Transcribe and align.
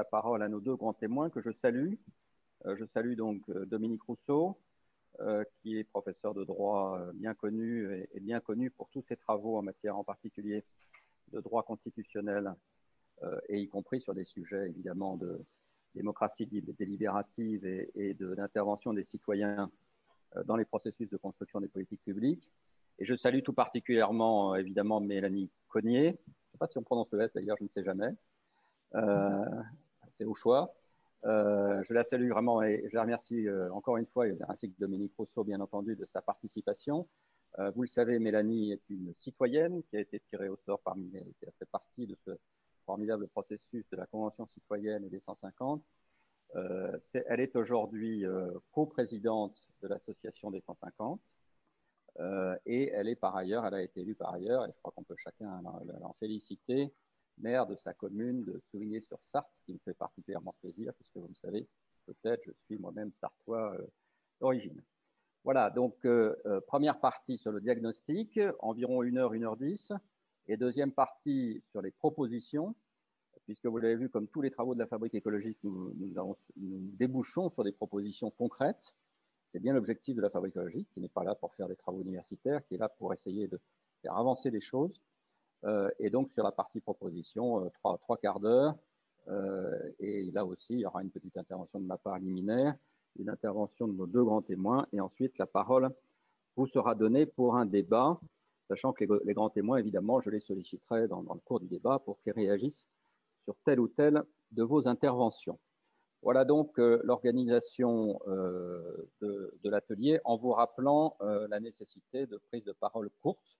la 0.00 0.04
parole 0.04 0.42
à 0.42 0.48
nos 0.48 0.60
deux 0.60 0.76
grands 0.76 0.94
témoins 0.94 1.28
que 1.28 1.42
je 1.42 1.52
salue. 1.52 1.92
je 2.64 2.84
salue 2.94 3.16
donc 3.16 3.38
Dominique 3.66 4.02
Rousseau, 4.04 4.56
qui 5.60 5.76
est 5.76 5.84
professeur 5.84 6.32
de 6.32 6.42
droit 6.42 6.98
bien 7.12 7.34
connu 7.34 8.06
et, 8.14 8.20
bien 8.20 8.40
connu 8.40 8.70
pour 8.70 8.88
tous 8.88 9.04
ses 9.08 9.16
travaux 9.16 9.58
en 9.58 9.62
matière 9.62 9.98
en 9.98 10.04
particulier 10.04 10.64
de 11.34 11.40
droit 11.40 11.64
constitutionnel 11.64 12.54
et 13.50 13.60
y 13.60 13.68
compris 13.68 14.00
sur 14.00 14.14
des 14.14 14.24
sujets 14.24 14.70
évidemment 14.70 15.18
de 15.18 15.44
démocratie 15.94 16.46
délibérative 16.46 17.66
et, 17.66 17.90
et 17.94 18.14
d'intervention 18.14 18.94
des 18.94 19.04
citoyens 19.04 19.70
dans 20.46 20.56
les 20.56 20.64
processus 20.64 21.10
de 21.10 21.18
construction 21.18 21.60
des 21.60 21.68
politiques 21.68 22.04
publiques. 22.06 22.50
Et 23.00 23.04
je 23.04 23.14
salue 23.16 23.42
tout 23.42 23.52
particulièrement, 23.52 24.54
évidemment, 24.56 24.98
Mélanie 25.00 25.50
Cognier. 25.68 26.04
Je 26.04 26.08
ne 26.08 26.52
sais 26.52 26.58
pas 26.58 26.68
si 26.68 26.78
on 26.78 26.82
prononce 26.82 27.12
le 27.12 27.20
S 27.20 27.32
d'ailleurs, 27.34 27.58
je 27.58 27.64
ne 27.64 27.68
sais 27.74 27.84
jamais. 27.84 28.14
Euh, 28.94 29.62
c'est 30.20 30.26
au 30.26 30.34
choix. 30.34 30.74
Euh, 31.24 31.82
je 31.88 31.94
la 31.94 32.04
salue 32.04 32.30
vraiment 32.30 32.62
et 32.62 32.84
je 32.90 32.94
la 32.94 33.02
remercie 33.02 33.48
euh, 33.48 33.72
encore 33.72 33.96
une 33.96 34.06
fois, 34.06 34.26
ainsi 34.48 34.70
que 34.70 34.78
Dominique 34.78 35.12
Rousseau, 35.18 35.44
bien 35.44 35.60
entendu, 35.60 35.96
de 35.96 36.06
sa 36.12 36.20
participation. 36.20 37.08
Euh, 37.58 37.70
vous 37.70 37.82
le 37.82 37.88
savez, 37.88 38.18
Mélanie 38.18 38.72
est 38.72 38.90
une 38.90 39.12
citoyenne 39.20 39.82
qui 39.90 39.96
a 39.96 40.00
été 40.00 40.20
tirée 40.30 40.48
au 40.48 40.58
sort 40.66 40.80
parmi 40.80 41.10
les, 41.10 41.24
qui 41.38 41.46
a 41.46 41.52
fait 41.58 41.68
partie 41.70 42.06
de 42.06 42.16
ce 42.24 42.30
formidable 42.86 43.28
processus 43.28 43.84
de 43.90 43.96
la 43.96 44.06
Convention 44.06 44.46
citoyenne 44.54 45.04
et 45.04 45.08
des 45.08 45.20
150. 45.20 45.82
Euh, 46.56 46.98
elle 47.12 47.40
est 47.40 47.56
aujourd'hui 47.56 48.24
coprésidente 48.72 49.56
de 49.82 49.88
l'association 49.88 50.50
des 50.50 50.60
150 50.60 51.20
euh, 52.18 52.56
et 52.66 52.90
elle 52.90 53.08
est 53.08 53.16
par 53.16 53.36
ailleurs, 53.36 53.64
elle 53.66 53.74
a 53.74 53.82
été 53.82 54.00
élue 54.00 54.14
par 54.14 54.34
ailleurs, 54.34 54.66
et 54.66 54.72
je 54.74 54.78
crois 54.80 54.92
qu'on 54.94 55.04
peut 55.04 55.16
chacun 55.16 55.62
l'en 55.62 56.14
féliciter, 56.18 56.92
maire 57.40 57.66
de 57.66 57.76
sa 57.76 57.92
commune 57.94 58.44
de 58.44 58.60
Souvigné-sur-Sarthe, 58.70 59.50
ce 59.60 59.64
qui 59.66 59.72
me 59.72 59.78
fait 59.84 59.94
particulièrement 59.94 60.54
plaisir, 60.60 60.92
puisque 60.94 61.16
vous 61.16 61.28
le 61.28 61.34
savez, 61.34 61.66
peut-être, 62.06 62.42
je 62.46 62.52
suis 62.66 62.78
moi-même 62.78 63.12
sartois 63.20 63.76
d'origine. 64.40 64.82
Voilà, 65.44 65.70
donc 65.70 66.06
première 66.66 67.00
partie 67.00 67.38
sur 67.38 67.52
le 67.52 67.60
diagnostic, 67.60 68.38
environ 68.60 69.02
1 69.02 69.16
heure, 69.16 69.32
1 69.32 69.42
heure 69.42 69.56
10, 69.56 69.92
et 70.48 70.56
deuxième 70.56 70.92
partie 70.92 71.62
sur 71.70 71.80
les 71.82 71.90
propositions, 71.90 72.74
puisque 73.46 73.66
vous 73.66 73.78
l'avez 73.78 73.96
vu, 73.96 74.08
comme 74.08 74.28
tous 74.28 74.42
les 74.42 74.50
travaux 74.50 74.74
de 74.74 74.80
la 74.80 74.86
fabrique 74.86 75.14
écologique, 75.14 75.58
nous, 75.64 76.36
débouchons 76.56 77.50
sur 77.50 77.64
des 77.64 77.72
propositions 77.72 78.30
concrètes. 78.30 78.94
C'est 79.48 79.60
bien 79.60 79.72
l'objectif 79.72 80.14
de 80.14 80.20
la 80.20 80.30
fabrique 80.30 80.52
écologique, 80.52 80.88
qui 80.92 81.00
n'est 81.00 81.08
pas 81.08 81.24
là 81.24 81.34
pour 81.34 81.52
faire 81.54 81.66
des 81.66 81.76
travaux 81.76 82.00
universitaires, 82.02 82.64
qui 82.66 82.74
est 82.74 82.78
là 82.78 82.88
pour 82.88 83.12
essayer 83.12 83.48
de 83.48 83.58
faire 84.02 84.16
avancer 84.16 84.50
les 84.50 84.60
choses. 84.60 85.00
Euh, 85.64 85.90
et 85.98 86.10
donc, 86.10 86.30
sur 86.32 86.42
la 86.42 86.52
partie 86.52 86.80
proposition, 86.80 87.64
euh, 87.64 87.68
trois, 87.74 87.98
trois, 87.98 88.16
quarts 88.16 88.40
d'heure. 88.40 88.74
Euh, 89.28 89.78
et 89.98 90.30
là 90.30 90.44
aussi, 90.44 90.74
il 90.74 90.80
y 90.80 90.86
aura 90.86 91.02
une 91.02 91.10
petite 91.10 91.36
intervention 91.36 91.80
de 91.80 91.86
ma 91.86 91.98
part 91.98 92.18
liminaire, 92.18 92.74
une 93.18 93.28
intervention 93.28 93.86
de 93.86 93.92
nos 93.92 94.06
deux 94.06 94.24
grands 94.24 94.42
témoins, 94.42 94.86
et 94.92 95.00
ensuite 95.00 95.36
la 95.38 95.46
parole 95.46 95.90
vous 96.56 96.66
sera 96.66 96.94
donnée 96.94 97.26
pour 97.26 97.56
un 97.56 97.66
débat, 97.66 98.18
sachant 98.68 98.92
que 98.92 99.04
les, 99.24 99.34
grands 99.34 99.50
témoins, 99.50 99.76
évidemment, 99.76 100.20
je 100.20 100.30
les 100.30 100.40
solliciterai 100.40 101.08
dans, 101.08 101.20
le 101.20 101.40
cours 101.44 101.60
du 101.60 101.66
débat 101.66 101.98
pour 101.98 102.20
qu'ils 102.22 102.32
réagissent 102.32 102.86
sur 103.44 103.54
telle 103.64 103.80
ou 103.80 103.88
telle 103.88 104.22
de 104.52 104.62
vos 104.62 104.88
interventions. 104.88 105.58
Voilà 106.22 106.44
donc 106.44 106.76
l'organisation 106.76 108.20
de, 108.26 109.50
l'atelier 109.64 110.20
en 110.24 110.36
vous 110.36 110.52
rappelant 110.52 111.16
la 111.20 111.60
nécessité 111.60 112.26
de 112.26 112.36
prise 112.50 112.64
de 112.64 112.72
parole 112.72 113.10
courte, 113.22 113.58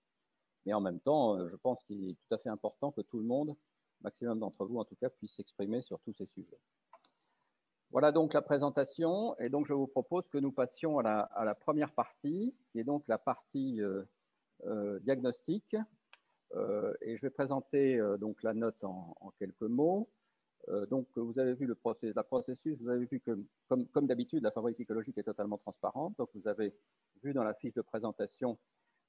mais 0.66 0.72
en 0.72 0.81
même 0.81 1.00
temps, 1.00 1.37
euh, 1.37 1.48
je 1.48 1.56
pense 1.56 1.82
qu'il 1.84 2.10
est 2.10 2.15
tout 2.15 2.34
à 2.34 2.38
fait 2.38 2.48
important 2.48 2.93
que 2.93 3.00
tout 3.03 3.19
le 3.19 3.25
monde, 3.25 3.54
maximum 4.03 4.38
d'entre 4.38 4.65
vous 4.65 4.78
en 4.78 4.84
tout 4.84 4.97
cas, 4.97 5.10
puisse 5.10 5.34
s'exprimer 5.34 5.82
sur 5.82 5.98
tous 6.00 6.15
ces 6.15 6.26
sujets. 6.26 6.59
Voilà 7.91 8.12
donc 8.12 8.34
la 8.34 8.43
présentation, 8.43 9.37
et 9.38 9.49
donc 9.49 9.66
je 9.66 9.72
vous 9.72 9.88
propose 9.88 10.28
que 10.28 10.38
nous 10.38 10.53
passions 10.53 10.99
à 11.00 11.44
la, 11.44 11.54
première 11.54 11.93
partie, 11.93 12.54
qui 12.70 12.78
est 12.78 12.84
donc 12.84 13.03
la 13.09 13.19
partie 13.19 13.81
euh, 13.82 15.00
diagnostique, 15.00 15.75
euh, 16.56 16.93
et 17.03 17.16
je 17.16 17.22
vais 17.22 17.31
présenter 17.31 17.99
euh, 17.99 18.16
donc 18.16 18.43
la 18.43 18.54
note 18.54 18.82
en, 18.82 19.32
quelques 19.38 19.62
mots. 19.62 20.09
Euh, 20.69 20.84
donc, 20.87 21.06
vous 21.16 21.38
avez 21.38 21.54
vu 21.54 21.66
le 21.66 21.75
processus, 21.75 22.78
vous 22.81 22.88
avez 22.88 23.06
vu 23.06 23.20
que, 23.20 23.38
comme, 23.69 23.87
comme 23.88 24.06
d'habitude, 24.06 24.43
la 24.43 24.50
fabrique 24.50 24.78
écologique 24.78 25.16
est 25.16 25.22
totalement 25.22 25.59
transparente. 25.59 26.15
Donc, 26.19 26.28
vous 26.34 26.47
avez 26.49 26.75
vu 27.22 27.32
dans 27.32 27.44
la 27.44 27.54
fiche 27.54 27.72
de 27.75 27.81
présentation 27.81 28.59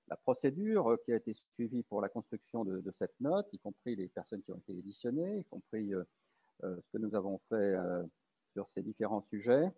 la 0.09 0.17
procédure 0.17 0.97
qui 1.05 1.13
a 1.13 1.15
été 1.15 1.33
suivie 1.53 1.83
pour 1.83 2.01
la 2.01 2.09
construction 2.09 2.65
de, 2.65 2.83
cette 2.99 3.19
note, 3.19 3.47
y 3.53 3.59
compris 3.59 3.95
les 3.95 4.07
personnes 4.07 4.41
qui 4.43 4.51
ont 4.51 4.57
été 4.57 4.73
éditionnées, 4.73 5.39
y 5.39 5.43
compris 5.45 5.93
euh, 5.93 6.03
ce 6.63 6.91
que 6.91 6.97
nous 6.97 7.15
avons 7.15 7.39
fait 7.49 7.55
euh, 7.55 8.03
sur 8.53 8.69
ces 8.69 8.81
différents 8.81 9.21
sujets. 9.29 9.71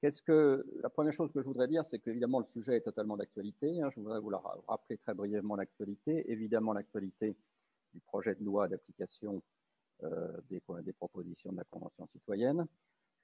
Qu'est-ce 0.00 0.22
que 0.22 0.66
la 0.82 0.88
première 0.88 1.12
chose 1.12 1.30
que 1.32 1.40
je 1.40 1.46
voudrais 1.46 1.68
dire, 1.68 1.84
c'est 1.86 1.98
qu'évidemment 1.98 2.40
le 2.40 2.46
sujet 2.46 2.76
est 2.76 2.80
totalement 2.80 3.16
d'actualité. 3.16 3.80
Hein. 3.80 3.90
Je 3.94 4.00
voudrais 4.00 4.18
vous 4.18 4.32
rappeler 4.66 4.98
très 4.98 5.14
brièvement 5.14 5.54
l'actualité. 5.54 6.30
Évidemment 6.30 6.72
l'actualité 6.72 7.36
du 7.92 8.00
projet 8.00 8.34
de 8.34 8.44
loi 8.44 8.66
d'application 8.66 9.42
euh, 10.04 10.32
des, 10.50 10.92
propositions 10.92 11.52
de 11.52 11.58
la 11.58 11.64
Convention 11.64 12.08
citoyenne. 12.12 12.66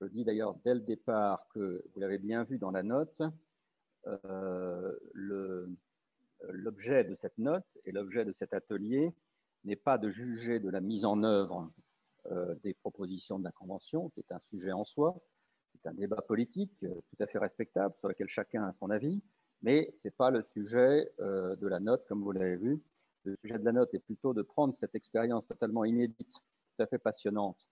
Je 0.00 0.06
dis 0.06 0.24
d'ailleurs 0.24 0.54
dès 0.64 0.74
le 0.74 0.80
départ 0.80 1.48
que 1.52 1.84
vous 1.92 2.00
l'avez 2.00 2.18
bien 2.18 2.44
vu 2.44 2.58
dans 2.58 2.70
la 2.70 2.84
note, 2.84 3.20
euh, 4.06 4.96
l'objet 6.50 7.04
de 7.04 7.16
cette 7.20 7.38
note 7.38 7.66
et 7.84 7.92
l'objet 7.92 8.24
de 8.24 8.34
cet 8.38 8.52
atelier 8.52 9.12
n'est 9.64 9.76
pas 9.76 9.98
de 9.98 10.08
juger 10.08 10.60
de 10.60 10.70
la 10.70 10.80
mise 10.80 11.04
en 11.04 11.22
œuvre 11.22 11.70
euh, 12.26 12.54
des 12.62 12.74
propositions 12.74 13.38
de 13.38 13.44
la 13.44 13.52
Convention, 13.52 14.10
qui 14.10 14.20
est 14.20 14.32
un 14.32 14.40
sujet 14.50 14.72
en 14.72 14.84
soi, 14.84 15.18
c'est 15.72 15.88
un 15.88 15.94
débat 15.94 16.22
politique 16.22 16.72
euh, 16.84 16.94
tout 16.94 17.22
à 17.22 17.26
fait 17.26 17.38
respectable 17.38 17.94
sur 17.98 18.08
lequel 18.08 18.28
chacun 18.28 18.64
a 18.64 18.72
son 18.78 18.90
avis, 18.90 19.22
mais 19.62 19.92
ce 19.96 20.08
n'est 20.08 20.12
pas 20.12 20.30
le 20.30 20.42
sujet 20.52 21.12
euh, 21.20 21.56
de 21.56 21.66
la 21.66 21.80
note, 21.80 22.06
comme 22.06 22.22
vous 22.22 22.32
l'avez 22.32 22.56
vu. 22.56 22.80
Le 23.24 23.36
sujet 23.36 23.58
de 23.58 23.64
la 23.64 23.72
note 23.72 23.92
est 23.94 23.98
plutôt 23.98 24.32
de 24.32 24.42
prendre 24.42 24.76
cette 24.76 24.94
expérience 24.94 25.46
totalement 25.46 25.84
inédite, 25.84 26.32
tout 26.32 26.82
à 26.82 26.86
fait 26.86 26.98
passionnante 26.98 27.66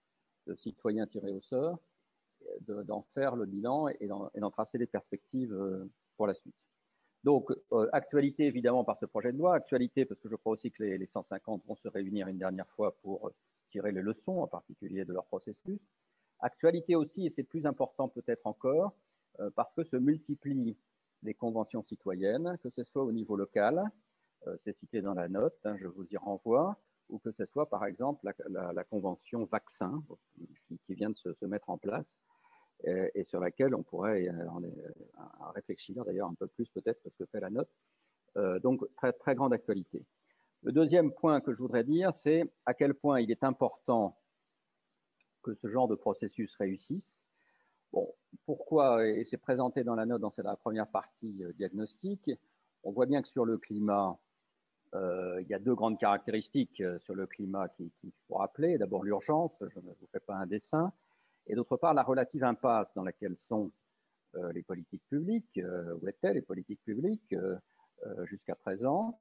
de 0.46 0.54
citoyens 0.54 1.06
tirés 1.06 1.32
au 1.32 1.40
sort, 1.40 1.78
d'en 2.60 3.02
faire 3.14 3.36
le 3.36 3.46
bilan 3.46 3.88
et 3.88 4.06
d'en 4.06 4.50
tracer 4.50 4.78
les 4.78 4.86
perspectives 4.86 5.52
euh, 5.52 5.90
pour 6.16 6.26
la 6.26 6.34
suite. 6.34 6.66
Donc, 7.24 7.50
actualité 7.92 8.44
évidemment 8.44 8.84
par 8.84 8.98
ce 8.98 9.06
projet 9.06 9.32
de 9.32 9.38
loi, 9.38 9.54
actualité 9.54 10.04
parce 10.04 10.20
que 10.20 10.28
je 10.28 10.36
crois 10.36 10.52
aussi 10.52 10.70
que 10.70 10.82
les, 10.82 10.96
les 10.96 11.06
150 11.06 11.64
vont 11.66 11.74
se 11.74 11.88
réunir 11.88 12.28
une 12.28 12.38
dernière 12.38 12.68
fois 12.68 12.96
pour 13.02 13.32
tirer 13.70 13.92
les 13.92 14.02
leçons, 14.02 14.38
en 14.40 14.46
particulier 14.46 15.04
de 15.04 15.12
leur 15.12 15.26
processus. 15.26 15.80
Actualité 16.40 16.94
aussi, 16.96 17.26
et 17.26 17.32
c'est 17.34 17.42
plus 17.42 17.66
important 17.66 18.08
peut-être 18.08 18.46
encore, 18.46 18.94
euh, 19.40 19.50
parce 19.54 19.72
que 19.74 19.84
se 19.84 19.96
multiplient 19.96 20.76
les 21.22 21.34
conventions 21.34 21.82
citoyennes, 21.82 22.58
que 22.62 22.70
ce 22.70 22.84
soit 22.84 23.04
au 23.04 23.12
niveau 23.12 23.36
local, 23.36 23.82
euh, 24.46 24.56
c'est 24.64 24.76
cité 24.78 25.00
dans 25.00 25.14
la 25.14 25.28
note, 25.28 25.58
hein, 25.64 25.76
je 25.78 25.86
vous 25.86 26.06
y 26.10 26.16
renvoie, 26.16 26.78
ou 27.08 27.18
que 27.18 27.32
ce 27.32 27.46
soit 27.46 27.68
par 27.68 27.84
exemple 27.86 28.28
la, 28.48 28.84
convention 28.84 29.44
vaccin 29.44 30.02
qui, 30.66 30.94
vient 30.94 31.10
de 31.10 31.16
se 31.16 31.46
mettre 31.46 31.70
en 31.70 31.78
place 31.78 32.04
et, 32.84 33.24
sur 33.24 33.40
laquelle 33.40 33.74
on 33.74 33.82
pourrait 33.82 34.28
euh, 34.28 34.48
en, 34.50 34.62
en 35.40 35.50
réfléchir 35.52 36.04
d'ailleurs 36.04 36.28
un 36.28 36.34
peu 36.34 36.46
plus 36.46 36.68
peut-être 36.68 37.02
que 37.02 37.10
ce 37.10 37.16
que 37.16 37.26
fait 37.26 37.40
la 37.40 37.50
note. 37.50 37.70
Euh, 38.36 38.58
donc 38.58 38.84
très, 38.96 39.34
grande 39.34 39.52
actualité. 39.52 40.04
Le 40.62 40.72
deuxième 40.72 41.12
point 41.12 41.40
que 41.40 41.52
je 41.52 41.58
voudrais 41.58 41.84
dire, 41.84 42.14
c'est 42.14 42.44
à 42.66 42.74
quel 42.74 42.94
point 42.94 43.20
il 43.20 43.30
est 43.30 43.44
important 43.44 44.18
que 45.42 45.54
ce 45.54 45.68
genre 45.68 45.88
de 45.88 45.94
processus 45.94 46.54
réussisse. 46.56 47.08
Bon, 47.92 48.12
pourquoi 48.44 49.06
Et 49.06 49.24
c'est 49.24 49.38
présenté 49.38 49.84
dans 49.84 49.94
la 49.94 50.04
note, 50.04 50.20
dans 50.20 50.32
la 50.38 50.56
première 50.56 50.88
partie 50.88 51.44
euh, 51.44 51.52
diagnostique. 51.54 52.30
On 52.82 52.92
voit 52.92 53.06
bien 53.06 53.22
que 53.22 53.28
sur 53.28 53.44
le 53.44 53.56
climat, 53.56 54.18
euh, 54.94 55.40
il 55.42 55.48
y 55.48 55.54
a 55.54 55.58
deux 55.58 55.74
grandes 55.74 55.98
caractéristiques 55.98 56.80
euh, 56.80 56.98
sur 57.00 57.14
le 57.14 57.26
climat 57.26 57.68
qu'il 57.70 57.90
qui 58.00 58.12
faut 58.28 58.36
rappeler. 58.36 58.76
D'abord 58.76 59.02
l'urgence, 59.02 59.52
je 59.60 59.80
ne 59.80 59.92
vous 59.92 60.06
fais 60.12 60.20
pas 60.20 60.34
un 60.34 60.46
dessin, 60.46 60.92
et 61.46 61.54
d'autre 61.54 61.76
part 61.76 61.94
la 61.94 62.02
relative 62.02 62.44
impasse 62.44 62.88
dans 62.94 63.04
laquelle 63.04 63.36
sont 63.36 63.70
euh, 64.36 64.52
les 64.52 64.62
politiques 64.62 65.04
publiques, 65.08 65.58
euh, 65.58 65.96
où 66.00 66.08
étaient 66.08 66.34
les 66.34 66.42
politiques 66.42 66.82
publiques 66.84 67.32
euh, 67.32 67.56
jusqu'à 68.26 68.54
présent, 68.54 69.18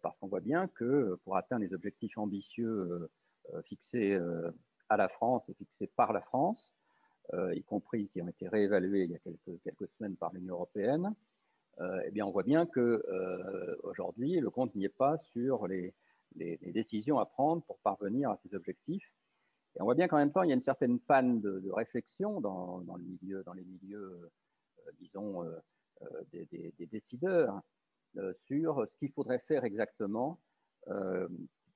parce 0.00 0.16
qu'on 0.18 0.28
voit 0.28 0.40
bien 0.40 0.68
que 0.68 1.18
pour 1.24 1.36
atteindre 1.36 1.64
les 1.64 1.74
objectifs 1.74 2.16
ambitieux 2.16 3.10
fixés 3.64 4.16
à 4.88 4.96
la 4.96 5.08
France 5.08 5.42
et 5.48 5.54
fixés 5.54 5.88
par 5.96 6.12
la 6.12 6.20
France, 6.20 6.72
y 7.32 7.62
compris 7.64 8.08
qui 8.08 8.22
ont 8.22 8.28
été 8.28 8.46
réévalués 8.46 9.04
il 9.04 9.10
y 9.10 9.16
a 9.16 9.18
quelques, 9.18 9.88
semaines 9.96 10.14
par 10.16 10.32
l'Union 10.32 10.54
européenne, 10.54 11.12
eh 11.80 12.10
bien, 12.12 12.26
on 12.26 12.30
voit 12.30 12.44
bien 12.44 12.66
que 12.66 13.02
aujourd'hui, 13.82 14.38
le 14.38 14.50
compte 14.50 14.72
n'y 14.76 14.84
est 14.84 14.96
pas 14.96 15.18
sur 15.32 15.66
les, 15.66 15.94
décisions 16.36 17.18
à 17.18 17.26
prendre 17.26 17.62
pour 17.62 17.78
parvenir 17.78 18.30
à 18.30 18.38
ces 18.44 18.54
objectifs. 18.54 19.12
Et 19.76 19.80
on 19.80 19.84
voit 19.84 19.94
bien 19.94 20.08
qu'en 20.08 20.18
même 20.18 20.32
temps, 20.32 20.42
il 20.42 20.48
y 20.48 20.52
a 20.52 20.54
une 20.54 20.62
certaine 20.62 20.98
panne 21.00 21.40
de, 21.40 21.70
réflexion 21.70 22.40
dans, 22.40 22.82
les 22.98 23.04
milieux, 23.04 23.42
euh, 23.98 24.90
disons, 25.00 25.44
euh, 25.44 25.56
euh, 26.02 26.22
des, 26.32 26.86
décideurs 26.86 27.60
sur 28.46 28.86
ce 28.86 28.98
qu'il 28.98 29.10
faudrait 29.12 29.42
faire 29.48 29.64
exactement 29.64 30.38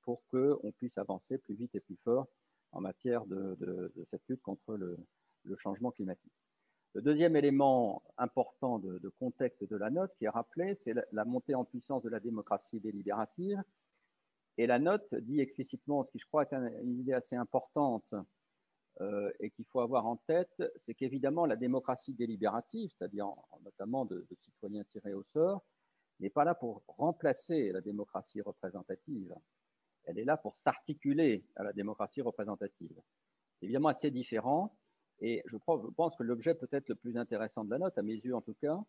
pour 0.03 0.21
qu'on 0.29 0.71
puisse 0.77 0.95
avancer 0.97 1.39
plus 1.39 1.55
vite 1.55 1.73
et 1.73 1.79
plus 1.79 1.97
fort 2.03 2.27
en 2.71 2.81
matière 2.81 3.25
de, 3.25 3.91
cette 4.11 4.21
lutte 4.29 4.41
contre 4.43 4.75
le, 4.75 4.97
changement 5.55 5.91
climatique. 5.91 6.33
Le 6.93 7.01
deuxième 7.01 7.35
élément 7.35 8.03
important 8.17 8.77
de, 8.79 9.09
contexte 9.19 9.63
de 9.63 9.75
la 9.75 9.89
note 9.89 10.13
qui 10.19 10.25
est 10.25 10.29
rappelé, 10.29 10.77
c'est 10.83 10.93
la, 11.11 11.25
montée 11.25 11.55
en 11.55 11.65
puissance 11.65 12.03
de 12.03 12.09
la 12.09 12.19
démocratie 12.19 12.79
délibérative. 12.79 13.63
Et 14.57 14.65
la 14.65 14.79
note 14.79 15.13
dit 15.13 15.39
explicitement, 15.39 16.03
ce 16.03 16.11
qui 16.11 16.19
je 16.19 16.25
crois 16.25 16.43
est 16.43 16.53
une 16.53 16.99
idée 16.99 17.13
assez 17.13 17.35
importante 17.35 18.13
euh, 19.01 19.31
et 19.39 19.51
qu'il 19.51 19.65
faut 19.65 19.81
avoir 19.81 20.07
en 20.07 20.15
tête, 20.15 20.63
c'est 20.85 20.95
qu'évidemment 20.95 21.45
la 21.45 21.55
démocratie 21.55 22.13
délibérative, 22.13 22.91
c'est-à-dire 22.97 23.27
notamment 23.63 24.05
de, 24.05 24.25
citoyens 24.41 24.83
tirés 24.85 25.13
au 25.13 25.23
sort, 25.23 25.63
n'est 26.19 26.31
pas 26.31 26.43
là 26.43 26.55
pour 26.55 26.83
remplacer 26.87 27.71
la 27.71 27.81
démocratie 27.81 28.41
représentative. 28.41 29.35
Elle 30.05 30.17
est 30.17 30.25
là 30.25 30.37
pour 30.37 30.55
s'articuler 30.57 31.45
à 31.55 31.63
la 31.63 31.73
démocratie 31.73 32.21
représentative. 32.21 32.99
Évidemment 33.61 33.89
assez 33.89 34.09
différent. 34.09 34.75
Et 35.19 35.43
je 35.45 35.57
pense 35.57 36.15
que 36.15 36.23
l'objet 36.23 36.55
peut-être 36.55 36.89
le 36.89 36.95
plus 36.95 37.17
intéressant 37.17 37.63
de 37.63 37.69
la 37.69 37.77
note, 37.77 37.97
à 37.97 38.01
mes 38.01 38.13
yeux 38.13 38.35
en 38.35 38.41
tout 38.41 38.55
cas, 38.55 38.79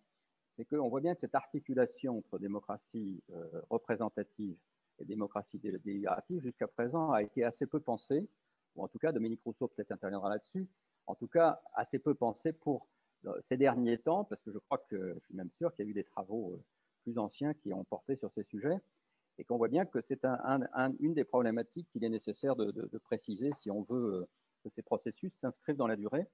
c'est 0.56 0.64
qu'on 0.64 0.88
voit 0.88 1.00
bien 1.00 1.14
que 1.14 1.20
cette 1.20 1.34
articulation 1.34 2.18
entre 2.18 2.38
démocratie 2.38 3.22
euh, 3.30 3.62
représentative 3.68 4.56
et 5.00 5.04
démocratie 5.04 5.58
délibérative, 5.58 6.42
jusqu'à 6.42 6.66
présent, 6.66 7.12
a 7.12 7.22
été 7.22 7.44
assez 7.44 7.66
peu 7.66 7.80
pensée, 7.80 8.28
ou 8.76 8.84
en 8.84 8.88
tout 8.88 8.98
cas, 8.98 9.12
Dominique 9.12 9.42
Rousseau 9.44 9.68
peut-être 9.68 9.92
interviendra 9.92 10.30
là-dessus, 10.30 10.68
en 11.06 11.14
tout 11.14 11.28
cas, 11.28 11.60
assez 11.74 11.98
peu 11.98 12.14
pensée 12.14 12.52
pour 12.52 12.88
euh, 13.26 13.40
ces 13.48 13.56
derniers 13.56 13.98
temps, 13.98 14.24
parce 14.24 14.42
que 14.42 14.52
je 14.52 14.58
crois 14.58 14.78
que, 14.88 15.14
je 15.14 15.24
suis 15.24 15.34
même 15.34 15.50
sûr 15.56 15.74
qu'il 15.74 15.84
y 15.84 15.88
a 15.88 15.90
eu 15.90 15.94
des 15.94 16.04
travaux 16.04 16.52
euh, 16.52 16.62
plus 17.02 17.18
anciens 17.18 17.54
qui 17.54 17.72
ont 17.72 17.84
porté 17.84 18.16
sur 18.16 18.30
ces 18.32 18.44
sujets, 18.44 18.78
et 19.38 19.44
qu'on 19.44 19.56
voit 19.56 19.68
bien 19.68 19.86
que 19.86 20.00
c'est 20.00 20.24
une 20.98 21.14
des 21.14 21.24
problématiques 21.24 21.88
qu'il 21.92 22.04
est 22.04 22.08
nécessaire 22.08 22.56
de, 22.56 22.98
préciser 22.98 23.52
si 23.54 23.70
on 23.70 23.82
veut 23.82 24.26
que 24.64 24.68
ces 24.70 24.82
processus 24.82 25.32
s'inscrivent 25.32 25.76
dans 25.76 25.86
la 25.86 25.94
durée 25.94 26.26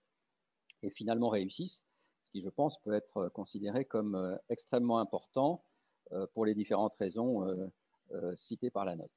et 0.85 0.91
finalement 0.91 1.29
réussissent, 1.29 1.83
ce 2.25 2.31
qui, 2.31 2.43
je 2.43 2.49
pense, 2.49 2.79
peut 2.83 2.95
être 2.95 3.29
considéré 3.31 3.85
comme 3.85 4.15
euh, 4.15 4.37
extrêmement 4.49 4.99
important 4.99 5.65
euh, 6.13 6.27
pour 6.35 6.45
les 6.45 6.55
différentes 6.55 6.95
raisons 6.99 7.47
euh, 7.47 7.67
citées 8.37 8.71
par 8.71 8.85
la 8.85 8.97
note. 8.97 9.11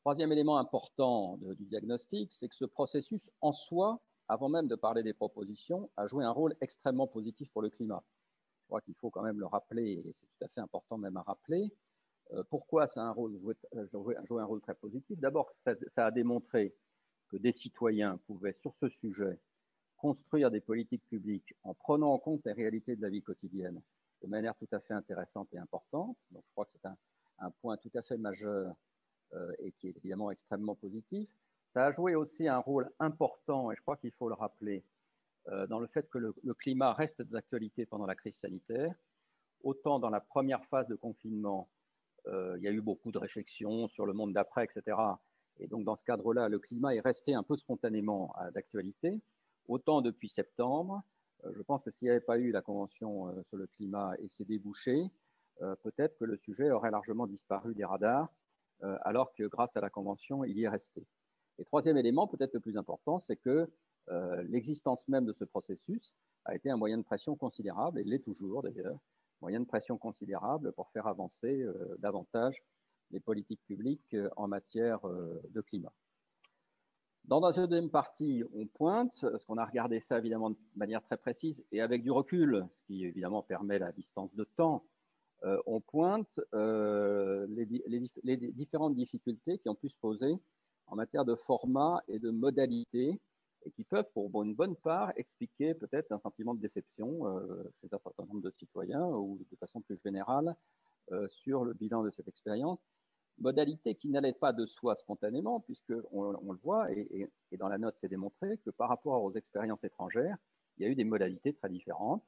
Troisième 0.00 0.32
élément 0.32 0.58
important 0.58 1.38
du 1.40 1.64
diagnostic, 1.64 2.30
c'est 2.32 2.48
que 2.48 2.54
ce 2.54 2.66
processus 2.66 3.22
en 3.40 3.52
soi, 3.52 4.00
avant 4.28 4.50
même 4.50 4.68
de 4.68 4.74
parler 4.76 5.02
des 5.02 5.14
propositions, 5.14 5.90
a 5.96 6.06
joué 6.06 6.24
un 6.24 6.30
rôle 6.30 6.54
extrêmement 6.60 7.06
positif 7.06 7.50
pour 7.52 7.62
le 7.62 7.70
climat. 7.70 8.04
Je 8.60 8.66
crois 8.66 8.80
qu'il 8.82 8.94
faut 8.96 9.10
quand 9.10 9.22
même 9.22 9.40
le 9.40 9.46
rappeler, 9.46 10.02
et 10.04 10.12
c'est 10.12 10.26
tout 10.26 10.44
à 10.44 10.48
fait 10.48 10.60
important 10.60 10.98
même 10.98 11.16
à 11.16 11.22
rappeler. 11.22 11.72
pourquoi 12.50 12.86
ça 12.86 13.06
a 13.06 13.12
rôle, 13.12 13.38
joué, 13.38 13.54
un 14.14 14.44
rôle 14.44 14.60
très 14.60 14.74
positif 14.74 15.18
D'abord, 15.18 15.50
ça, 15.64 16.06
a 16.06 16.10
démontré 16.10 16.74
que 17.28 17.38
des 17.38 17.52
citoyens 17.52 18.18
pouvaient, 18.26 18.54
sur 18.54 18.74
ce 18.80 18.88
sujet, 18.88 19.40
construire 19.96 20.50
des 20.50 20.60
politiques 20.60 21.06
publiques 21.08 21.54
en 21.62 21.72
prenant 21.72 22.12
en 22.12 22.18
compte 22.18 22.44
les 22.44 22.52
réalités 22.52 22.94
de 22.94 23.00
la 23.02 23.08
vie 23.08 23.22
quotidienne 23.22 23.80
de 24.22 24.28
manière 24.28 24.54
tout 24.56 24.68
à 24.72 24.80
fait 24.80 24.94
intéressante 24.94 25.48
et 25.52 25.58
importante. 25.58 26.16
Donc, 26.30 26.42
je 26.46 26.52
crois 26.52 26.64
que 26.64 26.72
c'est 26.74 26.86
un, 26.86 26.96
point 27.60 27.76
tout 27.76 27.90
à 27.94 28.02
fait 28.02 28.16
majeur 28.16 28.74
euh, 29.34 29.52
et 29.58 29.72
qui 29.72 29.88
est 29.88 29.96
évidemment 29.96 30.30
extrêmement 30.30 30.74
positif. 30.74 31.28
Ça 31.72 31.86
a 31.86 31.92
joué 31.92 32.14
aussi 32.14 32.46
un 32.46 32.58
rôle 32.58 32.88
important, 33.00 33.72
et 33.72 33.76
je 33.76 33.82
crois 33.82 33.96
qu'il 33.96 34.12
faut 34.12 34.28
le 34.28 34.34
rappeler, 34.34 34.84
euh, 35.48 35.66
dans 35.66 35.80
le 35.80 35.88
fait 35.88 36.08
que 36.08 36.18
le, 36.18 36.54
climat 36.54 36.92
reste 36.92 37.20
d'actualité 37.22 37.84
pendant 37.84 38.06
la 38.06 38.14
crise 38.14 38.36
sanitaire. 38.36 38.94
Autant 39.64 39.98
dans 39.98 40.10
la 40.10 40.20
première 40.20 40.64
phase 40.66 40.86
de 40.86 40.94
confinement, 40.94 41.68
euh, 42.26 42.54
il 42.58 42.62
y 42.62 42.68
a 42.68 42.70
eu 42.70 42.80
beaucoup 42.80 43.10
de 43.10 43.18
réflexions 43.18 43.88
sur 43.88 44.06
le 44.06 44.12
monde 44.12 44.32
d'après, 44.32 44.64
etc. 44.64 44.96
Et 45.58 45.66
donc, 45.66 45.84
dans 45.84 45.96
ce 45.96 46.04
cadre-là, 46.04 46.48
le 46.48 46.60
climat 46.60 46.94
est 46.94 47.00
resté 47.00 47.34
un 47.34 47.42
peu 47.42 47.56
spontanément 47.56 48.34
d'actualité. 48.54 49.20
Autant 49.66 50.00
depuis 50.00 50.28
septembre, 50.28 51.02
je 51.44 51.62
pense 51.62 51.82
que 51.82 51.90
s'il 51.90 52.06
n'y 52.06 52.10
avait 52.10 52.20
pas 52.20 52.38
eu 52.38 52.50
la 52.50 52.62
Convention 52.62 53.34
sur 53.44 53.56
le 53.56 53.66
climat 53.66 54.14
et 54.18 54.28
ses 54.28 54.44
débouchés, 54.44 55.10
peut-être 55.82 56.16
que 56.18 56.24
le 56.24 56.36
sujet 56.36 56.70
aurait 56.70 56.90
largement 56.90 57.26
disparu 57.26 57.74
des 57.74 57.84
radars, 57.84 58.28
alors 59.02 59.32
que 59.34 59.44
grâce 59.44 59.76
à 59.76 59.80
la 59.80 59.90
Convention, 59.90 60.44
il 60.44 60.58
y 60.58 60.64
est 60.64 60.68
resté. 60.68 61.06
Et 61.58 61.64
troisième 61.64 61.96
élément, 61.96 62.26
peut-être 62.26 62.54
le 62.54 62.60
plus 62.60 62.76
important, 62.76 63.20
c'est 63.20 63.36
que 63.36 63.70
l'existence 64.48 65.06
même 65.08 65.24
de 65.24 65.32
ce 65.32 65.44
processus 65.44 66.12
a 66.44 66.54
été 66.54 66.70
un 66.70 66.76
moyen 66.76 66.98
de 66.98 67.04
pression 67.04 67.36
considérable, 67.36 68.00
et 68.00 68.04
l'est 68.04 68.18
toujours 68.18 68.62
d'ailleurs, 68.62 68.98
moyen 69.40 69.60
de 69.60 69.66
pression 69.66 69.96
considérable 69.96 70.72
pour 70.72 70.90
faire 70.90 71.06
avancer 71.06 71.64
davantage 71.98 72.62
les 73.10 73.20
politiques 73.20 73.62
publiques 73.66 74.14
euh, 74.14 74.28
en 74.36 74.48
matière 74.48 75.06
euh, 75.08 75.40
de 75.50 75.60
climat. 75.60 75.92
Dans 77.24 77.40
la 77.40 77.52
deuxième 77.52 77.88
partie, 77.88 78.44
on 78.54 78.66
pointe, 78.66 79.18
parce 79.22 79.44
qu'on 79.46 79.56
a 79.56 79.64
regardé 79.64 80.00
ça 80.00 80.18
évidemment 80.18 80.50
de 80.50 80.58
manière 80.76 81.02
très 81.02 81.16
précise 81.16 81.64
et 81.72 81.80
avec 81.80 82.02
du 82.02 82.10
recul, 82.10 82.66
ce 82.76 82.86
qui 82.86 83.06
évidemment 83.06 83.42
permet 83.42 83.78
la 83.78 83.92
distance 83.92 84.34
de 84.34 84.44
temps, 84.44 84.84
euh, 85.44 85.60
on 85.66 85.80
pointe 85.80 86.40
les, 86.52 87.66
différentes 88.52 88.94
difficultés 88.94 89.58
qui 89.58 89.68
ont 89.68 89.74
pu 89.74 89.88
se 89.88 89.96
poser 90.00 90.34
en 90.86 90.96
matière 90.96 91.24
de 91.24 91.34
format 91.34 92.02
et 92.08 92.18
de 92.18 92.30
modalité 92.30 93.20
et 93.66 93.70
qui 93.70 93.84
peuvent, 93.84 94.08
pour 94.12 94.42
une 94.42 94.54
bonne 94.54 94.76
part, 94.76 95.12
expliquer 95.16 95.74
peut-être 95.74 96.12
un 96.12 96.18
sentiment 96.18 96.54
de 96.54 96.60
déception 96.60 97.20
chez 97.80 97.88
un 97.92 97.98
certain 97.98 98.24
nombre 98.24 98.42
de 98.42 98.50
citoyens 98.50 99.06
ou 99.06 99.40
de 99.50 99.56
façon 99.56 99.80
plus 99.80 99.98
générale 100.04 100.54
sur 101.28 101.64
le 101.64 101.72
bilan 101.72 102.02
de 102.02 102.10
cette 102.10 102.28
expérience 102.28 102.78
modalité 103.38 103.94
qui 103.94 104.08
n'allait 104.08 104.32
pas 104.32 104.52
de 104.52 104.66
soi 104.66 104.96
spontanément, 104.96 105.60
puisqu'on 105.60 106.04
on 106.12 106.52
le 106.52 106.58
voit, 106.62 106.90
et, 106.92 107.28
dans 107.58 107.68
la 107.68 107.78
note 107.78 107.96
c'est 108.00 108.08
démontré, 108.08 108.58
que 108.64 108.70
par 108.70 108.88
rapport 108.88 109.22
aux 109.22 109.32
expériences 109.32 109.82
étrangères, 109.84 110.36
il 110.76 110.84
y 110.84 110.86
a 110.86 110.90
eu 110.90 110.94
des 110.94 111.04
modalités 111.04 111.52
très 111.54 111.68
différentes. 111.68 112.22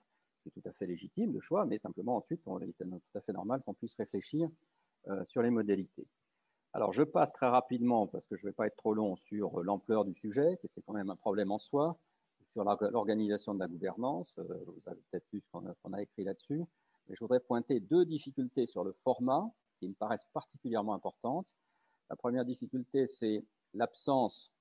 Tout 0.51 0.69
à 0.69 0.73
fait 0.73 0.87
légitime 0.87 1.33
le 1.33 1.41
choix, 1.41 1.65
mais 1.65 1.79
simplement 1.79 2.17
ensuite, 2.17 2.41
on, 2.47 2.59
il 2.61 2.69
est 2.69 2.73
tout 2.79 3.19
à 3.19 3.21
fait 3.21 3.33
normal 3.33 3.63
qu'on 3.65 3.75
puisse 3.75 3.95
réfléchir 3.95 4.49
euh, 5.09 5.25
sur 5.29 5.43
les 5.43 5.51
modalités. 5.51 6.07
Alors, 6.73 6.93
je 6.93 7.03
passe 7.03 7.33
très 7.33 7.49
rapidement, 7.49 8.07
parce 8.07 8.25
que 8.27 8.37
je 8.37 8.43
ne 8.45 8.51
vais 8.51 8.53
pas 8.53 8.67
être 8.67 8.77
trop 8.77 8.95
long, 8.95 9.17
sur 9.17 9.63
l'ampleur 9.63 10.05
du 10.05 10.15
sujet, 10.15 10.59
qui 10.61 10.67
était 10.67 10.83
quand 10.83 10.93
même 10.93 11.11
un 11.11 11.17
problème 11.17 11.51
en 11.51 11.59
soi, 11.59 11.99
sur 12.53 12.65
l'organisation 12.65 13.55
de 13.55 13.61
la 13.61 13.67
gouvernance. 13.67 14.29
Euh, 14.39 14.45
vous 14.67 14.83
avez 14.87 15.01
peut-être 15.11 15.27
vu 15.33 15.41
ce 15.41 15.51
qu'on 15.51 15.93
a 15.93 16.03
écrit 16.03 16.25
là-dessus. 16.25 16.65
Mais 17.09 17.15
je 17.15 17.21
voudrais 17.21 17.41
pointer 17.41 17.81
deux 17.81 18.05
difficultés 18.05 18.67
sur 18.67 18.83
le 18.85 18.93
format 19.05 19.51
qui 19.79 19.89
me 19.89 19.95
paraissent 19.95 20.27
particulièrement 20.33 20.95
importantes. 20.95 21.47
La 22.11 22.17
première 22.17 22.45
difficulté, 22.45 23.07
c'est 23.07 23.45
l'absence 23.75 24.53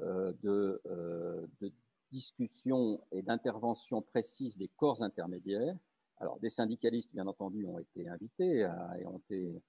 euh, 0.00 0.32
de, 0.42 0.80
euh, 0.86 1.46
de, 1.60 1.72
discussion 2.10 3.00
et 3.12 3.22
d'intervention 3.22 4.02
précise 4.02 4.56
des 4.56 4.68
corps 4.76 5.02
intermédiaires. 5.02 5.76
Alors, 6.18 6.38
des 6.40 6.50
syndicalistes, 6.50 7.10
bien 7.12 7.26
entendu, 7.26 7.66
ont 7.66 7.78
été 7.78 8.08
invités 8.08 8.64
euh, 8.64 8.70
et, 8.98 9.06
ont 9.06 9.18
été, 9.18 9.62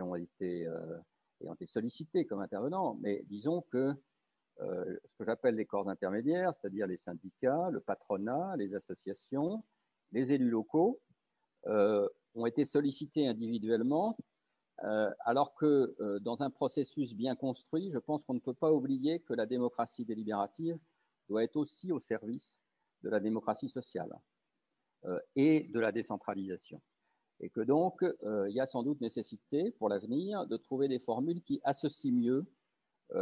ont 0.00 0.14
été, 0.14 0.68
et 1.40 1.48
ont 1.48 1.54
été 1.54 1.66
sollicités 1.66 2.24
comme 2.26 2.40
intervenants, 2.40 2.96
mais 3.00 3.24
disons 3.28 3.62
que 3.62 3.94
ce 4.60 5.16
que 5.16 5.24
j'appelle 5.24 5.54
les 5.54 5.66
corps 5.66 5.88
intermédiaires, 5.88 6.52
c'est-à-dire 6.54 6.88
les 6.88 6.96
syndicats, 6.96 7.70
le 7.70 7.78
patronat, 7.80 8.56
les 8.56 8.74
associations, 8.74 9.62
les 10.10 10.32
élus 10.32 10.50
locaux, 10.50 11.00
ont 11.64 12.46
été 12.46 12.64
sollicités 12.64 13.28
individuellement, 13.28 14.16
euh, 14.84 15.10
alors 15.20 15.54
que 15.54 15.96
euh, 16.00 16.20
dans 16.20 16.40
un 16.42 16.50
processus 16.50 17.14
bien 17.14 17.34
construit, 17.34 17.90
je 17.92 17.98
pense 17.98 18.22
qu'on 18.22 18.34
ne 18.34 18.40
peut 18.40 18.54
pas 18.54 18.72
oublier 18.72 19.18
que 19.20 19.34
la 19.34 19.44
démocratie 19.44 20.04
délibérative 20.04 20.78
doit 21.28 21.44
être 21.44 21.56
aussi 21.56 21.92
au 21.92 22.00
service 22.00 22.56
de 23.02 23.10
la 23.10 23.20
démocratie 23.20 23.68
sociale 23.68 24.12
euh, 25.04 25.18
et 25.36 25.68
de 25.72 25.80
la 25.80 25.92
décentralisation. 25.92 26.80
Et 27.40 27.50
que 27.50 27.60
donc, 27.60 28.02
il 28.02 28.52
y 28.52 28.58
a 28.58 28.66
sans 28.66 28.82
doute 28.82 29.00
nécessité 29.00 29.70
pour 29.78 29.88
l'avenir 29.88 30.44
de 30.48 30.56
trouver 30.56 30.88
des 30.88 30.98
formules 30.98 31.40
qui 31.40 31.60
associent 31.62 32.12
mieux 32.12 32.44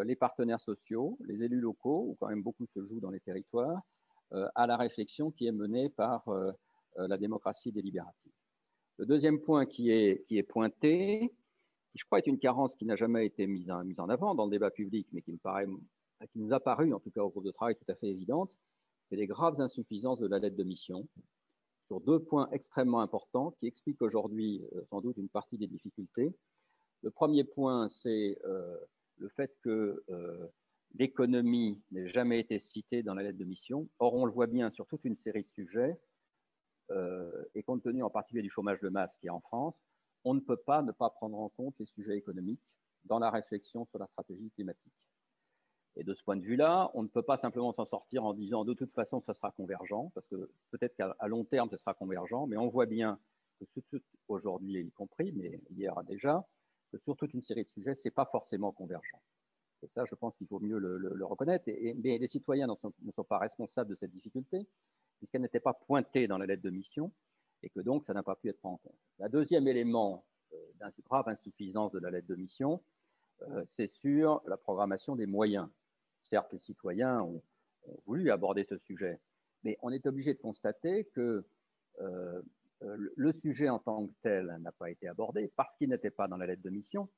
les 0.05 0.17
partenaires 0.17 0.59
sociaux, 0.59 1.19
les 1.21 1.43
élus 1.43 1.61
locaux, 1.61 2.07
où 2.09 2.17
quand 2.19 2.29
même 2.29 2.43
beaucoup 2.43 2.65
se 2.67 2.83
joue 2.83 2.99
dans 2.99 3.11
les 3.11 3.21
territoires, 3.21 3.83
à 4.31 4.67
la 4.67 4.79
réflexion 4.79 5.31
qui 5.31 5.47
est 5.47 5.53
menée 5.53 5.91
par 5.91 6.25
la 6.97 7.19
démocratie 7.19 7.73
délibérative. 7.73 8.33
Le 8.99 9.05
deuxième 9.05 9.41
point 9.41 9.67
qui 9.67 9.91
est, 9.91 10.25
qui 10.27 10.39
est 10.39 10.43
pointé, 10.43 11.35
qui 11.93 11.99
je 11.99 12.05
crois 12.07 12.19
est 12.19 12.27
une 12.27 12.39
carence 12.39 12.75
qui 12.75 12.87
n'a 12.87 12.97
jamais 12.97 13.27
été 13.27 13.47
mise 13.47 13.71
mise 13.85 14.01
en 14.01 14.09
avant 14.09 14.35
dans 14.35 14.47
le 14.47 14.51
débat 14.51 14.71
public, 14.71 15.07
mais 15.13 15.21
qui, 15.21 15.33
me 15.33 15.39
paraît, 15.39 15.67
qui 16.25 16.39
nous 16.39 16.53
a 16.53 16.61
paru, 16.61 16.93
en 16.93 17.01
tout 17.01 17.11
cas 17.11 17.23
au 17.23 17.29
groupe 17.29 17.45
de 17.45 17.51
travail, 17.51 17.77
tout 17.77 17.91
à 17.91 17.95
fait 17.95 18.09
évidente, 18.09 18.51
c'est 19.09 19.17
les 19.17 19.27
graves 19.27 19.61
insuffisances 19.61 20.19
de 20.19 20.27
la 20.27 20.39
lettre 20.39 20.57
de 20.57 20.65
mission 20.65 21.07
sur 21.87 22.01
deux 22.01 22.19
points 22.19 22.49
extrêmement 22.51 23.01
importants 23.01 23.53
qui 23.53 23.67
expliquent 23.67 24.03
aujourd'hui 24.03 24.65
euh, 24.75 24.83
sans 24.91 25.01
doute 25.01 25.17
une 25.19 25.29
partie 25.29 25.57
des 25.57 25.69
difficultés. 25.69 26.35
Le 27.03 27.11
premier 27.11 27.45
point, 27.45 27.89
c'est 27.89 28.39
euh, 28.45 28.77
le 29.19 29.29
fait 29.29 29.57
que 29.63 30.03
euh, 30.11 30.47
l'économie 30.95 31.81
n'ait 31.93 32.09
jamais 32.09 32.41
été 32.41 32.59
citée 32.59 33.03
dans 33.03 33.15
la 33.15 33.23
lettre 33.23 33.39
de 33.39 33.45
mission. 33.45 33.89
Or, 33.99 34.15
on 34.15 34.25
le 34.25 34.33
voit 34.33 34.49
bien 34.49 34.71
sur 34.71 34.87
toute 34.87 35.05
une 35.05 35.17
série 35.17 35.43
de 35.43 35.51
sujets, 35.51 35.99
et 37.57 37.65
compte 37.65 37.83
tenu 37.83 38.05
en 38.05 38.11
particulier 38.11 38.43
du 38.43 38.49
chômage 38.49 38.79
de 38.79 38.89
masse 38.89 39.11
qui 39.21 39.27
est 39.27 39.31
en 39.31 39.41
France, 39.41 39.75
on 40.23 40.35
ne 40.35 40.41
peut 40.41 40.57
pas 40.57 40.83
ne 40.83 40.93
pas 40.93 41.11
prendre 41.11 41.37
en 41.37 41.49
compte 41.49 41.75
les 41.81 41.87
sujets 41.87 42.17
économiques 42.17 42.63
dans 43.07 43.19
la 43.19 43.29
réflexion 43.29 43.87
sur 43.87 43.99
la 43.99 44.07
stratégie 44.07 44.53
climatique. 44.53 44.93
Et 45.97 46.05
de 46.05 46.15
ce 46.15 46.23
point 46.23 46.37
de 46.37 46.43
vue-là, 46.43 46.91
on 46.95 47.03
ne 47.03 47.09
peut 47.09 47.23
pas 47.23 47.39
simplement 47.39 47.73
s'en 47.73 47.87
sortir 47.87 48.25
en 48.25 48.35
disant 48.35 48.65
de 48.65 48.75
toute 48.75 48.93
façon, 48.93 49.21
ça 49.21 49.33
sera 49.35 49.51
convergent, 49.51 50.11
parce 50.15 50.27
que 50.27 50.51
peut-être 50.71 50.95
qu'à 50.95 51.15
long 51.27 51.45
terme, 51.45 51.71
ça 51.71 51.79
sera 51.79 51.95
convergent, 51.95 52.47
mais 52.47 52.59
on 52.59 52.69
voit 52.69 52.87
bien 52.87 53.19
que 53.75 53.81
aujourd'hui 54.29 54.81
y 54.81 54.91
compris, 54.91 55.33
mais 55.33 55.61
hier 55.71 55.95
déjà, 56.05 56.47
que 56.93 56.99
sur 56.99 57.17
toute 57.17 57.33
une 57.33 57.43
série 57.43 57.65
de 57.65 57.71
sujets, 57.71 57.95
ce 57.95 58.07
n'est 58.07 58.13
pas 58.13 58.27
forcément 58.27 58.73
convergent. 58.73 59.21
Et 59.83 59.89
ça, 59.89 60.05
je 60.05 60.15
pense 60.15 60.37
qu'il 60.37 60.47
faut 60.47 60.61
mieux 60.61 60.79
le, 60.79 61.25
reconnaître. 61.25 61.67
Et, 61.69 61.95
mais 61.95 62.19
les 62.19 62.29
citoyens 62.29 62.67
ne 62.67 62.75
sont, 62.75 63.25
pas 63.25 63.39
responsables 63.39 63.91
de 63.91 63.97
cette 63.97 64.11
difficulté, 64.11 64.67
puisqu'elle 65.19 65.43
n'était 65.43 65.61
pas 65.61 65.75
pointée 65.75 66.27
dans 66.27 66.39
la 66.39 66.47
lettre 66.47 66.63
de 66.63 66.71
mission, 66.71 67.11
et 67.63 67.71
que 67.71 67.81
donc 67.81 68.05
ça 68.05 68.13
n'a 68.13 68.23
pas 68.23 68.37
pu 68.37 68.49
être 68.49 68.59
pris 68.59 68.69
en 68.69 68.77
compte. 68.77 68.99
Le 69.19 69.29
deuxième 69.31 69.67
élément 69.67 70.25
euh, 70.53 70.57
d'un 70.79 70.91
grave 71.05 71.29
insuffisance 71.29 71.93
de 71.93 71.99
la 71.99 72.11
lettre 72.11 72.27
de 72.27 72.37
mission, 72.37 72.83
euh, 73.43 73.65
c'est 73.73 73.93
sur 73.93 74.43
la 74.47 74.57
programmation 74.57 75.17
des 75.17 75.27
moyens. 75.27 75.69
Certes, 76.29 76.53
les 76.53 76.59
citoyens 76.59 77.21
ont, 77.21 77.43
voulu 78.05 78.33
aborder 78.33 78.65
ce 78.65 78.77
sujet, 78.79 79.21
mais 79.63 79.79
on 79.81 79.93
est 79.93 80.07
obligé 80.07 80.35
de 80.35 80.41
constater 80.41 81.05
que 81.15 81.47
euh, 82.01 82.43
le 82.81 83.33
sujet 83.33 83.69
en 83.69 83.79
tant 83.79 84.09
que 84.09 84.13
tel 84.23 84.57
n'a 84.61 84.73
pas 84.73 84.91
été 84.91 85.07
abordé 85.07 85.53
parce 85.55 85.77
qu'il 85.77 85.91
n'était 85.91 86.11
pas 86.11 86.27
dans 86.27 86.37
la 86.37 86.47
lettre 86.47 86.63
de 86.63 86.71
mission. 86.71 87.09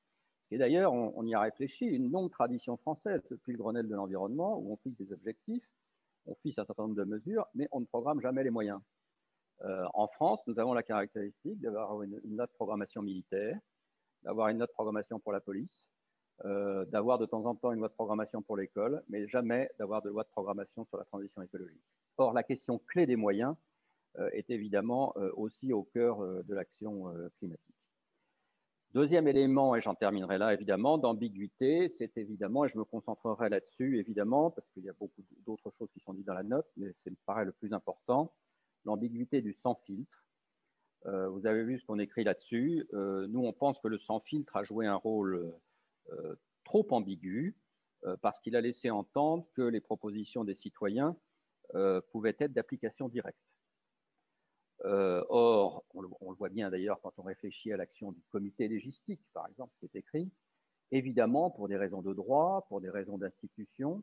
Et 0.51 0.59
d'ailleurs, 0.59 0.93
on, 0.93 1.27
y 1.27 1.35
a 1.35 1.41
réfléchi, 1.41 1.87
une 1.87 2.11
longue 2.11 2.31
tradition 2.31 2.77
française 2.77 3.23
depuis 3.31 3.53
le 3.53 3.59
Grenelle 3.59 3.89
de 3.89 3.95
l'environnement, 3.95 4.59
où 4.59 4.73
on 4.73 4.77
fixe 4.77 4.97
des 4.99 5.13
objectifs, 5.13 5.69
on 6.27 6.35
fixe 6.37 6.59
un 6.59 6.65
certain 6.65 6.85
nombre 6.85 6.95
de 6.95 7.05
mesures, 7.05 7.47
mais 7.55 7.69
on 7.71 7.81
ne 7.81 7.87
programme 7.87 8.21
jamais 8.21 8.45
les 8.45 8.51
moyens. 8.51 8.81
Euh, 9.65 9.87
en 9.93 10.07
France, 10.07 10.41
nous 10.47 10.59
avons 10.59 10.73
la 10.73 10.83
caractéristique 10.83 11.61
d'avoir 11.61 12.03
une, 12.03 12.21
note 12.25 12.51
de 12.51 12.55
programmation 12.55 13.03
militaire, 13.03 13.59
d'avoir 14.23 14.49
une 14.49 14.59
note 14.59 14.73
programmation 14.73 15.19
pour 15.19 15.33
la 15.33 15.41
police, 15.41 15.87
euh, 16.45 16.85
d'avoir 16.87 17.19
de 17.19 17.27
temps 17.27 17.45
en 17.47 17.55
temps 17.55 17.73
une 17.73 17.79
loi 17.79 17.89
de 17.89 17.95
programmation 17.95 18.43
pour 18.43 18.57
l'école, 18.57 19.03
mais 19.09 19.27
jamais 19.29 19.71
d'avoir 19.79 20.03
de 20.03 20.09
loi 20.09 20.23
de 20.23 20.29
programmation 20.29 20.85
sur 20.87 20.97
la 20.97 21.05
transition 21.05 21.43
écologique. 21.43 21.83
Or, 22.17 22.33
la 22.33 22.43
question 22.43 22.79
clé 22.79 23.07
des 23.07 23.17
moyens 23.17 23.55
euh, 24.19 24.31
est 24.33 24.51
évidemment 24.51 25.15
aussi 25.37 25.73
au 25.73 25.83
cœur 25.83 26.21
de 26.21 26.55
l'action 26.55 27.13
climatique. 27.39 27.75
Deuxième 28.95 29.29
élément, 29.29 29.77
et 29.77 29.83
j'en 29.83 29.95
terminerai 29.95 30.39
là 30.39 30.55
évidemment, 30.55 30.97
d'ambiguïté, 30.97 31.91
c'est 31.91 32.17
évidemment, 32.17 32.65
et 32.65 32.69
je 32.69 32.79
me 32.79 32.85
concentrerai 32.85 33.51
là-dessus 33.51 33.99
évidemment, 33.99 34.51
parce 34.51 34.67
qu'il 34.71 34.83
y 34.83 34.89
a 34.89 34.95
beaucoup 34.95 35.23
d'autres 35.45 35.71
choses 35.79 35.91
qui 35.93 36.01
sont 36.01 36.15
dites 36.15 36.27
dans 36.27 36.35
la 36.35 36.43
note, 36.43 36.67
mais 36.79 36.95
c'est 37.05 37.11
me 37.11 37.17
paraît 37.27 37.45
le 37.45 37.53
plus 37.53 37.75
important, 37.75 38.33
l'ambiguïté 38.87 39.43
du 39.43 39.53
sans 39.53 39.75
filtre. 39.85 40.25
Euh, 41.07 41.29
vous 41.29 41.47
avez 41.47 41.65
vu 41.65 41.79
ce 41.79 41.85
qu'on 41.85 41.99
écrit 41.99 42.25
là-dessus. 42.25 42.89
Euh, 42.95 43.27
nous, 43.29 43.45
on 43.45 43.53
pense 43.53 43.79
que 43.81 43.89
le 43.89 43.99
sans 43.99 44.21
filtre 44.21 44.57
a 44.57 44.65
joué 44.65 44.87
un 44.87 44.97
rôle 44.97 45.35
euh, 45.37 45.51
trop 46.65 46.87
ambigu 46.91 47.57
parce 48.21 48.39
qu'il 48.41 48.57
a 48.57 48.61
laissé 48.61 48.91
entendre 48.91 49.47
que 49.55 49.63
les 49.63 49.81
propositions 49.81 50.45
des 50.45 50.55
citoyens 50.55 51.17
pouvaient 52.11 52.37
être 52.39 52.53
d'application 52.53 53.09
directe. 53.09 53.39
or, 54.85 55.85
on 55.95 56.03
le, 56.03 56.37
voit 56.37 56.49
bien 56.49 56.71
d'ailleurs 56.71 57.01
quand 57.01 57.13
on 57.19 57.23
réfléchit 57.23 57.73
à 57.73 57.77
l'action 57.77 58.13
du 58.13 58.23
comité 58.31 58.69
légistique, 58.69 59.21
par 59.33 59.47
exemple, 59.49 59.73
qui 59.79 59.87
est 59.87 59.97
écrit, 59.97 60.31
évidemment, 60.91 61.51
pour 61.51 61.69
des 61.69 61.77
raisons 61.77 62.03
de 62.03 62.15
droit, 62.15 62.67
pour 62.69 62.81
des 62.81 62.91
raisons 62.91 63.19
d'institution, 63.19 64.03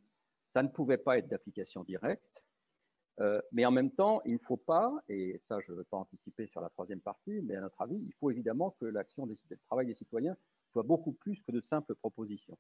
ça 0.54 0.64
ne 0.64 0.70
pouvait 0.70 0.98
pas 0.98 1.18
être 1.18 1.28
d'application 1.28 1.84
directe. 1.84 2.44
Euh, 3.22 3.42
mais 3.52 3.66
en 3.66 3.72
même 3.72 3.92
temps, 3.92 4.22
il 4.26 4.34
ne 4.34 4.40
faut 4.40 4.58
pas, 4.58 4.94
et 5.08 5.42
ça 5.48 5.60
je 5.62 5.72
ne 5.72 5.78
veux 5.78 5.84
pas 5.86 5.98
anticiper 5.98 6.48
sur 6.48 6.60
la 6.60 6.70
troisième 6.70 7.00
partie, 7.00 7.42
mais 7.44 7.56
à 7.56 7.62
notre 7.62 7.82
avis, 7.82 7.96
il 7.96 8.14
faut 8.20 8.30
évidemment 8.30 8.76
que 8.80 8.86
l'action 8.86 9.26
des, 9.26 9.38
le 9.50 9.58
travail 9.68 9.86
des 9.86 9.96
citoyens 9.96 10.36
soit 10.76 10.84
beaucoup 10.84 11.14
plus 11.14 11.42
que 11.44 11.54
de 11.54 11.62
simples 11.62 11.96
propositions. 11.96 12.58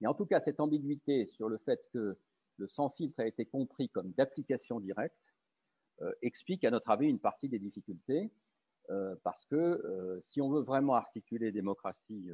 Mais 0.00 0.08
en 0.08 0.14
tout 0.14 0.24
cas, 0.24 0.40
cette 0.40 0.58
ambiguïté 0.58 1.26
sur 1.26 1.50
le 1.50 1.58
fait 1.58 1.80
que 1.92 2.16
le 2.56 2.68
sans 2.68 2.88
filtre 2.88 3.20
a 3.20 3.26
été 3.26 3.44
compris 3.44 3.90
comme 3.90 4.12
d'application 4.12 4.80
directe 4.80 5.14
euh, 6.00 6.10
explique 6.22 6.64
à 6.64 6.70
notre 6.70 6.90
avis 6.90 7.08
une 7.08 7.18
partie 7.18 7.50
des 7.50 7.58
difficultés, 7.58 8.30
euh, 8.88 9.14
parce 9.22 9.44
que 9.44 10.20
si 10.24 10.40
on 10.40 10.48
veut 10.48 10.62
vraiment 10.62 10.94
articuler 10.94 11.52
démocratie 11.52 12.30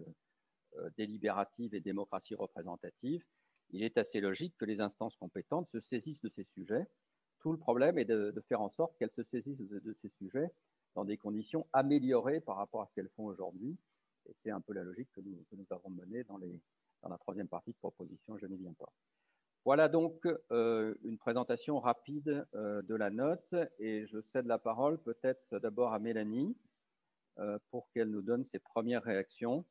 délibérative 0.96 1.74
et 1.74 1.80
démocratie 1.80 2.36
représentative, 2.36 3.24
il 3.70 3.82
est 3.82 3.98
assez 3.98 4.20
logique 4.20 4.54
que 4.56 4.64
les 4.64 4.80
instances 4.80 5.16
compétentes 5.16 5.68
se 5.70 5.80
saisissent 5.80 6.22
de 6.22 6.30
ces 6.30 6.44
sujets 6.44 6.86
tout 7.40 7.52
le 7.52 7.58
problème 7.58 7.98
est 7.98 8.04
de, 8.04 8.34
faire 8.48 8.60
en 8.60 8.70
sorte 8.70 8.96
qu'elles 8.98 9.12
se 9.16 9.22
saisissent 9.22 9.58
de, 9.58 9.96
ces 10.02 10.08
sujets 10.10 10.50
dans 10.94 11.04
des 11.04 11.16
conditions 11.16 11.66
améliorées 11.72 12.40
par 12.40 12.56
rapport 12.56 12.82
à 12.82 12.86
ce 12.86 12.94
qu'elles 12.94 13.10
font 13.16 13.26
aujourd'hui. 13.26 13.76
C'est 14.42 14.50
un 14.50 14.60
peu 14.60 14.72
la 14.72 14.82
logique 14.82 15.08
que 15.12 15.20
nous, 15.20 15.66
avons 15.70 15.90
menée 15.90 16.24
dans, 16.24 16.38
la 16.38 17.18
troisième 17.18 17.48
partie 17.48 17.70
de 17.70 17.76
proposition, 17.76 18.38
je 18.38 18.46
n'y 18.46 18.56
viens 18.56 18.74
pas. 18.74 18.92
Voilà 19.64 19.88
donc 19.88 20.26
euh, 20.50 20.94
une 21.02 21.18
présentation 21.18 21.78
rapide 21.78 22.46
euh, 22.54 22.80
de 22.82 22.94
la 22.94 23.10
note 23.10 23.54
et 23.78 24.06
je 24.06 24.20
cède 24.22 24.46
la 24.46 24.58
parole 24.58 24.98
peut-être 25.02 25.58
d'abord 25.58 25.92
à 25.92 25.98
Mélanie 25.98 26.56
euh, 27.38 27.58
pour 27.70 27.90
qu'elle 27.90 28.08
nous 28.08 28.22
donne 28.22 28.46
ses 28.46 28.58
premières 28.60 29.02
réactions 29.02 29.64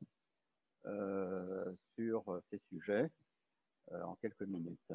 sur 1.96 2.40
ces 2.50 2.58
sujets 2.70 3.10
en 3.90 4.14
quelques 4.22 4.42
minutes. 4.42 4.92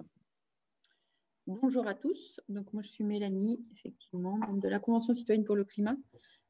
Bonjour 1.46 1.86
à 1.86 1.93
tous. 1.93 2.39
Donc 2.48 2.72
moi 2.74 2.82
je 2.82 2.89
suis 2.89 3.03
Mélanie, 3.03 3.63
effectivement, 3.74 4.39
de 4.53 4.67
la 4.67 4.79
Convention 4.79 5.13
citoyenne 5.13 5.43
pour 5.43 5.58
le 5.58 5.65
climat. 5.65 5.98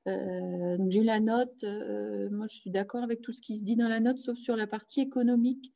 Euh, 0.08 0.78
j'ai 0.90 1.04
la 1.04 1.20
note. 1.20 1.64
Euh, 1.64 2.30
moi 2.32 2.48
je 2.50 2.56
suis 2.56 2.72
d'accord 2.72 3.04
avec 3.04 3.22
tout 3.22 3.32
ce 3.32 3.42
qui 3.42 3.58
se 3.58 3.64
dit 3.64 3.76
dans 3.76 3.88
la 3.88 4.00
note, 4.00 4.20
sauf 4.20 4.38
sur 4.38 4.56
la 4.56 4.68
partie 4.68 5.02
économique, 5.02 5.74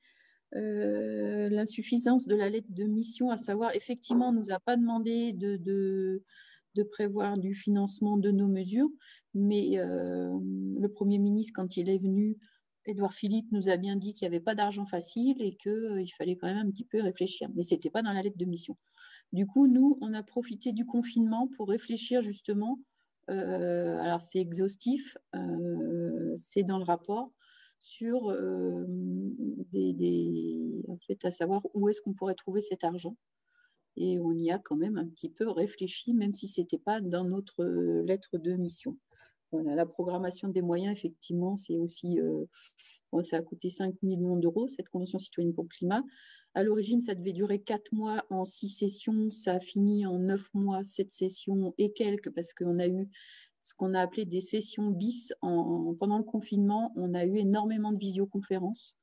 euh, 0.56 1.50
l'insuffisance 1.50 2.28
de 2.28 2.36
la 2.36 2.50
lettre 2.50 2.68
de 2.70 2.84
mission, 2.86 3.32
à 3.32 3.38
savoir 3.38 3.76
effectivement 3.76 4.30
on 4.30 4.34
nous 4.34 4.52
a 4.52 4.60
pas 4.60 4.76
demandé 4.78 5.34
de, 5.34 5.58
de, 5.58 6.24
prévoir 6.92 7.38
du 7.38 7.56
financement 7.56 8.18
de 8.18 8.30
nos 8.30 8.48
mesures, 8.48 8.90
mais 9.34 9.78
le 9.78 10.88
Premier 10.88 11.18
ministre 11.18 11.54
quand 11.56 11.76
il 11.76 11.90
est 11.90 11.98
venu 11.98 12.38
Édouard 12.88 13.14
Philippe 13.14 13.52
nous 13.52 13.68
a 13.68 13.78
bien 13.78 13.98
dit 13.98 14.14
qu'il 14.14 14.28
n'y 14.28 14.36
avait 14.36 14.44
pas 14.44 14.56
d'argent 14.56 14.86
facile 14.86 15.36
et 15.42 15.54
qu'il 15.56 16.12
fallait 16.18 16.38
quand 16.38 16.48
même 16.48 16.66
un 16.66 16.70
petit 16.72 16.86
peu 16.86 17.02
réfléchir. 17.02 17.50
Mais 17.54 17.64
ce 17.64 17.76
n'était 17.76 17.90
pas 17.90 18.02
dans 18.02 18.14
la 18.14 18.22
lettre 18.22 18.38
de 18.38 18.46
mission. 18.46 18.78
Du 19.34 19.46
coup, 19.46 19.68
nous, 19.68 19.98
on 20.02 20.14
a 20.14 20.24
profité 20.24 20.72
du 20.72 20.86
confinement 20.86 21.50
pour 21.58 21.68
réfléchir 21.68 22.22
justement. 22.22 22.80
Euh, 23.30 24.00
alors, 24.00 24.22
c'est 24.22 24.40
exhaustif, 24.40 25.18
euh, 25.36 26.34
c'est 26.38 26.64
dans 26.64 26.78
le 26.78 26.84
rapport 26.84 27.32
sur 27.80 28.30
euh, 28.30 28.86
des, 28.88 30.82
en 30.88 30.98
fait, 31.06 31.26
à 31.26 31.32
savoir 31.32 31.62
où 31.74 31.90
est-ce 31.90 32.02
qu'on 32.02 32.14
pourrait 32.14 32.36
trouver 32.36 32.62
cet 32.62 32.84
argent. 32.84 33.18
Et 33.98 34.20
on 34.20 34.34
y 34.34 34.52
a 34.52 34.60
quand 34.60 34.76
même 34.76 34.98
un 34.98 35.08
petit 35.08 35.30
peu 35.30 35.50
réfléchi, 35.50 36.14
même 36.14 36.34
si 36.34 36.48
ce 36.48 36.62
n'était 36.62 36.78
pas 36.78 37.02
dans 37.02 37.24
notre 37.24 37.64
lettre 38.06 38.38
de 38.38 38.54
mission. 38.54 38.98
Voilà, 39.52 39.76
la 39.76 39.86
programmation 39.86 40.50
des 40.50 40.62
moyens, 40.62 40.96
effectivement, 40.96 41.58
c'est 41.58 41.78
aussi, 41.78 42.20
ça 43.24 43.38
a 43.38 43.42
coûté 43.42 43.70
5 43.70 43.96
millions 44.04 44.38
d'euros, 44.38 44.68
cette 44.68 44.90
Convention 44.90 45.20
citoyenne 45.20 45.54
pour 45.54 45.64
le 45.64 45.70
climat. 45.70 46.04
À 46.58 46.64
l'origine, 46.64 47.02
ça 47.02 47.14
devait 47.14 47.34
durer 47.34 47.60
quatre 47.60 47.92
mois 47.92 48.26
en 48.32 48.44
six 48.44 48.70
sessions. 48.70 49.30
Ça 49.30 49.54
a 49.54 49.60
fini 49.60 50.08
en 50.08 50.18
neuf 50.18 50.52
mois, 50.56 50.84
sept 50.84 51.12
sessions 51.12 51.76
et 51.78 51.92
quelques, 51.94 52.32
parce 52.32 52.52
qu'on 52.52 52.80
a 52.80 52.88
eu 52.88 53.08
ce 53.62 53.76
qu'on 53.76 53.94
a 53.94 54.00
appelé 54.02 54.26
des 54.26 54.42
sessions 54.42 54.90
bis. 54.90 55.36
pendant 55.42 56.18
le 56.18 56.24
confinement, 56.24 56.94
on 56.96 57.14
a 57.14 57.26
eu 57.26 57.38
énormément 57.38 57.92
de 57.92 58.00
visioconférences 58.00 58.98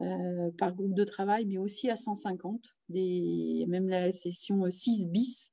euh, 0.00 0.50
par 0.58 0.74
groupe 0.74 0.94
de 0.94 1.04
travail, 1.04 1.46
mais 1.46 1.58
aussi 1.58 1.88
à 1.88 1.94
150. 1.94 2.74
Des, 2.88 3.64
même 3.68 3.88
la 3.88 4.12
session 4.12 4.68
6 4.68 5.06
bis, 5.06 5.52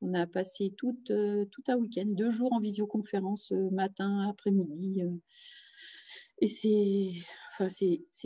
qu'on 0.00 0.12
a 0.14 0.26
passé 0.26 0.74
tout, 0.76 0.98
euh, 1.10 1.44
tout 1.52 1.62
un 1.68 1.76
week-end, 1.76 2.08
deux 2.08 2.30
jours 2.30 2.52
en 2.52 2.58
visioconférence, 2.58 3.52
euh, 3.52 3.70
matin, 3.70 4.28
après-midi. 4.28 5.04
Et 6.40 6.48
c'est 6.48 7.12
Enfin, 7.58 7.68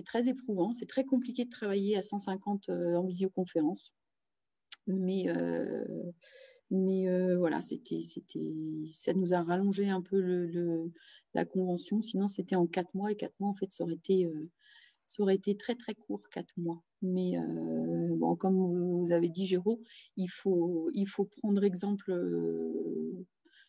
très 0.06 0.28
éprouvant, 0.28 0.72
c'est 0.72 0.86
très 0.86 1.04
compliqué 1.04 1.44
de 1.44 1.50
travailler 1.50 1.96
à 1.98 2.02
150 2.02 2.70
euh, 2.70 2.94
en 2.96 3.04
visioconférence. 3.04 3.92
Mais, 4.86 5.28
euh, 5.28 5.84
mais 6.70 7.08
euh, 7.08 7.36
voilà, 7.38 7.60
c'était, 7.60 8.00
ça 8.94 9.12
nous 9.12 9.34
a 9.34 9.42
rallongé 9.42 9.90
un 9.90 10.00
peu 10.00 10.50
la 11.34 11.44
convention. 11.44 12.00
Sinon, 12.02 12.28
c'était 12.28 12.56
en 12.56 12.66
quatre 12.66 12.94
mois. 12.94 13.12
Et 13.12 13.16
quatre 13.16 13.38
mois, 13.38 13.50
en 13.50 13.54
fait, 13.54 13.70
ça 13.70 13.84
aurait 13.84 13.94
été, 13.94 14.26
ça 15.04 15.22
aurait 15.22 15.34
été 15.34 15.56
très, 15.56 15.74
très 15.74 15.94
court, 15.94 16.22
quatre 16.30 16.54
mois. 16.56 16.82
Mais 17.02 17.34
bon, 18.16 18.34
comme 18.36 18.56
vous 18.56 19.12
avez 19.12 19.28
dit, 19.28 19.46
Géraud, 19.46 19.82
il 20.16 20.28
faut, 20.28 20.90
il 20.94 21.06
faut 21.06 21.26
prendre 21.26 21.64
exemple 21.64 22.12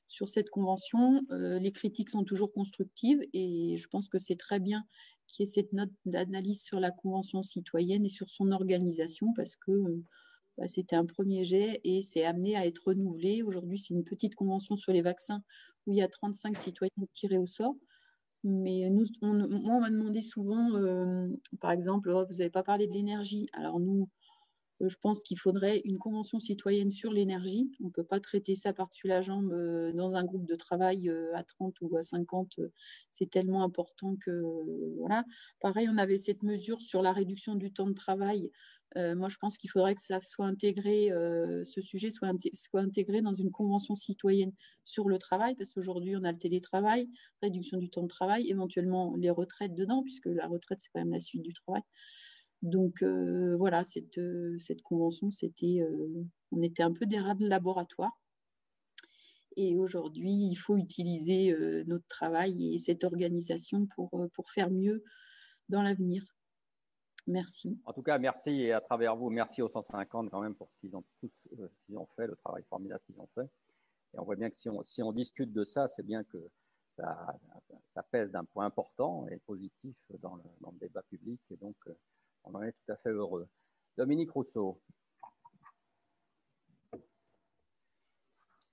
sur 0.10 0.28
cette 0.28 0.50
convention. 0.50 1.22
Euh, 1.32 1.60
les 1.60 1.72
critiques 1.72 2.10
sont 2.10 2.25
toujours 2.25 2.51
constructives 2.51 3.22
et 3.32 3.78
je 3.78 3.88
pense 3.88 4.10
que 4.10 4.20
c'est 4.20 4.36
très 4.36 4.60
bien 4.60 4.84
qu'il 5.28 5.46
y 5.46 5.50
ait 5.50 5.51
cette 5.51 5.72
note 5.72 5.92
d'analyse 6.06 6.62
sur 6.62 6.80
la 6.82 6.92
convention 6.92 7.44
citoyenne 7.44 8.06
et 8.06 8.10
sur 8.10 8.30
son 8.30 8.51
organisation 8.51 9.32
parce 9.34 9.56
que 9.56 9.72
bah, 10.58 10.68
c'était 10.68 10.96
un 10.96 11.06
premier 11.06 11.46
jet 11.46 11.80
et 11.86 12.01
c'est 12.01 12.25
amené 12.25 12.58
à 12.58 12.66
être 12.66 12.88
renouvelé. 12.88 13.44
Aujourd'hui, 13.44 13.80
c'est 13.80 13.94
une 13.94 14.04
petite 14.04 14.36
convention 14.36 14.75
sur 14.75 14.92
les 14.92 15.01
vaccins 15.01 15.42
où 15.86 15.94
il 15.94 16.00
y 16.00 16.01
a 16.01 16.10
35 16.10 16.58
citoyens 16.58 16.92
tirés 17.13 17.38
au 17.38 17.46
sort. 17.46 17.75
Mais 18.44 18.89
nous, 18.89 19.06
on, 19.22 19.34
moi, 19.34 19.75
on 19.75 19.82
m'a 19.82 19.89
demandé 19.89 20.22
souvent, 20.22 20.74
euh, 20.75 21.28
par 21.60 21.72
exemple, 21.72 22.10
oh, 22.10 22.25
vous 22.30 22.38
n'avez 22.38 22.50
pas 22.50 22.63
parlé 22.63 22.88
de 22.88 22.94
l'énergie. 22.94 23.48
Alors 23.54 23.80
nous, 23.80 24.10
je 24.81 24.95
pense 25.01 25.21
qu'il 25.21 25.38
faudrait 25.38 25.81
une 25.86 25.98
convention 25.98 26.39
citoyenne 26.39 26.89
sur 26.89 27.12
l'énergie. 27.12 27.69
On 27.81 27.88
ne 27.88 27.91
peut 27.91 28.03
pas 28.03 28.19
traiter 28.19 28.55
ça 28.55 28.74
par-dessus 28.74 29.07
la 29.07 29.21
jambe 29.21 29.50
dans 29.93 30.15
un 30.15 30.24
groupe 30.24 30.45
de 30.45 30.55
travail 30.55 31.09
à 31.33 31.43
30 31.43 31.75
ou 31.81 31.98
à 31.98 32.03
50. 32.03 32.59
C'est 33.12 33.29
tellement 33.29 33.63
important 33.63 34.15
que 34.15 34.41
voilà. 34.98 35.25
Pareil, 35.59 35.89
on 35.91 35.98
avait 35.98 36.17
cette 36.17 36.43
mesure 36.43 36.81
sur 36.81 37.01
la 37.01 37.12
réduction 37.12 37.55
du 37.55 37.71
temps 37.71 37.88
de 37.88 37.93
travail 37.93 38.50
euh, 38.98 39.15
moi, 39.15 39.29
je 39.29 39.38
pense 39.38 39.57
qu'il 39.57 39.69
faudrait 39.69 39.95
que 39.95 40.01
ça 40.01 40.19
soit 40.21 40.45
intégré, 40.45 41.12
euh, 41.12 41.63
ce 41.63 41.81
sujet 41.81 42.09
soit, 42.09 42.31
intégré 42.74 43.21
dans 43.21 43.33
une 43.33 43.51
convention 43.51 43.95
citoyenne 43.95 44.51
sur 44.83 45.07
le 45.09 45.19
travail, 45.19 45.55
parce 45.55 45.71
qu'aujourd'hui, 45.71 46.15
on 46.15 46.24
a 46.24 46.31
le 46.31 46.39
télétravail, 46.39 47.07
réduction 47.41 47.77
du 47.77 47.89
temps 47.89 48.03
de 48.03 48.07
travail, 48.07 48.50
éventuellement 48.50 49.15
les 49.15 49.29
retraites 49.29 49.75
dedans, 49.75 50.01
puisque 50.01 50.25
la 50.25 50.48
retraite, 50.48 50.79
c'est 50.81 50.89
quand 50.91 51.01
même 51.01 51.13
la 51.13 51.19
suite 51.19 51.43
du 51.43 51.53
travail. 51.53 51.83
Donc 52.62 53.01
euh, 53.01 53.56
voilà, 53.58 53.84
cette, 53.84 54.20
cette 54.58 54.82
convention, 54.82 55.32
c'était, 55.32 55.82
on 56.51 56.62
était 56.62 56.84
un 56.84 56.92
peu 56.92 57.06
des 57.06 57.20
rats 57.20 57.36
de 57.36 57.48
laboratoire. 57.48 58.20
Et 59.56 59.75
aujourd'hui, 59.75 60.32
il 60.32 60.56
faut 60.56 60.78
utiliser 60.78 61.54
notre 61.86 62.08
travail 62.08 62.75
et 62.75 62.78
cette 62.78 63.04
organisation 63.04 63.88
pour, 63.88 64.10
pour 64.34 64.50
faire 64.50 64.72
mieux 64.72 65.04
dans 65.68 65.82
l'avenir. 65.82 66.24
Merci. 67.30 67.80
En 67.86 67.94
tout 67.94 68.01
cas, 68.01 68.18
merci 68.18 68.50
et 68.50 68.74
à 68.74 68.82
travers 68.82 69.16
vous, 69.16 69.30
merci 69.30 69.62
aux 69.62 69.70
150 69.70 70.32
quand 70.32 70.42
même 70.42 70.56
pour 70.56 70.68
ce 70.72 70.80
qu'ils 70.80 70.96
ont, 70.96 71.04
tous, 71.20 71.32
euh, 71.60 71.70
ont 71.96 72.08
fait, 72.16 72.25
le 72.25 72.36
travail 72.38 72.63
formidable 72.63 73.01
qu'ils 73.06 73.20
ont 73.20 73.30
fait. 73.36 73.48
Et 74.13 74.20
on 74.20 74.24
voit 74.24 74.36
bien 74.36 74.50
que 74.50 74.58
si 74.58 74.68
on, 74.68 74.84
si 74.84 75.04
on 75.04 75.12
discute 75.12 75.54
de 75.54 75.63
ça, 75.63 75.88
c'est 75.89 76.06
bien 76.06 76.24
que 76.24 76.39
ça, 76.96 77.39
ça 77.94 78.04
pèse 78.04 78.32
d'un 78.32 78.46
point 78.46 78.66
important 78.66 79.28
et 79.28 79.38
positif 79.38 79.96
dans 80.22 80.36
le, 80.36 80.44
dans 80.62 80.72
le, 80.72 80.80
débat 80.80 81.04
public. 81.04 81.39
Donc, 81.62 81.75
euh, 81.88 81.94
on 82.51 82.58
en 82.58 82.63
est 82.63 82.72
tout 82.72 82.91
à 82.91 82.96
fait 82.98 83.10
heureux. 83.10 83.48
Dominique 83.98 84.32
Rousseau. 84.32 84.82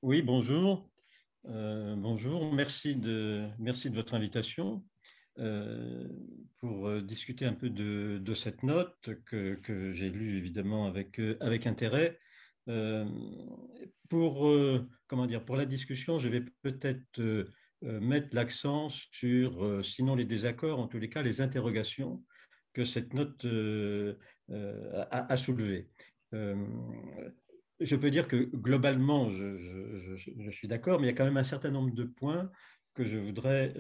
Oui, 0.03 0.23
bonjour. 0.23 0.89
Euh, 1.47 1.95
bonjour, 1.97 2.53
merci 2.53 2.97
de, 2.97 3.49
votre 3.91 4.15
invitation. 4.15 4.85
Euh, 5.39 6.09
pour 6.61 6.89
euh, 6.89 7.03
discuter 7.03 7.45
un 7.45 7.53
peu 7.53 7.69
de, 7.69 8.35
cette 8.35 8.63
note 8.63 9.11
que, 9.27 9.93
j'ai 9.93 10.09
lue 10.09 10.39
évidemment 10.39 10.87
avec, 10.87 11.21
avec 11.41 11.67
intérêt. 11.67 12.19
pour, 14.09 14.51
comment 15.07 15.27
dire, 15.27 15.45
pour 15.45 15.57
la 15.57 15.67
discussion, 15.67 16.19
je 16.19 16.29
vais 16.29 16.45
peut-être 16.63 17.47
mettre 17.83 18.29
l'accent 18.33 18.89
sur, 18.91 19.85
sinon 19.85 20.15
les 20.15 20.25
désaccords, 20.25 20.81
en 20.81 20.89
tous 20.89 20.99
les 20.99 21.11
cas 21.11 21.23
les 21.23 21.41
interrogations 21.41 22.25
que 22.77 22.85
cette 22.85 23.15
note 23.15 23.47
a, 24.51 25.33
a 25.33 25.37
soulevées. 25.37 25.89
je 26.33 27.97
peux 27.97 28.11
dire 28.11 28.29
que 28.29 28.37
globalement, 28.37 29.29
je, 29.31 30.17
suis 30.51 30.69
d'accord, 30.69 31.01
mais 31.01 31.07
il 31.07 31.11
y 31.11 31.15
a 31.15 31.17
quand 31.17 31.25
même 31.25 31.39
un 31.39 31.43
certain 31.43 31.71
nombre 31.71 31.95
de 31.95 32.05
points 32.05 32.51
que 32.95 33.05
je 33.05 33.17
voudrais 33.17 33.73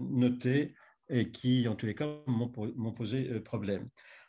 noter 0.00 0.74
et 1.10 1.30
qui, 1.30 1.68
en 1.68 1.74
tous 1.74 1.86
les 1.86 1.94
cas, 1.94 2.22
m'ont 2.26 2.92
posé 2.92 3.28
euh, 3.30 3.40
problème. 3.42 3.88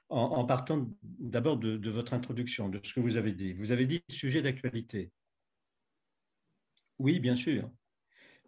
En, 0.10 0.44
partant 0.44 0.90
d'abord 1.04 1.56
de, 1.56 1.90
votre 1.90 2.14
introduction, 2.14 2.68
de 2.68 2.82
ce 2.84 2.94
que 2.94 3.00
vous 3.00 3.16
avez 3.16 3.32
dit. 3.32 3.54
Vous 3.54 3.72
avez 3.72 3.86
dit 3.86 4.04
sujet 4.10 4.42
d'actualité. 4.42 5.10
Oui, 7.00 7.22
bien 7.22 7.38
sûr. 7.38 7.72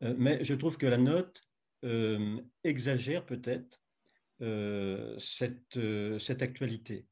Euh, 0.02 0.14
mais 0.18 0.44
je 0.44 0.56
trouve 0.56 0.78
que 0.78 0.86
la 0.86 0.98
note 0.98 1.42
euh, 1.86 2.42
exagère 2.66 3.26
peut-être 3.26 3.82
cette, 4.40 5.80
cette 6.20 6.42
actualité. 6.42 7.08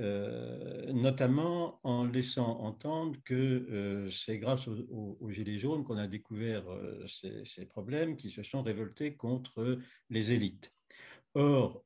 Euh, 0.00 0.92
notamment 0.92 1.78
en 1.84 2.04
laissant 2.04 2.58
entendre 2.62 3.16
que 3.24 3.34
euh, 3.34 4.10
c'est 4.10 4.38
grâce 4.38 4.66
aux, 4.66 5.30
Gilets 5.30 5.58
jaunes 5.58 5.84
qu'on 5.84 5.98
a 5.98 6.08
découvert 6.08 6.68
euh, 6.68 7.06
ces, 7.44 7.64
problèmes 7.66 8.16
qui 8.16 8.30
se 8.30 8.42
sont 8.42 8.64
révoltés 8.64 9.14
contre 9.14 9.78
les 10.10 10.32
élites. 10.32 10.68
Or, 11.34 11.84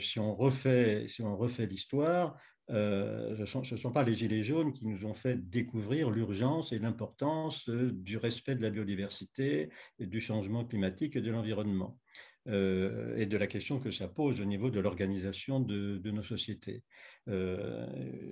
si 0.00 0.20
on 0.20 0.36
refait, 0.36 1.08
si 1.08 1.22
on 1.22 1.36
refait 1.36 1.66
l'histoire, 1.66 2.38
ce 2.68 3.72
ne 3.72 3.76
sont, 3.76 3.92
pas 3.92 4.02
les 4.02 4.14
Gilets 4.14 4.42
jaunes 4.42 4.72
qui 4.72 4.86
nous 4.86 5.04
ont 5.06 5.14
fait 5.14 5.36
découvrir 5.36 6.10
l'urgence 6.10 6.72
et 6.72 6.78
l'importance 6.78 7.68
du 7.68 8.16
respect 8.16 8.54
de 8.54 8.62
la 8.62 8.70
biodiversité, 8.70 9.70
du 9.98 10.20
changement 10.20 10.64
climatique 10.64 11.16
et 11.16 11.20
de 11.20 11.30
l'environnement. 11.30 11.98
Euh, 12.46 13.16
et 13.16 13.24
de 13.24 13.38
la 13.38 13.46
question 13.46 13.80
que 13.80 13.90
ça 13.90 14.06
pose 14.06 14.38
au 14.40 14.44
niveau 14.44 14.68
de 14.68 14.78
l'organisation 14.78 15.60
de, 15.60 16.10
nos 16.10 16.22
sociétés. 16.22 16.82
Euh, 17.28 17.86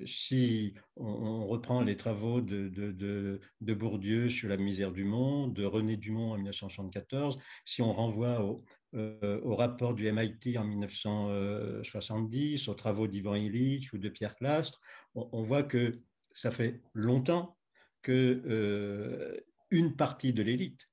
si 0.04 0.74
on, 0.96 1.46
reprend 1.46 1.80
les 1.80 1.96
travaux 1.96 2.42
de, 2.42 3.40
Bourdieu 3.62 4.28
sur 4.28 4.50
la 4.50 4.58
misère 4.58 4.92
du 4.92 5.04
monde, 5.04 5.54
de 5.54 5.64
René 5.64 5.96
Dumont 5.96 6.32
en 6.32 6.36
1974, 6.36 7.38
si 7.64 7.80
on 7.80 7.92
renvoie 7.92 8.44
au, 8.44 8.62
euh, 8.94 9.40
au 9.42 9.56
rapport 9.56 9.94
du 9.94 10.10
MIT 10.10 10.58
en 10.58 10.64
1970, 10.64 12.68
aux 12.68 12.74
travaux 12.74 13.06
d'Ivan 13.06 13.34
Illich 13.34 13.92
ou 13.92 13.98
de 13.98 14.08
Pierre 14.08 14.36
Clastre, 14.36 14.80
on, 15.14 15.42
voit 15.42 15.62
que 15.62 16.00
ça 16.32 16.50
fait 16.50 16.80
longtemps 16.94 17.56
que 18.02 19.42
une 19.70 19.96
partie 19.96 20.32
de 20.32 20.42
l'élite 20.42 20.86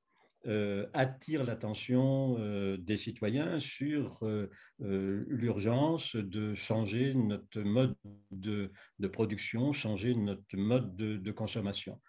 euh, 0.48 0.88
attire 0.94 1.44
l'attention 1.44 2.38
euh, 2.40 2.78
des 2.78 2.96
citoyens 2.96 3.60
sur 3.60 4.20
euh, 4.24 4.48
l'urgence 4.80 6.16
de 6.16 6.56
changer 6.56 7.14
notre 7.14 7.60
mode 7.60 7.94
de, 8.32 8.72
production, 9.12 9.74
changer 9.74 10.16
notre 10.16 10.56
mode 10.56 10.96
de, 10.96 11.32
consommation. 11.32 12.00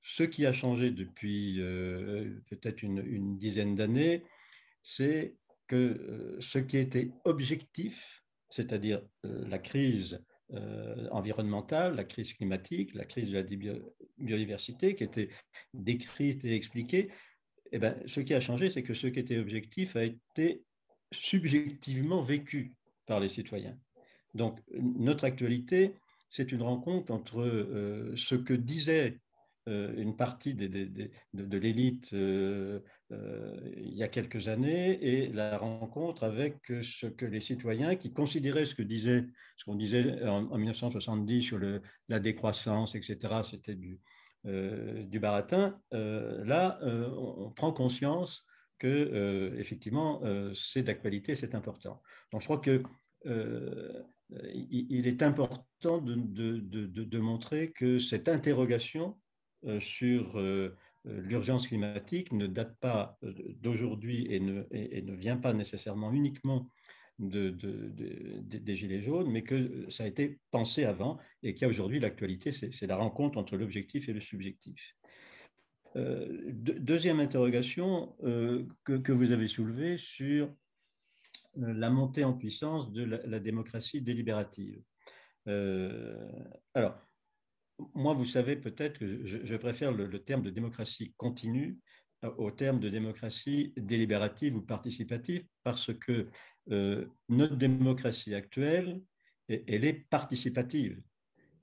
Ce 0.00 0.22
qui 0.22 0.46
a 0.46 0.52
changé 0.52 0.92
depuis 0.92 1.60
peut-être 2.48 2.82
une, 2.82 3.36
dizaine 3.36 3.76
d'années, 3.76 4.24
c'est 4.84 5.34
que 5.66 6.36
ce 6.38 6.58
qui 6.58 6.78
était 6.78 7.10
objectif, 7.24 8.22
c'est-à-dire 8.50 9.02
la 9.24 9.58
crise 9.58 10.22
environnementale, 11.10 11.96
la 11.96 12.04
crise 12.04 12.34
climatique, 12.34 12.94
la 12.94 13.06
crise 13.06 13.30
de 13.30 13.38
la 13.38 13.42
biodiversité, 14.18 14.94
qui 14.94 15.02
était 15.02 15.30
décrite 15.72 16.44
et 16.44 16.54
expliquée, 16.54 17.10
eh 17.72 17.78
ben, 17.78 17.96
ce 18.06 18.20
qui 18.20 18.34
a 18.34 18.40
changé, 18.40 18.70
c'est 18.70 18.84
que 18.84 18.94
ce 18.94 19.08
qui 19.08 19.18
était 19.18 19.38
objectif 19.38 19.96
a 19.96 20.04
été 20.04 20.62
subjectivement 21.12 22.22
vécu 22.22 22.74
par 23.06 23.18
les 23.20 23.28
citoyens. 23.28 23.76
Donc, 24.34 24.60
notre 24.72 25.24
actualité, 25.24 25.94
c'est 26.28 26.52
une 26.52 26.62
rencontre 26.62 27.12
entre 27.12 27.40
euh, 27.40 28.12
ce 28.16 28.34
que 28.34 28.54
disait 28.54 29.20
euh, 29.22 29.23
une 29.66 30.16
partie 30.16 30.54
de, 30.54 31.56
l'élite 31.56 32.12
euh, 32.12 32.80
il 33.76 33.94
y 33.94 34.02
a 34.02 34.08
quelques 34.08 34.48
années 34.48 34.98
et 35.02 35.28
la 35.28 35.56
rencontre 35.56 36.24
avec 36.24 36.56
ce 36.82 37.06
que 37.06 37.24
les 37.24 37.40
citoyens 37.40 37.96
qui 37.96 38.12
considéraient 38.12 38.66
ce 38.66 38.74
que 38.74 38.82
disait, 38.82 39.24
ce 39.56 39.64
qu'on 39.64 39.76
disait 39.76 40.22
en, 40.26 40.58
1970 40.58 41.42
sur 41.42 41.58
la 42.08 42.20
décroissance, 42.20 42.94
etc., 42.94 43.40
c'était 43.42 43.74
du, 43.74 44.00
euh, 44.46 45.04
du 45.04 45.20
baratin, 45.20 45.80
euh, 45.94 46.44
là, 46.44 46.78
euh, 46.82 47.08
on, 47.16 47.50
prend 47.50 47.72
conscience 47.72 48.44
que 48.78 49.54
effectivement, 49.56 50.20
c'est 50.54 50.82
d'actualité, 50.82 51.34
c'est 51.34 51.54
important. 51.54 52.02
Donc, 52.32 52.42
je 52.42 52.46
crois 52.46 52.58
que 52.58 52.82
il, 54.52 55.06
est 55.06 55.22
important 55.22 56.02
de, 56.02 57.18
montrer 57.18 57.72
que 57.72 57.98
cette 57.98 58.28
interrogation 58.28 59.16
sur 59.80 60.40
l'urgence 61.04 61.68
climatique 61.68 62.32
ne 62.32 62.46
date 62.46 62.76
pas 62.80 63.18
d'aujourd'hui 63.60 64.26
et 64.30 64.40
ne, 64.40 64.64
ne, 64.72 65.14
vient 65.14 65.36
pas 65.36 65.52
nécessairement 65.52 66.12
uniquement 66.12 66.68
de, 67.18 67.50
des 67.50 68.76
Gilets 68.76 69.00
jaunes, 69.00 69.30
mais 69.30 69.42
que 69.42 69.88
ça 69.90 70.04
a 70.04 70.06
été 70.06 70.38
pensé 70.50 70.84
avant 70.84 71.18
et 71.42 71.54
qu'il 71.54 71.62
y 71.62 71.64
a 71.64 71.68
aujourd'hui 71.68 72.00
l'actualité, 72.00 72.52
c'est 72.52 72.86
la 72.86 72.96
rencontre 72.96 73.38
entre 73.38 73.56
l'objectif 73.56 74.08
et 74.08 74.12
le 74.12 74.20
subjectif. 74.20 74.96
Euh, 75.96 76.26
deuxième 76.50 77.20
interrogation 77.20 78.16
euh, 78.24 78.66
que, 78.84 79.12
vous 79.12 79.30
avez 79.30 79.46
soulevée 79.46 79.96
sur 79.96 80.46
euh, 80.46 81.72
la 81.72 81.88
montée 81.88 82.24
en 82.24 82.32
puissance 82.32 82.90
de 82.92 83.04
la, 83.04 83.38
démocratie 83.38 84.00
délibérative. 84.00 84.82
alors, 85.46 86.98
moi, 87.94 88.14
vous 88.14 88.26
savez 88.26 88.56
peut-être 88.56 88.98
que 88.98 89.24
je, 89.24 89.56
préfère 89.56 89.92
le, 89.92 90.18
terme 90.18 90.42
de 90.42 90.50
démocratie 90.50 91.12
continue 91.16 91.78
au 92.38 92.50
terme 92.50 92.80
de 92.80 92.88
démocratie 92.88 93.72
délibérative 93.76 94.56
ou 94.56 94.62
participative 94.62 95.44
parce 95.62 95.92
que 95.92 96.28
euh, 96.70 97.06
notre 97.28 97.56
démocratie 97.56 98.34
actuelle, 98.34 99.02
elle 99.48 99.84
est 99.84 100.08
participative. 100.08 101.02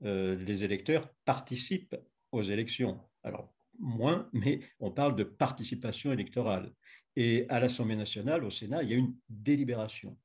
Euh, 0.04 0.36
les 0.36 0.62
électeurs 0.62 1.08
participent 1.24 1.96
aux 2.30 2.42
élections. 2.42 3.00
Alors, 3.24 3.52
moins, 3.78 4.28
mais 4.32 4.60
on 4.78 4.90
parle 4.90 5.16
de 5.16 5.24
participation 5.24 6.12
électorale. 6.12 6.72
Et 7.16 7.46
à 7.48 7.60
l'Assemblée 7.60 7.96
nationale, 7.96 8.44
au 8.44 8.50
Sénat, 8.50 8.82
il 8.82 8.90
y 8.90 8.94
a 8.94 8.96
une 8.96 9.14
délibération. 9.28 10.16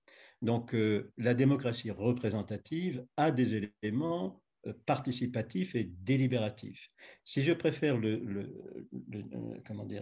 Donc, 0.41 0.76
euh, 0.76 1.12
la 1.17 1.34
démocratie 1.34 1.91
représentative 1.91 3.06
a 3.17 3.32
des 3.32 3.69
éléments 3.84 4.41
euh, 4.68 4.74
participatifs 4.86 5.76
et 5.76 5.90
délibératifs. 6.02 6.88
Si 7.24 7.42
je 7.42 7.54
préfère 7.54 8.00
dire, 8.00 8.20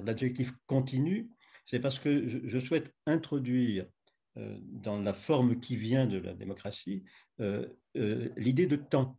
l'adjectif 0.03 0.51
continu, 0.67 1.29
c'est 1.65 1.79
parce 1.79 1.99
que 1.99 2.27
je, 2.27 2.59
souhaite 2.59 2.93
introduire 3.05 3.87
dans 4.35 4.99
la 4.99 5.13
forme 5.13 5.59
qui 5.59 5.77
vient 5.77 6.05
de 6.05 6.17
la 6.17 6.33
démocratie 6.33 7.03
l'idée 7.95 8.67
de 8.67 8.75
temps 8.75 9.17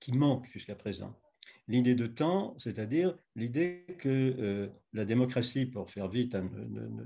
qui 0.00 0.12
manque 0.12 0.46
jusqu'à 0.52 0.74
présent 0.74 1.18
l'idée 1.68 1.94
de 1.94 2.06
temps, 2.06 2.54
c'est-à-dire 2.58 3.16
l'idée 3.36 3.84
que 3.98 4.08
euh, 4.08 4.68
la 4.92 5.04
démocratie, 5.04 5.66
pour 5.66 5.90
faire 5.90 6.08
vite, 6.08 6.34
hein, 6.34 6.50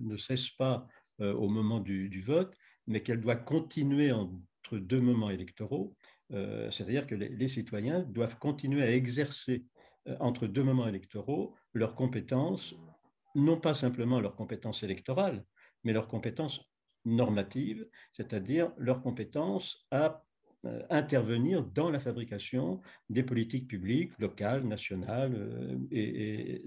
ne, 0.01 0.17
cesse 0.17 0.51
pas 0.51 0.87
euh, 1.21 1.33
au 1.35 1.49
moment 1.49 1.81
du, 1.81 2.23
vote, 2.23 2.57
mais 2.87 3.03
qu'elle 3.03 3.21
doit 3.21 3.37
continuer 3.37 4.13
entre 4.13 4.79
deux 4.79 5.01
moments 5.01 5.31
électoraux, 5.31 5.95
euh, 5.95 6.18
c'est-à-dire 6.31 7.07
que 7.07 7.15
les, 7.15 7.49
citoyens 7.49 8.03
doivent 8.03 8.39
continuer 8.39 8.83
à 8.83 8.91
exercer 8.91 9.65
entre 10.21 10.47
deux 10.47 10.63
moments 10.63 10.87
électoraux 10.87 11.55
leurs 11.73 11.95
compétences, 11.95 12.75
non 13.35 13.59
pas 13.59 13.75
simplement 13.75 14.21
leurs 14.21 14.37
compétences 14.37 14.83
électorales, 14.83 15.45
mais 15.85 15.93
leurs 15.93 16.09
compétences 16.09 16.71
normatives, 17.05 17.87
c'est-à-dire 18.13 18.73
leurs 18.77 19.03
compétences 19.03 19.87
à 19.91 20.23
euh, 20.65 20.83
intervenir 20.91 21.63
dans 21.63 21.89
la 21.91 22.01
fabrication 22.01 22.81
des 23.09 23.23
politiques 23.23 23.69
publiques 23.69 24.13
locales, 24.19 24.65
nationales 24.67 25.35
euh, 25.37 25.79
et, 25.93 26.63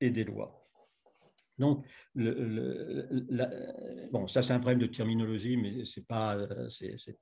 et 0.00 0.10
des 0.10 0.24
lois. 0.24 0.63
Donc, 1.58 1.86
bon, 2.14 4.26
ça 4.26 4.42
c'est 4.42 4.52
un 4.52 4.58
problème 4.58 4.80
de 4.80 4.86
terminologie, 4.86 5.56
mais 5.56 5.84
ce 5.84 6.00
n'est 6.00 6.06
pas, 6.06 6.36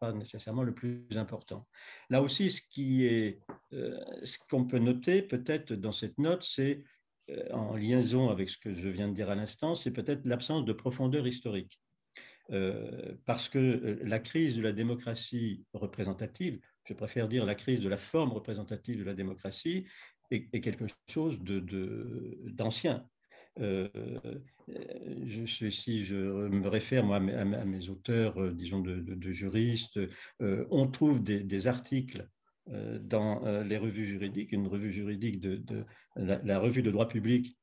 pas 0.00 0.12
nécessairement 0.12 0.62
le 0.62 0.74
plus 0.74 1.06
important. 1.16 1.66
Là 2.08 2.22
aussi, 2.22 2.50
ce 2.50 2.62
qui 2.62 3.04
est, 3.04 3.40
euh, 3.72 3.98
ce 4.24 4.38
qu'on 4.50 4.64
peut 4.64 4.78
noter 4.78 5.22
peut-être 5.22 5.74
dans 5.74 5.92
cette 5.92 6.18
note, 6.18 6.42
c'est 6.42 6.84
en 7.52 7.76
liaison 7.76 8.30
avec 8.30 8.50
ce 8.50 8.58
que 8.58 8.74
je 8.74 8.88
viens 8.88 9.08
de 9.08 9.14
dire 9.14 9.30
à 9.30 9.34
l'instant, 9.34 9.74
c'est 9.74 9.92
peut-être 9.92 10.26
l'absence 10.26 10.64
de 10.64 10.72
profondeur 10.72 11.26
historique. 11.26 11.78
Euh, 12.50 13.14
parce 13.24 13.48
que 13.48 13.58
euh, 13.58 13.98
la 14.02 14.18
crise 14.18 14.56
de 14.56 14.62
la 14.62 14.72
démocratie 14.72 15.64
représentative, 15.72 16.60
je 16.84 16.92
préfère 16.92 17.28
dire 17.28 17.46
la 17.46 17.54
crise 17.54 17.80
de 17.80 17.88
la 17.88 17.96
forme 17.96 18.32
représentative 18.32 18.98
de 18.98 19.04
la 19.04 19.14
démocratie, 19.14 19.86
est, 20.30 20.60
quelque 20.60 20.86
chose 21.08 21.38
d'ancien. 21.42 23.06
De, 23.58 23.90
euh, 23.94 24.18
je, 25.24 26.14
me 26.48 26.68
réfère 26.68 27.04
moi, 27.04 27.16
à, 27.16 27.20
mes, 27.20 27.88
auteurs, 27.88 28.52
disons, 28.52 28.80
de, 28.80 29.32
juristes, 29.32 30.00
on 30.40 30.86
trouve 30.88 31.22
des, 31.22 31.66
articles 31.66 32.28
dans 32.66 33.62
les 33.62 33.76
revues 33.76 34.06
juridiques, 34.06 34.52
une 34.52 34.68
revue 34.68 34.92
juridique 34.92 35.40
de, 35.40 35.84
la, 36.16 36.58
revue 36.58 36.82
de 36.82 36.90
droit 36.90 37.08
public 37.08 37.56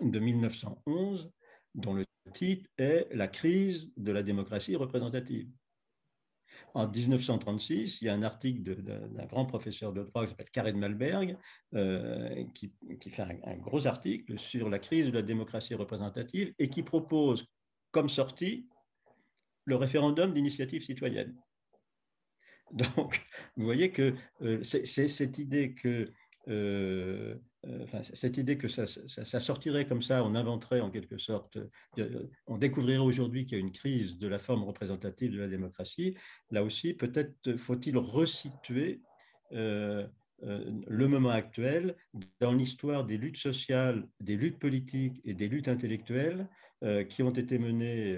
de 0.00 0.18
1911, 0.18 1.30
dont 1.74 1.94
le 1.94 2.04
titre 2.32 2.68
est 2.78 3.08
La 3.12 3.28
crise 3.28 3.90
de 3.96 4.12
la 4.12 4.22
démocratie 4.22 4.76
représentative. 4.76 5.48
En 6.74 6.88
1936, 6.88 8.02
il 8.02 8.06
y 8.06 8.08
a 8.08 8.14
un 8.14 8.24
article 8.24 8.82
d'un 8.82 9.26
grand 9.26 9.46
professeur 9.46 9.92
de 9.92 10.02
droit 10.02 10.24
qui 10.24 10.30
s'appelle 10.30 10.50
Karen 10.50 10.76
Malberg, 10.76 11.38
euh, 11.74 12.44
qui, 12.52 12.72
fait 13.10 13.22
un, 13.22 13.56
gros 13.58 13.86
article 13.86 14.40
sur 14.40 14.68
la 14.68 14.80
crise 14.80 15.06
de 15.06 15.12
la 15.12 15.22
démocratie 15.22 15.76
représentative 15.76 16.52
et 16.58 16.68
qui 16.68 16.82
propose 16.82 17.46
comme 17.92 18.08
sortie 18.08 18.68
le 19.66 19.76
référendum 19.76 20.34
d'initiative 20.34 20.82
citoyenne. 20.82 21.40
Donc, 22.72 23.24
vous 23.56 23.64
voyez 23.64 23.92
que 23.92 24.14
euh, 24.42 24.60
c'est 24.64 24.84
cette 24.84 25.38
idée 25.38 25.74
que 25.74 26.10
euh, 26.48 27.34
euh, 27.66 27.86
cette 28.12 28.36
idée 28.36 28.58
que 28.58 28.68
ça, 28.68 28.86
sortirait 29.40 29.86
comme 29.86 30.02
ça, 30.02 30.22
on 30.24 30.34
inventerait 30.34 30.80
en 30.80 30.90
quelque 30.90 31.16
sorte, 31.16 31.56
euh, 31.98 32.28
on 32.46 32.58
découvrirait 32.58 32.98
aujourd'hui 32.98 33.46
qu'il 33.46 33.58
y 33.58 33.60
a 33.60 33.64
une 33.64 33.72
crise 33.72 34.18
de 34.18 34.28
la 34.28 34.38
forme 34.38 34.64
représentative 34.64 35.32
de 35.32 35.38
la 35.38 35.48
démocratie. 35.48 36.14
Là 36.50 36.62
aussi, 36.62 36.92
peut-être 36.92 37.56
faut-il 37.56 37.96
resituer 37.96 39.00
le 39.50 41.06
moment 41.06 41.30
actuel 41.30 41.96
dans 42.40 42.52
l'histoire 42.52 43.04
des 43.04 43.16
luttes 43.16 43.38
sociales, 43.38 44.06
des 44.20 44.36
luttes 44.36 44.58
politiques 44.58 45.20
et 45.24 45.32
des 45.32 45.48
luttes 45.48 45.68
intellectuelles 45.68 46.48
qui 47.08 47.22
ont 47.22 47.30
été 47.30 47.58
menées 47.58 48.14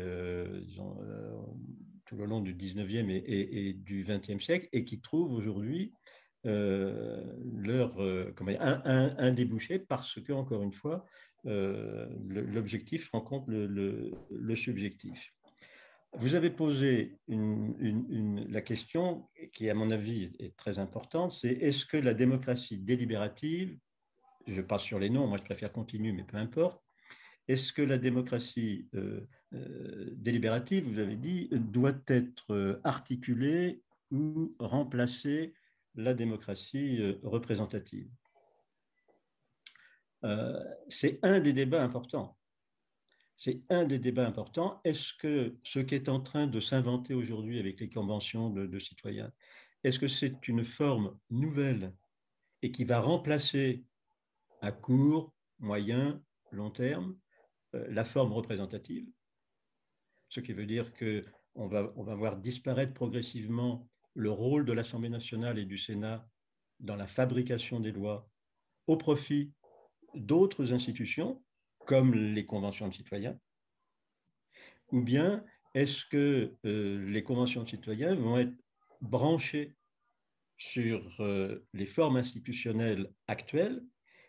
tout 2.07 2.17
le 2.17 2.25
long 2.25 2.41
du 2.41 2.55
19e 2.55 3.11
et, 3.11 3.69
et 3.69 3.73
du 3.75 4.05
20e 4.05 4.41
siècle 4.41 4.69
et 4.73 4.85
qui 4.85 5.01
trouvent 5.01 5.35
aujourd'hui 5.35 5.93
leur, 6.47 8.01
euh, 8.01 8.33
un, 8.61 9.15
un, 9.19 9.33
débouché 9.33 9.79
parce 9.79 10.21
que, 10.21 10.33
encore 10.33 10.63
une 10.63 10.73
fois, 10.73 11.05
euh, 11.47 12.09
l'objectif 12.29 13.11
rencontre 13.11 13.51
le, 13.51 13.67
le, 14.31 14.57
subjectif. 14.57 15.33
Vous 16.13 16.35
avez 16.35 16.51
posé 16.51 17.19
la 17.29 18.63
question 18.63 19.29
qui, 19.53 19.69
à 19.69 19.75
mon 19.75 19.91
avis, 19.91 20.31
est 20.39 20.57
très 20.57 20.79
importante, 20.79 21.33
c'est 21.33 21.53
est-ce 21.53 21.85
que 21.85 21.97
la 21.97 22.15
démocratie 22.15 22.79
délibérative, 22.79 23.79
je 24.47 24.63
passe 24.63 24.83
sur 24.83 24.99
les 24.99 25.11
noms, 25.11 25.27
moi 25.27 25.37
je 25.37 25.43
préfère 25.43 25.73
continuer, 25.73 26.13
mais 26.13 26.25
peu 26.25 26.39
importe, 26.39 26.83
est-ce 27.49 27.73
que 27.73 27.83
la 27.83 27.99
démocratie 27.99 28.89
délibérative, 29.53 30.85
vous 30.85 30.99
avez 30.99 31.17
dit, 31.17 31.49
doit 31.53 31.99
être 32.07 32.81
articulée 32.83 33.83
ou 34.11 34.55
remplacée 34.59 35.53
la 35.97 36.15
démocratie 36.15 37.01
euh, 37.01 37.19
représentative. 37.23 38.09
Euh, 40.25 40.63
c'est 40.89 41.19
un 41.25 41.41
des 41.41 41.53
débats 41.53 41.83
importants. 41.83 42.37
C'est 43.37 43.63
un 43.69 43.85
des 43.85 43.99
débats 43.99 44.27
importants. 44.27 44.81
Est-ce 44.85 45.13
que 45.15 45.57
ce 45.63 45.79
qui 45.79 45.95
est 45.95 46.09
en 46.09 46.21
train 46.21 46.47
de 46.47 46.61
s'inventer 46.61 47.15
aujourd'hui 47.15 47.59
avec 47.59 47.81
les 47.81 47.91
conventions 47.91 48.51
de, 48.51 48.79
citoyens, 48.79 49.31
est-ce 49.85 49.99
que 49.99 50.09
c'est 50.09 50.49
une 50.49 50.65
forme 50.65 51.19
nouvelle 51.31 51.95
et 52.63 52.73
qui 52.73 52.85
va 52.85 53.01
remplacer 53.01 53.85
à 54.63 54.73
court, 54.73 55.35
moyen, 55.59 56.23
long 56.51 56.71
terme 56.71 57.17
euh, 57.75 57.87
la 57.91 58.05
forme 58.05 58.33
représentative? 58.33 59.07
Ce 60.31 60.41
qui 60.41 60.55
veut 60.55 60.67
dire 60.67 60.93
qu'on 60.95 61.69
va, 61.69 61.89
on 61.97 62.03
va 62.03 62.15
voir 62.15 62.39
disparaître 62.39 62.95
progressivement 62.95 63.87
le 64.17 64.31
rôle 64.31 64.65
de 64.65 64.73
l'Assemblée 64.73 65.11
nationale 65.11 65.59
et 65.59 65.67
du 65.67 65.77
Sénat 65.77 66.27
dans 66.81 66.97
la 66.97 67.07
fabrication 67.07 67.81
des 67.81 67.93
lois 67.93 68.29
au 68.87 68.97
profit 68.97 69.53
d'autres 70.15 70.73
institutions, 70.73 71.43
comme 71.81 72.15
les 72.15 72.47
conventions 72.47 72.89
de 72.89 72.95
citoyens 72.95 73.39
Ou 74.91 75.03
bien 75.03 75.45
est-ce 75.75 76.07
que 76.07 76.55
euh, 76.65 77.07
les 77.11 77.23
conventions 77.23 77.63
de 77.63 77.69
citoyens 77.69 78.15
vont 78.15 78.39
être 78.39 78.55
branchées 79.03 79.77
sur 80.57 81.15
euh, 81.21 81.67
les 81.75 81.85
formes 81.85 82.17
institutionnelles 82.17 83.13
actuelles 83.29 83.85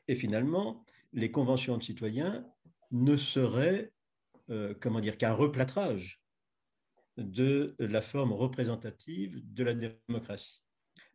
et 0.10 0.16
finalement 0.16 0.86
les 1.14 1.32
conventions 1.32 1.78
de 1.78 1.84
citoyens 1.84 2.46
ne 2.92 3.16
seraient 3.16 3.94
euh, 4.50 4.74
comment 4.82 5.00
dire 5.00 5.18
qu'un 5.18 5.34
replâtrage 5.34 6.22
de 7.18 7.76
la 7.80 8.02
forme 8.02 8.34
représentative 8.34 9.42
de 9.54 9.64
la 9.64 9.74
démocratie. 9.74 10.62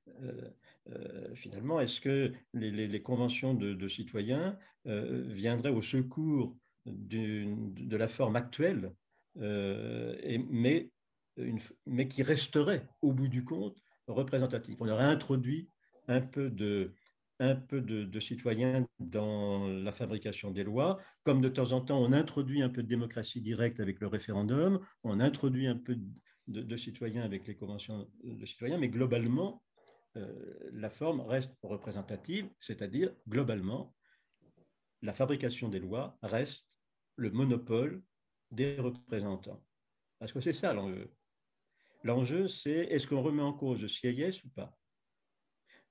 Euh, 0.08 0.50
euh, 0.90 1.34
finalement, 1.34 1.80
est-ce 1.80 2.00
que 2.00 2.32
les, 2.54 3.02
conventions 3.02 3.54
de, 3.54 3.88
citoyens 3.88 4.58
euh, 4.86 5.24
viendraient 5.32 5.70
au 5.70 5.82
secours 5.82 6.56
de 6.86 7.96
la 7.96 8.08
forme 8.08 8.36
actuelle, 8.36 8.92
mais, 9.36 10.90
mais 11.86 12.08
qui 12.08 12.22
resterait 12.22 12.86
au 13.00 13.12
bout 13.12 13.28
du 13.28 13.44
compte 13.44 13.78
représentative? 14.08 14.76
On 14.80 14.88
aurait 14.88 15.04
introduit 15.04 15.68
un 16.08 16.20
peu 16.20 16.50
de, 16.50 16.92
un 17.42 17.56
peu 17.56 17.80
de, 17.80 18.20
citoyens 18.20 18.86
dans 19.00 19.66
la 19.66 19.92
fabrication 19.92 20.52
des 20.52 20.62
lois, 20.62 21.00
comme 21.24 21.40
de 21.40 21.48
temps 21.48 21.72
en 21.72 21.80
temps 21.80 22.00
on 22.00 22.12
introduit 22.12 22.62
un 22.62 22.68
peu 22.68 22.82
de 22.82 22.88
démocratie 22.88 23.40
directe 23.40 23.80
avec 23.80 24.00
le 24.00 24.06
référendum, 24.06 24.80
on 25.02 25.18
introduit 25.18 25.66
un 25.66 25.76
peu 25.76 25.98
de, 26.46 26.76
citoyens 26.76 27.22
avec 27.22 27.46
les 27.46 27.56
conventions 27.56 28.08
de 28.22 28.46
citoyens, 28.46 28.78
mais 28.78 28.88
globalement, 28.88 29.62
euh, 30.16 30.70
la 30.72 30.90
forme 30.90 31.20
reste 31.20 31.52
représentative, 31.62 32.48
c'est-à-dire 32.58 33.12
globalement, 33.28 33.94
la 35.02 35.12
fabrication 35.12 35.68
des 35.68 35.80
lois 35.80 36.16
reste 36.22 36.64
le 37.16 37.30
monopole 37.30 38.02
des 38.52 38.76
représentants. 38.76 39.62
Parce 40.20 40.32
que 40.32 40.40
c'est 40.40 40.52
ça 40.52 40.72
l'enjeu. 40.72 41.10
L'enjeu, 42.04 42.46
c'est 42.46 42.86
est-ce 42.90 43.06
qu'on 43.06 43.22
remet 43.22 43.42
en 43.42 43.52
cause 43.52 43.80
le 43.80 43.88
CIS 43.88 44.42
ou 44.44 44.48
pas? 44.50 44.76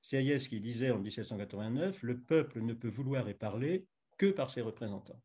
Sieyès 0.02 0.48
qui 0.48 0.60
disait 0.60 0.92
en 0.92 1.00
1789 1.00 2.02
Le 2.04 2.20
peuple 2.20 2.62
ne 2.62 2.74
peut 2.74 2.90
vouloir 2.90 3.28
et 3.30 3.34
parler 3.34 3.88
que 4.18 4.32
par 4.32 4.52
ses 4.52 4.62
représentants. 4.62 5.22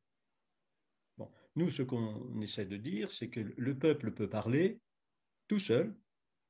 Bon, 1.19 1.31
Nous, 1.55 1.71
ce 1.71 1.83
qu'on 1.83 2.41
essaie 2.41 2.67
de 2.67 2.77
dire, 2.77 3.11
c'est 3.13 3.29
que 3.29 3.41
le 3.41 3.79
peuple 3.79 4.13
peut 4.13 4.29
parler 4.29 4.81
tout 5.49 5.61
seul, 5.61 5.95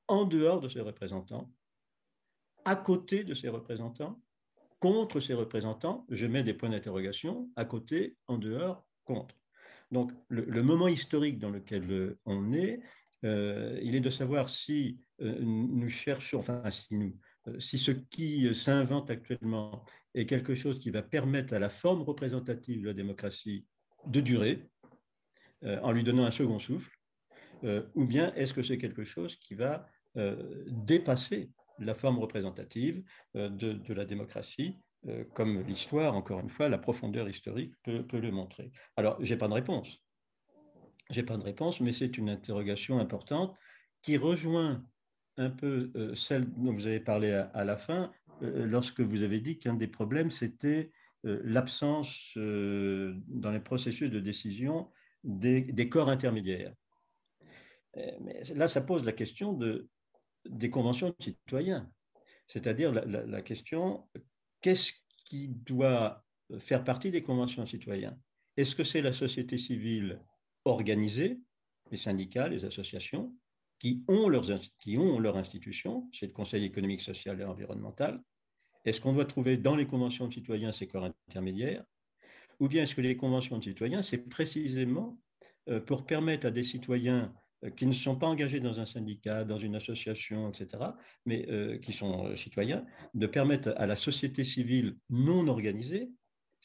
en 0.09 0.25
dehors 0.25 0.61
de 0.61 0.69
ses 0.69 0.81
représentants, 0.81 1.53
à 2.65 2.77
côté 2.77 3.25
de 3.25 3.35
ses 3.35 3.49
représentants, 3.49 4.21
contre 4.81 5.21
ses 5.21 5.35
représentants, 5.35 6.07
je 6.11 6.27
mets 6.27 6.43
des 6.43 6.55
points 6.55 6.71
d'interrogation, 6.71 7.51
à 7.57 7.65
côté, 7.65 8.17
en 8.27 8.39
dehors, 8.39 8.87
contre. 9.05 9.37
Donc, 9.91 10.12
le, 10.29 10.62
moment 10.62 10.89
historique 10.89 11.39
dans 11.39 11.51
lequel 11.51 11.91
euh, 11.91 12.19
on 12.25 12.53
est, 12.53 12.81
euh, 13.25 13.79
il 13.83 13.95
est 13.95 14.01
de 14.01 14.11
savoir 14.11 14.49
si 14.49 14.99
euh, 15.21 15.39
nous 15.41 15.89
cherchons, 15.89 16.41
enfin, 16.41 16.71
si, 16.71 16.95
nous, 16.95 17.17
si 17.59 17.79
ce 17.79 17.91
qui 17.91 18.55
s'invente 18.55 19.11
actuellement 19.11 19.85
est 20.15 20.27
quelque 20.27 20.55
chose 20.55 20.79
qui 20.79 20.91
va 20.91 21.03
permettre 21.03 21.55
à 21.55 21.59
la 21.59 21.69
forme 21.69 22.03
représentative 22.03 22.83
de 22.83 22.87
la 22.87 22.93
démocratie 22.93 23.67
de 24.07 24.21
durer, 24.21 24.69
en 25.65 25.93
lui 25.93 26.05
donnant 26.05 26.25
un 26.25 26.31
second 26.31 26.59
souffle, 26.59 26.91
ou 27.95 28.05
bien 28.05 28.33
est-ce 28.35 28.55
que 28.55 28.63
c'est 28.63 28.79
quelque 28.79 29.05
chose 29.05 29.37
qui 29.37 29.55
va 29.55 29.87
dépasser 30.67 31.51
la 31.79 31.95
forme 31.95 32.19
représentative 32.19 33.05
de, 33.35 33.93
la 33.93 34.05
démocratie 34.05 34.79
euh, 35.09 35.25
comme 35.35 35.61
l'histoire, 35.63 36.15
encore 36.15 36.41
une 36.41 36.49
fois, 36.49 36.69
la 36.69 36.79
profondeur 36.79 37.29
historique 37.29 37.73
peut, 37.83 38.05
le 38.13 38.31
montrer? 38.31 38.71
Alors, 38.97 39.23
je 39.23 39.33
n'ai 39.33 39.39
pas 39.39 39.49
de 39.49 39.55
réponse. 39.55 40.03
Je 41.11 41.21
n'ai 41.21 41.27
pas 41.27 41.37
de 41.37 41.43
réponse, 41.43 41.81
mais 41.81 41.93
c'est 41.93 42.19
une 42.19 42.29
interrogation 42.29 42.99
importante 42.99 43.55
qui 44.03 44.17
rejoint 44.17 44.85
un 45.37 45.51
peu 45.51 45.90
euh, 45.96 46.14
celle 46.14 46.51
dont 46.55 46.72
vous 46.72 46.87
avez 46.87 47.01
parlé 47.01 47.33
à, 47.33 47.64
la 47.64 47.77
fin, 47.77 48.12
euh, 48.42 48.66
lorsque 48.66 49.01
vous 49.01 49.22
avez 49.22 49.40
dit 49.40 49.59
qu'un 49.59 49.75
des 49.75 49.87
problèmes, 49.87 50.31
c'était 50.31 50.90
l'absence 51.25 52.35
dans 52.37 53.51
les 53.51 53.59
processus 53.59 54.12
de 54.12 54.20
décision 54.20 54.92
des, 55.25 55.88
corps 55.88 56.09
intermédiaires. 56.09 56.72
Mais 57.96 58.44
là, 58.55 58.68
ça 58.68 58.81
pose 58.81 59.05
la 59.05 59.11
question 59.11 59.53
de, 59.53 59.88
des 60.49 60.70
conventions 60.70 61.09
de 61.09 61.25
citoyens, 61.25 61.90
c'est-à-dire 62.46 62.92
la, 62.92 63.05
la, 63.05 63.42
question 63.42 64.07
qu'est-ce 64.61 64.92
qui 65.25 65.49
doit 65.49 66.25
faire 66.59 66.85
partie 66.85 67.11
des 67.11 67.25
conventions 67.25 67.66
citoyennes 67.66 68.18
Est-ce 68.57 68.77
que 68.77 68.85
c'est 68.85 69.03
la 69.03 69.12
société 69.12 69.59
civile 69.59 70.20
organisée, 70.64 71.40
les 71.90 71.99
syndicats, 71.99 72.49
les 72.49 72.64
associations, 72.64 73.35
qui 73.87 74.03
ont 74.09 74.29
leurs, 74.29 74.51
qui 74.81 74.99
ont 74.99 75.20
leurs 75.20 75.37
institutions, 75.37 76.09
c'est 76.12 76.27
le 76.27 76.33
Conseil 76.33 76.64
économique, 76.64 77.03
social 77.03 77.40
et 77.40 77.44
environnemental 77.44 78.20
Est-ce 78.85 79.01
qu'on 79.01 79.12
doit 79.12 79.27
trouver 79.27 79.57
dans 79.57 79.77
les 79.77 79.87
conventions 79.87 80.27
de 80.27 80.35
citoyens 80.35 80.72
ces 80.72 80.88
corps 80.88 81.05
intermédiaires? 81.29 81.85
Ou 82.59 82.66
bien 82.68 82.83
est-ce 82.83 82.96
que 82.96 83.01
les 83.01 83.16
conventions 83.16 83.59
de 83.59 83.62
citoyens, 83.62 84.03
c'est 84.03 84.29
précisément 84.29 85.20
euh, 85.68 85.79
pour 85.79 86.05
permettre 86.05 86.46
à 86.46 86.51
des 86.51 86.64
citoyens 86.64 87.33
euh, 87.64 87.70
qui 87.70 87.87
ne 87.87 87.92
sont 87.92 88.16
pas 88.16 88.27
engagés 88.27 88.59
dans 88.59 88.81
un 88.81 88.87
syndicat, 88.87 89.44
dans 89.44 89.59
une 89.59 89.77
association, 89.77 90.51
etc., 90.51 90.83
mais 91.25 91.46
euh, 91.49 91.79
qui 91.79 91.92
sont 91.92 92.35
citoyens, 92.35 92.85
de 93.14 93.27
permettre 93.29 93.72
à 93.77 93.87
la 93.87 93.94
société 93.94 94.42
civile 94.42 94.96
non 95.11 95.46
organisée, 95.46 96.11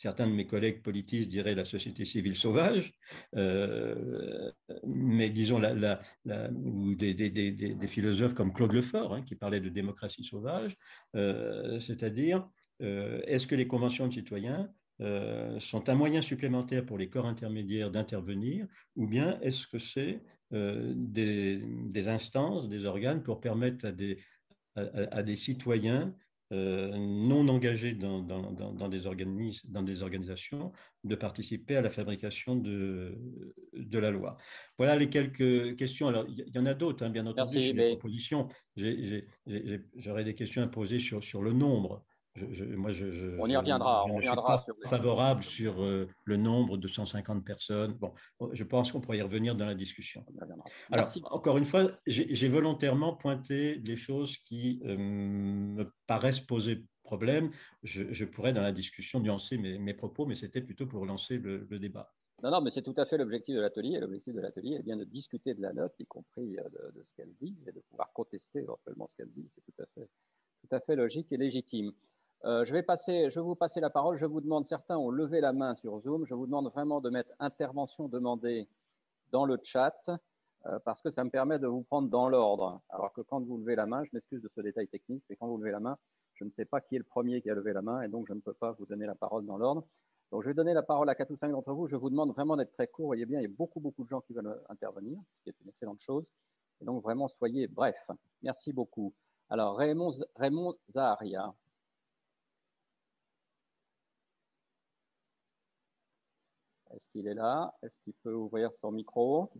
certains 0.01 0.27
de 0.27 0.33
mes 0.33 0.47
collègues 0.47 0.81
politistes 0.81 1.29
diraient 1.29 1.55
la 1.55 1.65
société 1.65 2.05
civile 2.05 2.35
sauvage, 2.35 2.93
mais 4.85 5.29
disons, 5.29 5.59
la, 5.59 6.01
ou 6.53 6.95
des, 6.95 7.87
philosophes 7.87 8.33
comme 8.33 8.51
Claude 8.51 8.73
Lefort, 8.73 9.13
hein, 9.13 9.21
qui 9.21 9.35
parlait 9.35 9.59
de 9.59 9.69
démocratie 9.69 10.23
sauvage, 10.23 10.75
c'est-à-dire, 11.13 12.47
est-ce 12.79 13.45
que 13.45 13.55
les 13.55 13.67
conventions 13.67 14.07
de 14.07 14.13
citoyens 14.13 14.69
sont 15.59 15.89
un 15.89 15.95
moyen 15.95 16.21
supplémentaire 16.21 16.85
pour 16.85 16.97
les 16.97 17.09
corps 17.09 17.27
intermédiaires 17.27 17.91
d'intervenir, 17.91 18.67
ou 18.95 19.07
bien 19.07 19.39
est-ce 19.41 19.67
que 19.67 19.79
c'est 19.79 20.21
euh, 20.53 20.93
des, 20.95 22.07
instances, 22.07 22.67
des 22.67 22.85
organes 22.85 23.23
pour 23.23 23.39
permettre 23.39 23.87
à 23.87 23.91
à, 24.75 25.21
des 25.21 25.35
citoyens 25.35 26.13
euh, 26.51 26.97
non 26.97 27.47
engagés 27.47 27.93
dans, 27.93 28.21
dans, 28.21 28.51
dans, 28.51 28.89
des 28.89 29.01
dans 29.65 29.83
des 29.83 30.01
organisations 30.03 30.71
de 31.03 31.15
participer 31.15 31.77
à 31.77 31.81
la 31.81 31.89
fabrication 31.89 32.55
de, 32.55 33.17
de 33.73 33.99
la 33.99 34.11
loi. 34.11 34.37
Voilà 34.77 34.95
les 34.97 35.09
quelques 35.09 35.75
questions. 35.77 36.07
Alors, 36.07 36.25
il 36.27 36.51
y 36.53 36.59
en 36.59 36.65
a 36.65 36.73
d'autres, 36.73 37.05
hein, 37.05 37.09
bien 37.09 37.25
entendu, 37.25 37.59
sur 37.59 37.73
les 37.75 37.91
propositions. 37.95 38.49
J'aurais 38.75 40.23
des 40.23 40.35
questions 40.35 40.61
à 40.61 40.67
poser 40.67 40.99
sur, 40.99 41.23
sur 41.23 41.41
le 41.41 41.53
nombre 41.53 42.03
moi, 42.77 42.91
je, 42.93 43.37
on 43.39 43.47
y 43.47 43.55
reviendra. 43.57 44.05
On 44.05 44.15
reviendra 44.15 44.59
suis 44.59 44.71
pas 44.83 44.89
favorable 44.89 45.43
sur 45.43 45.81
euh, 45.81 46.07
le 46.23 46.37
nombre 46.37 46.77
de 46.77 46.87
150 46.87 47.43
personnes. 47.43 47.93
Bon, 47.93 48.13
je 48.53 48.63
pense 48.63 48.91
qu'on 48.91 49.01
pourrait 49.01 49.17
y 49.17 49.21
revenir 49.21 49.55
dans 49.55 49.65
la 49.65 49.75
discussion. 49.75 50.25
Alors, 50.91 51.11
encore 51.25 51.57
une 51.57 51.65
fois, 51.65 51.91
j'ai 52.07 52.47
volontairement 52.47 53.13
pointé 53.13 53.77
des 53.77 53.97
choses 53.97 54.37
qui 54.37 54.81
euh, 54.85 54.97
me 54.97 55.91
paraissent 56.07 56.39
poser 56.39 56.85
problème. 57.03 57.51
Je, 57.83 58.23
pourrais, 58.23 58.53
dans 58.53 58.61
la 58.61 58.71
discussion, 58.71 59.19
nuancer 59.19 59.57
mes, 59.57 59.77
mes 59.77 59.93
propos, 59.93 60.25
mais 60.25 60.35
c'était 60.35 60.61
plutôt 60.61 60.87
pour 60.87 61.05
lancer 61.05 61.37
le, 61.37 61.67
débat. 61.79 62.13
Non, 62.43 62.51
non, 62.51 62.61
mais 62.61 62.71
c'est 62.71 62.81
tout 62.81 62.93
à 62.95 63.05
fait 63.05 63.17
l'objectif 63.17 63.55
de 63.55 63.59
l'atelier. 63.59 63.99
L'objectif 63.99 64.33
de 64.33 64.39
l'atelier 64.39 64.75
est 64.75 64.83
bien 64.83 64.95
de 64.95 65.03
discuter 65.03 65.53
de 65.53 65.61
la 65.61 65.73
note, 65.73 65.93
y 65.99 66.05
compris 66.05 66.57
euh, 66.57 66.63
de, 66.63 66.99
de 66.99 67.03
ce 67.05 67.13
qu'elle 67.13 67.33
dit, 67.41 67.57
et 67.67 67.73
de 67.73 67.81
pouvoir 67.89 68.13
contester 68.13 68.59
éventuellement 68.59 69.09
ce 69.11 69.17
qu'elle 69.17 69.31
dit. 69.33 69.49
C'est 69.53 69.61
tout 69.61 69.83
à 69.83 69.85
fait, 69.93 70.07
tout 70.61 70.75
à 70.75 70.79
fait 70.79 70.95
logique 70.95 71.27
et 71.31 71.37
légitime. 71.37 71.91
Euh, 72.43 72.65
je, 72.65 72.73
vais 72.73 72.81
passer, 72.81 73.29
je 73.29 73.39
vous 73.39 73.55
passer 73.55 73.79
la 73.79 73.89
parole. 73.89 74.17
Je 74.17 74.25
vous 74.25 74.41
demande, 74.41 74.67
certains 74.67 74.97
ont 74.97 75.11
levé 75.11 75.41
la 75.41 75.53
main 75.53 75.75
sur 75.75 75.99
Zoom. 76.01 76.25
Je 76.25 76.33
vous 76.33 76.47
demande 76.47 76.71
vraiment 76.71 76.99
de 76.99 77.09
mettre 77.09 77.31
intervention 77.39 78.07
demandée 78.07 78.67
dans 79.31 79.45
le 79.45 79.59
chat 79.63 80.09
euh, 80.65 80.79
parce 80.83 81.01
que 81.01 81.11
ça 81.11 81.23
me 81.23 81.29
permet 81.29 81.59
de 81.59 81.67
vous 81.67 81.83
prendre 81.83 82.09
dans 82.09 82.29
l'ordre. 82.29 82.81
Alors 82.89 83.13
que 83.13 83.21
quand 83.21 83.41
vous 83.41 83.57
levez 83.57 83.75
la 83.75 83.85
main, 83.85 84.03
je 84.03 84.09
m'excuse 84.13 84.41
de 84.41 84.49
ce 84.55 84.61
détail 84.61 84.87
technique, 84.87 85.23
mais 85.29 85.35
quand 85.35 85.47
vous 85.47 85.57
levez 85.57 85.71
la 85.71 85.79
main, 85.79 85.97
je 86.33 86.43
ne 86.43 86.49
sais 86.51 86.65
pas 86.65 86.81
qui 86.81 86.95
est 86.95 86.99
le 86.99 87.03
premier 87.03 87.41
qui 87.41 87.49
a 87.51 87.55
levé 87.55 87.73
la 87.73 87.83
main 87.83 88.01
et 88.01 88.07
donc 88.07 88.27
je 88.27 88.33
ne 88.33 88.39
peux 88.39 88.53
pas 88.53 88.71
vous 88.71 88.85
donner 88.87 89.05
la 89.05 89.15
parole 89.15 89.45
dans 89.45 89.57
l'ordre. 89.57 89.85
Donc 90.31 90.43
je 90.43 90.47
vais 90.47 90.53
donner 90.55 90.73
la 90.73 90.81
parole 90.81 91.09
à 91.09 91.15
quatre 91.15 91.29
ou 91.31 91.37
cinq 91.37 91.51
d'entre 91.51 91.73
vous. 91.73 91.87
Je 91.87 91.95
vous 91.95 92.09
demande 92.09 92.31
vraiment 92.31 92.57
d'être 92.57 92.71
très 92.71 92.87
court. 92.87 93.03
Vous 93.03 93.09
voyez 93.09 93.25
bien, 93.25 93.39
il 93.39 93.43
y 93.43 93.45
a 93.45 93.55
beaucoup, 93.55 93.79
beaucoup 93.79 94.03
de 94.03 94.09
gens 94.09 94.21
qui 94.21 94.33
veulent 94.33 94.59
intervenir, 94.69 95.19
ce 95.37 95.43
qui 95.43 95.49
est 95.49 95.61
une 95.63 95.69
excellente 95.69 95.99
chose. 95.99 96.25
Et 96.81 96.85
donc 96.85 97.03
vraiment, 97.03 97.27
soyez 97.27 97.67
bref. 97.67 98.09
Merci 98.41 98.73
beaucoup. 98.73 99.13
Alors 99.49 99.77
Raymond 99.77 100.13
Zaharia. 100.93 101.53
Est-ce 106.93 107.00
qu'il 107.11 107.27
est 107.27 107.33
là 107.33 107.73
Est-ce 107.83 107.97
qu'il 108.03 108.13
peut 108.23 108.33
ouvrir 108.33 108.71
son 108.81 108.91
micro? 108.91 109.51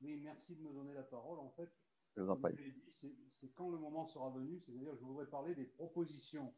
Oui, 0.00 0.20
merci 0.22 0.54
de 0.54 0.62
me 0.62 0.72
donner 0.72 0.94
la 0.94 1.02
parole. 1.02 1.38
En 1.38 1.50
fait, 1.50 1.70
je 2.16 2.22
vous 2.22 2.30
en 2.30 2.36
prie. 2.36 2.54
C'est 2.90 3.48
quand 3.54 3.70
le 3.70 3.78
moment 3.78 4.06
sera 4.06 4.30
venu, 4.30 4.60
c'est-à-dire 4.60 4.94
je 4.96 5.04
voudrais 5.04 5.26
parler 5.26 5.54
des 5.54 5.64
propositions. 5.64 6.52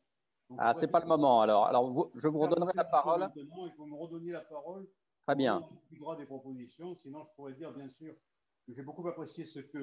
Donc, 0.50 0.59
ah, 0.61 0.74
c'est 0.74 0.88
pas 0.88 1.00
le 1.00 1.07
moment 1.07 1.40
alors. 1.40 1.66
Alors, 1.66 2.11
je 2.14 2.28
vous 2.28 2.38
redonnerai 2.38 2.72
la 2.74 2.85
parole. 2.85 3.26
il 3.37 3.72
faut 3.76 3.87
me 3.87 3.96
redonner 3.96 4.33
la 4.33 4.42
parole. 4.42 4.87
Très 5.26 5.35
bien. 5.35 5.66
Droit 5.92 6.16
des 6.16 6.26
propositions. 6.26 6.94
Sinon, 6.96 7.24
je 7.24 7.35
pourrais 7.35 7.54
dire, 7.54 7.72
bien 7.72 7.88
sûr, 7.88 8.14
que 8.66 8.74
j'ai 8.74 8.83
beaucoup 8.83 9.07
apprécié 9.09 9.46
ce 9.46 9.61
qu'a 9.61 9.78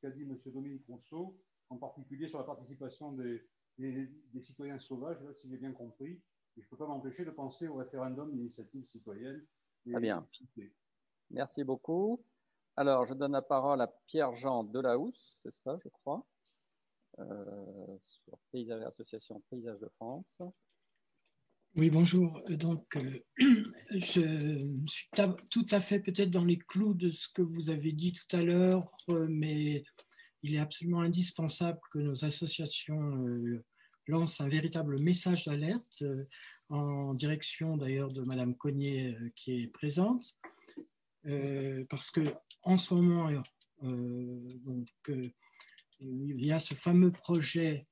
ce 0.00 0.06
dit 0.14 0.22
M. 0.22 0.38
Dominique 0.46 0.86
Rousseau, 0.86 1.36
en 1.68 1.76
particulier 1.76 2.28
sur 2.28 2.38
la 2.38 2.44
participation 2.44 3.12
des, 3.12 3.42
des, 3.78 4.40
citoyens 4.40 4.78
sauvages, 4.78 5.20
là, 5.22 5.34
si 5.34 5.48
j'ai 5.50 5.58
bien 5.58 5.72
compris. 5.72 6.12
Et 6.56 6.62
je 6.62 6.66
ne 6.66 6.70
peux 6.70 6.76
pas 6.76 6.86
m'empêcher 6.86 7.24
de 7.24 7.30
penser 7.30 7.68
au 7.68 7.74
référendum 7.74 8.30
d'initiative 8.30 8.86
citoyenne 8.86 9.44
Très 9.86 10.00
bien. 10.00 10.26
Merci 11.30 11.64
beaucoup. 11.64 12.22
Alors, 12.76 13.06
je 13.06 13.14
donne 13.14 13.32
la 13.32 13.42
parole 13.42 13.80
à 13.80 13.88
Pierre-Jean 14.06 14.64
Delahousse, 14.64 15.36
c'est 15.42 15.54
ça, 15.64 15.76
je 15.82 15.88
crois, 15.88 16.26
euh, 17.18 17.98
sur 18.00 18.38
Paysage, 18.52 18.82
Association 18.84 19.42
Paysage 19.50 19.80
de 19.80 19.88
France. 19.96 20.24
Oui, 21.76 21.90
bonjour. 21.90 22.42
Donc, 22.48 22.96
euh, 22.96 23.20
je 23.90 24.58
suis 24.86 25.08
tout 25.50 25.66
à 25.70 25.80
fait 25.80 26.00
peut-être 26.00 26.30
dans 26.30 26.44
les 26.44 26.58
clous 26.58 26.94
de 26.94 27.10
ce 27.10 27.28
que 27.28 27.42
vous 27.42 27.70
avez 27.70 27.92
dit 27.92 28.12
tout 28.12 28.36
à 28.36 28.42
l'heure, 28.42 28.90
euh, 29.10 29.26
mais 29.28 29.84
il 30.42 30.54
est 30.54 30.58
absolument 30.58 31.00
indispensable 31.00 31.78
que 31.92 31.98
nos 31.98 32.24
associations 32.24 33.24
lancent 34.06 34.40
un 34.40 34.48
véritable 34.48 35.00
message 35.00 35.44
d'alerte 35.44 36.02
en 36.70 37.14
direction 37.14 37.76
d'ailleurs 37.76 38.12
de 38.12 38.22
Madame 38.22 38.54
Cognier 38.54 39.14
euh, 39.14 39.30
qui 39.34 39.62
est 39.62 39.66
présente, 39.66 40.36
euh, 41.26 41.84
parce 41.90 42.10
que 42.10 42.22
en 42.62 42.78
ce 42.78 42.94
moment, 42.94 43.30
euh, 43.82 44.48
donc, 44.64 44.88
il 46.00 46.44
y 46.44 46.52
a 46.52 46.60
ce 46.60 46.74
fameux 46.74 47.10
projet 47.10 47.86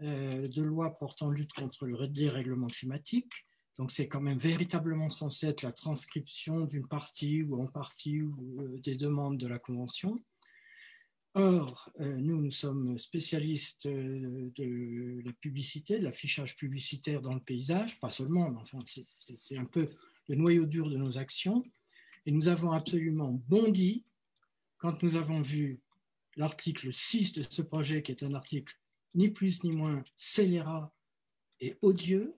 de 0.00 0.62
loi 0.62 0.98
portant 0.98 1.30
lutte 1.30 1.52
contre 1.52 1.86
le 1.86 2.08
dérèglement 2.08 2.66
climatique. 2.66 3.32
Donc 3.78 3.92
c'est 3.92 4.08
quand 4.08 4.20
même 4.20 4.38
véritablement 4.38 5.08
censé 5.08 5.46
être 5.46 5.62
la 5.62 5.72
transcription 5.72 6.60
d'une 6.60 6.86
partie 6.86 7.42
ou 7.42 7.62
en 7.62 7.66
partie 7.66 8.22
des 8.82 8.96
demandes 8.96 9.38
de 9.38 9.46
la 9.46 9.58
Convention. 9.58 10.18
Or, 11.36 11.90
euh, 12.00 12.16
nous, 12.16 12.40
nous 12.40 12.52
sommes 12.52 12.96
spécialistes 12.96 13.86
euh, 13.86 14.52
de 14.54 15.20
la 15.24 15.32
publicité, 15.32 15.98
de 15.98 16.04
l'affichage 16.04 16.56
publicitaire 16.56 17.20
dans 17.20 17.34
le 17.34 17.40
paysage, 17.40 17.98
pas 17.98 18.10
seulement, 18.10 18.50
mais 18.50 18.60
enfin, 18.60 18.78
c'est 18.84 19.58
un 19.58 19.64
peu 19.64 19.90
le 20.28 20.36
noyau 20.36 20.64
dur 20.64 20.88
de 20.88 20.96
nos 20.96 21.18
actions. 21.18 21.64
Et 22.24 22.30
nous 22.30 22.46
avons 22.46 22.70
absolument 22.70 23.32
bondi 23.48 24.04
quand 24.78 25.02
nous 25.02 25.16
avons 25.16 25.40
vu 25.40 25.80
l'article 26.36 26.92
6 26.92 27.32
de 27.32 27.42
ce 27.48 27.62
projet, 27.62 28.02
qui 28.02 28.12
est 28.12 28.22
un 28.22 28.32
article 28.32 28.72
ni 29.14 29.28
plus 29.28 29.64
ni 29.64 29.72
moins 29.72 30.04
scélérat 30.16 30.94
et 31.58 31.76
odieux, 31.82 32.36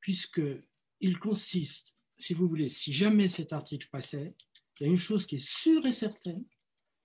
puisqu'il 0.00 1.18
consiste, 1.20 1.94
si 2.18 2.34
vous 2.34 2.48
voulez, 2.48 2.68
si 2.68 2.92
jamais 2.92 3.28
cet 3.28 3.52
article 3.52 3.88
passait, 3.92 4.34
il 4.80 4.84
y 4.84 4.86
a 4.86 4.90
une 4.90 4.96
chose 4.96 5.24
qui 5.24 5.36
est 5.36 5.46
sûre 5.46 5.86
et 5.86 5.92
certaine, 5.92 6.44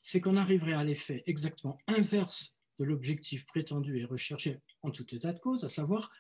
c'est 0.04 0.22
qu'on 0.22 0.38
arriverait 0.38 0.74
à 0.74 0.84
l'effet 0.84 1.24
exactement 1.26 1.78
inverse 1.88 2.56
de 2.80 2.86
l'objectif 2.86 3.46
prétendu 3.46 4.00
et 4.00 4.06
recherché 4.06 4.60
en 4.82 4.92
tout 4.92 5.14
état 5.14 5.34
de 5.34 5.40
cause, 5.40 5.64
à 5.64 5.70
savoir 5.70 6.12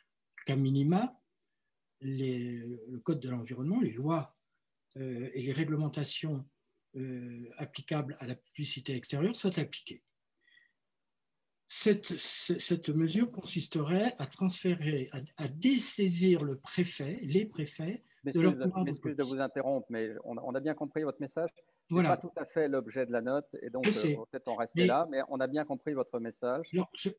qu'à 0.45 0.55
minima, 0.55 1.19
le 2.01 2.97
Code 3.03 3.19
de 3.19 3.29
l'environnement, 3.29 3.79
les 3.79 3.91
lois 3.91 4.35
euh, 4.97 5.29
et 5.33 5.41
les 5.41 5.53
réglementations 5.53 6.45
euh, 6.95 7.49
applicables 7.57 8.17
à 8.19 8.27
la 8.27 8.35
publicité 8.35 8.95
extérieure 8.95 9.35
soient 9.35 9.59
appliquées. 9.59 10.03
Cette, 11.67 12.17
cette 12.17 12.89
mesure 12.89 13.31
consisterait 13.31 14.15
à 14.17 14.25
transférer, 14.25 15.09
à, 15.37 15.47
dessaisir 15.47 16.43
le 16.43 16.57
préfet, 16.57 17.19
les 17.21 17.45
préfets, 17.45 18.03
de 18.25 18.41
leur 18.41 18.57
pouvoir 18.57 18.85
de, 18.85 18.91
de 18.91 19.23
vous 19.23 19.39
interrompre, 19.39 19.85
mais 19.91 20.09
on, 20.23 20.35
on, 20.37 20.55
a 20.55 20.59
bien 20.59 20.73
compris 20.73 21.03
votre 21.03 21.21
message. 21.21 21.51
Voilà. 21.89 22.09
pas 22.09 22.17
tout 22.17 22.31
à 22.35 22.45
fait 22.45 22.67
l'objet 22.67 23.05
de 23.05 23.11
la 23.11 23.21
note, 23.21 23.47
et 23.61 23.69
donc 23.69 23.87
euh, 23.87 24.15
peut-être 24.31 24.47
en 24.47 24.55
rester 24.55 24.85
là, 24.85 25.07
mais 25.09 25.21
on 25.29 25.39
a 25.39 25.47
bien 25.47 25.65
compris 25.65 25.93
votre 25.93 26.19
message. 26.19 26.69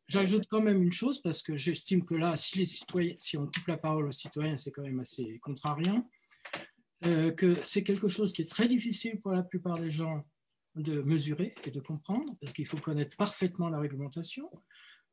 J'ajoute 0.06 0.46
quand 0.48 0.60
même 0.62 0.82
une 0.82 0.92
chose, 0.92 1.20
parce 1.20 1.42
que 1.42 1.56
j'estime 1.56 2.04
que 2.04 2.14
là, 2.14 2.36
si, 2.36 2.58
les 2.58 2.66
citoyens, 2.66 3.16
si 3.18 3.36
on 3.36 3.46
coupe 3.46 3.66
la 3.66 3.76
parole 3.76 4.06
aux 4.06 4.12
citoyens, 4.12 4.56
c'est 4.56 4.70
quand 4.70 4.82
même 4.82 5.00
assez 5.00 5.38
contrariant, 5.40 6.08
euh, 7.04 7.32
que 7.32 7.56
c'est 7.64 7.82
quelque 7.82 8.08
chose 8.08 8.32
qui 8.32 8.42
est 8.42 8.50
très 8.50 8.68
difficile 8.68 9.20
pour 9.20 9.32
la 9.32 9.42
plupart 9.42 9.78
des 9.78 9.90
gens 9.90 10.22
de 10.76 11.02
mesurer 11.02 11.54
et 11.64 11.70
de 11.70 11.80
comprendre, 11.80 12.36
parce 12.40 12.52
qu'il 12.52 12.66
faut 12.66 12.76
connaître 12.76 13.16
parfaitement 13.16 13.68
la 13.68 13.78
réglementation. 13.78 14.50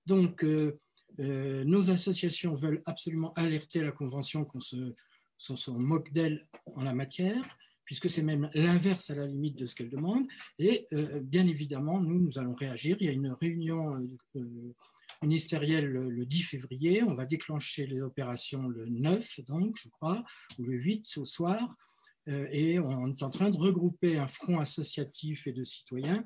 Donc, 0.05 0.43
euh, 0.43 0.79
euh, 1.19 1.63
nos 1.63 1.89
associations 1.89 2.53
veulent 2.53 2.81
absolument 2.85 3.33
alerter 3.33 3.81
la 3.81 3.91
Convention 3.91 4.45
qu'on 4.45 4.59
se, 4.59 4.93
se 5.37 5.71
moque 5.71 6.11
d'elle 6.13 6.47
en 6.75 6.83
la 6.83 6.93
matière 6.93 7.41
puisque 7.87 8.09
c'est 8.09 8.21
même 8.21 8.51
l'inverse 8.53 9.09
à 9.09 9.15
la 9.15 9.25
limite 9.25 9.55
de 9.55 9.65
ce 9.65 9.73
qu'elle 9.73 9.89
demande. 9.89 10.27
Et 10.59 10.87
euh, 10.93 11.21
bien 11.21 11.47
évidemment, 11.47 11.99
nous, 11.99 12.19
nous 12.19 12.37
allons 12.37 12.53
réagir. 12.53 12.97
Il 12.99 13.05
y 13.05 13.09
a 13.09 13.13
une 13.13 13.31
réunion 13.31 13.95
euh, 13.95 14.41
euh, 14.41 14.73
ministérielle 15.23 15.85
le, 15.85 16.25
10 16.25 16.43
février. 16.43 17.01
On 17.01 17.15
va 17.15 17.25
déclencher 17.25 17.87
les 17.87 18.01
opérations 18.01 18.67
le 18.67 18.87
9, 18.87 19.39
donc, 19.47 19.77
je 19.81 19.87
crois, 19.87 20.23
ou 20.59 20.63
le 20.63 20.73
8 20.73 21.17
au 21.17 21.25
soir. 21.25 21.75
et 22.27 22.77
on 22.77 23.07
est 23.07 23.23
en 23.23 23.29
train 23.29 23.49
de 23.49 23.57
regrouper 23.57 24.17
un 24.17 24.27
front 24.27 24.59
associatif 24.59 25.47
et 25.47 25.53
de 25.53 25.63
citoyens. 25.63 26.25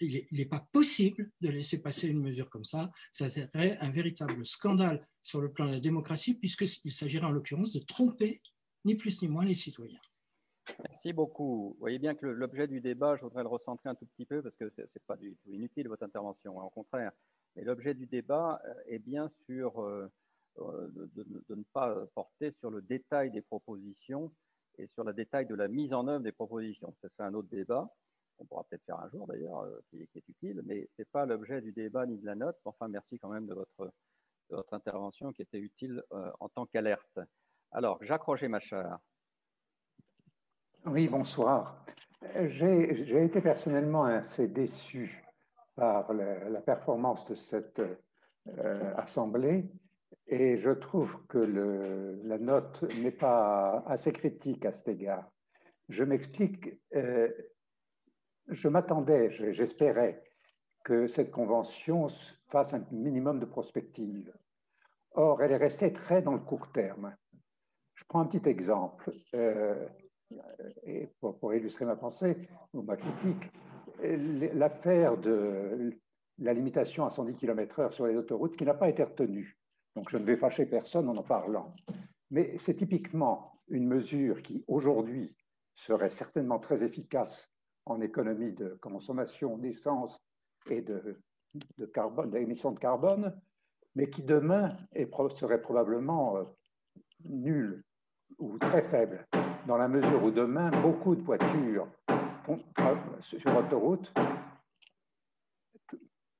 Il 0.00 0.26
n'est 0.32 0.46
pas 0.46 0.66
possible 0.72 1.30
de 1.42 1.50
laisser 1.50 1.82
passer 1.82 2.08
une 2.08 2.22
mesure 2.22 2.48
comme 2.48 2.64
ça. 2.64 2.90
Ça 3.12 3.28
serait 3.28 3.76
un 3.82 3.90
véritable 3.90 4.46
scandale 4.46 5.06
sur 5.20 5.42
le 5.42 5.52
plan 5.52 5.66
de 5.66 5.72
la 5.72 5.80
démocratie, 5.80 6.32
puisqu'il 6.32 6.92
s'agirait 6.92 7.26
en 7.26 7.30
l'occurrence 7.30 7.74
de 7.74 7.80
tromper 7.80 8.40
ni 8.86 8.94
plus 8.94 9.20
ni 9.20 9.28
moins 9.28 9.44
les 9.44 9.54
citoyens. 9.66 10.00
Merci 10.84 11.12
beaucoup. 11.12 11.70
Vous 11.74 11.80
voyez 11.80 11.98
bien 11.98 12.14
que 12.14 12.26
l'objet 12.26 12.66
du 12.66 12.80
débat, 12.80 13.16
je 13.16 13.22
voudrais 13.22 13.42
le 13.42 13.48
recentrer 13.48 13.88
un 13.88 13.94
tout 13.94 14.06
petit 14.06 14.26
peu 14.26 14.42
parce 14.42 14.54
que 14.56 14.70
ce 14.70 14.82
n'est 14.82 15.02
pas 15.06 15.16
du 15.16 15.36
tout 15.36 15.52
inutile 15.52 15.88
votre 15.88 16.02
intervention, 16.02 16.60
hein, 16.60 16.64
au 16.64 16.70
contraire. 16.70 17.12
Mais 17.56 17.64
l'objet 17.64 17.94
du 17.94 18.06
débat 18.06 18.60
euh, 18.64 18.74
est 18.86 18.98
bien 18.98 19.30
sûr 19.46 19.82
euh, 19.82 20.10
euh, 20.58 20.88
de, 20.94 21.54
ne 21.54 21.62
pas 21.72 21.94
porter 22.14 22.52
sur 22.60 22.70
le 22.70 22.82
détail 22.82 23.30
des 23.30 23.42
propositions 23.42 24.32
et 24.78 24.86
sur 24.94 25.04
le 25.04 25.12
détail 25.12 25.46
de 25.46 25.54
la 25.54 25.68
mise 25.68 25.92
en 25.92 26.06
œuvre 26.06 26.22
des 26.22 26.32
propositions. 26.32 26.94
Ce 27.02 27.08
serait 27.08 27.28
un 27.28 27.34
autre 27.34 27.48
débat, 27.48 27.88
on 28.38 28.44
pourra 28.44 28.64
peut-être 28.64 28.84
faire 28.84 29.00
un 29.00 29.08
jour 29.10 29.26
d'ailleurs, 29.26 29.66
qui, 29.90 30.02
est 30.02 30.28
utile, 30.28 30.62
mais 30.64 30.88
ce 30.96 31.02
n'est 31.02 31.06
pas 31.06 31.26
l'objet 31.26 31.60
du 31.60 31.72
débat 31.72 32.06
ni 32.06 32.18
de 32.18 32.26
la 32.26 32.36
note. 32.36 32.56
Enfin, 32.64 32.86
merci 32.86 33.18
quand 33.18 33.30
même 33.30 33.46
de 33.46 33.54
votre, 33.54 33.92
de 34.50 34.56
votre 34.56 34.72
intervention 34.74 35.32
qui 35.32 35.42
était 35.42 35.58
utile 35.58 36.04
en 36.12 36.48
tant 36.48 36.66
qu'alerte. 36.66 37.18
Alors, 37.72 38.02
Jacques 38.04 38.22
Roger 38.22 38.46
Machard. 38.46 39.00
Oui, 40.86 41.08
bonsoir. 41.08 41.84
J'ai 42.46 43.24
été 43.24 43.40
personnellement 43.40 44.04
assez 44.04 44.46
déçu 44.48 45.22
par 45.74 46.12
la, 46.12 46.60
performance 46.60 47.26
de 47.26 47.34
cette 47.34 47.80
euh, 47.80 48.94
assemblée 48.96 49.68
et 50.28 50.56
je 50.56 50.70
trouve 50.70 51.26
que 51.26 51.38
la 52.24 52.38
note 52.38 52.84
n'est 53.02 53.10
pas 53.10 53.82
assez 53.86 54.12
critique 54.12 54.64
à 54.64 54.72
cet 54.72 54.88
égard. 54.88 55.28
Je 55.88 56.04
m'explique, 56.04 56.80
euh, 56.94 57.28
je 58.48 58.68
m'attendais, 58.68 59.30
j'espérais 59.30 60.22
que 60.84 61.06
cette 61.06 61.30
convention 61.30 62.08
fasse 62.50 62.72
un 62.72 62.84
minimum 62.92 63.40
de 63.40 63.46
prospective. 63.46 64.32
Or, 65.12 65.42
elle 65.42 65.52
est 65.52 65.56
restée 65.56 65.92
très 65.92 66.22
dans 66.22 66.32
le 66.32 66.38
court 66.38 66.70
terme. 66.72 67.14
Je 67.94 68.04
prends 68.04 68.20
un 68.20 68.26
petit 68.26 68.48
exemple. 68.48 69.12
Euh, 69.34 69.86
et 70.84 71.08
pour, 71.20 71.54
illustrer 71.54 71.84
ma 71.84 71.96
pensée 71.96 72.36
ou 72.72 72.82
ma 72.82 72.96
critique, 72.96 73.50
l'affaire 74.54 75.16
de 75.16 75.92
la 76.38 76.52
limitation 76.52 77.06
à 77.06 77.10
110 77.10 77.34
km/h 77.36 77.92
sur 77.92 78.06
les 78.06 78.16
autoroutes 78.16 78.56
qui 78.56 78.64
n'a 78.64 78.74
pas 78.74 78.88
été 78.88 79.02
retenue. 79.02 79.58
Donc 79.96 80.10
je 80.10 80.18
ne 80.18 80.24
vais 80.24 80.36
fâcher 80.36 80.66
personne 80.66 81.08
en 81.08 81.16
en 81.16 81.22
parlant. 81.22 81.74
Mais 82.30 82.56
c'est 82.58 82.74
typiquement 82.74 83.60
une 83.68 83.86
mesure 83.86 84.42
qui 84.42 84.64
aujourd'hui 84.68 85.34
serait 85.74 86.08
certainement 86.08 86.58
très 86.58 86.84
efficace 86.84 87.50
en 87.86 88.00
économie 88.00 88.52
de 88.52 88.78
consommation 88.80 89.56
d'essence 89.58 90.20
et 90.70 90.82
de, 90.82 91.20
de 91.78 91.86
carbone, 91.86 92.30
d'émissions 92.30 92.72
de 92.72 92.78
carbone, 92.78 93.34
mais 93.94 94.10
qui 94.10 94.22
demain 94.22 94.76
serait 95.34 95.60
probablement 95.60 96.36
euh, 96.36 96.44
nulle 97.24 97.82
ou 98.38 98.58
très 98.58 98.82
faible 98.82 99.26
dans 99.66 99.76
la 99.76 99.88
mesure 99.88 100.22
où 100.22 100.30
demain, 100.30 100.70
beaucoup 100.82 101.14
de 101.14 101.22
voitures 101.22 101.88
sur 103.20 103.56
autoroute 103.56 104.12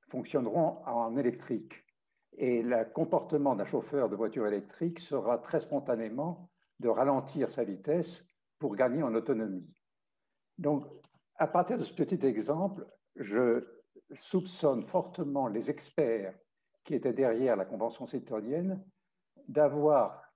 fonctionneront 0.09 0.83
en 0.85 1.15
électrique. 1.17 1.73
Et 2.37 2.63
le 2.63 2.85
comportement 2.85 3.55
d'un 3.55 3.65
chauffeur 3.65 4.09
de 4.09 4.15
voiture 4.15 4.47
électrique 4.47 4.99
sera 4.99 5.37
très 5.37 5.59
spontanément 5.59 6.49
de 6.79 6.89
ralentir 6.89 7.49
sa 7.51 7.63
vitesse 7.63 8.23
pour 8.59 8.75
gagner 8.75 9.03
en 9.03 9.13
autonomie. 9.13 9.67
Donc, 10.57 10.85
à 11.35 11.47
partir 11.47 11.77
de 11.77 11.83
ce 11.83 11.93
petit 11.93 12.25
exemple, 12.25 12.85
je 13.15 13.65
soupçonne 14.21 14.85
fortement 14.85 15.47
les 15.47 15.69
experts 15.69 16.33
qui 16.83 16.95
étaient 16.95 17.13
derrière 17.13 17.55
la 17.55 17.65
Convention 17.65 18.07
citoyenne 18.07 18.83
d'avoir 19.47 20.28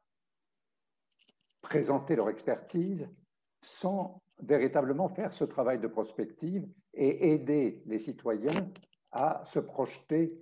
présenter 1.63 2.15
leur 2.15 2.29
expertise 2.29 3.09
sans 3.61 4.21
véritablement 4.39 5.09
faire 5.09 5.33
ce 5.33 5.45
travail 5.45 5.79
de 5.79 5.87
prospective 5.87 6.67
et 6.93 7.33
aider 7.33 7.81
les 7.87 7.97
citoyens 7.97 8.69
à 9.11 9.41
se 9.45 9.59
projeter 9.59 10.37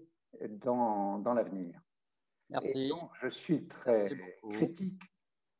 dans, 0.49 1.19
dans 1.19 1.33
l'avenir. 1.33 1.79
Merci. 2.49 2.89
donc, 2.89 3.11
je 3.21 3.29
suis 3.29 3.67
très 3.67 4.09
critique 4.51 5.01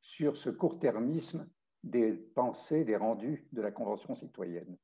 sur 0.02 0.36
ce 0.36 0.50
court-termisme 0.50 1.48
des 1.84 2.12
pensées, 2.12 2.84
des 2.84 2.98
rendus 2.98 3.48
de 3.54 3.62
la 3.62 3.72
Convention 3.72 4.16
citoyenne. 4.16 4.78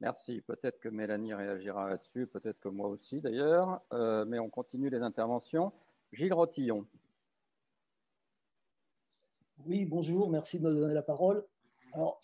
Merci. 0.00 0.42
Peut-être 0.42 0.78
que 0.80 0.88
Mélanie 0.88 1.32
réagira 1.32 1.88
là-dessus, 1.88 2.26
peut-être 2.26 2.60
que 2.60 2.68
moi 2.68 2.88
aussi 2.88 3.20
d'ailleurs, 3.20 3.80
euh, 3.92 4.24
mais 4.26 4.38
on 4.38 4.50
continue 4.50 4.90
les 4.90 5.00
interventions. 5.00 5.72
Gilles 6.12 6.34
Rotillon. 6.34 6.86
Oui, 9.66 9.86
bonjour, 9.86 10.28
merci 10.28 10.58
de 10.58 10.64
me 10.64 10.74
donner 10.74 10.92
la 10.92 11.02
parole. 11.02 11.46
Alors, 11.94 12.20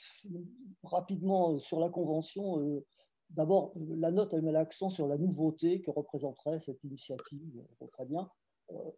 rapidement, 0.83 1.55
euh, 1.55 1.59
sur 1.59 1.81
la 1.81 1.89
Convention, 1.89 2.61
euh, 2.61 2.85
d'abord, 3.31 3.73
euh, 3.77 3.97
la 3.97 4.11
note, 4.11 4.35
elle 4.35 4.43
met 4.43 4.53
l'accent 4.53 4.91
sur 4.91 5.07
la 5.07 5.17
nouveauté 5.17 5.81
que 5.81 5.91
représenterait 5.91 6.61
cette 6.61 6.85
initiative. 6.85 7.65
Très 7.93 8.05
bien. 8.05 8.31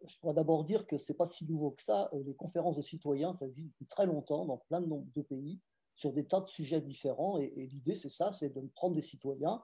Je 0.04 0.18
pourrais 0.18 0.34
d'abord 0.34 0.64
dire 0.64 0.86
que 0.86 0.98
ce 0.98 1.12
n'est 1.12 1.16
pas 1.16 1.24
si 1.26 1.46
nouveau 1.46 1.70
que 1.70 1.82
ça. 1.82 2.10
Les 2.12 2.34
conférences 2.34 2.76
de 2.76 2.82
citoyens, 2.82 3.32
ça 3.32 3.46
existe 3.46 3.68
depuis 3.68 3.86
très 3.86 4.06
longtemps 4.06 4.44
dans 4.44 4.58
plein 4.58 4.80
de, 4.80 5.22
pays 5.22 5.60
sur 5.94 6.12
des 6.12 6.26
tas 6.26 6.40
de 6.40 6.48
sujets 6.48 6.80
différents. 6.80 7.38
Et, 7.38 7.52
et 7.56 7.66
l'idée, 7.68 7.94
c'est 7.94 8.10
ça, 8.10 8.32
c'est 8.32 8.50
de 8.50 8.60
prendre 8.74 8.96
des 8.96 9.02
citoyens, 9.02 9.62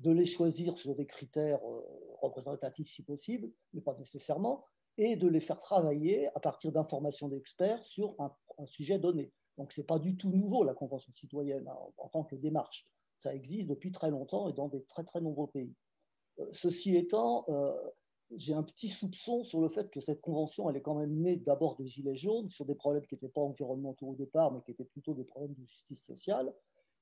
de 0.00 0.10
les 0.10 0.26
choisir 0.26 0.76
sur 0.76 0.94
des 0.96 1.06
critères 1.06 1.60
représentatifs 2.20 2.88
si 2.88 3.02
possible, 3.02 3.50
mais 3.72 3.80
pas 3.80 3.94
nécessairement, 3.94 4.66
et 4.98 5.16
de 5.16 5.28
les 5.28 5.40
faire 5.40 5.58
travailler 5.58 6.28
à 6.34 6.40
partir 6.40 6.72
d'informations 6.72 7.28
d'experts 7.28 7.84
sur 7.84 8.14
un, 8.18 8.30
sujet 8.66 8.98
donné. 8.98 9.32
Donc, 9.56 9.72
ce 9.72 9.80
n'est 9.80 9.86
pas 9.86 10.00
du 10.00 10.16
tout 10.16 10.30
nouveau, 10.30 10.64
la 10.64 10.74
Convention 10.74 11.12
citoyenne, 11.12 11.66
hein, 11.68 11.76
en, 11.96 12.08
tant 12.08 12.24
que 12.24 12.34
démarche. 12.34 12.86
Ça 13.16 13.34
existe 13.34 13.68
depuis 13.68 13.92
très 13.92 14.10
longtemps 14.10 14.48
et 14.48 14.52
dans 14.52 14.68
des 14.68 14.82
très, 14.84 15.04
très 15.04 15.20
nombreux 15.20 15.46
pays. 15.48 15.74
Euh, 16.40 16.46
ceci 16.50 16.96
étant, 16.96 17.44
euh, 17.48 17.72
j'ai 18.34 18.54
un 18.54 18.64
petit 18.64 18.88
soupçon 18.88 19.44
sur 19.44 19.60
le 19.60 19.68
fait 19.68 19.90
que 19.90 20.00
cette 20.00 20.20
convention, 20.20 20.68
elle 20.68 20.76
est 20.76 20.82
quand 20.82 20.96
même 20.96 21.14
née 21.14 21.36
d'abord 21.36 21.76
des 21.76 21.86
Gilets 21.86 22.16
jaunes, 22.16 22.50
sur 22.50 22.64
des 22.64 22.74
problèmes 22.74 23.06
qui 23.06 23.14
n'étaient 23.14 23.28
pas 23.28 23.40
environnementaux 23.40 24.08
au 24.08 24.14
départ, 24.16 24.52
mais 24.52 24.60
qui 24.62 24.72
étaient 24.72 24.84
plutôt 24.84 25.14
des 25.14 25.24
problèmes 25.24 25.54
de 25.54 25.64
justice 25.64 26.04
sociale. 26.04 26.52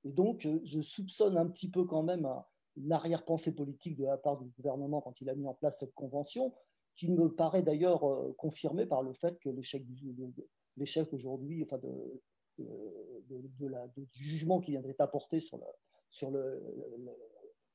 Et 0.04 0.12
donc, 0.12 0.46
je 0.62 0.80
soupçonne 0.82 1.36
un 1.36 1.46
petit 1.46 1.70
peu 1.70 1.84
quand 1.84 2.02
même 2.02 2.28
une 2.76 2.92
arrière-pensée 2.92 3.52
politique 3.52 3.96
de 3.96 4.04
la 4.04 4.18
part 4.18 4.36
du 4.36 4.44
gouvernement 4.50 5.00
quand 5.00 5.20
il 5.20 5.30
a 5.30 5.34
mis 5.34 5.46
en 5.46 5.54
place 5.54 5.78
cette 5.80 5.94
convention, 5.94 6.52
qui 6.96 7.10
me 7.10 7.32
paraît 7.32 7.62
d'ailleurs 7.62 8.02
confirmé 8.36 8.86
par 8.86 9.02
le 9.02 9.12
fait 9.12 9.38
que 9.38 9.50
l'échec 9.50 11.12
aujourd'hui, 11.12 11.62
enfin 11.62 11.78
de, 11.78 12.22
de, 12.58 14.04
du 14.12 14.22
jugement 14.22 14.60
qui 14.60 14.72
viendrait 14.72 14.96
apporter 14.98 15.40
sur 15.40 15.58
la, 15.58 15.66
sur 16.10 16.30
le, 16.30 16.62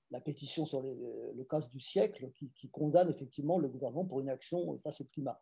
la 0.10 0.20
pétition 0.20 0.66
sur 0.66 0.82
le 0.82 1.44
cas 1.46 1.62
du 1.62 1.80
siècle, 1.80 2.32
qui, 2.36 2.52
qui, 2.52 2.70
condamne 2.70 3.10
effectivement 3.10 3.58
le 3.58 3.70
gouvernement 3.70 4.06
pour 4.06 4.20
une 4.20 4.30
action 4.30 4.78
face 4.80 5.02
au 5.02 5.06
climat. 5.06 5.40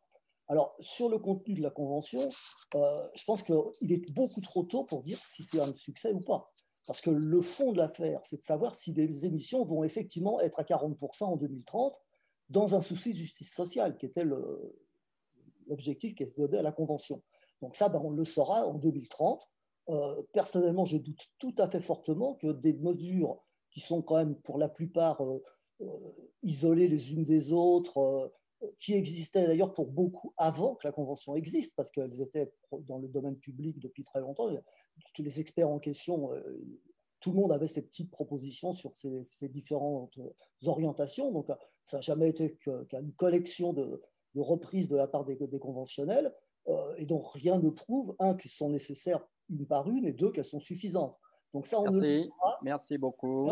Alors, 0.47 0.75
sur 0.79 1.09
le 1.09 1.19
contenu 1.19 1.53
de 1.53 1.61
la 1.61 1.69
Convention, 1.69 2.27
euh, 2.73 3.07
je 3.13 3.23
pense 3.23 3.43
qu'il 3.43 3.91
est 3.91 4.11
beaucoup 4.11 4.41
trop 4.41 4.63
tôt 4.63 4.83
pour 4.83 5.03
dire 5.03 5.19
si 5.23 5.43
c'est 5.43 5.59
un 5.59 5.73
succès 5.73 6.11
ou 6.11 6.21
pas. 6.21 6.51
Parce 6.87 7.01
que 7.01 7.11
le 7.11 7.41
fond 7.41 7.71
de 7.71 7.77
l'affaire, 7.77 8.19
c'est 8.23 8.37
de 8.37 8.43
savoir 8.43 8.73
si 8.73 8.91
les 8.93 9.27
émissions 9.27 9.63
vont 9.63 9.83
effectivement 9.83 10.41
être 10.41 10.59
à 10.59 10.63
40% 10.63 11.25
en 11.25 11.37
2030, 11.37 12.01
dans 12.49 12.75
un 12.75 12.81
souci 12.81 13.11
de 13.11 13.17
justice 13.17 13.53
sociale, 13.53 13.97
qui 13.97 14.05
était 14.05 14.25
l'objectif 15.67 16.15
qui 16.15 16.23
est 16.23 16.37
donné 16.37 16.57
à 16.57 16.61
la 16.61 16.71
Convention. 16.71 17.21
Donc 17.61 17.75
ça, 17.75 17.89
ben, 17.89 18.01
on 18.03 18.11
le 18.11 18.25
saura 18.25 18.65
en 18.67 18.75
2030. 18.75 19.47
Euh, 19.89 20.21
personnellement, 20.33 20.85
je 20.85 20.97
doute 20.97 21.27
tout 21.39 21.55
à 21.57 21.67
fait 21.67 21.81
fortement 21.81 22.35
que 22.35 22.51
des 22.51 22.73
mesures 22.73 23.43
qui 23.71 23.79
sont 23.79 24.01
quand 24.01 24.17
même 24.17 24.35
pour 24.35 24.57
la 24.57 24.69
plupart 24.69 25.23
euh, 25.23 25.41
isolées 26.41 26.87
les 26.87 27.11
unes 27.11 27.25
des 27.25 27.53
autres, 27.53 28.31
qui 28.77 28.93
existaient 28.93 29.47
d'ailleurs 29.47 29.73
pour 29.73 29.87
beaucoup 29.87 30.33
avant 30.37 30.75
que 30.75 30.87
la 30.87 30.91
Convention 30.91 31.35
existe, 31.35 31.75
parce 31.75 31.89
qu'elles 31.91 32.21
étaient 32.21 32.51
dans 32.87 32.97
le 32.97 33.07
domaine 33.07 33.37
public 33.37 33.79
depuis 33.79 34.03
très 34.03 34.19
longtemps. 34.19 34.49
Tous 35.13 35.23
les 35.23 35.39
experts 35.39 35.69
en 35.69 35.79
question, 35.79 36.33
euh, 36.33 36.41
tout 37.19 37.31
le 37.31 37.37
monde 37.37 37.51
avait 37.51 37.67
ses 37.67 37.81
petites 37.81 38.11
propositions 38.11 38.73
sur 38.73 38.91
ces, 38.97 39.49
différentes 39.49 40.19
orientations. 40.65 41.31
Donc, 41.31 41.47
ça 41.89 41.97
n'a 41.97 42.01
jamais 42.01 42.29
été 42.29 42.55
qu'une 42.55 43.13
collection 43.13 43.73
de, 43.73 44.01
reprises 44.35 44.87
de 44.87 44.95
la 44.95 45.07
part 45.07 45.25
des, 45.25 45.59
conventionnels. 45.59 46.31
Euh, 46.67 46.93
et 46.97 47.05
donc, 47.05 47.23
rien 47.33 47.57
ne 47.57 47.69
prouve, 47.69 48.15
un, 48.19 48.35
qu'elles 48.35 48.51
sont 48.51 48.69
nécessaires 48.69 49.25
une 49.49 49.65
par 49.65 49.89
une, 49.89 50.05
et 50.05 50.13
deux, 50.13 50.31
qu'elles 50.31 50.45
sont 50.45 50.59
suffisantes. 50.59 51.17
Donc, 51.53 51.65
ça, 51.65 51.79
on 51.79 51.91
Merci. 51.91 52.29
Merci 52.61 52.97
beaucoup. 52.99 53.49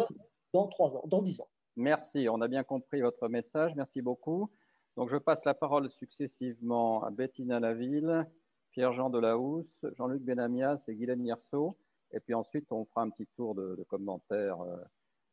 Dans 0.54 0.68
trois 0.68 0.96
ans, 0.96 1.04
dans 1.08 1.24
dix 1.24 1.42
ans. 1.42 1.50
Merci. 1.76 2.28
On 2.30 2.40
a 2.42 2.48
bien 2.48 2.64
compris 2.64 3.02
votre 3.02 3.28
message. 3.28 3.74
Merci 3.76 4.02
beaucoup. 4.02 4.52
Donc, 4.96 5.10
je 5.10 5.18
passe 5.18 5.44
la 5.44 5.56
parole 5.56 5.90
successivement 5.90 7.04
à 7.04 7.10
Bettina 7.10 7.60
Laville, 7.60 8.28
Pierre-Jean 8.72 9.10
Delahousse, 9.10 9.86
Jean-Luc 9.98 10.22
Benamias 10.22 10.80
et 10.88 10.94
Guylaine 10.94 11.26
Yerso. 11.26 11.76
Et 12.12 12.20
puis 12.20 12.36
ensuite, 12.36 12.72
on 12.72 12.86
fera 12.86 13.02
un 13.02 13.10
petit 13.10 13.28
tour 13.36 13.56
de, 13.56 13.84
commentaires 13.90 14.62
euh, 14.62 14.78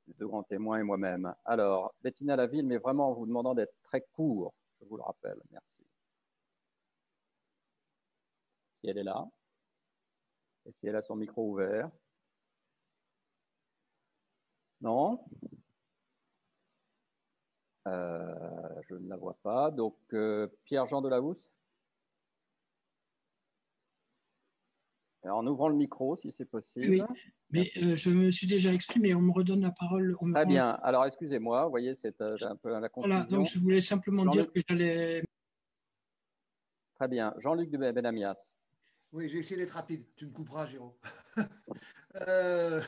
des 0.06 0.14
deux 0.14 0.26
grands 0.26 0.42
témoins 0.42 0.78
et 0.78 0.82
moi-même. 0.82 1.34
Alors, 1.44 1.94
Bettina 2.02 2.36
Laville, 2.36 2.66
mais 2.66 2.78
vraiment 2.78 3.10
en 3.10 3.14
vous 3.14 3.26
demandant 3.26 3.54
d'être 3.54 3.74
très 3.82 4.02
court, 4.12 4.54
je 4.80 4.86
vous 4.86 4.96
le 4.96 5.02
rappelle. 5.02 5.40
Merci. 5.50 5.78
Si 8.76 8.88
elle 8.88 8.98
est 8.98 9.04
là, 9.04 9.26
et 10.66 10.72
si 10.72 10.86
elle 10.86 10.96
a 10.96 11.02
son 11.02 11.16
micro 11.16 11.50
ouvert. 11.50 11.90
Non 14.80 15.24
euh, 17.86 18.82
je 18.88 18.94
ne 18.94 19.08
la 19.08 19.16
vois 19.16 19.36
pas. 19.42 19.70
Donc, 19.70 19.96
euh, 20.12 20.48
Pierre-Jean 20.64 21.02
Delahousse 21.02 21.53
En 25.30 25.46
ouvrant 25.46 25.68
le 25.68 25.76
micro, 25.76 26.16
si 26.16 26.34
c'est 26.36 26.44
possible. 26.44 26.88
Oui, 26.90 27.02
mais 27.50 27.70
euh, 27.78 27.96
je 27.96 28.10
me 28.10 28.30
suis 28.30 28.46
déjà 28.46 28.72
exprimé. 28.72 29.14
On 29.14 29.22
me 29.22 29.32
redonne 29.32 29.62
la 29.62 29.70
parole. 29.70 30.16
Très 30.32 30.46
bien. 30.46 30.70
Alors, 30.82 31.06
excusez-moi. 31.06 31.64
Vous 31.64 31.70
voyez, 31.70 31.94
c'est 31.94 32.20
un 32.20 32.56
peu 32.56 32.70
la 32.78 32.88
confusion. 32.88 33.16
Voilà, 33.16 33.28
donc 33.30 33.46
je 33.48 33.58
voulais 33.58 33.80
simplement 33.80 34.26
dire 34.26 34.50
que 34.52 34.60
j'allais... 34.68 35.22
Très 36.96 37.08
bien. 37.08 37.34
Jean-Luc 37.38 37.70
de 37.70 37.78
Benamias. 37.78 38.54
Oui, 39.12 39.28
j'ai 39.28 39.38
essayé 39.38 39.60
d'être 39.60 39.72
rapide. 39.72 40.04
Tu 40.16 40.26
me 40.26 40.32
couperas, 40.32 40.66
Jérôme. 40.66 40.92
euh, 42.28 42.80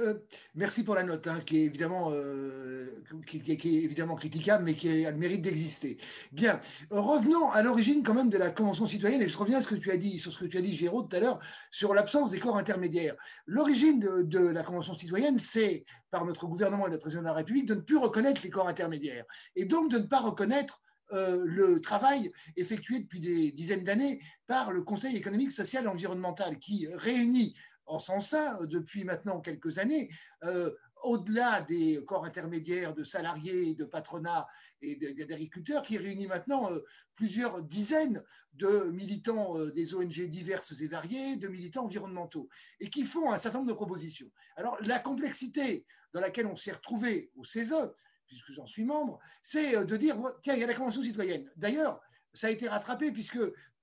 euh, 0.00 0.14
merci 0.54 0.84
pour 0.84 0.94
la 0.94 1.02
note, 1.02 1.26
hein, 1.26 1.40
qui, 1.44 1.58
est 1.58 1.64
évidemment, 1.64 2.10
euh, 2.12 3.02
qui, 3.26 3.38
est 3.38 3.64
évidemment 3.64 4.16
critiquable, 4.16 4.64
mais 4.64 4.74
qui 4.74 5.04
a 5.04 5.10
le 5.10 5.16
mérite 5.16 5.42
d'exister. 5.42 5.96
Bien, 6.32 6.60
revenons 6.90 7.50
à 7.50 7.62
l'origine 7.62 8.02
quand 8.02 8.14
même 8.14 8.30
de 8.30 8.38
la 8.38 8.50
Convention 8.50 8.86
citoyenne, 8.86 9.22
et 9.22 9.28
je 9.28 9.38
reviens 9.38 9.58
à 9.58 9.60
ce 9.60 9.68
que 9.68 9.74
tu 9.74 9.90
as 9.90 9.96
dit, 9.96 10.18
sur 10.18 10.32
ce 10.32 10.38
que 10.38 10.46
tu 10.46 10.58
as 10.58 10.60
dit, 10.60 10.74
Géraud, 10.76 11.02
tout 11.02 11.16
à 11.16 11.20
l'heure, 11.20 11.38
sur 11.70 11.94
l'absence 11.94 12.30
des 12.30 12.38
corps 12.38 12.56
intermédiaires. 12.56 13.16
L'origine 13.46 14.00
de, 14.00 14.38
la 14.38 14.62
Convention 14.62 14.96
citoyenne, 14.96 15.38
c'est, 15.38 15.84
par 16.10 16.24
notre 16.24 16.46
gouvernement 16.46 16.86
et 16.86 16.90
le 16.90 16.98
président 16.98 17.22
de 17.22 17.26
la 17.26 17.34
République, 17.34 17.66
de 17.66 17.74
ne 17.74 17.80
plus 17.80 17.96
reconnaître 17.96 18.40
les 18.42 18.50
corps 18.50 18.68
intermédiaires, 18.68 19.24
et 19.56 19.64
donc 19.64 19.90
de 19.90 19.98
ne 19.98 20.06
pas 20.06 20.20
reconnaître 20.20 20.82
euh, 21.12 21.44
le 21.46 21.80
travail 21.80 22.30
effectué 22.56 23.00
depuis 23.00 23.20
des 23.20 23.50
dizaines 23.52 23.82
d'années 23.82 24.20
par 24.46 24.72
le 24.72 24.82
Conseil 24.82 25.16
économique, 25.16 25.52
social 25.52 25.84
et 25.84 25.88
environnemental, 25.88 26.58
qui 26.58 26.86
réunit 26.92 27.54
en 27.88 28.20
sein 28.20 28.60
euh, 28.60 28.66
depuis 28.66 29.04
maintenant 29.04 29.40
quelques 29.40 29.78
années, 29.78 30.10
euh, 30.44 30.70
au-delà 31.02 31.60
des 31.62 32.04
corps 32.04 32.24
intermédiaires 32.24 32.94
de 32.94 33.04
salariés, 33.04 33.74
de 33.74 33.84
patronat 33.84 34.46
et 34.82 34.96
d'agriculteurs, 34.96 35.82
qui 35.82 35.96
réunit 35.96 36.26
maintenant 36.26 36.70
euh, 36.72 36.80
plusieurs 37.14 37.62
dizaines 37.62 38.22
de 38.54 38.90
militants 38.90 39.64
des 39.66 39.94
ONG 39.94 40.22
diverses 40.28 40.80
et 40.80 40.88
variées, 40.88 41.36
de 41.36 41.48
militants 41.48 41.84
environnementaux, 41.84 42.48
et 42.80 42.90
qui 42.90 43.04
font 43.04 43.32
un 43.32 43.38
certain 43.38 43.58
nombre 43.58 43.70
de 43.70 43.76
propositions. 43.76 44.30
Alors 44.56 44.76
la 44.80 44.98
complexité 44.98 45.84
dans 46.12 46.20
laquelle 46.20 46.46
on 46.46 46.56
s'est 46.56 46.72
retrouvé 46.72 47.30
au 47.36 47.44
CESE, 47.44 47.92
puisque 48.26 48.52
j'en 48.52 48.66
suis 48.66 48.84
membre, 48.84 49.18
c'est 49.42 49.84
de 49.84 49.96
dire, 49.96 50.16
tiens, 50.42 50.54
il 50.54 50.60
y 50.60 50.64
a 50.64 50.66
la 50.66 50.74
Convention 50.74 51.02
citoyenne. 51.02 51.50
D'ailleurs, 51.56 52.00
ça 52.32 52.48
a 52.48 52.50
été 52.50 52.68
rattrapé 52.68 53.12
puisque 53.12 53.38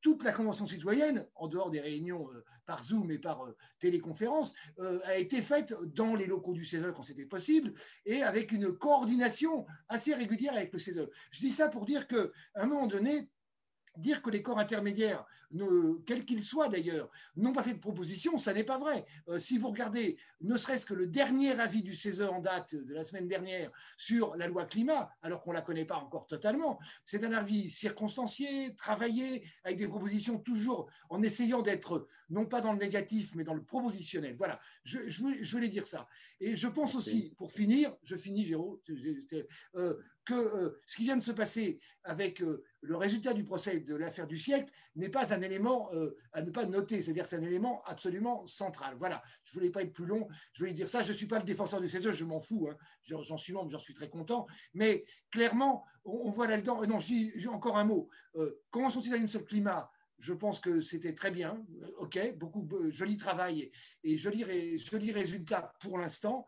toute 0.05 0.23
la 0.23 0.31
Convention 0.31 0.67
citoyenne, 0.67 1.25
en 1.33 1.47
dehors 1.47 1.71
des 1.71 1.79
réunions 1.79 2.29
euh, 2.31 2.43
par 2.67 2.83
Zoom 2.83 3.09
et 3.09 3.17
par 3.17 3.43
euh, 3.43 3.57
téléconférence, 3.79 4.53
euh, 4.79 4.99
a 5.05 5.17
été 5.17 5.41
faite 5.41 5.73
dans 5.95 6.15
les 6.15 6.27
locaux 6.27 6.53
du 6.53 6.63
CESE 6.63 6.93
quand 6.95 7.01
c'était 7.01 7.25
possible 7.25 7.73
et 8.05 8.21
avec 8.21 8.51
une 8.51 8.71
coordination 8.71 9.65
assez 9.89 10.13
régulière 10.13 10.53
avec 10.53 10.71
le 10.73 10.77
CESE. 10.77 11.09
Je 11.31 11.39
dis 11.39 11.49
ça 11.49 11.69
pour 11.69 11.85
dire 11.85 12.07
qu'à 12.07 12.27
un 12.53 12.67
moment 12.67 12.85
donné, 12.85 13.31
dire 13.97 14.21
que 14.21 14.29
les 14.29 14.41
corps 14.41 14.59
intermédiaires, 14.59 15.25
quels 16.05 16.25
qu'ils 16.25 16.43
soient 16.43 16.69
d'ailleurs, 16.69 17.09
n'ont 17.35 17.53
pas 17.53 17.63
fait 17.63 17.73
de 17.73 17.79
proposition, 17.79 18.37
ça 18.37 18.53
n'est 18.53 18.63
pas 18.63 18.77
vrai. 18.77 19.05
Euh, 19.29 19.39
si 19.39 19.57
vous 19.57 19.69
regardez 19.69 20.17
ne 20.41 20.57
serait-ce 20.57 20.85
que 20.85 20.93
le 20.93 21.07
dernier 21.07 21.59
avis 21.59 21.81
du 21.81 21.95
CESE 21.95 22.21
en 22.21 22.39
date 22.39 22.75
de 22.75 22.93
la 22.93 23.03
semaine 23.03 23.27
dernière 23.27 23.71
sur 23.97 24.35
la 24.35 24.47
loi 24.47 24.65
climat, 24.65 25.09
alors 25.21 25.41
qu'on 25.41 25.51
ne 25.51 25.55
la 25.55 25.61
connaît 25.61 25.85
pas 25.85 25.97
encore 25.97 26.27
totalement, 26.27 26.79
c'est 27.03 27.23
un 27.23 27.33
avis 27.33 27.69
circonstancié, 27.69 28.75
travaillé, 28.75 29.43
avec 29.63 29.77
des 29.77 29.87
propositions 29.87 30.37
toujours 30.39 30.89
en 31.09 31.21
essayant 31.21 31.61
d'être 31.61 32.07
non 32.29 32.45
pas 32.45 32.61
dans 32.61 32.73
le 32.73 32.79
négatif, 32.79 33.33
mais 33.35 33.43
dans 33.43 33.53
le 33.53 33.63
propositionnel. 33.63 34.35
Voilà, 34.37 34.59
je, 34.83 34.99
je, 35.07 35.51
voulais 35.51 35.67
dire 35.67 35.85
ça. 35.85 36.07
Et 36.39 36.55
je 36.55 36.67
pense 36.67 36.95
aussi, 36.95 37.33
pour 37.37 37.51
finir, 37.51 37.95
je 38.03 38.15
finis, 38.15 38.45
Géraud, 38.45 38.81
euh, 39.75 39.97
que 40.25 40.33
euh, 40.33 40.81
ce 40.85 40.97
qui 40.97 41.03
vient 41.03 41.17
de 41.17 41.21
se 41.21 41.31
passer 41.31 41.79
avec 42.03 42.41
le 42.85 42.97
résultat 42.97 43.33
du 43.33 43.43
procès 43.43 43.79
de 43.79 43.95
l'affaire 43.95 44.27
du 44.27 44.37
siècle 44.37 44.71
n'est 44.95 45.09
pas 45.09 45.33
un 45.33 45.41
élément 45.41 45.89
euh, 45.93 46.15
à 46.33 46.41
ne 46.41 46.51
pas 46.51 46.65
noter, 46.65 47.01
c'est-à-dire 47.01 47.25
c'est 47.25 47.37
un 47.37 47.41
élément 47.41 47.83
absolument 47.85 48.45
central. 48.45 48.95
Voilà, 48.99 49.21
je 49.43 49.51
ne 49.51 49.59
voulais 49.59 49.71
pas 49.71 49.81
être 49.81 49.93
plus 49.93 50.05
long, 50.05 50.27
je 50.53 50.63
voulais 50.63 50.73
dire 50.73 50.87
ça, 50.87 51.03
je 51.03 51.11
ne 51.11 51.17
suis 51.17 51.27
pas 51.27 51.39
le 51.39 51.45
défenseur 51.45 51.81
du 51.81 51.89
CESE, 51.89 52.11
je 52.11 52.25
m'en 52.25 52.39
fous, 52.39 52.67
hein. 52.69 52.77
j'en 53.03 53.37
suis 53.37 53.53
membre, 53.53 53.71
j'en 53.71 53.79
suis 53.79 53.93
très 53.93 54.09
content, 54.09 54.45
mais 54.73 55.05
clairement, 55.31 55.85
on, 56.05 56.29
voit 56.29 56.47
là-dedans, 56.47 56.81
euh, 56.83 56.85
non, 56.85 56.99
j'ai 56.99 57.47
encore 57.47 57.77
un 57.77 57.85
mot, 57.85 58.09
euh, 58.35 58.61
Convention 58.71 59.01
citoyenne 59.01 59.27
sur 59.27 59.39
le 59.39 59.45
climat, 59.45 59.89
je 60.19 60.33
pense 60.33 60.59
que 60.59 60.79
c'était 60.79 61.13
très 61.13 61.31
bien, 61.31 61.63
euh, 61.83 61.91
ok, 61.99 62.37
beaucoup 62.37 62.67
joli 62.89 63.17
travail 63.17 63.71
et, 64.03 64.17
joli, 64.17 64.79
joli 64.79 65.11
résultat 65.11 65.73
pour 65.79 65.97
l'instant. 65.97 66.45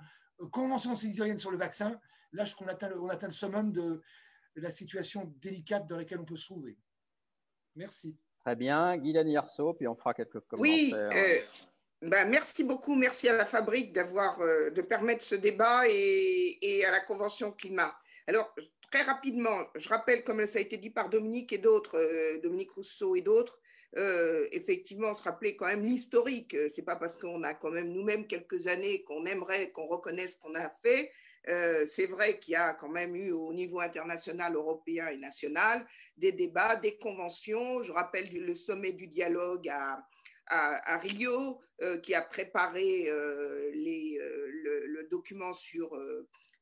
Convention 0.52 0.94
citoyenne 0.94 1.40
sur 1.40 1.52
le 1.52 1.58
vaccin, 1.58 2.00
là, 2.34 2.44
on 2.60 2.68
atteint, 2.68 2.92
on 3.00 3.10
atteint 3.10 3.28
le 3.28 3.34
summum 3.34 3.72
de, 3.72 4.02
la 4.56 4.72
situation 4.72 5.32
délicate 5.40 5.88
dans 5.88 5.98
laquelle 5.98 6.20
on 6.20 6.26
peut 6.26 6.36
se 6.36 6.46
trouver. 6.46 6.78
Merci. 7.76 8.18
Très 8.40 8.56
bien. 8.56 8.98
Guylaine 8.98 9.30
Yarceau, 9.30 9.74
puis 9.74 9.88
on 9.88 9.96
fera 9.96 10.16
quelques 10.16 10.40
commentaires. 10.48 10.60
Oui, 10.60 10.94
euh, 10.96 11.40
ben, 12.02 12.28
merci 12.28 12.64
beaucoup. 12.64 12.96
Merci 12.96 13.30
à 13.30 13.36
la 13.36 13.46
Fabrique 13.46 13.94
d'avoir, 13.94 14.42
euh, 14.42 14.72
de 14.72 14.82
permettre 14.82 15.24
ce 15.24 15.36
débat 15.36 15.84
et, 15.88 16.84
à 16.88 16.92
la 16.92 17.02
Convention 17.02 17.52
climat. 17.52 17.96
Alors, 18.26 18.56
très 18.92 19.04
rapidement, 19.04 19.68
je 19.76 19.88
rappelle, 19.90 20.24
comme 20.24 20.44
ça 20.48 20.58
a 20.58 20.62
été 20.62 20.78
dit 20.78 20.90
par 20.90 21.10
Dominique 21.10 21.54
et 21.54 21.60
d'autres, 21.60 21.98
euh, 21.98 22.40
Dominique 22.42 22.72
Rousseau 22.72 23.16
et 23.16 23.22
d'autres, 23.22 23.60
effectivement, 24.52 25.14
se 25.16 25.24
rappeler 25.24 25.56
quand 25.56 25.66
même 25.66 25.84
l'historique. 25.84 26.56
C'est 26.70 26.84
pas 26.84 26.98
parce 26.98 27.16
qu'on 27.18 27.42
a 27.44 27.56
quand 27.56 27.72
même 27.72 27.90
nous-mêmes 27.90 28.28
quelques 28.28 28.68
années 28.68 29.04
qu'on 29.04 29.26
aimerait 29.26 29.72
qu'on 29.72 29.88
reconnaisse 29.88 30.34
ce 30.34 30.40
qu'on 30.40 30.54
a 30.54 30.70
fait. 30.70 31.12
Euh, 31.50 31.86
c'est 31.88 32.08
vrai 32.08 32.40
qu'il 32.40 32.54
y 32.54 32.56
a 32.56 32.74
quand 32.74 32.90
même 32.90 33.16
eu 33.16 33.32
au 33.32 33.54
niveau 33.54 33.80
international, 33.80 34.56
européen 34.56 35.08
et 35.08 35.18
national 35.18 35.86
des 36.18 36.32
débats, 36.32 36.76
des 36.76 36.98
conventions. 36.98 37.84
Je 37.84 37.92
rappelle 37.92 38.30
le 38.34 38.56
sommet 38.56 38.92
du 38.92 39.08
dialogue 39.08 39.70
à, 39.70 40.98
Rio, 40.98 41.60
qui 42.04 42.16
a 42.16 42.22
préparé 42.22 43.12
les, 43.74 44.18
le, 44.18 45.08
document 45.10 45.54
sur 45.54 45.92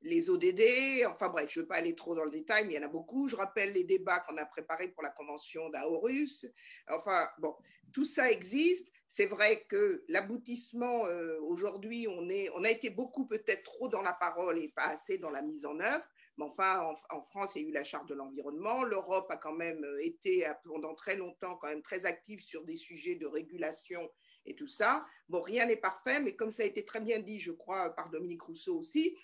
les 0.05 0.29
ODD. 0.29 0.61
Enfin 1.07 1.29
bref, 1.29 1.49
je 1.49 1.59
ne 1.59 1.63
veux 1.63 1.67
pas 1.67 1.75
aller 1.75 1.95
trop 1.95 2.15
dans 2.15 2.23
le 2.23 2.31
détail, 2.31 2.65
mais 2.65 2.73
il 2.73 2.75
y 2.77 2.79
en 2.79 2.87
a 2.87 2.91
beaucoup. 2.91 3.27
Je 3.27 3.35
rappelle 3.35 3.73
les 3.73 3.83
débats 3.83 4.19
qu'on 4.21 4.37
a 4.37 4.45
préparés 4.45 4.87
pour 4.87 5.03
la 5.03 5.09
convention 5.09 5.69
d'Aorus. 5.69 6.45
Enfin, 6.89 7.27
bon, 7.39 7.55
tout 7.91 8.05
ça 8.05 8.31
existe. 8.31 8.91
C'est 9.07 9.25
vrai 9.25 9.65
que 9.69 10.03
l'aboutissement, 10.07 11.05
euh, 11.05 11.39
aujourd'hui, 11.41 12.07
on, 12.07 12.27
on 12.55 12.63
a 12.63 12.69
été 12.69 12.89
beaucoup 12.89 13.27
peut-être 13.27 13.63
trop 13.63 13.87
dans 13.87 14.01
la 14.01 14.13
parole 14.13 14.57
et 14.57 14.69
pas 14.69 14.87
assez 14.87 15.17
dans 15.17 15.29
la 15.29 15.41
mise 15.41 15.65
en 15.65 15.79
œuvre. 15.79 16.05
Mais 16.37 16.45
enfin, 16.45 16.93
en, 17.11 17.21
France, 17.21 17.53
il 17.55 17.61
y 17.61 17.65
a 17.65 17.69
eu 17.69 17.71
la 17.71 17.83
charte 17.83 18.09
de 18.09 18.13
l'environnement. 18.13 18.83
L'Europe 18.83 19.27
a 19.29 19.37
quand 19.37 19.53
même 19.53 19.83
euh, 19.83 20.03
été 20.03 20.45
pendant 20.65 20.93
très 20.93 21.15
longtemps 21.15 21.55
quand 21.55 21.67
même 21.67 21.83
très 21.83 22.05
active 22.05 22.41
sur 22.41 22.63
des 22.65 22.75
sujets 22.75 23.15
de 23.15 23.25
régulation 23.25 24.09
et 24.45 24.55
tout 24.55 24.67
ça. 24.67 25.05
Bon, 25.29 25.41
rien 25.41 25.65
n'est 25.65 25.75
parfait, 25.75 26.19
mais 26.19 26.35
comme 26.35 26.51
ça 26.51 26.63
a 26.63 26.65
été 26.65 26.83
très 26.85 26.99
bien 26.99 27.19
dit, 27.19 27.39
je 27.39 27.51
crois, 27.51 27.89
par 27.95 28.09
Dominique 28.09 28.41
Rousseau 28.41 28.77
aussi, 28.77 29.17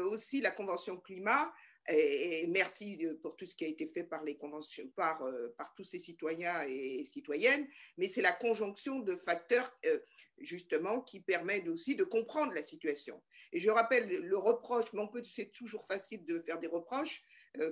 aussi 0.00 0.40
la 0.40 0.50
Convention 0.50 0.98
climat. 0.98 1.52
Et, 1.90 2.46
merci 2.48 3.06
pour 3.22 3.36
tout 3.36 3.46
ce 3.46 3.54
qui 3.54 3.64
a 3.64 3.68
été 3.68 3.86
fait 3.86 4.04
par 4.04 4.22
les 4.22 4.36
conventions, 4.36 4.86
par, 4.94 5.22
euh, 5.22 5.54
par 5.56 5.72
tous 5.74 5.84
ces 5.84 5.98
citoyens 5.98 6.62
et, 6.64 7.02
citoyennes, 7.04 7.66
mais 7.96 8.08
c'est 8.08 8.20
la 8.20 8.32
conjonction 8.32 8.98
de 9.00 9.16
facteurs 9.16 9.72
euh, 9.86 9.98
justement 10.38 11.00
qui 11.00 11.20
permettent 11.20 11.68
aussi 11.68 11.96
de 11.96 12.04
comprendre 12.04 12.52
la 12.52 12.62
situation. 12.62 13.22
Et 13.52 13.58
je 13.58 13.70
rappelle 13.70 14.06
le 14.06 14.36
reproche, 14.36 14.92
mais 14.92 15.00
on 15.00 15.08
peut, 15.08 15.24
c'est 15.24 15.50
toujours 15.52 15.86
facile 15.86 16.24
de 16.26 16.40
faire 16.40 16.58
des 16.58 16.66
reproches 16.66 17.24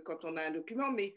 quand 0.04 0.24
on 0.24 0.36
a 0.38 0.42
un 0.42 0.50
document, 0.50 0.90
mais 0.90 1.14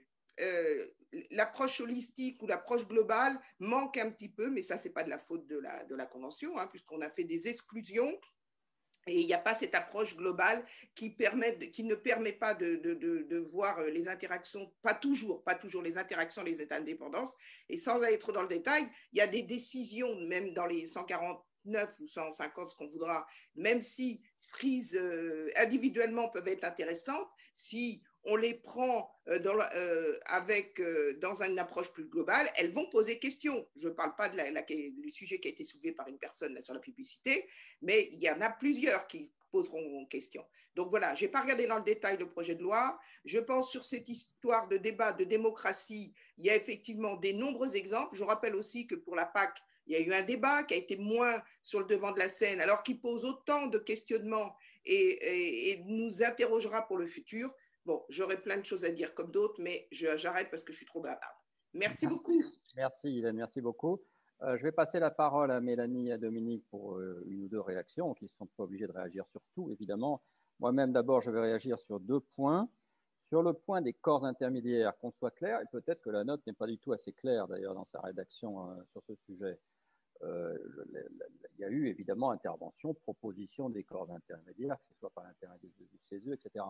l'approche 1.31 1.79
holistique 1.79 2.43
ou 2.43 2.47
l'approche 2.47 2.85
globale 2.85 3.39
manque 3.59 3.97
un 3.97 4.11
petit 4.11 4.29
peu, 4.29 4.49
mais 4.49 4.61
ça, 4.61 4.77
c'est 4.77 4.91
pas 4.91 5.03
de 5.03 5.09
la 5.09 5.17
faute 5.17 5.47
de 5.47 5.57
la, 5.57 5.85
de 5.85 5.95
la 5.95 6.05
Convention, 6.05 6.57
hein, 6.57 6.67
puisqu'on 6.67 7.01
a 7.01 7.09
fait 7.09 7.23
des 7.23 7.47
exclusions 7.47 8.19
et 9.09 9.19
il 9.21 9.25
n'y 9.25 9.33
a 9.33 9.39
pas 9.39 9.53
cette 9.53 9.75
approche 9.75 10.15
globale 10.15 10.63
qui, 10.95 11.09
permet 11.09 11.57
qui 11.71 11.83
ne 11.83 11.95
permet 11.95 12.33
pas 12.33 12.53
de, 12.53 12.75
de, 12.75 12.93
de, 12.93 13.37
voir 13.37 13.81
les 13.81 14.07
interactions, 14.07 14.71
pas 14.81 14.93
toujours, 14.93 15.43
pas 15.43 15.55
toujours 15.55 15.81
les 15.81 15.97
interactions, 15.97 16.43
les 16.43 16.61
états 16.61 16.79
d'indépendance. 16.79 17.35
Et 17.67 17.77
sans 17.77 18.01
aller 18.01 18.19
trop 18.19 18.31
dans 18.31 18.41
le 18.41 18.47
détail, 18.47 18.87
il 19.13 19.19
y 19.19 19.21
a 19.21 19.27
des 19.27 19.41
décisions, 19.41 20.15
même 20.21 20.53
dans 20.53 20.65
les 20.65 20.87
149 20.87 21.99
ou 21.99 22.07
150, 22.07 22.71
ce 22.71 22.75
qu'on 22.75 22.87
voudra, 22.87 23.27
même 23.55 23.81
si 23.81 24.21
prises 24.51 24.95
euh, 24.95 25.49
individuellement 25.55 26.29
peuvent 26.29 26.47
être 26.47 26.63
intéressantes, 26.63 27.29
si 27.53 28.01
on 28.23 28.35
les 28.35 28.53
prend 28.53 29.11
euh, 29.27 29.39
dans, 29.39 29.57
euh, 29.75 30.17
avec, 30.25 30.79
euh, 30.79 31.17
dans 31.19 31.41
une 31.41 31.59
approche 31.59 31.91
plus 31.91 32.05
globale, 32.05 32.49
elles 32.55 32.71
vont 32.71 32.89
poser 32.89 33.19
question. 33.19 33.67
Je 33.75 33.87
ne 33.87 33.93
parle 33.93 34.15
pas 34.15 34.29
de 34.29 34.37
la, 34.37 34.61
du 34.61 35.11
sujet 35.11 35.39
qui 35.39 35.47
a 35.47 35.51
été 35.51 35.63
soulevé 35.63 35.91
par 35.91 36.07
une 36.07 36.17
personne 36.17 36.59
sur 36.61 36.73
la 36.73 36.79
publicité, 36.79 37.49
mais 37.81 38.09
il 38.11 38.19
y 38.19 38.29
en 38.29 38.41
a 38.41 38.49
plusieurs 38.49 39.07
qui 39.07 39.31
poseront 39.51 40.05
question. 40.05 40.45
Donc 40.75 40.89
voilà, 40.89 41.15
je 41.15 41.25
n'ai 41.25 41.31
pas 41.31 41.41
regardé 41.41 41.65
dans 41.65 41.77
le 41.77 41.83
détail 41.83 42.17
le 42.17 42.29
projet 42.29 42.55
de 42.55 42.61
loi. 42.61 42.99
Je 43.25 43.39
pense 43.39 43.71
sur 43.71 43.83
cette 43.83 44.07
histoire 44.07 44.67
de 44.67 44.77
débat 44.77 45.11
de 45.11 45.23
démocratie, 45.23 46.13
il 46.37 46.45
y 46.45 46.49
a 46.49 46.55
effectivement 46.55 47.15
des 47.15 47.33
nombreux 47.33 47.75
exemples. 47.75 48.15
Je 48.15 48.23
rappelle 48.23 48.55
aussi 48.55 48.85
que 48.85 48.95
pour 48.95 49.15
la 49.15 49.25
PAC, 49.25 49.59
il 49.87 49.93
y 49.93 49.95
a 49.95 50.01
eu 50.01 50.13
un 50.13 50.21
débat 50.21 50.63
qui 50.63 50.75
a 50.75 50.77
été 50.77 50.97
moins 50.97 51.41
sur 51.63 51.79
le 51.79 51.85
devant 51.87 52.11
de 52.11 52.19
la 52.19 52.29
scène, 52.29 52.61
alors 52.61 52.83
qu'il 52.83 53.01
pose 53.01 53.25
autant 53.25 53.65
de 53.65 53.79
questionnements 53.79 54.55
et 54.85 55.81
nous 55.87 56.23
interrogera 56.23 56.87
pour 56.87 56.97
le 56.97 57.07
futur. 57.07 57.53
Bon, 57.89 58.05
j'aurais 58.07 58.39
plein 58.39 58.59
de 58.59 58.63
choses 58.63 58.85
à 58.85 58.91
dire 58.91 59.15
comme 59.15 59.31
d'autres, 59.31 59.59
mais 59.59 59.87
j'arrête 59.91 60.51
parce 60.51 60.63
que 60.63 60.71
je 60.71 60.77
suis 60.77 60.85
trop 60.85 61.01
bavarde. 61.01 61.19
Merci 61.73 62.05
beaucoup. 62.05 62.39
Merci, 62.75 63.17
Hélène, 63.17 63.37
merci 63.37 63.61
beaucoup. 63.61 63.99
Euh, 64.43 64.55
je 64.57 64.61
vais 64.61 64.71
passer 64.71 64.99
la 64.99 65.09
parole 65.09 65.49
à 65.49 65.59
Mélanie 65.59 66.09
et 66.09 66.11
à 66.11 66.19
Dominique 66.19 66.63
pour 66.69 66.97
euh, 66.97 67.23
une 67.25 67.45
ou 67.45 67.47
deux 67.47 67.59
réactions, 67.59 68.13
qui 68.13 68.25
ne 68.25 68.29
sont 68.37 68.45
pas 68.45 68.65
obligés 68.65 68.85
de 68.85 68.91
réagir 68.91 69.25
sur 69.31 69.41
tout, 69.55 69.71
évidemment. 69.71 70.21
Moi-même, 70.59 70.93
d'abord, 70.93 71.21
je 71.21 71.31
vais 71.31 71.41
réagir 71.41 71.79
sur 71.79 71.99
deux 71.99 72.19
points. 72.35 72.69
Sur 73.29 73.41
le 73.41 73.53
point 73.53 73.81
des 73.81 73.93
corps 73.93 74.23
intermédiaires, 74.23 74.95
qu'on 74.99 75.11
soit 75.13 75.31
clair, 75.31 75.59
et 75.59 75.65
peut-être 75.71 76.03
que 76.03 76.11
la 76.11 76.23
note 76.23 76.45
n'est 76.45 76.53
pas 76.53 76.67
du 76.67 76.77
tout 76.77 76.93
assez 76.93 77.13
claire 77.13 77.47
d'ailleurs 77.47 77.73
dans 77.73 77.85
sa 77.85 78.01
rédaction 78.01 78.69
euh, 78.69 78.75
sur 78.91 79.01
ce 79.07 79.15
sujet. 79.25 79.57
il 80.21 81.59
y 81.59 81.63
a 81.63 81.69
eu 81.69 81.87
évidemment 81.87 82.29
intervention, 82.29 82.93
proposition 82.93 83.67
des 83.67 83.83
corps 83.83 84.11
intermédiaires, 84.11 84.77
que 84.77 84.93
ce 84.93 84.99
soit 84.99 85.09
par 85.09 85.23
l'intermédiaire 85.23 85.71
du 85.75 85.99
CESE, 86.07 86.33
etc 86.33 86.65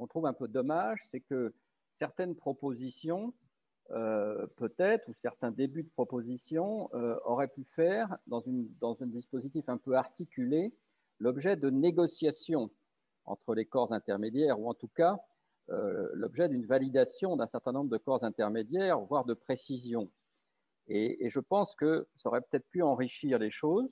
qu'on 0.00 0.06
trouve 0.06 0.24
un 0.24 0.32
peu 0.32 0.48
dommage, 0.48 0.98
c'est 1.10 1.20
que 1.20 1.52
certaines 1.98 2.34
propositions, 2.34 3.34
euh, 3.90 4.46
peut-être, 4.56 5.06
ou 5.08 5.12
certains 5.12 5.50
débuts 5.50 5.82
de 5.82 5.90
propositions, 5.90 6.88
euh, 6.94 7.18
auraient 7.26 7.48
pu 7.48 7.64
faire, 7.76 8.16
dans, 8.26 8.40
une, 8.40 8.66
dans 8.80 8.96
un 9.02 9.06
dispositif 9.06 9.68
un 9.68 9.76
peu 9.76 9.96
articulé, 9.96 10.72
l'objet 11.18 11.56
de 11.56 11.68
négociations 11.68 12.70
entre 13.26 13.54
les 13.54 13.66
corps 13.66 13.92
intermédiaires, 13.92 14.58
ou 14.58 14.70
en 14.70 14.74
tout 14.74 14.88
cas 14.88 15.18
euh, 15.68 16.08
l'objet 16.14 16.48
d'une 16.48 16.64
validation 16.64 17.36
d'un 17.36 17.46
certain 17.46 17.72
nombre 17.72 17.90
de 17.90 17.98
corps 17.98 18.24
intermédiaires, 18.24 19.00
voire 19.00 19.26
de 19.26 19.34
précision. 19.34 20.10
Et, 20.88 21.28
je 21.28 21.40
pense 21.40 21.76
que 21.76 22.08
ça 22.16 22.30
aurait 22.30 22.40
peut-être 22.40 22.66
pu 22.70 22.80
enrichir 22.80 23.38
les 23.38 23.50
choses. 23.50 23.88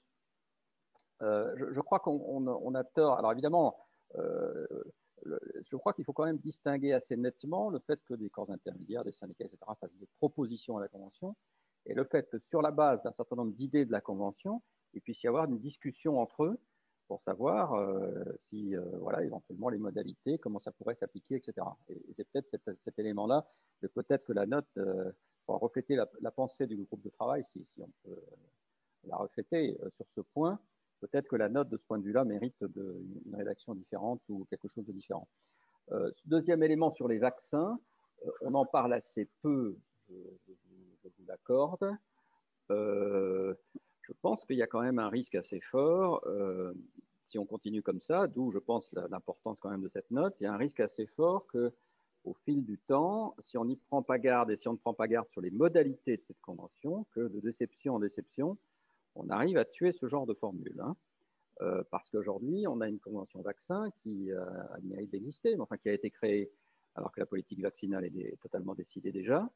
Je, 1.21 1.81
crois 1.81 2.01
qu'on 2.01 2.75
a 2.75 2.85
tort. 2.85 3.19
Alors 3.19 3.33
évidemment, 3.33 3.77
je 5.25 5.77
crois 5.77 5.93
qu'il 5.93 6.05
faut 6.05 6.12
quand 6.12 6.25
même 6.25 6.39
distinguer 6.39 6.93
assez 6.93 7.16
nettement 7.16 7.71
le 7.71 7.79
fait 7.81 8.01
que 8.05 8.14
des 8.14 8.31
corps 8.31 8.51
intermédiaires, 8.51 9.05
des 9.05 9.12
syndicats, 9.12 9.45
etc., 9.45 9.59
fassent 9.81 9.97
des 10.01 10.09
propositions 10.19 10.77
à 10.77 10.81
la 10.81 10.89
Convention 10.89 11.35
et 11.87 11.95
le 11.95 12.05
fait 12.05 12.29
que 12.31 12.39
sur 12.39 12.62
la 12.62 12.71
base 12.71 13.03
d'un 13.03 13.12
certain 13.12 13.37
nombre 13.37 13.53
d'idées 13.53 13.87
de 13.87 13.93
la 13.93 14.01
Convention, 14.01 14.62
il 14.95 15.01
puisse 15.01 15.23
y 15.23 15.27
avoir 15.27 15.47
une 15.47 15.59
discussion 15.59 16.21
entre 16.21 16.45
eux 16.45 16.61
pour 17.07 17.23
savoir 17.23 17.73
euh, 17.75 18.23
si, 18.49 18.77
euh, 18.77 18.83
voilà, 19.01 19.25
éventuellement 19.25 19.71
les 19.71 19.79
modalités, 19.79 20.39
comment 20.39 20.59
ça 20.59 20.73
pourrait 20.73 20.97
s'appliquer, 20.97 21.37
etc. 21.37 21.66
Et, 21.89 21.99
c'est 22.14 22.29
peut-être 22.29 22.55
cet, 22.85 22.99
élément-là, 22.99 23.47
de 23.83 23.89
peut-être 23.89 24.25
que 24.25 24.35
la 24.35 24.45
note 24.45 24.69
euh, 24.77 25.11
pour 25.47 25.59
refléter 25.61 25.97
la, 25.97 26.31
pensée 26.31 26.66
du 26.66 26.77
groupe 26.85 27.03
de 27.03 27.09
travail, 27.09 27.43
si, 27.53 27.66
si 27.73 27.83
on 27.83 27.91
peut 28.05 28.21
la 29.05 29.16
refléter 29.16 29.79
sur 29.97 30.07
ce 30.14 30.21
point, 30.21 30.61
peut-être 31.01 31.28
que 31.28 31.36
la 31.36 31.49
note 31.49 31.68
de 31.68 31.76
ce 31.76 31.82
point 31.84 31.99
de 31.99 32.05
vue-là 32.05 32.24
mérite 32.24 32.57
une 32.61 33.34
rédaction 33.34 33.74
différente 33.74 34.20
ou 34.28 34.46
quelque 34.51 34.68
chose 34.68 34.86
de 34.86 34.92
différent. 34.92 35.28
Euh, 35.92 36.11
deuxième 36.26 36.62
élément 36.62 36.92
sur 36.94 37.09
les 37.09 37.18
vaccins, 37.18 37.78
euh, 38.26 38.30
on 38.42 38.55
en 38.55 38.66
parle 38.66 38.92
assez 38.92 39.28
peu, 39.42 39.76
je, 40.09 40.14
vous 40.14 41.24
l'accorde. 41.26 41.96
Euh, 42.70 43.55
je 44.03 44.12
pense 44.20 44.44
qu'il 44.44 44.57
y 44.57 44.62
a 44.62 44.66
quand 44.66 44.82
même 44.82 44.99
un 44.99 45.09
risque 45.09 45.34
assez 45.34 45.61
fort 45.70 46.24
si 47.28 47.38
on 47.38 47.44
continue 47.44 47.82
comme 47.82 48.01
ça, 48.01 48.26
d'où 48.26 48.51
je 48.53 48.59
pense 48.59 48.90
l'importance 49.11 49.59
quand 49.61 49.68
même 49.68 49.82
de 49.82 49.90
cette 49.92 50.11
note. 50.11 50.34
Il 50.40 50.44
y 50.44 50.46
a 50.46 50.55
un 50.55 50.57
risque 50.57 50.80
assez 50.80 51.07
fort 51.09 51.46
que 51.49 51.72
au 52.24 52.34
fil 52.44 52.64
du 52.64 52.78
temps, 52.78 53.34
si 53.40 53.57
on 53.59 53.64
n'y 53.64 53.76
prend 53.76 54.03
pas 54.03 54.18
garde 54.18 54.51
et 54.51 54.57
si 54.57 54.66
on 54.68 54.72
ne 54.72 54.78
prend 54.78 54.94
pas 54.94 55.09
garde 55.09 55.28
sur 55.30 55.40
les 55.40 55.51
modalités 55.51 56.16
de 56.16 56.22
cette 56.26 56.40
convention, 56.40 57.07
que 57.14 57.20
de 57.20 57.40
déception 57.40 57.96
en 57.96 57.99
déception, 58.01 58.57
on 59.19 59.29
arrive 59.31 59.59
à 59.59 59.64
tuer 59.64 59.93
ce 59.93 60.09
genre 60.09 60.27
de 60.27 60.35
formule. 60.35 60.81
Hein. 60.81 60.97
Euh, 61.61 61.83
parce 61.91 62.09
qu'aujourd'hui, 62.11 62.66
on 62.69 62.81
a 62.81 62.89
une 62.89 63.01
convention 63.01 63.43
vaccin 63.43 63.91
qui 64.03 64.31
euh, 64.31 64.45
a 64.45 64.79
le 64.79 64.89
mérite 64.89 65.11
d'exister, 65.11 65.57
mais 65.57 65.61
enfin 65.61 65.77
qui 65.77 65.89
a 65.89 65.93
été 65.93 66.11
créée 66.11 66.51
alors 66.95 67.12
que 67.12 67.21
la 67.21 67.27
politique 67.27 67.61
vaccinale 67.61 68.05
est 68.05 68.41
totalement 68.41 68.75
décidée 68.75 69.12
déjà, 69.12 69.49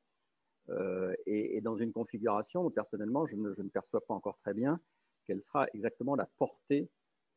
euh, 0.69 1.13
et, 1.27 1.61
dans 1.61 1.77
une 1.77 1.93
configuration 1.93 2.67
où 2.67 2.71
personnellement, 2.71 3.27
je 3.27 3.35
ne, 3.35 3.69
perçois 3.69 4.01
pas 4.01 4.15
encore 4.15 4.39
très 4.39 4.55
bien 4.55 4.81
quelle 5.27 5.43
sera 5.43 5.67
exactement 5.75 6.15
la 6.15 6.29
portée 6.39 6.89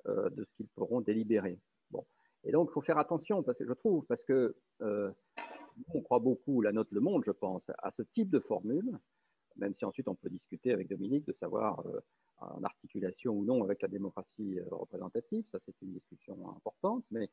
de 0.06 0.44
ce 0.44 0.54
qu'ils 0.56 0.68
pourront 0.68 1.02
délibérer. 1.02 1.58
Bon. 1.90 2.06
Et 2.44 2.52
donc, 2.52 2.70
il 2.70 2.74
faut 2.74 2.82
faire 2.82 3.00
attention, 3.00 3.42
parce 3.42 3.58
que 3.58 3.66
je 3.66 3.74
trouve, 3.74 4.06
parce 4.06 4.24
que 4.26 4.56
on 4.80 6.02
croit 6.02 6.20
beaucoup, 6.20 6.62
la 6.62 6.72
note 6.72 6.92
Le 6.92 7.00
Monde, 7.00 7.24
je 7.26 7.32
pense, 7.32 7.64
à 7.80 7.92
ce 7.98 8.04
type 8.04 8.30
de 8.30 8.40
formule, 8.40 9.00
même 9.58 9.74
si 9.76 9.86
ensuite 9.86 10.08
on 10.08 10.16
peut 10.16 10.30
discuter 10.30 10.72
avec 10.72 10.88
Dominique 10.90 11.26
de 11.26 11.34
savoir 11.34 11.86
euh, 11.86 12.00
en 12.40 12.64
articulation 12.64 13.34
ou 13.34 13.46
non 13.46 13.64
avec 13.64 13.82
la 13.82 13.88
démocratie 13.88 14.60
euh, 14.60 14.66
représentative, 14.72 15.46
ça 15.52 15.60
c'est 15.66 15.76
une 15.82 15.94
discussion 15.94 16.50
importante, 16.50 17.04
mais, 17.12 17.30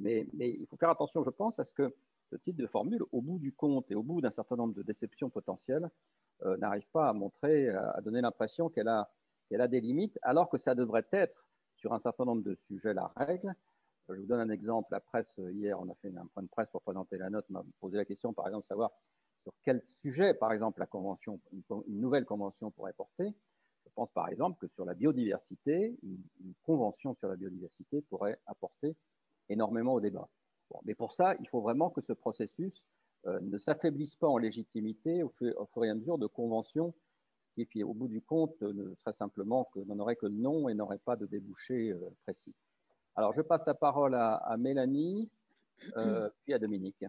il 0.00 0.66
faut 0.68 0.76
faire 0.76 0.90
attention, 0.90 1.22
je 1.22 1.30
pense, 1.30 1.56
à 1.60 1.64
ce 1.64 1.72
que 1.72 1.94
ce 2.30 2.36
type 2.36 2.56
de 2.56 2.66
formule, 2.66 3.02
au 3.12 3.22
bout 3.22 3.38
du 3.38 3.52
compte 3.52 3.88
et 3.92 3.94
au 3.94 4.02
bout 4.02 4.20
d'un 4.20 4.32
certain 4.32 4.56
nombre 4.56 4.74
de 4.74 4.82
déceptions 4.82 5.30
potentielles, 5.30 5.88
euh, 6.42 6.56
n'arrive 6.56 6.86
pas 6.92 7.08
à 7.08 7.12
montrer, 7.12 7.68
à 7.68 8.00
donner 8.00 8.20
l'impression 8.20 8.68
qu'elle 8.68 8.88
a, 8.88 9.08
qu'elle 9.48 9.60
a 9.60 9.68
des 9.68 9.80
limites, 9.80 10.18
alors 10.22 10.48
que 10.48 10.58
ça 10.58 10.74
devrait 10.74 11.06
être, 11.12 11.46
sur 11.76 11.92
un 11.92 12.00
certain 12.00 12.24
nombre 12.24 12.42
de 12.42 12.56
sujets, 12.66 12.92
la 12.92 13.12
règle. 13.14 13.54
Je 14.08 14.14
vous 14.14 14.26
donne 14.26 14.40
un 14.40 14.50
exemple. 14.50 14.88
La 14.90 15.00
presse, 15.00 15.32
hier, 15.38 15.80
on 15.80 15.88
a 15.88 15.94
fait 15.94 16.12
un 16.16 16.26
point 16.26 16.42
de 16.42 16.48
presse 16.48 16.68
pour 16.70 16.82
présenter 16.82 17.16
la 17.16 17.30
note, 17.30 17.48
m'a 17.50 17.62
posé 17.80 17.96
la 17.96 18.04
question, 18.04 18.32
par 18.32 18.46
exemple, 18.48 18.64
de 18.64 18.68
savoir 18.68 18.90
sur 19.44 19.52
quel 19.62 19.82
sujet, 20.00 20.34
par 20.34 20.52
exemple, 20.52 20.80
la 20.80 20.86
convention, 20.86 21.38
une, 21.52 22.00
nouvelle 22.00 22.24
convention 22.24 22.70
pourrait 22.70 22.94
porter. 22.94 23.32
Je 23.84 23.90
pense 23.94 24.10
par 24.12 24.28
exemple 24.28 24.58
que 24.58 24.72
sur 24.74 24.84
la 24.84 24.94
biodiversité, 24.94 25.96
une, 26.02 26.54
convention 26.64 27.14
sur 27.16 27.28
la 27.28 27.36
biodiversité 27.36 28.00
pourrait 28.02 28.38
apporter 28.46 28.96
énormément 29.50 29.92
au 29.92 30.00
débat. 30.00 30.28
mais 30.84 30.94
pour 30.94 31.12
ça, 31.12 31.34
il 31.40 31.48
faut 31.48 31.60
vraiment 31.60 31.90
que 31.90 32.00
ce 32.00 32.14
processus 32.14 32.72
euh, 33.26 33.38
ne 33.42 33.58
s'affaiblisse 33.58 34.16
pas 34.16 34.28
en 34.28 34.38
légitimité 34.38 35.22
au, 35.22 35.28
fur 35.28 35.84
et 35.84 35.90
à 35.90 35.94
mesure 35.94 36.18
de 36.18 36.26
conventions 36.26 36.94
qui, 37.70 37.84
au 37.84 37.94
bout 37.94 38.08
du 38.08 38.20
compte, 38.20 38.60
ne 38.62 38.94
simplement 39.12 39.68
que 39.72 39.80
n'en 39.80 39.98
aurait 40.00 40.16
que 40.16 40.26
le 40.26 40.34
nom 40.34 40.68
et 40.68 40.74
n'aurait 40.74 40.98
pas 40.98 41.14
de 41.14 41.26
débouché 41.26 41.94
précis. 42.24 42.52
Alors, 43.14 43.32
je 43.32 43.42
passe 43.42 43.64
la 43.64 43.74
parole 43.74 44.16
à, 44.16 44.56
Mélanie, 44.58 45.30
puis 46.42 46.52
à 46.52 46.58
Dominique. 46.58 47.04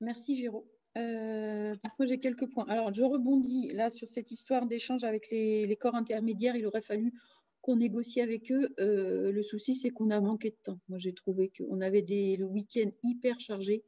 Merci, 0.00 0.36
Géraud. 0.36 0.66
Euh, 0.96 1.74
j'ai 2.00 2.18
quelques 2.20 2.48
points. 2.50 2.66
Alors, 2.68 2.92
je 2.94 3.02
rebondis 3.02 3.70
là 3.72 3.90
sur 3.90 4.08
cette 4.08 4.30
histoire 4.30 4.66
d'échange 4.66 5.04
avec 5.04 5.30
les, 5.30 5.76
corps 5.80 5.94
intermédiaires. 5.94 6.56
Il 6.56 6.66
aurait 6.66 6.82
fallu 6.82 7.12
qu'on 7.60 7.76
négocie 7.76 8.20
avec 8.20 8.50
eux. 8.52 8.74
Euh, 8.78 9.32
le 9.32 9.42
souci, 9.42 9.74
c'est 9.74 9.90
qu'on 9.90 10.10
a 10.10 10.20
manqué 10.20 10.50
de 10.50 10.56
temps. 10.62 10.80
Moi, 10.88 10.98
j'ai 10.98 11.12
trouvé 11.12 11.50
qu'on 11.56 11.80
avait 11.80 12.02
des, 12.02 12.36
le 12.36 12.46
week-end 12.46 12.90
hyper 13.02 13.40
chargé, 13.40 13.84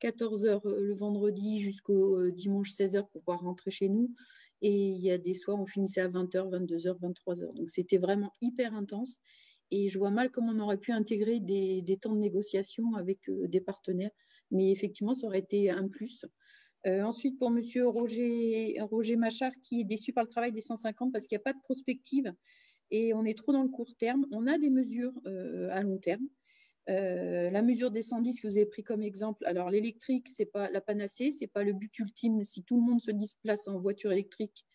14 0.00 0.44
heures 0.46 0.66
euh, 0.66 0.80
le 0.80 0.94
vendredi 0.94 1.60
jusqu'au 1.60 2.30
dimanche 2.30 2.70
16 2.70 2.96
heures 2.96 3.08
pour 3.08 3.22
pouvoir 3.22 3.40
rentrer 3.40 3.70
chez 3.70 3.88
nous. 3.88 4.12
Et 4.62 4.88
il 4.90 5.00
y 5.00 5.10
a 5.10 5.18
des 5.18 5.34
soirs, 5.34 5.60
on 5.60 5.66
finissait 5.66 6.00
à 6.00 6.08
20h, 6.08 6.50
22h, 6.50 6.98
23h. 7.00 7.54
Donc, 7.54 7.70
c'était 7.70 7.98
vraiment 7.98 8.32
hyper 8.40 8.74
intense. 8.74 9.20
Et 9.70 9.88
je 9.88 9.98
vois 9.98 10.10
mal 10.10 10.30
comment 10.30 10.52
on 10.52 10.60
aurait 10.60 10.76
pu 10.76 10.92
intégrer 10.92 11.40
des 11.40 11.98
temps 12.00 12.14
de 12.14 12.20
négociation 12.20 12.94
avec 12.94 13.20
des 13.28 13.60
partenaires. 13.60 14.10
Mais 14.52 14.70
effectivement, 14.70 15.14
ça 15.14 15.26
aurait 15.26 15.40
été 15.40 15.70
un 15.70 15.88
plus. 15.88 16.24
Euh, 16.86 17.02
ensuite, 17.02 17.38
pour 17.38 17.48
M. 17.48 17.60
Roger, 17.84 18.76
Roger 18.80 19.16
Machard, 19.16 19.52
qui 19.62 19.80
est 19.80 19.84
déçu 19.84 20.12
par 20.12 20.24
le 20.24 20.30
travail 20.30 20.52
des 20.52 20.60
150 20.60 21.12
parce 21.12 21.26
qu'il 21.26 21.36
n'y 21.36 21.42
a 21.42 21.44
pas 21.44 21.52
de 21.52 21.62
prospective 21.62 22.32
et 22.90 23.14
on 23.14 23.24
est 23.24 23.36
trop 23.36 23.52
dans 23.52 23.62
le 23.62 23.68
court 23.68 23.94
terme. 23.96 24.26
On 24.32 24.46
a 24.46 24.58
des 24.58 24.70
mesures 24.70 25.12
euh, 25.26 25.68
à 25.70 25.82
long 25.82 25.98
terme. 25.98 26.26
Euh, 26.90 27.50
la 27.50 27.62
mesure 27.62 27.92
des 27.92 28.02
110 28.02 28.40
que 28.40 28.48
vous 28.48 28.56
avez 28.56 28.66
pris 28.66 28.82
comme 28.82 29.02
exemple, 29.02 29.46
alors 29.46 29.70
l'électrique, 29.70 30.28
ce 30.28 30.42
n'est 30.42 30.46
pas 30.46 30.68
la 30.70 30.80
panacée, 30.80 31.30
ce 31.30 31.42
n'est 31.42 31.48
pas 31.48 31.62
le 31.62 31.72
but 31.72 31.96
ultime. 32.00 32.42
Si 32.42 32.64
tout 32.64 32.76
le 32.76 32.82
monde 32.82 33.00
se 33.00 33.12
displace 33.12 33.68
en 33.68 33.78
voiture 33.78 34.10
électrique, 34.10 34.66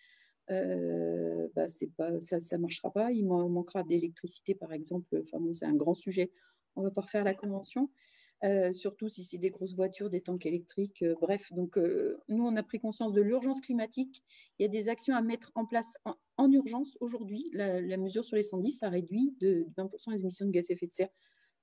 bah, 0.47 1.65
pas, 1.97 2.21
ça 2.21 2.38
ne 2.38 2.57
marchera 2.61 2.91
pas. 2.91 3.11
Il 3.11 3.25
manquera 3.28 3.84
d'électricité, 3.84 4.55
par 4.55 4.71
exemple. 4.71 5.21
Enfin, 5.23 5.43
c'est 5.53 5.65
un 5.65 5.75
grand 5.75 5.93
sujet. 5.93 6.32
On 6.78 6.84
va 6.84 6.91
pas 6.91 7.01
refaire 7.01 7.25
la 7.25 7.34
convention. 7.34 7.89
Euh, 8.43 8.71
surtout 8.71 9.09
si 9.09 9.23
c'est 9.23 9.39
des 9.39 9.49
grosses 9.49 9.73
voitures, 9.73 10.11
des 10.11 10.21
tanks 10.21 10.45
électriques. 10.45 11.01
Euh, 11.01 11.15
bref, 11.19 11.51
donc 11.53 11.77
euh, 11.77 12.21
nous, 12.29 12.45
on 12.45 12.55
a 12.55 12.61
pris 12.61 12.79
conscience 12.79 13.13
de 13.13 13.21
l'urgence 13.21 13.61
climatique. 13.61 14.23
Il 14.59 14.63
y 14.63 14.65
a 14.65 14.69
des 14.69 14.89
actions 14.89 15.15
à 15.15 15.21
mettre 15.21 15.51
en 15.55 15.65
place 15.65 15.97
en, 16.38 16.51
urgence 16.51 16.97
aujourd'hui. 16.99 17.49
La, 17.53 17.97
mesure 17.97 18.23
sur 18.23 18.35
les 18.35 18.43
110, 18.43 18.73
ça 18.73 18.89
réduit 18.89 19.35
de 19.39 19.65
20% 19.75 20.11
les 20.11 20.21
émissions 20.21 20.45
de 20.45 20.51
gaz 20.51 20.67
à 20.69 20.73
effet 20.73 20.85
de 20.85 20.93
serre 20.93 21.09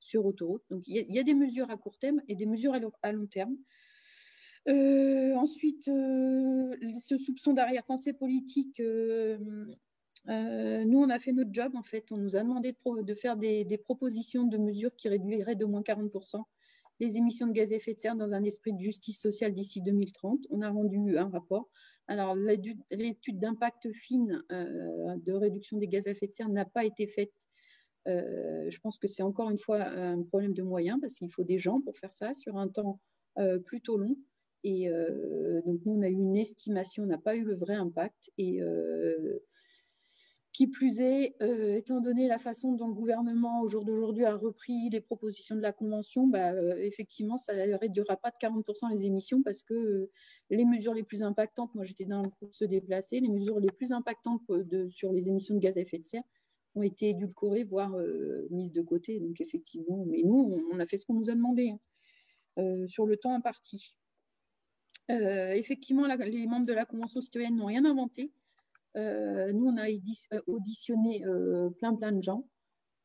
sur 0.01 0.27
autoroute. 0.27 0.65
Donc 0.69 0.83
il 0.87 1.13
y, 1.13 1.19
a, 1.19 1.23
des 1.23 1.35
mesures 1.35 1.71
à 1.71 1.77
court 1.77 1.99
terme 1.99 2.21
et 2.27 2.35
des 2.35 2.47
mesures 2.47 2.75
à, 3.03 3.13
long 3.13 3.27
terme. 3.27 3.57
ensuite, 4.67 5.85
ce 5.85 7.17
soupçon 7.17 7.53
d'arrière-pensée 7.53 8.15
politique, 8.15 8.81
nous, 8.81 9.77
on 10.27 11.09
a 11.09 11.19
fait 11.21 11.33
notre 11.33 11.53
job 11.53 11.77
en 11.77 11.85
fait. 11.85 12.11
On 12.11 12.17
nous 12.17 12.35
a 12.35 12.43
demandé 12.43 12.75
de, 13.03 13.15
faire 13.15 13.37
des, 13.37 13.65
des, 13.65 13.79
propositions 13.79 14.45
de 14.45 14.59
mesures 14.59 14.95
qui 14.97 15.09
réduiraient 15.09 15.55
de 15.55 15.65
moins 15.65 15.83
40% 15.83 16.43
les 17.01 17.17
émissions 17.17 17.47
de 17.47 17.53
gaz 17.53 17.73
à 17.73 17.77
effet 17.77 17.95
de 17.95 18.01
serre 18.01 18.17
dans 18.17 18.35
un 18.35 18.45
esprit 18.45 18.73
de 18.73 18.81
justice 18.81 19.21
sociale 19.21 19.53
d'ici 19.53 19.81
2030. 19.83 20.47
On 20.51 20.61
a 20.63 20.71
rendu 20.71 21.19
un 21.19 21.29
rapport. 21.29 21.69
Alors, 22.07 22.35
l'étude 22.37 23.39
d'impact 23.39 23.91
fine 23.93 24.43
euh, 24.53 25.17
de 25.25 25.33
réduction 25.33 25.79
des 25.79 25.89
gaz 25.89 26.07
à 26.07 26.11
effet 26.11 26.27
de 26.27 26.35
serre 26.35 26.49
n'a 26.49 26.65
pas 26.65 26.85
été 26.85 27.07
faite. 27.07 27.33
Euh, 28.07 28.69
je 28.69 28.79
pense 28.81 28.99
que 28.99 29.07
c'est 29.07 29.23
encore 29.23 29.51
une 29.51 29.59
fois 29.59 29.83
un 29.83 30.23
problème 30.23 30.53
de 30.53 30.63
moyens 30.63 30.99
parce 31.01 31.15
qu'il 31.15 31.33
faut 31.33 31.45
des 31.45 31.59
gens 31.59 31.81
pour 31.81 31.97
faire 31.97 32.13
ça 32.13 32.35
sur 32.35 32.59
un 32.59 32.69
temps 32.69 33.01
euh, 33.39 33.59
plutôt 33.59 33.97
long. 33.97 34.17
Et 34.67 34.89
donc, 35.67 35.81
nous, 35.85 35.93
on 35.93 36.01
a 36.01 36.09
eu 36.09 36.15
une 36.15 36.37
estimation, 36.37 37.03
on 37.03 37.07
n'a 37.07 37.19
pas 37.19 37.37
eu 37.37 37.45
le 37.45 37.55
vrai 37.55 37.75
impact. 37.75 38.31
Et 38.39 38.61
qui 40.55 40.69
plus 40.69 41.01
est, 41.01 41.35
euh, 41.43 41.75
étant 41.75 42.01
donné 42.01 42.29
la 42.29 42.39
façon 42.39 42.73
dont 42.75 42.87
le 42.87 42.95
gouvernement 42.95 43.61
au 43.63 43.69
jour 43.69 43.85
d'aujourd'hui 43.85 44.25
a 44.25 44.37
repris 44.37 44.89
les 44.89 45.01
propositions 45.01 45.57
de 45.57 45.61
la 45.61 45.73
Convention, 45.73 46.29
bah, 46.29 46.53
euh, 46.53 46.77
effectivement, 46.77 47.37
ça 47.37 47.67
ne 47.67 47.75
réduira 47.75 48.17
pas 48.17 48.31
de 48.31 48.37
40% 48.37 48.89
les 48.93 49.05
émissions 49.05 49.43
parce 49.43 49.65
que 49.65 49.75
euh, 49.75 50.11
les 50.51 50.65
mesures 50.65 50.95
les 50.95 51.03
plus 51.03 51.25
impactantes, 51.25 51.75
moi 51.75 51.85
j'étais 51.85 52.05
dans 52.05 52.23
le 52.23 52.29
groupe 52.29 52.55
se 52.55 52.65
déplacer, 52.65 53.19
les 53.19 53.29
mesures 53.29 53.59
les 53.59 53.73
plus 53.73 53.91
impactantes 53.91 54.43
sur 54.91 55.13
les 55.13 55.29
émissions 55.29 55.57
de 55.57 55.61
gaz 55.61 55.77
à 55.77 55.81
effet 55.81 55.99
de 55.99 56.05
serre 56.05 56.23
ont 56.77 56.83
été 56.83 57.09
édulcorées, 57.11 57.65
voire 57.65 57.97
mises 58.51 58.73
de 58.73 58.83
côté. 58.83 59.21
Donc 59.21 59.41
effectivement, 59.41 60.05
mais 60.07 60.23
nous, 60.25 60.61
on 60.73 60.79
a 60.81 60.87
fait 60.87 60.97
ce 60.97 61.07
qu'on 61.07 61.15
nous 61.15 61.31
a 61.31 61.35
demandé 61.35 61.71
hein, 62.57 62.87
sur 62.89 63.07
le 63.07 63.17
temps 63.17 63.33
imparti. 63.33 63.97
effectivement, 65.09 66.05
les 66.07 66.47
membres 66.47 66.67
de 66.67 66.73
la 66.73 66.85
Convention 66.85 67.21
citoyenne 67.21 67.57
n'ont 67.57 67.67
rien 67.67 67.85
inventé. 67.85 68.33
Euh, 68.97 69.53
nous, 69.53 69.67
on 69.67 69.77
a 69.77 69.89
euh, 69.89 70.41
auditionné 70.47 71.25
euh, 71.25 71.71
plein, 71.71 71.95
plein 71.95 72.13
de 72.13 72.23
gens. 72.23 72.47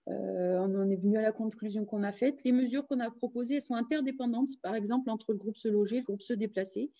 on 0.07 0.75
en 0.75 0.89
est 0.89 0.95
venu 0.95 1.17
à 1.17 1.21
la 1.21 1.31
conclusion 1.31 1.85
qu'on 1.85 2.03
a 2.03 2.11
faite. 2.11 2.43
Les 2.43 2.51
mesures 2.51 2.87
qu'on 2.87 2.99
a 2.99 3.11
proposées 3.11 3.59
sont 3.59 3.75
interdépendantes, 3.75 4.49
par 4.61 4.75
exemple, 4.75 5.09
entre 5.09 5.31
le 5.33 5.37
groupe 5.37 5.57
se 5.57 5.67
loger 5.67 5.97
et 5.97 5.99
le 5.99 6.05
groupe 6.05 6.21
se 6.21 6.33
déplacer. 6.33 6.91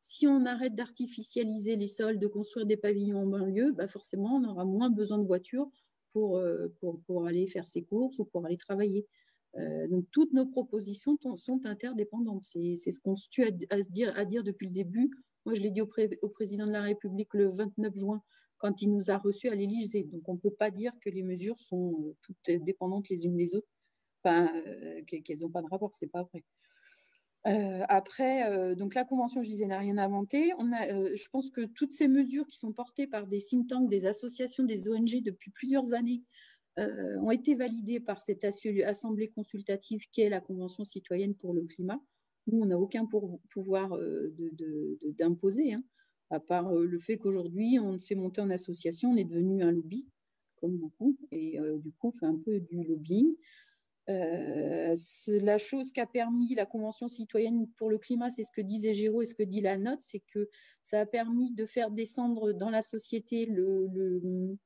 Si 0.00 0.26
on 0.26 0.46
arrête 0.46 0.74
d'artificialiser 0.74 1.76
les 1.76 1.88
sols, 1.88 2.18
de 2.18 2.26
construire 2.26 2.66
des 2.66 2.76
pavillons 2.76 3.22
en 3.22 3.26
banlieue, 3.26 3.72
bah 3.72 3.88
forcément, 3.88 4.36
on 4.36 4.44
aura 4.44 4.64
moins 4.64 4.90
besoin 4.90 5.18
de 5.18 5.26
voitures 5.26 5.68
pour, 6.12 6.40
pour, 6.80 7.26
aller 7.26 7.46
faire 7.46 7.66
ses 7.66 7.82
courses 7.82 8.18
ou 8.18 8.24
pour 8.24 8.46
aller 8.46 8.56
travailler. 8.56 9.06
donc, 9.90 10.04
toutes 10.10 10.32
nos 10.32 10.46
propositions 10.46 11.18
sont 11.36 11.66
interdépendantes. 11.66 12.44
C'est 12.44 12.76
ce 12.76 13.00
qu'on 13.00 13.16
se 13.16 13.28
tue 13.28 13.44
à, 13.44 13.82
se 13.82 14.18
à 14.18 14.24
dire 14.24 14.44
depuis 14.44 14.68
le 14.68 14.74
début. 14.74 15.10
Moi, 15.48 15.54
je 15.54 15.62
l'ai 15.62 15.70
dit 15.70 15.80
au, 15.80 15.86
président 16.28 16.66
de 16.66 16.72
la 16.72 16.82
République 16.82 17.32
le 17.32 17.48
29 17.48 17.96
juin 17.96 18.22
quand 18.58 18.82
il 18.82 18.92
nous 18.92 19.10
a 19.10 19.16
reçus 19.16 19.48
à 19.48 19.54
l'Élysée. 19.54 20.02
Donc, 20.02 20.28
on 20.28 20.34
ne 20.34 20.38
peut 20.38 20.50
pas 20.50 20.70
dire 20.70 20.92
que 21.00 21.08
les 21.08 21.22
mesures 21.22 21.58
sont 21.58 21.94
euh, 22.02 22.14
toutes 22.20 22.50
dépendantes 22.62 23.08
les 23.08 23.24
unes 23.24 23.34
des 23.34 23.54
autres, 23.54 23.66
enfin, 24.22 24.52
euh, 24.54 25.00
qu'elles 25.06 25.38
n'ont 25.38 25.48
pas 25.48 25.62
de 25.62 25.68
rapport, 25.70 25.94
c'est 25.94 26.12
pas 26.12 26.24
vrai. 26.24 26.44
Euh, 27.46 27.82
après, 27.88 28.76
donc 28.76 28.94
la 28.94 29.04
convention, 29.04 29.42
je 29.42 29.48
disais, 29.48 29.64
n'a 29.64 29.78
rien 29.78 29.96
inventé. 29.96 30.52
Je 30.58 31.28
pense 31.30 31.48
que 31.48 31.62
toutes 31.64 31.92
ces 31.92 32.08
mesures 32.08 32.46
qui 32.46 32.58
sont 32.58 32.74
portées 32.74 33.06
par 33.06 33.26
des 33.26 33.38
think 33.38 33.70
tanks, 33.70 33.88
des 33.88 34.04
associations, 34.04 34.64
des 34.64 34.90
ONG 34.90 35.22
depuis 35.22 35.50
plusieurs 35.50 35.94
années, 35.94 36.22
ont 36.76 37.30
été 37.30 37.54
validées 37.54 38.00
par 38.00 38.20
cette 38.20 38.44
assemblée 38.44 39.28
consultative 39.30 40.10
qui 40.12 40.20
est 40.20 40.28
la 40.28 40.42
Convention 40.42 40.84
citoyenne 40.84 41.34
pour 41.34 41.54
le 41.54 41.62
climat. 41.62 42.02
Nous, 42.48 42.60
on 42.60 42.66
n'a 42.66 42.78
aucun 42.78 43.06
pouvoir 43.06 43.98
d'imposer. 45.18 45.74
Hein 45.74 45.84
à 46.30 46.40
part 46.40 46.68
euh, 46.68 46.84
le 46.84 46.98
fait 46.98 47.18
qu'aujourd'hui, 47.18 47.78
on 47.78 47.98
s'est 47.98 48.14
monté 48.14 48.40
en 48.40 48.50
association, 48.50 49.10
on 49.10 49.16
est 49.16 49.24
devenu 49.24 49.62
un 49.62 49.72
lobby, 49.72 50.06
comme 50.56 50.76
beaucoup, 50.76 51.16
et 51.30 51.58
euh, 51.58 51.78
du 51.78 51.92
coup, 51.92 52.08
on 52.08 52.12
fait 52.12 52.26
un 52.26 52.36
peu 52.36 52.60
du 52.60 52.84
lobbying. 52.84 53.34
Euh, 54.08 54.96
la 55.26 55.58
chose 55.58 55.92
qui 55.92 56.00
a 56.00 56.06
permis 56.06 56.54
la 56.54 56.64
Convention 56.64 57.08
citoyenne 57.08 57.68
pour 57.76 57.90
le 57.90 57.98
climat, 57.98 58.30
c'est 58.30 58.44
ce 58.44 58.52
que 58.52 58.62
disait 58.62 58.94
Géraud 58.94 59.20
et 59.20 59.26
ce 59.26 59.34
que 59.34 59.42
dit 59.42 59.60
la 59.60 59.76
note, 59.76 60.00
c'est 60.00 60.22
que 60.32 60.48
ça 60.82 61.00
a 61.00 61.06
permis 61.06 61.52
de 61.52 61.66
faire 61.66 61.90
descendre 61.90 62.52
dans 62.52 62.70
la 62.70 62.80
société 62.80 63.44
le, 63.44 64.56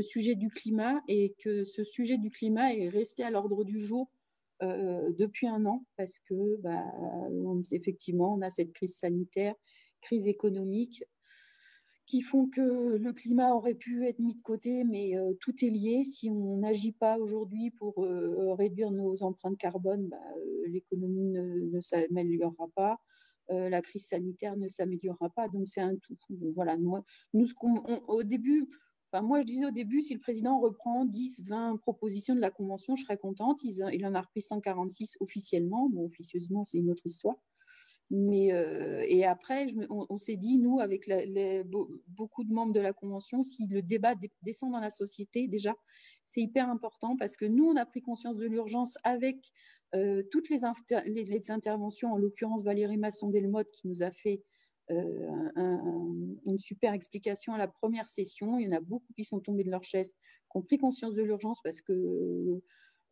sujet 0.00 0.36
du 0.36 0.48
climat 0.48 1.00
et 1.08 1.34
que 1.38 1.64
ce 1.64 1.82
sujet 1.82 2.18
du 2.18 2.30
climat 2.30 2.72
est 2.72 2.88
resté 2.88 3.24
à 3.24 3.30
l'ordre 3.30 3.64
du 3.64 3.80
jour 3.80 4.10
depuis 5.18 5.46
un 5.46 5.64
an 5.66 5.84
parce 5.96 6.18
que, 6.18 6.60
bah, 6.62 6.84
on, 7.30 7.60
effectivement, 7.72 8.34
on 8.34 8.42
a 8.42 8.50
cette 8.50 8.72
crise 8.72 8.96
sanitaire 8.96 9.54
crise 10.04 10.26
économique 10.26 11.02
qui 12.06 12.20
font 12.20 12.48
que 12.48 12.60
le 12.96 13.12
climat 13.14 13.54
aurait 13.54 13.74
pu 13.74 14.06
être 14.06 14.18
mis 14.18 14.34
de 14.34 14.42
côté, 14.42 14.84
mais 14.84 15.16
euh, 15.16 15.32
tout 15.40 15.54
est 15.64 15.70
lié. 15.70 16.04
Si 16.04 16.28
on 16.28 16.58
n'agit 16.58 16.92
pas 16.92 17.18
aujourd'hui 17.18 17.70
pour 17.70 18.04
euh, 18.04 18.52
réduire 18.54 18.90
nos 18.90 19.22
empreintes 19.22 19.56
carbone, 19.56 20.08
bah, 20.08 20.18
euh, 20.36 20.68
l'économie 20.68 21.30
ne, 21.30 21.80
s'améliorera 21.80 22.68
pas, 22.74 22.98
la 23.50 23.82
crise 23.82 24.06
sanitaire 24.06 24.56
ne 24.56 24.68
s'améliorera 24.68 25.30
pas. 25.30 25.48
Donc 25.48 25.66
c'est 25.66 25.80
un 25.80 25.96
tout. 25.96 26.16
voilà, 26.54 26.76
nous, 26.76 26.96
nous 27.32 27.46
au 28.08 28.22
début, 28.22 28.68
moi 29.22 29.40
je 29.40 29.46
disais 29.46 29.66
au 29.66 29.70
début, 29.70 30.02
si 30.02 30.14
le 30.14 30.20
président 30.20 30.60
reprend 30.60 31.04
10, 31.04 31.42
20 31.46 31.76
propositions 31.78 32.34
de 32.34 32.40
la 32.40 32.50
convention, 32.50 32.96
je 32.96 33.02
serais 33.02 33.18
contente. 33.18 33.62
Il, 33.62 33.74
il 33.92 34.06
en 34.06 34.14
a 34.14 34.20
repris 34.20 34.42
146 34.42 35.16
officiellement. 35.20 35.88
Bon, 35.88 36.04
officieusement, 36.06 36.64
c'est 36.64 36.78
une 36.78 36.90
autre 36.90 37.06
histoire. 37.06 37.36
Mais, 38.10 38.52
euh, 38.52 39.04
et 39.08 39.24
après, 39.24 39.66
on, 39.88 40.18
s'est 40.18 40.36
dit, 40.36 40.58
nous, 40.58 40.78
avec 40.78 41.10
beaucoup 42.08 42.44
de 42.44 42.52
membres 42.52 42.72
de 42.72 42.80
la 42.80 42.92
Convention, 42.92 43.42
si 43.42 43.66
le 43.66 43.82
débat 43.82 44.14
descend 44.42 44.72
dans 44.72 44.80
la 44.80 44.90
société, 44.90 45.48
déjà, 45.48 45.74
c'est 46.24 46.42
hyper 46.42 46.68
important 46.68 47.16
parce 47.16 47.36
que 47.36 47.44
nous, 47.46 47.64
on 47.64 47.76
a 47.76 47.86
pris 47.86 48.02
conscience 48.02 48.36
de 48.36 48.46
l'urgence 48.46 48.98
avec 49.04 49.38
euh, 49.94 50.22
toutes 50.30 50.50
les, 50.50 50.60
les, 51.06 51.50
interventions, 51.50 52.12
en 52.12 52.18
l'occurrence 52.18 52.62
Valérie 52.62 52.98
Masson-Delmotte 52.98 53.70
qui 53.70 53.88
nous 53.88 54.02
a 54.02 54.10
fait 54.10 54.42
euh, 54.90 56.34
une 56.44 56.58
super 56.58 56.92
explication 56.92 57.54
à 57.54 57.58
la 57.58 57.68
première 57.68 58.08
session. 58.08 58.58
Il 58.58 58.66
y 58.66 58.68
en 58.68 58.76
a 58.76 58.80
beaucoup 58.80 59.12
qui 59.14 59.24
sont 59.24 59.40
tombés 59.40 59.64
de 59.64 59.70
leur 59.70 59.84
chaise, 59.84 60.12
qui 60.12 60.56
ont 60.56 60.62
pris 60.62 60.78
conscience 60.78 61.14
de 61.14 61.22
l'urgence 61.22 61.60
parce 61.62 61.80
que 61.80 62.62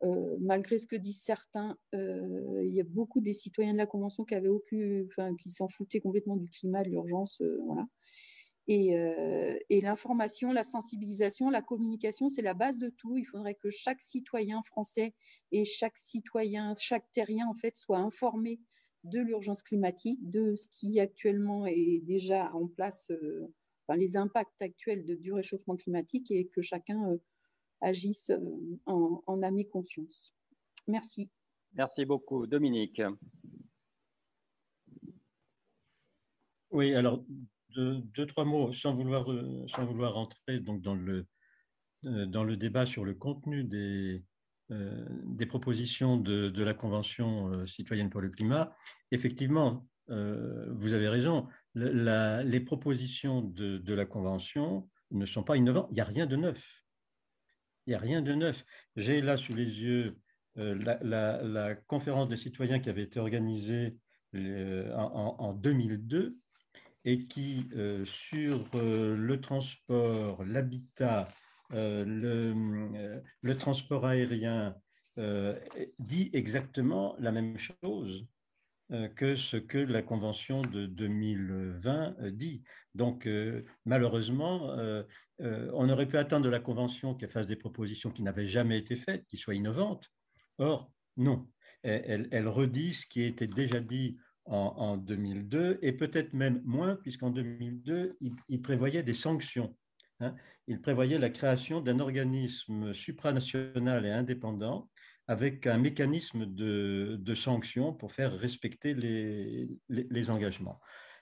euh, 0.03 0.37
malgré 0.39 0.77
ce 0.77 0.85
que 0.85 0.95
disent 0.95 1.23
certains, 1.23 1.77
euh, 1.95 2.61
il 2.63 2.73
y 2.75 2.81
a 2.81 2.83
beaucoup 2.83 3.21
des 3.21 3.33
citoyens 3.33 3.73
de 3.73 3.77
la 3.77 3.87
Convention 3.87 4.23
qui 4.23 4.35
avaient 4.35 4.49
aucun, 4.49 5.03
enfin, 5.07 5.35
qui 5.35 5.49
s'en 5.49 5.67
foutaient 5.67 6.01
complètement 6.01 6.35
du 6.35 6.49
climat, 6.49 6.83
de 6.83 6.89
l'urgence, 6.89 7.41
voilà. 7.65 7.87
Et, 8.69 8.95
et 9.69 9.81
l'information, 9.81 10.53
la 10.53 10.63
sensibilisation, 10.63 11.49
la 11.49 11.61
communication, 11.61 12.29
c'est 12.29 12.41
la 12.41 12.53
base 12.53 12.79
de 12.79 12.87
tout. 12.87 13.17
Il 13.17 13.25
faudrait 13.25 13.55
que 13.55 13.69
chaque 13.69 14.01
citoyen 14.01 14.63
français 14.63 15.13
et 15.51 15.65
chaque 15.65 15.97
citoyen, 15.97 16.73
chaque 16.79 17.11
terrien, 17.11 17.45
en 17.49 17.55
fait, 17.55 17.75
soit 17.75 17.97
informé 17.97 18.61
de 19.03 19.19
l'urgence 19.19 19.61
climatique, 19.61 20.19
de 20.29 20.55
ce 20.55 20.69
qui 20.69 20.99
actuellement 20.99 21.65
est 21.65 22.01
déjà 22.03 22.53
en 22.53 22.67
place, 22.67 23.11
enfin, 23.87 23.97
les 23.97 24.15
impacts 24.15 24.61
actuels 24.61 25.05
de, 25.05 25.15
du 25.15 25.33
réchauffement 25.33 25.75
climatique 25.75 26.31
et 26.31 26.47
que 26.47 26.61
chacun 26.61 27.17
agisse 27.81 28.31
en, 28.85 29.21
en 29.25 29.41
ami 29.43 29.67
conscience. 29.67 30.35
Merci. 30.87 31.29
Merci 31.73 32.05
beaucoup. 32.05 32.47
Dominique. 32.47 33.01
Oui, 36.71 36.93
alors 36.95 37.23
deux, 37.75 38.25
trois 38.27 38.45
mots, 38.45 38.71
sans 38.73 38.93
vouloir, 38.93 39.31
euh, 39.31 39.65
sans 39.67 39.85
vouloir 39.85 40.13
rentrer 40.13 40.59
donc 40.59 40.81
dans, 40.81 40.95
le, 40.95 41.25
euh, 42.05 42.25
dans 42.25 42.43
le 42.43 42.57
débat 42.57 42.85
sur 42.85 43.03
le 43.03 43.13
contenu 43.13 43.63
des, 43.63 44.15
euh, 44.15 44.23
des 45.25 45.45
propositions 45.45 46.17
de, 46.17 46.63
la 46.63 46.73
Convention 46.73 47.65
citoyenne 47.65 48.09
pour 48.09 48.21
le 48.21 48.29
climat. 48.29 48.75
Effectivement, 49.11 49.87
vous 50.07 50.93
avez 50.93 51.07
raison, 51.07 51.47
les 51.75 52.59
propositions 52.59 53.41
de, 53.41 53.93
la 53.93 54.05
Convention 54.05 54.89
ne 55.11 55.25
sont 55.25 55.43
pas 55.43 55.57
innovantes. 55.57 55.87
Il 55.91 55.95
n'y 55.95 56.01
a 56.01 56.05
rien 56.05 56.25
de 56.25 56.35
neuf. 56.35 56.83
Il 57.85 57.91
n'y 57.91 57.95
a 57.95 57.99
rien 57.99 58.21
de 58.21 58.33
neuf. 58.33 58.63
J'ai 58.95 59.21
là 59.21 59.37
sous 59.37 59.53
les 59.53 59.81
yeux 59.81 60.17
la, 60.55 61.75
conférence 61.87 62.29
des 62.29 62.37
citoyens 62.37 62.79
qui 62.79 62.89
avait 62.89 63.03
été 63.03 63.19
organisée 63.19 63.89
en, 64.33 65.35
en 65.39 65.53
2002 65.53 66.37
et 67.05 67.19
qui, 67.25 67.67
euh, 67.75 68.05
sur 68.05 68.65
euh, 68.75 69.15
le 69.15 69.41
transport, 69.41 70.43
l'habitat, 70.45 71.27
euh, 71.27 71.42
le, 71.73 72.53
le, 73.41 73.57
transport 73.57 74.05
aérien, 74.05 74.75
dit 75.99 76.29
exactement 76.33 77.15
la 77.19 77.31
même 77.31 77.57
chose 77.57 78.27
que 79.15 79.35
ce 79.35 79.57
que 79.57 79.77
la 79.77 80.01
Convention 80.01 80.61
de 80.61 80.85
2020 80.85 82.15
dit. 82.31 82.63
Donc, 82.95 83.27
malheureusement, 83.85 84.75
on 85.39 85.89
aurait 85.89 86.07
pu 86.07 86.17
attendre 86.17 86.45
de 86.45 86.49
la 86.49 86.59
Convention 86.59 87.15
qu'elle 87.15 87.31
fasse 87.31 87.47
des 87.47 87.55
propositions 87.55 88.11
qui 88.11 88.23
n'avaient 88.23 88.47
jamais 88.47 88.77
été 88.77 88.95
faites, 88.95 89.25
qui 89.27 89.37
soient 89.37 89.55
innovantes. 89.55 90.09
Or, 90.57 90.91
non. 91.17 91.47
Elle 91.83 92.47
redit 92.47 92.93
ce 92.93 93.05
qui 93.07 93.23
était 93.23 93.47
déjà 93.47 93.79
dit 93.79 94.17
en, 94.45 94.97
2002, 94.97 95.79
et 95.81 95.93
peut-être 95.93 96.33
même 96.33 96.61
moins, 96.65 96.95
puisqu'en 96.97 97.29
2002, 97.29 98.17
il, 98.49 98.61
prévoyait 98.61 99.03
des 99.03 99.13
sanctions. 99.13 99.75
Hein. 100.19 100.35
Il 100.67 100.81
prévoyait 100.81 101.19
la 101.19 101.29
création 101.29 101.81
d'un 101.81 101.99
organisme 101.99 102.93
supranational 102.93 104.05
et 104.05 104.11
indépendant 104.11 104.89
avec 105.27 105.67
un 105.67 105.77
mécanisme 105.77 106.45
de, 106.45 107.17
de 107.19 107.35
sanctions 107.35 107.93
pour 107.93 108.11
faire 108.11 108.37
respecter 108.37 108.93
les, 108.93 109.69
les, 109.89 110.29
engagements. 110.29 110.79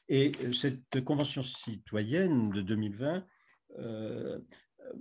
Et 0.09 0.31
cette 0.53 1.03
convention 1.05 1.43
citoyenne 1.43 2.49
de 2.49 2.61
2020, 2.61 3.25
euh, 3.79 4.39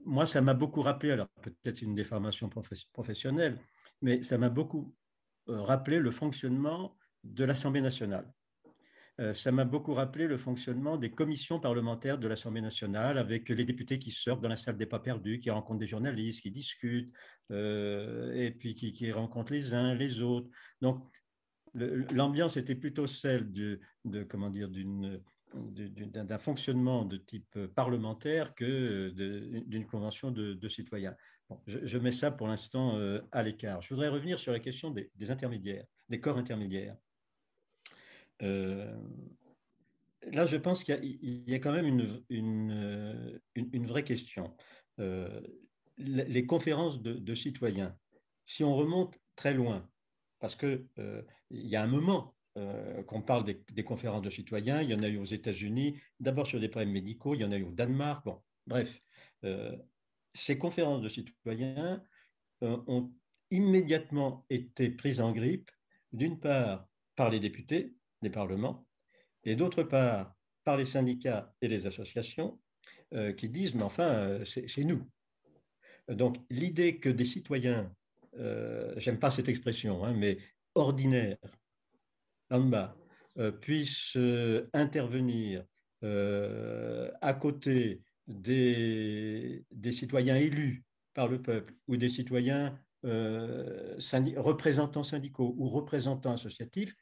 moi, 0.05 0.26
ça 0.26 0.41
m'a 0.41 0.55
beaucoup 0.55 0.82
rappelé, 0.82 1.12
alors 1.12 1.28
peut-être 1.43 1.82
une 1.82 1.95
déformation 1.95 2.51
professionnelle, 2.93 3.59
mais 4.03 4.22
ça 4.22 4.38
m'a 4.38 4.51
beaucoup 4.51 4.95
euh, 5.49 5.62
rappelé 5.62 5.99
le 5.99 6.11
fonctionnement 6.11 6.97
de 7.24 7.45
l'Assemblée 7.45 7.80
nationale. 7.80 8.30
Euh, 9.20 9.34
ça 9.34 9.52
m'a 9.52 9.64
beaucoup 9.64 9.92
rappelé 9.92 10.26
le 10.26 10.38
fonctionnement 10.38 10.96
des 10.96 11.10
commissions 11.10 11.60
parlementaires 11.60 12.16
de 12.16 12.26
l'Assemblée 12.26 12.62
nationale 12.62 13.18
avec 13.18 13.50
les 13.50 13.64
députés 13.66 13.98
qui 13.98 14.10
sortent 14.10 14.40
dans 14.40 14.48
la 14.48 14.56
salle 14.56 14.78
des 14.78 14.86
pas 14.86 14.98
perdus, 14.98 15.40
qui 15.40 15.50
rencontrent 15.50 15.80
des 15.80 15.86
journalistes, 15.86 16.40
qui 16.40 16.50
discutent, 16.50 17.12
euh, 17.50 18.32
et 18.32 18.50
puis 18.50 18.74
qui, 18.74 19.12
rencontrent 19.12 19.52
les 19.52 19.74
uns, 19.74 19.94
les 19.94 20.22
autres. 20.22 20.48
Donc, 20.80 21.04
l'ambiance 21.74 22.56
était 22.56 22.74
plutôt 22.74 23.06
celle 23.06 23.52
de, 23.52 23.78
comment 24.28 24.48
dire, 24.48 24.70
d'un 25.52 26.38
fonctionnement 26.38 27.04
de 27.04 27.18
type 27.18 27.58
parlementaire 27.74 28.54
que 28.54 29.10
d'une 29.66 29.86
convention 29.86 30.30
de, 30.30 30.68
citoyens. 30.68 31.14
je, 31.66 31.98
mets 31.98 32.12
ça 32.12 32.30
pour 32.30 32.48
l'instant 32.48 32.96
euh, 32.96 33.20
à 33.32 33.42
l'écart. 33.42 33.82
Je 33.82 33.92
voudrais 33.92 34.08
revenir 34.08 34.38
sur 34.38 34.52
la 34.52 34.60
question 34.60 34.90
des 34.90 35.30
intermédiaires, 35.30 35.84
des 36.08 36.20
corps 36.20 36.38
intermédiaires. 36.38 36.96
Euh, 38.43 38.95
là, 40.32 40.47
je 40.47 40.57
pense 40.57 40.84
qu'il 40.84 41.18
y, 41.49 41.55
a 41.55 41.59
quand 41.59 41.72
même 41.72 41.86
une, 42.28 43.41
une, 43.55 43.86
vraie 43.86 44.05
question. 44.05 44.57
Euh, 44.99 45.41
les 45.99 46.47
conférences 46.47 47.03
de, 47.03 47.34
citoyens, 47.34 47.97
si 48.47 48.64
on 48.64 48.74
remonte 48.74 49.18
très 49.36 49.55
loin, 49.55 49.88
parce 50.38 50.57
qu'il 50.57 50.86
euh, 50.99 51.22
il 51.51 51.66
y 51.66 51.76
a 51.76 51.82
un 51.82 51.86
moment 51.86 52.34
qu'on 53.07 53.22
parle 53.22 53.45
des, 53.45 53.84
conférences 53.84 54.22
de 54.22 54.28
citoyens, 54.28 54.82
il 54.82 54.91
y 54.91 54.95
en 54.95 55.03
a 55.03 55.09
eu 55.09 55.16
aux 55.16 55.24
États-Unis, 55.24 55.99
d'abord 56.18 56.47
sur 56.47 56.61
des 56.61 56.68
problèmes 56.68 56.93
médicaux, 56.93 57.34
il 57.34 57.41
y 57.41 57.45
en 57.45 57.53
a 57.53 57.57
eu 57.57 57.62
au 57.62 57.70
Danemark, 57.70 58.24
bon, 58.24 58.43
bref. 58.66 58.99
ces 60.34 60.59
conférences 60.59 61.01
de 61.01 61.09
citoyens 61.09 62.03
ont 62.61 63.12
immédiatement 63.51 64.45
été 64.51 64.91
prises 64.91 65.20
en 65.20 65.32
grippe, 65.32 65.70
d'une 66.12 66.38
part 66.38 66.86
par 67.16 67.30
les 67.30 67.41
députés, 67.41 67.95
des 68.22 68.30
parlements, 68.30 68.86
et 69.44 69.56
d'autre 69.56 69.82
part 69.82 70.34
par 70.64 70.76
les 70.76 70.86
syndicats 70.86 71.52
et 71.60 71.68
les 71.68 71.86
associations 71.86 72.58
euh, 73.14 73.32
qui 73.32 73.48
disent, 73.48 73.74
mais 73.74 73.82
enfin, 73.82 74.08
euh, 74.08 74.44
c'est 74.44 74.84
nous. 74.84 75.08
Donc 76.08 76.36
l'idée 76.50 76.98
que 76.98 77.08
des 77.08 77.24
citoyens, 77.24 77.92
euh, 78.38 78.92
j'aime 78.96 79.18
pas 79.18 79.30
cette 79.30 79.48
expression, 79.48 80.04
hein, 80.04 80.12
mais 80.12 80.38
ordinaires, 80.74 81.38
en 82.50 82.60
bas, 82.60 82.96
puissent 83.60 84.18
intervenir 84.72 85.64
à 86.02 87.34
côté 87.40 88.02
des, 88.26 89.64
des, 89.70 89.92
citoyens 89.92 90.36
élus 90.36 90.84
par 91.14 91.28
le 91.28 91.40
peuple 91.40 91.74
ou 91.86 91.96
des 91.96 92.08
citoyens 92.08 92.78
représentants 93.02 95.04
syndicaux 95.04 95.54
ou 95.56 95.68
représentants 95.68 96.32
associatifs, 96.32 96.94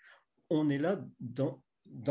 on 0.51 0.69
est 0.71 0.79
là 0.79 1.01
dans, 1.21 1.63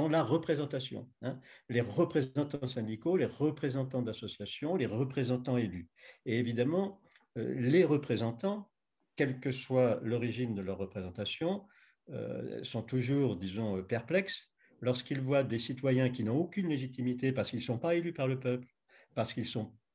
la 0.09 0.23
représentation. 0.23 1.09
Hein. 1.21 1.39
Les 1.69 1.81
représentants 1.81 2.67
syndicaux, 2.67 3.17
les 3.17 3.25
représentants 3.25 4.01
d'associations, 4.01 4.75
les 4.75 4.85
représentants 4.85 5.57
élus. 5.57 5.87
Et 6.25 6.39
évidemment, 6.39 7.01
euh, 7.37 7.53
les 7.59 7.83
représentants, 7.83 8.69
quelle 9.15 9.39
que 9.39 9.51
soit 9.51 9.99
l'origine 10.03 10.55
de 10.55 10.61
leur 10.61 10.77
représentation, 10.77 11.65
euh, 12.09 12.63
sont 12.63 12.83
toujours, 12.83 13.35
disons, 13.35 13.83
perplexes 13.83 14.51
lorsqu'ils 14.81 15.21
voient 15.21 15.43
des 15.43 15.59
citoyens 15.59 16.09
qui 16.09 16.23
n'ont 16.23 16.37
aucune 16.37 16.69
légitimité 16.69 17.31
parce 17.31 17.49
qu'ils 17.49 17.59
ne 17.59 17.65
sont 17.65 17.79
pas 17.79 17.95
élus 17.95 18.13
par 18.13 18.27
le 18.27 18.39
peuple, 18.39 18.67
parce 19.15 19.33
qu'ils 19.33 19.47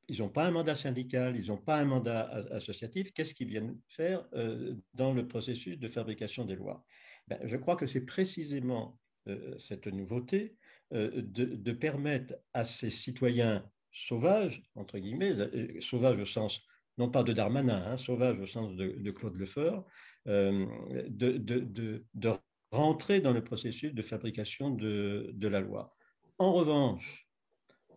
ils 0.09 0.19
n'ont 0.19 0.29
pas 0.29 0.45
un 0.45 0.51
mandat 0.51 0.75
syndical, 0.75 1.35
ils 1.37 1.47
n'ont 1.47 1.57
pas 1.57 1.77
un 1.77 1.85
mandat 1.85 2.29
associatif, 2.51 3.11
qu'est-ce 3.13 3.33
qu'ils 3.33 3.47
viennent 3.47 3.79
faire 3.87 4.25
euh, 4.33 4.75
dans 4.93 5.13
le 5.13 5.27
processus 5.27 5.79
de 5.79 5.87
fabrication 5.87 6.45
des 6.45 6.55
lois? 6.55 6.83
Ben, 7.27 7.39
je 7.43 7.57
crois 7.57 7.75
que 7.75 7.87
c'est 7.87 8.05
précisément 8.05 8.99
euh, 9.29 9.57
cette 9.57 9.87
nouveauté 9.87 10.57
euh, 10.93 11.09
de, 11.15 11.71
permettre 11.71 12.33
à 12.53 12.65
ces 12.65 12.89
citoyens 12.89 13.65
sauvages, 13.93 14.63
entre 14.75 14.99
guillemets, 14.99 15.31
euh, 15.31 15.79
sauvages 15.79 16.19
au 16.19 16.25
sens 16.25 16.59
non 16.97 17.09
pas 17.09 17.23
de 17.23 17.31
Darmanin, 17.31 17.83
hein, 17.87 17.97
sauvages 17.97 18.39
au 18.39 18.45
sens 18.45 18.75
de, 18.75 19.11
Claude 19.11 19.35
Lefort, 19.37 19.87
de, 20.27 21.37
de, 21.37 22.39
rentrer 22.71 23.19
dans 23.19 23.31
le 23.31 23.43
processus 23.43 23.93
de 23.93 24.01
fabrication 24.03 24.69
de, 24.69 25.47
la 25.47 25.59
loi. 25.59 25.95
En 26.37 26.53
revanche, 26.53 27.27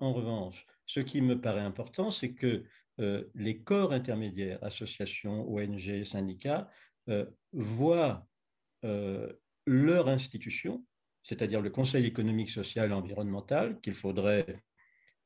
en 0.01 0.15
revanche, 0.15 0.67
ce 0.87 1.01
qui 1.01 1.21
me 1.21 1.39
paraît 1.39 1.61
important, 1.61 2.11
c'est 2.11 2.33
que 2.33 2.65
les 3.35 3.61
corps 3.61 3.93
intermédiaires, 3.93 4.59
associations, 4.63 5.47
ONG, 5.47 6.05
syndicats, 6.05 6.71
voient 7.53 8.27
leur 9.67 10.09
institution, 10.09 10.85
c'est-à-dire 11.23 11.61
le 11.61 11.71
Conseil 11.71 12.07
économique, 12.07 12.51
social 12.51 12.91
et 12.91 12.95
environnemental, 12.95 13.81
qu'il 13.81 13.95
faudrait 13.95 14.63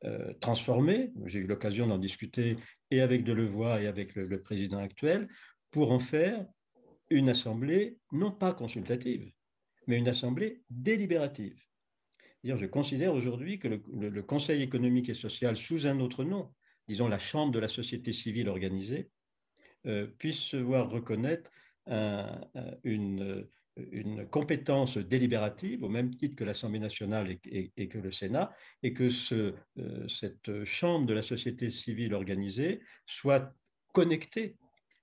euh, 0.05 0.33
transformer. 0.41 1.13
J'ai 1.27 1.41
eu 1.41 1.47
l'occasion 1.47 1.87
d'en 1.87 1.99
discuter 1.99 2.57
et 2.91 3.03
avec 3.03 3.23
Delevoye 3.23 3.83
et 3.83 3.87
avec 3.87 4.15
le, 4.15 4.41
président 4.41 4.79
actuel, 4.79 5.29
pour 5.71 5.93
en 5.93 5.99
faire 5.99 6.47
une 7.11 7.29
assemblée 7.29 7.99
non 8.13 8.31
pas 8.31 8.55
consultative, 8.55 9.31
mais 9.87 9.99
une 9.99 10.09
assemblée 10.09 10.63
délibérative. 10.71 11.61
je 12.45 12.65
considère 12.65 13.13
aujourd'hui 13.13 13.59
que 13.59 13.69
le, 13.69 14.23
Conseil 14.23 14.63
économique 14.63 15.11
et 15.11 15.15
social, 15.15 15.55
sous 15.55 15.87
un 15.87 16.01
autre 16.01 16.25
nom, 16.25 16.51
disons 16.89 17.07
la 17.07 17.19
Chambre 17.19 17.53
de 17.53 17.59
la 17.59 17.69
société 17.69 18.15
civile 18.15 18.49
organisée, 18.49 19.11
euh, 19.85 20.07
puisse 20.07 20.39
se 20.39 20.57
voir 20.57 20.89
reconnaître 20.89 21.51
une, 21.87 23.47
compétence 24.31 24.99
délibérative 24.99 25.83
au 25.83 25.89
même 25.89 26.15
titre 26.15 26.37
que 26.37 26.45
l'Assemblée 26.45 26.81
nationale 26.81 27.39
et, 27.45 27.89
que 27.89 27.99
le 27.99 28.13
Sénat, 28.13 28.53
et 28.83 28.93
que 28.93 29.09
ce, 29.11 29.55
cette 30.09 30.65
chambre 30.65 31.07
de 31.07 31.15
la 31.15 31.23
société 31.23 31.71
civile 31.71 32.13
organisée 32.13 32.81
soit 33.07 33.55
connectée 33.93 34.57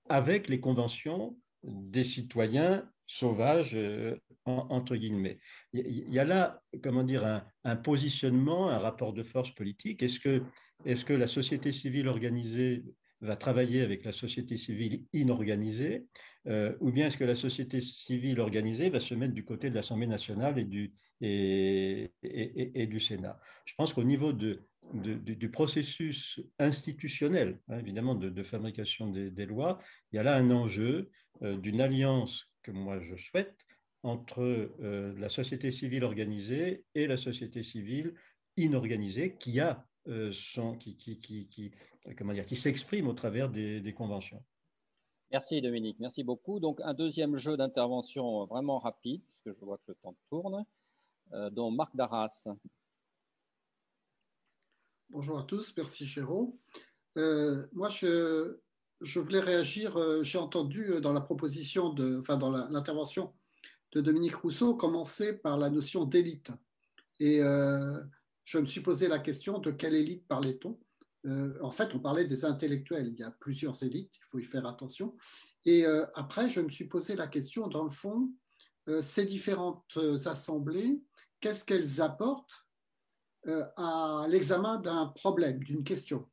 avec 0.09 0.47
les 0.47 0.59
conventions 0.59 1.37
des 1.63 2.03
citoyens 2.03 2.87
sauvages, 3.07 3.75
euh, 3.75 4.17
entre 4.45 4.95
guillemets. 4.95 5.39
Il 5.73 6.11
y 6.13 6.19
a 6.19 6.25
là, 6.25 6.61
comment 6.83 7.03
dire, 7.03 7.43
un, 7.63 7.75
positionnement, 7.77 8.69
un 8.69 8.79
rapport 8.79 9.13
de 9.13 9.23
force 9.23 9.51
politique. 9.51 10.03
Est-ce 10.03 10.19
que, 10.19 10.43
est 10.85 11.03
que 11.03 11.13
la 11.13 11.27
société 11.27 11.71
civile 11.71 12.07
organisée 12.07 12.83
va 13.21 13.35
travailler 13.35 13.81
avec 13.81 14.05
la 14.05 14.11
société 14.11 14.57
civile 14.57 15.05
inorganisée, 15.13 16.05
euh, 16.47 16.75
ou 16.79 16.91
bien 16.91 17.07
est-ce 17.07 17.17
que 17.17 17.23
la 17.23 17.35
société 17.35 17.81
civile 17.81 18.39
organisée 18.39 18.89
va 18.89 18.99
se 18.99 19.13
mettre 19.13 19.33
du 19.33 19.43
côté 19.43 19.69
de 19.69 19.75
l'Assemblée 19.75 20.07
nationale 20.07 20.59
et 20.59 20.63
du, 20.63 20.93
et, 21.21 22.87
du 22.87 22.99
Sénat? 22.99 23.39
Je 23.65 23.73
pense 23.75 23.93
qu'au 23.93 24.03
niveau 24.03 24.33
de, 24.33 24.63
du 24.93 25.49
processus 25.49 26.39
institutionnel, 26.59 27.59
hein, 27.69 27.79
évidemment, 27.79 28.15
de, 28.15 28.43
fabrication 28.43 29.09
des, 29.09 29.45
lois, 29.45 29.79
il 30.11 30.17
y 30.17 30.19
a 30.19 30.23
là 30.23 30.35
un 30.35 30.51
enjeu 30.51 31.09
euh, 31.41 31.57
d'une 31.57 31.81
alliance 31.81 32.45
que 32.63 32.71
moi 32.71 32.99
je 32.99 33.15
souhaite 33.15 33.55
entre 34.03 34.41
euh, 34.41 35.13
la 35.17 35.29
société 35.29 35.71
civile 35.71 36.03
organisée 36.03 36.85
et 36.95 37.07
la 37.07 37.17
société 37.17 37.63
civile 37.63 38.13
inorganisée 38.57 39.35
qui 39.37 39.59
a 39.59 39.85
son, 40.31 40.77
qui, 40.77 40.95
qui, 40.95 41.19
qui, 41.19 41.71
comment 42.15 42.33
dire, 42.33 42.45
qui 42.45 42.55
s'exprime 42.55 43.07
au 43.07 43.13
travers 43.13 43.49
des, 43.49 43.93
conventions. 43.95 44.43
Merci 45.31 45.61
Dominique, 45.61 45.99
merci 45.99 46.23
beaucoup. 46.23 46.59
Donc 46.59 46.79
un 46.81 46.93
deuxième 46.93 47.37
jeu 47.37 47.57
d'intervention 47.57 48.45
vraiment 48.45 48.79
rapide, 48.79 49.21
puisque 49.43 49.59
je 49.59 49.65
vois 49.65 49.77
que 49.77 49.83
le 49.89 49.95
temps 49.95 50.15
tourne, 50.29 50.65
dont 51.51 51.71
Marc 51.71 51.95
Darras. 51.95 52.29
Bonjour 55.09 55.39
à 55.39 55.43
tous, 55.43 55.73
merci 55.77 56.05
Chéreau. 56.05 56.59
Euh, 57.17 57.65
moi, 57.71 57.89
je, 57.89 58.57
je, 59.01 59.19
voulais 59.19 59.39
réagir, 59.39 59.97
euh, 59.97 60.21
j'ai 60.21 60.37
entendu 60.37 60.91
euh, 60.91 60.99
dans 60.99 61.13
la 61.13 61.21
proposition, 61.21 61.93
de, 61.93 62.17
enfin 62.19 62.37
dans 62.37 62.51
l'intervention 62.51 63.33
de 63.93 64.01
Dominique 64.01 64.35
Rousseau, 64.35 64.75
commencer 64.75 65.33
par 65.33 65.57
la 65.57 65.69
notion 65.69 66.03
d'élite. 66.03 66.51
Et 67.19 67.39
je 67.39 68.59
me 68.59 68.65
suis 68.65 68.81
posé 68.81 69.07
la 69.07 69.17
question 69.17 69.57
de 69.57 69.71
quelle 69.71 69.95
élite 69.95 70.27
parlait-on? 70.27 70.77
En 71.61 71.71
fait, 71.71 71.93
on 71.93 71.99
parlait 71.99 72.25
des 72.25 72.45
intellectuels. 72.45 73.07
Il 73.07 73.19
y 73.19 73.23
a 73.23 73.31
plusieurs 73.31 73.83
élites, 73.83 74.11
il 74.15 74.25
faut 74.29 74.39
y 74.39 74.45
faire 74.45 74.65
attention. 74.65 75.17
Et 75.65 75.85
après, 76.15 76.49
je 76.49 76.61
me 76.61 76.69
suis 76.69 76.87
posé 76.87 77.15
la 77.15 77.27
question, 77.27 77.67
dans 77.67 77.83
le 77.83 77.89
fond, 77.89 78.31
ces 79.01 79.25
différentes 79.25 79.97
assemblées, 80.25 81.01
qu'est-ce 81.39 81.63
qu'elles 81.63 82.01
apportent 82.01 82.67
euh, 83.47 83.65
à 83.77 84.25
l'examen 84.29 84.79
d'un 84.79 85.07
problème, 85.07 85.59
d'une 85.63 85.83
question? 85.83 86.29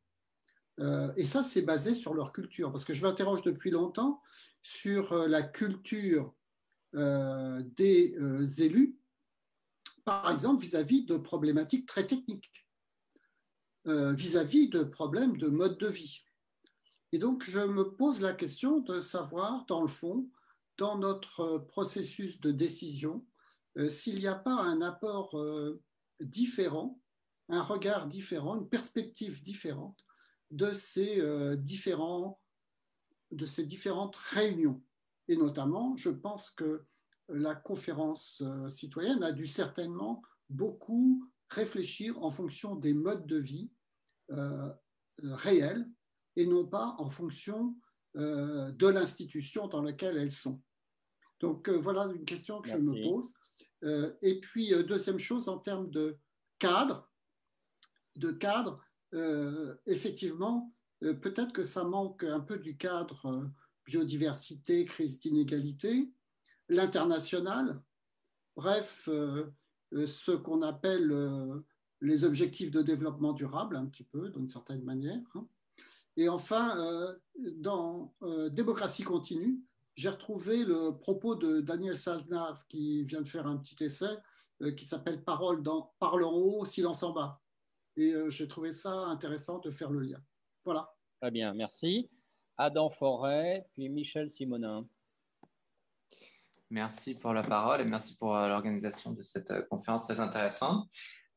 Euh, 0.80 1.12
et 1.16 1.24
ça, 1.24 1.42
c'est 1.42 1.62
basé 1.62 1.94
sur 1.94 2.14
leur 2.14 2.32
culture, 2.32 2.72
parce 2.72 2.84
que 2.84 2.94
je 2.94 3.02
m'interroge 3.02 3.42
depuis 3.42 3.70
longtemps 3.70 4.22
sur 4.62 5.12
euh, 5.12 5.28
la 5.28 5.42
culture 5.42 6.34
des 6.96 8.14
élus, 8.62 8.96
par 10.04 10.30
exemple 10.30 10.62
vis-à-vis 10.62 11.06
de 11.06 11.16
problématiques 11.16 11.88
très 11.88 12.06
techniques, 12.06 12.63
vis-à-vis 13.86 14.68
de 14.68 14.82
problèmes 14.82 15.36
de 15.36 15.48
mode 15.48 15.78
de 15.78 15.88
vie. 15.88 16.20
Et 17.12 17.18
donc, 17.18 17.42
je 17.44 17.60
me 17.60 17.94
pose 17.94 18.20
la 18.20 18.32
question 18.32 18.80
de 18.80 19.00
savoir, 19.00 19.66
dans 19.66 19.82
le 19.82 19.88
fond, 19.88 20.28
dans 20.78 20.98
notre 20.98 21.58
processus 21.68 22.40
de 22.40 22.50
décision, 22.50 23.24
s'il 23.88 24.18
n'y 24.18 24.26
a 24.26 24.34
pas 24.34 24.54
un 24.54 24.80
apport 24.80 25.36
différent 26.20 26.98
un 27.48 27.62
regard 27.62 28.06
différent, 28.08 28.56
une 28.56 28.68
perspective 28.68 29.42
différente 29.42 30.04
de 30.50 30.72
ces, 30.72 31.20
euh, 31.20 31.56
différents, 31.56 32.40
de 33.32 33.46
ces 33.46 33.64
différentes 33.64 34.16
réunions. 34.16 34.82
Et 35.28 35.36
notamment, 35.36 35.96
je 35.96 36.10
pense 36.10 36.50
que 36.50 36.84
la 37.28 37.54
conférence 37.54 38.42
euh, 38.42 38.68
citoyenne 38.70 39.22
a 39.22 39.32
dû 39.32 39.46
certainement 39.46 40.22
beaucoup 40.50 41.28
réfléchir 41.54 42.22
en 42.22 42.30
fonction 42.30 42.74
des 42.76 42.92
modes 42.92 43.26
de 43.26 43.38
vie 43.38 43.70
euh, 44.30 44.70
réels 45.22 45.88
et 46.36 46.46
non 46.46 46.66
pas 46.66 46.94
en 46.98 47.08
fonction 47.08 47.76
de 48.16 48.86
l'institution 48.86 49.66
dans 49.66 49.82
laquelle 49.82 50.16
elles 50.16 50.30
sont. 50.30 50.62
Donc 51.40 51.68
voilà 51.68 52.04
une 52.14 52.24
question 52.24 52.60
que 52.60 52.68
je 52.68 52.76
me 52.76 53.10
pose. 53.10 53.34
et 54.22 54.38
puis, 54.38 54.70
deuxième 54.84 55.18
chose, 55.18 55.48
en 55.48 55.58
termes 55.58 55.90
de 55.90 56.16
cadre, 56.60 57.10
de 58.16 58.30
cadre, 58.30 58.80
euh, 59.14 59.76
effectivement, 59.86 60.72
euh, 61.02 61.14
peut-être 61.14 61.52
que 61.52 61.62
ça 61.62 61.84
manque 61.84 62.24
un 62.24 62.40
peu 62.40 62.58
du 62.58 62.76
cadre 62.76 63.26
euh, 63.26 63.46
biodiversité, 63.86 64.84
crise 64.84 65.18
d'inégalité, 65.18 66.10
l'international, 66.68 67.82
bref, 68.56 69.08
ce 69.92 70.32
qu'on 70.32 70.62
appelle 70.62 71.12
les 72.00 72.24
objectifs 72.24 72.70
de 72.70 72.82
développement 72.82 73.32
durable, 73.32 73.76
un 73.76 73.86
petit 73.86 74.04
peu, 74.04 74.30
d'une 74.30 74.48
certaine 74.48 74.82
manière. 74.82 75.20
Hein. 75.34 75.46
Et 76.16 76.28
enfin, 76.28 77.14
dans 77.56 78.14
Démocratie 78.50 79.02
continue, 79.02 79.60
j'ai 79.94 80.08
retrouvé 80.08 80.64
le 80.64 80.96
propos 80.96 81.34
de 81.34 81.60
Daniel 81.60 81.96
Salnav 81.96 82.64
qui 82.68 83.04
vient 83.04 83.20
de 83.20 83.28
faire 83.28 83.46
un 83.46 83.56
petit 83.56 83.82
essai 83.84 84.16
qui 84.76 84.84
s'appelle 84.84 85.22
Parole, 85.22 85.62
dans, 85.62 85.92
Parle 85.98 86.24
en 86.24 86.32
haut, 86.32 86.64
silence 86.64 87.02
en 87.02 87.12
bas. 87.12 87.40
Et 87.96 88.12
euh, 88.12 88.30
j'ai 88.30 88.48
trouvé 88.48 88.72
ça 88.72 88.92
intéressant 89.06 89.58
de 89.58 89.70
faire 89.70 89.90
le 89.90 90.00
lien. 90.00 90.20
Voilà. 90.64 90.94
Très 91.20 91.30
bien, 91.30 91.54
merci. 91.54 92.10
Adam 92.56 92.90
Forêt, 92.90 93.66
puis 93.72 93.88
Michel 93.88 94.30
Simonin. 94.30 94.86
Merci 96.74 97.14
pour 97.14 97.32
la 97.32 97.44
parole 97.44 97.82
et 97.82 97.84
merci 97.84 98.16
pour 98.16 98.36
euh, 98.36 98.48
l'organisation 98.48 99.12
de 99.12 99.22
cette 99.22 99.52
euh, 99.52 99.62
conférence 99.70 100.02
très 100.02 100.18
intéressante. 100.18 100.88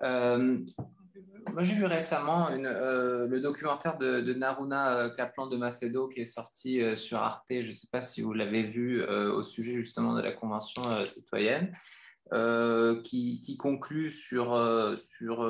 moi, 0.01 1.61
j'ai 1.61 1.75
vu 1.75 1.85
récemment 1.85 2.49
le 2.49 3.37
documentaire 3.39 3.99
de, 3.99 4.33
Naruna 4.33 5.11
Kaplan 5.15 5.45
de 5.45 5.55
Macedo 5.55 6.07
qui 6.07 6.21
est 6.21 6.25
sorti 6.25 6.81
sur 6.95 7.19
Arte. 7.19 7.45
Je 7.51 7.67
ne 7.67 7.71
sais 7.71 7.87
pas 7.91 8.01
si 8.01 8.23
vous 8.23 8.33
l'avez 8.33 8.63
vu 8.63 9.03
au 9.03 9.43
sujet 9.43 9.75
justement 9.75 10.15
de 10.15 10.21
la 10.21 10.31
Convention 10.31 10.81
citoyenne, 11.05 11.71
qui, 13.03 13.41
qui, 13.41 13.57
conclut 13.57 14.11
sur, 14.11 14.47
sur 14.97 15.45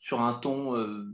sur 0.00 0.22
un 0.22 0.32
ton 0.32 0.76
euh, 0.76 1.04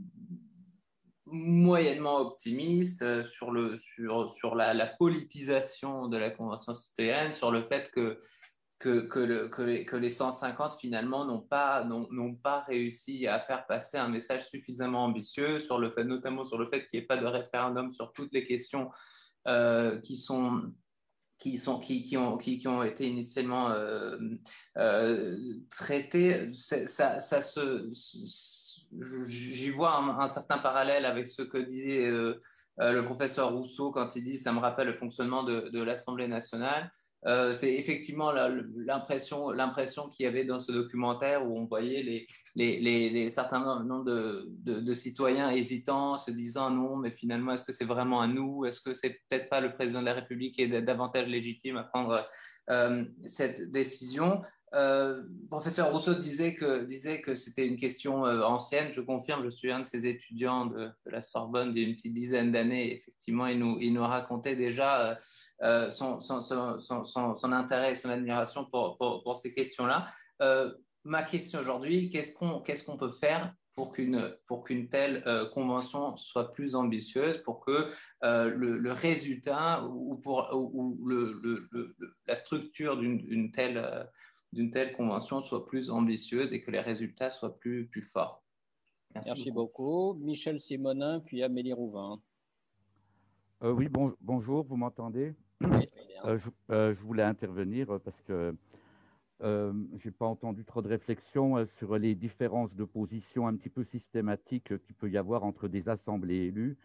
moyennement 1.31 2.17
optimiste, 2.19 3.01
euh, 3.01 3.23
sur, 3.23 3.51
le, 3.51 3.77
sur, 3.77 4.29
sur 4.29 4.55
la, 4.55 4.87
politisation 4.87 6.07
de 6.07 6.17
la 6.17 6.29
Convention 6.29 6.73
citoyenne, 6.73 7.31
sur 7.31 7.51
le 7.51 7.63
fait 7.63 7.91
que, 7.91 8.19
que, 8.79 9.07
que, 9.07 9.19
le, 9.19 9.49
que, 9.49 9.61
les, 9.61 9.85
que 9.85 9.95
les, 9.95 10.09
150 10.09 10.75
finalement 10.75 11.25
n'ont 11.25 11.41
pas, 11.41 11.83
n'ont, 11.83 12.35
pas 12.35 12.61
réussi 12.61 13.27
à 13.27 13.39
faire 13.39 13.65
passer 13.65 13.97
un 13.97 14.07
message 14.07 14.47
suffisamment 14.47 15.05
ambitieux, 15.05 15.59
sur 15.59 15.79
le 15.79 15.91
fait, 15.91 16.03
notamment 16.03 16.43
sur 16.43 16.57
le 16.57 16.65
fait 16.65 16.87
qu'il 16.87 16.99
n'y 16.99 17.03
ait 17.03 17.07
pas 17.07 17.17
de 17.17 17.25
référendum 17.25 17.91
sur 17.91 18.13
toutes 18.13 18.33
les 18.33 18.43
questions 18.43 18.89
euh, 19.47 19.99
qui 19.99 20.15
sont 20.15 20.73
qui, 21.39 21.57
sont, 21.57 21.79
qui, 21.79 22.01
qui, 22.01 22.17
ont, 22.17 22.35
qui, 22.35 22.57
qui 22.57 22.67
ont 22.67 22.81
été 22.81 23.05
initialement 23.05 23.71
traitées, 25.69 26.49
ça, 26.49 27.19
ça 27.19 27.41
se, 27.41 27.91
j'y 29.25 29.69
vois 29.69 29.97
un, 29.97 30.27
certain 30.27 30.57
parallèle 30.57 31.05
avec 31.05 31.27
ce 31.27 31.41
que 31.41 31.57
disait 31.57 32.05
euh, 32.05 32.41
euh, 32.79 32.91
le 32.91 33.03
professeur 33.05 33.53
Rousseau 33.53 33.91
quand 33.91 34.15
il 34.15 34.23
dit 34.23 34.37
ça 34.37 34.51
me 34.51 34.59
rappelle 34.59 34.87
le 34.87 34.93
fonctionnement 34.93 35.43
de, 35.43 35.81
l'Assemblée 35.81 36.27
nationale. 36.27 36.91
Euh, 37.25 37.51
c'est 37.51 37.73
effectivement 37.73 38.31
l'impression, 38.31 40.07
qu'il 40.09 40.23
y 40.25 40.27
avait 40.27 40.45
dans 40.45 40.59
ce 40.59 40.71
documentaire 40.71 41.45
où 41.45 41.57
on 41.57 41.65
voyait 41.65 42.27
les, 42.55 43.29
certains 43.29 43.83
nombres 43.83 44.05
de, 44.05 44.45
de, 44.63 44.93
citoyens 44.93 45.49
hésitants, 45.49 46.15
se 46.17 46.29
disant 46.29 46.69
non, 46.69 46.95
mais 46.95 47.09
finalement, 47.09 47.53
est-ce 47.53 47.65
que 47.65 47.73
c'est 47.73 47.85
vraiment 47.85 48.21
à 48.21 48.27
nous? 48.27 48.65
Est-ce 48.65 48.81
que 48.81 48.93
c'est 48.93 49.19
peut-être 49.27 49.49
pas 49.49 49.61
le 49.61 49.73
président 49.73 50.01
de 50.01 50.05
la 50.05 50.13
République 50.13 50.55
qui 50.55 50.61
est 50.61 50.81
davantage 50.81 51.27
légitime 51.27 51.77
à 51.77 51.83
prendre 51.83 52.23
cette 53.25 53.71
décision? 53.71 54.41
Euh, 54.73 55.23
professeur 55.49 55.91
Rousseau 55.91 56.15
disait 56.15 56.53
que, 56.53 56.83
disait 56.83 57.21
que 57.21 57.35
c'était 57.35 57.65
une 57.65 57.77
question 57.77 58.25
euh, 58.25 58.41
ancienne. 58.43 58.91
Je 58.91 58.99
confirme, 58.99 59.43
je 59.45 59.49
suis 59.49 59.71
un 59.71 59.79
de 59.79 59.85
ces 59.85 60.05
étudiants 60.05 60.65
de, 60.65 60.91
la 61.05 61.21
Sorbonne 61.21 61.71
d'une 61.71 61.95
petite 61.95 62.13
dizaine 62.13 62.51
d'années. 62.51 62.97
Effectivement, 62.97 63.47
il 63.47 63.59
nous, 63.59 63.77
il 63.79 63.93
nous 63.93 64.03
racontait 64.03 64.57
déjà 64.57 65.17
euh, 65.61 65.89
son, 65.89 66.19
son, 66.19 66.41
son, 66.41 67.03
son, 67.05 67.51
intérêt 67.53 67.91
et 67.91 67.95
son 67.95 68.09
admiration 68.09 68.65
pour, 68.65 68.97
pour, 68.97 69.35
ces 69.35 69.53
questions-là. 69.53 70.07
ma 71.05 71.23
question 71.23 71.59
aujourd'hui, 71.59 72.09
qu'est-ce 72.09 72.33
qu'on 72.33 72.59
qu'est-ce 72.59 72.83
qu'on 72.83 72.97
peut 72.97 73.11
faire 73.11 73.53
pour 73.73 73.93
qu'une 73.93 74.35
pour 74.47 74.65
qu'une 74.65 74.89
telle 74.89 75.23
convention 75.53 76.17
soit 76.17 76.51
plus 76.51 76.75
ambitieuse, 76.75 77.37
pour 77.43 77.61
que 77.61 77.89
le, 78.21 78.91
résultat 78.91 79.85
ou 79.85 80.17
pour 80.17 80.49
ou, 80.53 81.07
le, 81.07 81.95
la 82.25 82.35
structure 82.35 82.97
d'une 82.97 83.51
telle 83.51 84.09
d'une 84.53 84.71
telle 84.71 84.93
convention 84.93 85.41
soit 85.41 85.65
plus 85.65 85.89
ambitieuse 85.89 86.53
et 86.53 86.61
que 86.61 86.71
les 86.71 86.79
résultats 86.79 87.29
soient 87.29 87.57
plus 87.57 87.87
plus 87.87 88.03
forts. 88.03 88.43
Merci, 89.13 89.51
beaucoup. 89.51 90.13
Michel 90.15 90.59
Simonin, 90.59 91.19
puis 91.21 91.43
Amélie 91.43 91.73
Rouvin. 91.73 92.21
Euh, 93.63 93.71
oui, 93.71 93.89
bon, 93.89 94.13
bonjour, 94.21 94.63
vous 94.63 94.77
m'entendez? 94.77 95.33
Euh, 96.25 96.37
euh, 96.69 96.93
je, 96.93 97.01
voulais 97.01 97.23
intervenir 97.23 97.99
parce 98.03 98.21
que 98.23 98.55
je 99.41 99.71
n'ai 100.05 100.11
pas 100.11 100.25
entendu 100.25 100.65
trop 100.65 100.81
de 100.81 100.87
réflexions 100.87 101.65
sur 101.77 101.97
les 101.97 102.15
différences 102.15 102.73
de 102.73 102.83
position 102.83 103.47
un 103.47 103.55
petit 103.55 103.69
peu 103.69 103.83
systématiques 103.85 104.77
qu'il 104.85 104.95
peut 104.95 105.09
y 105.09 105.17
avoir 105.17 105.43
entre 105.43 105.67
des 105.67 105.89
assemblées 105.89 106.47
élues 106.47 106.77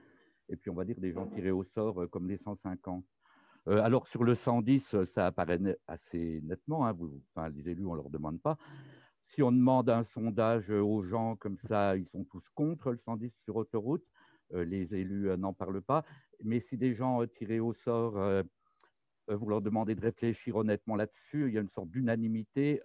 et 0.49 0.57
puis 0.57 0.71
on 0.71 0.75
va 0.75 0.85
dire 0.85 0.99
des 0.99 1.13
gens 1.13 1.27
tirés 1.27 1.51
au 1.51 1.65
sort 1.65 2.09
comme 2.11 2.29
les 2.29 2.39
150. 2.39 3.05
Alors 3.67 4.09
sur 4.09 4.25
le 4.25 4.35
110, 4.35 5.05
ça 5.15 5.27
apparaît 5.27 5.61
assez 5.87 6.41
nettement, 6.43 6.87
hein, 6.87 6.93
vous, 6.93 7.23
les 7.55 7.71
élus, 7.71 7.87
on 7.87 7.93
ne 7.93 7.97
leur 7.97 8.11
demande 8.11 8.41
pas 8.41 8.59
si 9.35 9.43
on 9.43 9.51
demande 9.51 9.89
un 9.89 10.05
sondage 10.05 10.71
aux 10.71 11.03
gens 11.05 11.37
comme 11.37 11.57
ça, 11.69 11.97
ils 11.97 12.07
sont 12.09 12.25
tous 12.25 12.45
contre 12.55 12.91
le 12.91 12.99
110 12.99 13.33
sur 13.45 13.57
autoroute. 13.57 14.05
Euh, 14.53 14.65
les 14.65 14.95
élus 14.95 15.31
euh, 15.31 15.37
n'en 15.37 15.55
parlent 15.55 15.83
pas. 15.83 16.05
Mais 16.45 16.61
si 16.61 16.77
des 16.77 16.95
gens 16.95 17.23
euh, 17.23 17.27
tirés 17.27 17.61
au 17.61 17.73
sort, 17.73 18.43
vous 19.29 19.49
leur 19.49 19.63
demandez 19.63 19.95
de 19.95 20.01
réfléchir 20.01 20.57
honnêtement 20.57 20.97
là-dessus, 20.97 21.49
il 21.49 21.55
y 21.55 21.59
a 21.59 21.61
une 21.61 21.71
sorte 21.71 21.89
d'unanimité 21.89 22.83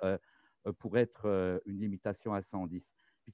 pour 0.78 0.98
être 0.98 1.60
une 1.66 1.80
limitation 1.80 2.34
à 2.34 2.44
110. 2.44 2.84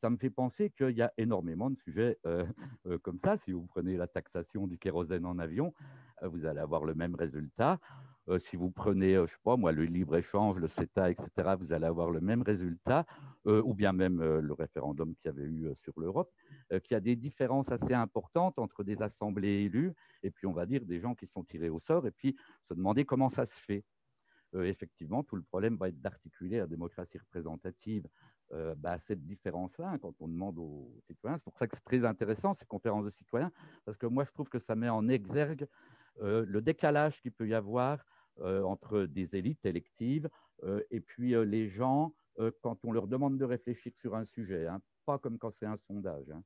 Ça 0.02 0.10
me 0.10 0.18
fait 0.18 0.30
penser 0.30 0.72
qu'il 0.72 0.98
y 0.98 1.02
a 1.02 1.12
énormément 1.18 1.70
de 1.70 1.78
sujets 1.78 2.18
comme 3.04 3.20
ça. 3.24 3.38
Si 3.46 3.52
vous 3.52 3.66
prenez 3.66 3.98
la 3.98 4.08
taxation 4.08 4.68
du 4.68 4.78
kérosène 4.78 5.26
en 5.26 5.40
avion, 5.40 5.74
vous 6.22 6.46
allez 6.46 6.60
avoir 6.60 6.84
le 6.84 6.96
même 6.96 7.16
résultat. 7.16 7.80
Euh, 8.30 8.40
si 8.40 8.56
vous 8.56 8.72
prenez, 8.72 9.16
euh, 9.16 9.28
je 9.28 9.34
sais 9.34 9.40
pas 9.44 9.58
moi, 9.58 9.72
le 9.72 9.84
libre-échange, 9.84 10.58
le 10.58 10.70
CETA, 10.70 11.12
etc., 11.12 11.56
vous 11.60 11.74
allez 11.74 11.86
avoir 11.86 12.10
le 12.10 12.22
même 12.22 12.42
résultat, 12.42 13.06
euh, 13.48 13.62
ou 13.66 13.74
bien 13.74 13.92
même 13.92 14.22
le 14.22 14.54
référendum 14.54 15.14
qu'il 15.16 15.26
y 15.26 15.30
avait 15.30 15.44
eu 15.44 15.74
sur 15.84 15.94
l'Europe, 16.00 16.32
qu'il 16.70 16.92
y 16.92 16.96
a 16.96 17.02
des 17.02 17.16
différences 17.16 17.70
assez 17.70 17.94
importantes 17.94 18.58
entre 18.58 18.84
des 18.84 19.02
assemblées 19.02 19.64
élues 19.64 19.94
et 20.24 20.32
puis 20.32 20.48
on 20.48 20.54
va 20.54 20.66
dire 20.66 20.86
des 20.86 21.02
gens 21.02 21.16
qui 21.16 21.28
sont 21.28 21.44
tirés 21.44 21.70
au 21.70 21.82
sort, 21.82 22.08
et 22.08 22.12
puis 22.12 22.36
se 22.70 22.74
demander 22.74 23.04
comment 23.06 23.30
ça 23.30 23.46
se 23.46 23.60
fait. 23.66 23.84
effectivement, 24.54 25.24
tout 25.24 25.36
le 25.36 25.42
problème 25.42 25.76
va 25.76 25.90
être 25.90 26.00
d'articuler 26.00 26.60
la 26.60 26.68
démocratie 26.68 27.18
représentative 27.18 28.08
bah, 28.78 29.00
cette 29.08 29.26
différence-là 29.26 29.90
hein, 29.90 29.98
quand 29.98 30.14
on 30.20 30.28
demande 30.28 30.58
aux 30.60 30.94
citoyens. 31.08 31.38
C'est 31.38 31.44
pour 31.44 31.58
ça 31.58 31.68
que 31.68 31.76
c'est 31.76 31.84
très 31.86 32.06
intéressant 32.06 32.56
ces 32.60 32.66
conférences 32.66 33.06
de 33.06 33.12
citoyens, 33.12 33.52
parce 33.86 33.98
que 33.98 34.06
moi 34.06 34.26
je 34.26 34.32
trouve 34.32 34.48
que 34.48 34.60
ça 34.60 34.76
met 34.76 34.90
en 34.90 35.08
exergue 35.10 35.68
le 36.22 36.62
décalage 36.62 37.20
qu'il 37.22 37.32
peut 37.32 37.48
y 37.48 37.54
avoir 37.54 38.04
euh, 38.42 38.64
entre 38.64 39.04
des 39.04 39.36
élites 39.36 39.64
électives 39.64 40.28
euh, 40.64 40.82
et 40.90 41.02
puis 41.02 41.36
euh, 41.36 41.46
les 41.46 41.70
gens 41.70 42.16
quand 42.64 42.84
on 42.84 42.92
leur 42.92 43.08
demande 43.08 43.38
de 43.38 43.46
réfléchir 43.46 43.92
sur 44.02 44.16
un 44.16 44.26
sujet, 44.26 44.66
hein, 44.66 44.82
pas 45.06 45.20
comme 45.20 45.38
quand 45.38 45.54
c'est 45.60 45.68
un 45.68 45.78
sondage. 45.86 46.26
Hein. 46.32 46.42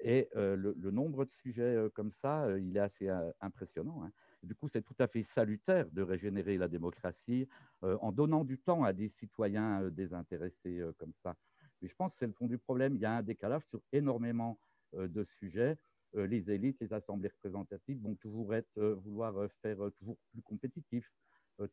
et 0.00 0.28
le, 0.34 0.90
nombre 0.90 1.24
de 1.24 1.30
sujets 1.40 1.88
comme 1.94 2.12
ça, 2.20 2.46
il 2.58 2.76
est 2.76 2.80
assez 2.80 3.08
impressionnant. 3.40 4.02
Du 4.44 4.54
coup, 4.54 4.68
c'est 4.72 4.82
tout 4.82 4.94
à 4.98 5.06
fait 5.06 5.26
salutaire 5.34 5.86
de 5.90 6.02
régénérer 6.02 6.58
la 6.58 6.68
démocratie 6.68 7.48
en 7.82 8.12
donnant 8.12 8.44
du 8.44 8.58
temps 8.58 8.84
à 8.84 8.92
des 8.92 9.10
citoyens 9.18 9.88
désintéressés 9.90 10.82
comme 10.98 11.12
ça. 11.22 11.34
Mais 11.80 11.88
je 11.88 11.94
pense 11.94 12.12
que 12.12 12.18
c'est 12.20 12.26
le 12.26 12.32
fond 12.32 12.46
du 12.46 12.58
problème. 12.58 12.94
Il 12.94 13.00
y 13.00 13.04
a 13.04 13.12
un 13.12 13.22
décalage 13.22 13.62
sur 13.70 13.80
énormément 13.92 14.58
de 14.92 15.26
sujets 15.38 15.76
euh, 16.16 16.26
les 16.26 16.50
élites, 16.50 16.76
les 16.80 16.92
assemblées 16.92 17.28
représentatives 17.28 18.00
vont 18.00 18.14
toujours 18.14 18.52
euh, 18.52 18.94
vouloir 18.94 19.36
euh, 19.36 19.48
faire 19.62 19.78
toujours 19.98 20.16
plus 20.30 20.42
compétitif, 20.42 21.10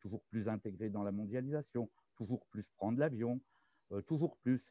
toujours 0.00 0.22
plus 0.30 0.48
intégré 0.48 0.90
dans 0.90 1.02
la 1.02 1.10
mondialisation, 1.10 1.90
toujours 2.16 2.46
plus 2.46 2.64
prendre 2.76 3.00
l'avion, 3.00 3.40
toujours 4.06 4.36
plus. 4.36 4.62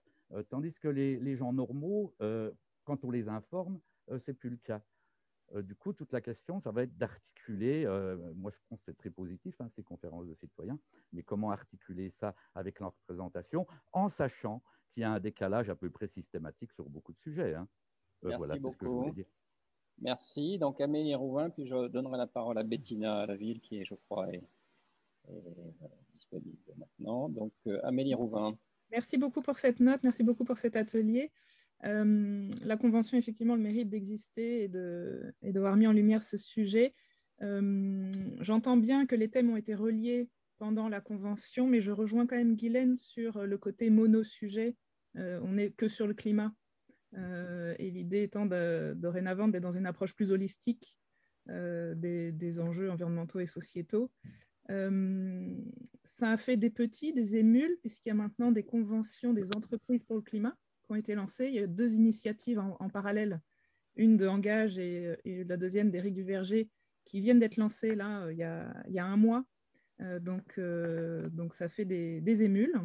tandis 0.50 0.74
que 0.76 0.88
les, 0.88 1.36
gens 1.36 1.52
normaux, 1.52 2.16
quand 2.86 3.04
on 3.04 3.12
les 3.12 3.28
informe, 3.28 3.82
c'est 4.26 4.34
plus 4.34 4.52
le 4.52 4.56
cas. 4.56 4.82
Du 5.56 5.76
coup, 5.76 5.94
toute 5.94 6.12
la 6.14 6.22
question, 6.22 6.62
ça 6.62 6.72
va 6.72 6.84
être 6.84 6.98
d'articuler, 6.98 7.86
moi 8.36 8.52
je 8.52 8.58
pense 8.70 8.80
que 8.80 8.86
c'est 8.92 8.98
très 8.98 9.10
positif, 9.10 9.56
hein, 9.60 9.70
ces 9.76 9.84
conférences 9.84 10.28
de 10.28 10.36
citoyens, 10.36 10.80
mais 11.14 11.24
comment 11.24 11.52
articuler 11.52 12.12
ça 12.20 12.36
avec 12.56 12.80
leur 12.80 12.94
représentation 13.02 13.68
en 13.92 14.10
sachant 14.10 14.62
qu'il 14.94 15.02
y 15.02 15.04
a 15.04 15.12
un 15.12 15.20
décalage 15.20 15.70
à 15.70 15.76
peu 15.76 15.90
près 15.90 16.08
systématique 16.08 16.72
sur 16.74 16.90
beaucoup 16.90 17.14
de 17.14 17.20
sujets. 17.20 17.56
Hein. 17.56 17.68
voilà, 18.22 18.56
c'est 18.56 18.72
ce 18.72 18.78
que 18.78 18.86
je 18.86 18.92
voulais 18.92 19.12
dire. 19.12 19.26
Merci. 20.00 20.58
Donc 20.58 20.82
Amélie 20.82 21.16
Rouvin, 21.16 21.50
puis 21.50 21.68
je 21.68 21.88
donnerai 21.88 22.18
la 22.18 22.28
parole 22.28 22.58
à 22.58 22.64
Bettina 22.64 23.26
Laville, 23.26 23.60
qui 23.60 23.78
est, 23.78 23.86
je 23.86 23.96
crois, 23.96 24.28
est, 24.34 24.44
disponible 26.14 26.58
maintenant. 26.76 27.30
Donc 27.30 27.54
euh, 27.68 27.80
Amélie 27.84 28.16
Rouvin. 28.16 28.58
Merci 28.92 29.18
beaucoup 29.18 29.42
pour 29.42 29.58
cette 29.58 29.80
note, 29.80 30.02
merci 30.04 30.24
beaucoup 30.24 30.44
pour 30.44 30.58
cet 30.58 30.76
atelier. 30.76 31.32
Euh, 31.86 32.50
la 32.62 32.78
Convention, 32.78 33.18
effectivement, 33.18 33.56
le 33.56 33.62
mérite 33.62 33.90
d'exister 33.90 34.64
et 34.64 34.68
de, 34.68 35.34
d'avoir 35.42 35.76
mis 35.76 35.88
en 35.88 35.94
lumière 35.94 36.22
ce 36.22 36.38
sujet. 36.38 36.94
Euh, 37.42 38.12
j'entends 38.40 38.78
bien 38.78 39.06
que 39.06 39.16
les 39.16 39.30
thèmes 39.30 39.50
ont 39.50 39.58
été 39.58 39.74
reliés 39.74 40.30
pendant 40.60 40.90
la 40.90 41.02
Convention, 41.02 41.68
mais 41.68 41.82
je 41.82 41.92
rejoins 41.92 42.28
quand 42.28 42.36
même 42.36 42.56
Guylaine 42.56 42.96
sur 42.96 43.46
le 43.46 43.58
côté 43.58 43.90
mono-sujet. 43.90 44.76
on 45.16 45.54
n'est 45.54 45.72
que 45.72 45.88
sur 45.88 46.06
le 46.06 46.14
climat. 46.14 46.54
Euh, 47.18 47.76
et 47.78 47.92
l'idée 47.92 48.24
étant 48.24 48.46
dorénavant 48.46 49.48
d'être 49.48 49.64
dans 49.64 49.72
une 49.72 49.86
approche 49.86 50.16
plus 50.16 50.32
holistique 50.32 50.98
euh, 51.50 51.94
des, 51.96 52.60
enjeux 52.60 52.90
environnementaux 52.90 53.40
et 53.40 53.48
sociétaux. 53.48 54.12
Euh, 54.70 55.56
ça 56.04 56.32
a 56.32 56.38
fait 56.38 56.56
des 56.56 56.70
petits, 56.70 57.14
des 57.14 57.36
émules, 57.36 57.78
puisqu'il 57.82 58.10
y 58.10 58.12
a 58.12 58.16
maintenant 58.16 58.52
des 58.52 58.64
conventions 58.64 59.34
des 59.34 59.52
entreprises 59.54 60.04
pour 60.04 60.16
le 60.16 60.22
climat 60.22 60.56
ont 60.92 60.96
été 60.96 61.16
lancées. 61.16 61.48
Il 61.48 61.56
y 61.56 61.60
a 61.60 61.68
deux 61.68 61.94
initiatives 61.94 62.60
en, 62.60 62.90
parallèle, 62.90 63.42
une 63.96 64.18
de 64.18 64.28
Engage 64.28 64.78
et, 64.78 65.16
la 65.26 65.58
deuxième 65.58 65.92
d'Éric 65.92 66.14
Duverger, 66.14 66.70
qui 67.06 67.20
viennent 67.20 67.40
d'être 67.40 67.58
lancées 67.58 67.96
là 67.96 68.30
il 68.32 68.38
y 68.38 68.44
a, 68.44 69.06
un 69.06 69.18
mois. 69.18 69.46
donc, 70.20 70.60
donc 70.60 71.54
ça 71.54 71.70
fait 71.70 71.86
des, 71.86 72.44
émules 72.44 72.80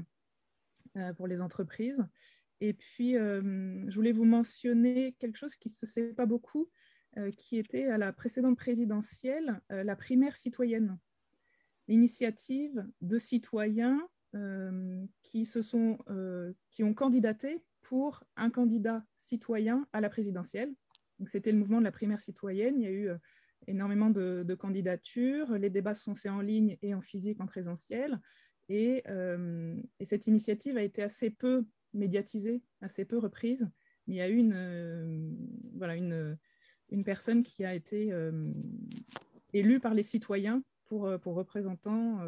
pour 1.16 1.26
les 1.26 1.40
entreprises. 1.40 2.02
Et 2.60 2.72
puis, 2.72 3.16
euh, 3.16 3.84
je 3.88 3.94
voulais 3.94 4.12
vous 4.12 4.24
mentionner 4.24 5.14
quelque 5.18 5.36
chose 5.36 5.56
qui 5.56 5.68
ne 5.68 5.74
se 5.74 5.86
sait 5.86 6.14
pas 6.14 6.26
beaucoup, 6.26 6.68
euh, 7.18 7.30
qui 7.30 7.58
était 7.58 7.86
à 7.86 7.98
la 7.98 8.12
précédente 8.12 8.56
présidentielle, 8.56 9.60
euh, 9.72 9.84
la 9.84 9.96
primaire 9.96 10.36
citoyenne. 10.36 10.98
L'initiative 11.88 12.86
de 13.00 13.18
citoyens 13.18 14.00
qui, 15.22 15.46
se 15.46 15.62
sont, 15.62 15.96
qui 16.70 16.84
ont 16.84 16.92
candidaté 16.92 17.64
pour 17.88 18.24
un 18.36 18.50
candidat 18.50 19.04
citoyen 19.16 19.86
à 19.92 20.00
la 20.00 20.08
présidentielle. 20.08 20.72
C'était 21.26 21.52
le 21.52 21.58
mouvement 21.58 21.78
de 21.78 21.84
la 21.84 21.92
primaire 21.92 22.20
citoyenne. 22.20 22.80
Il 22.80 22.84
y 22.84 22.86
a 22.86 22.92
eu 22.92 23.10
énormément 23.66 24.10
de, 24.10 24.54
candidatures. 24.54 25.52
Les 25.52 25.70
débats 25.70 25.94
se 25.94 26.04
sont 26.04 26.14
faits 26.14 26.32
en 26.32 26.40
ligne 26.40 26.76
et 26.82 26.94
en 26.94 27.00
physique, 27.00 27.40
en 27.40 27.46
présentiel. 27.46 28.20
Et, 28.68 29.04
et 30.00 30.04
cette 30.04 30.26
initiative 30.26 30.76
a 30.76 30.82
été 30.82 31.02
assez 31.02 31.30
peu 31.30 31.64
médiatisée, 31.94 32.62
assez 32.80 33.04
peu 33.04 33.18
reprise. 33.18 33.68
Il 34.06 34.14
y 34.14 34.20
a 34.20 34.28
eu 34.28 34.36
une, 34.36 34.54
euh, 34.54 36.36
personne 37.04 37.42
qui 37.42 37.64
a 37.64 37.74
été 37.74 38.12
euh, 38.12 38.52
élue 39.52 39.80
par 39.80 39.94
les 39.94 40.02
citoyens 40.02 40.62
pour, 40.84 41.06
euh, 41.06 41.18
pour 41.18 41.34
représentant 41.34 42.20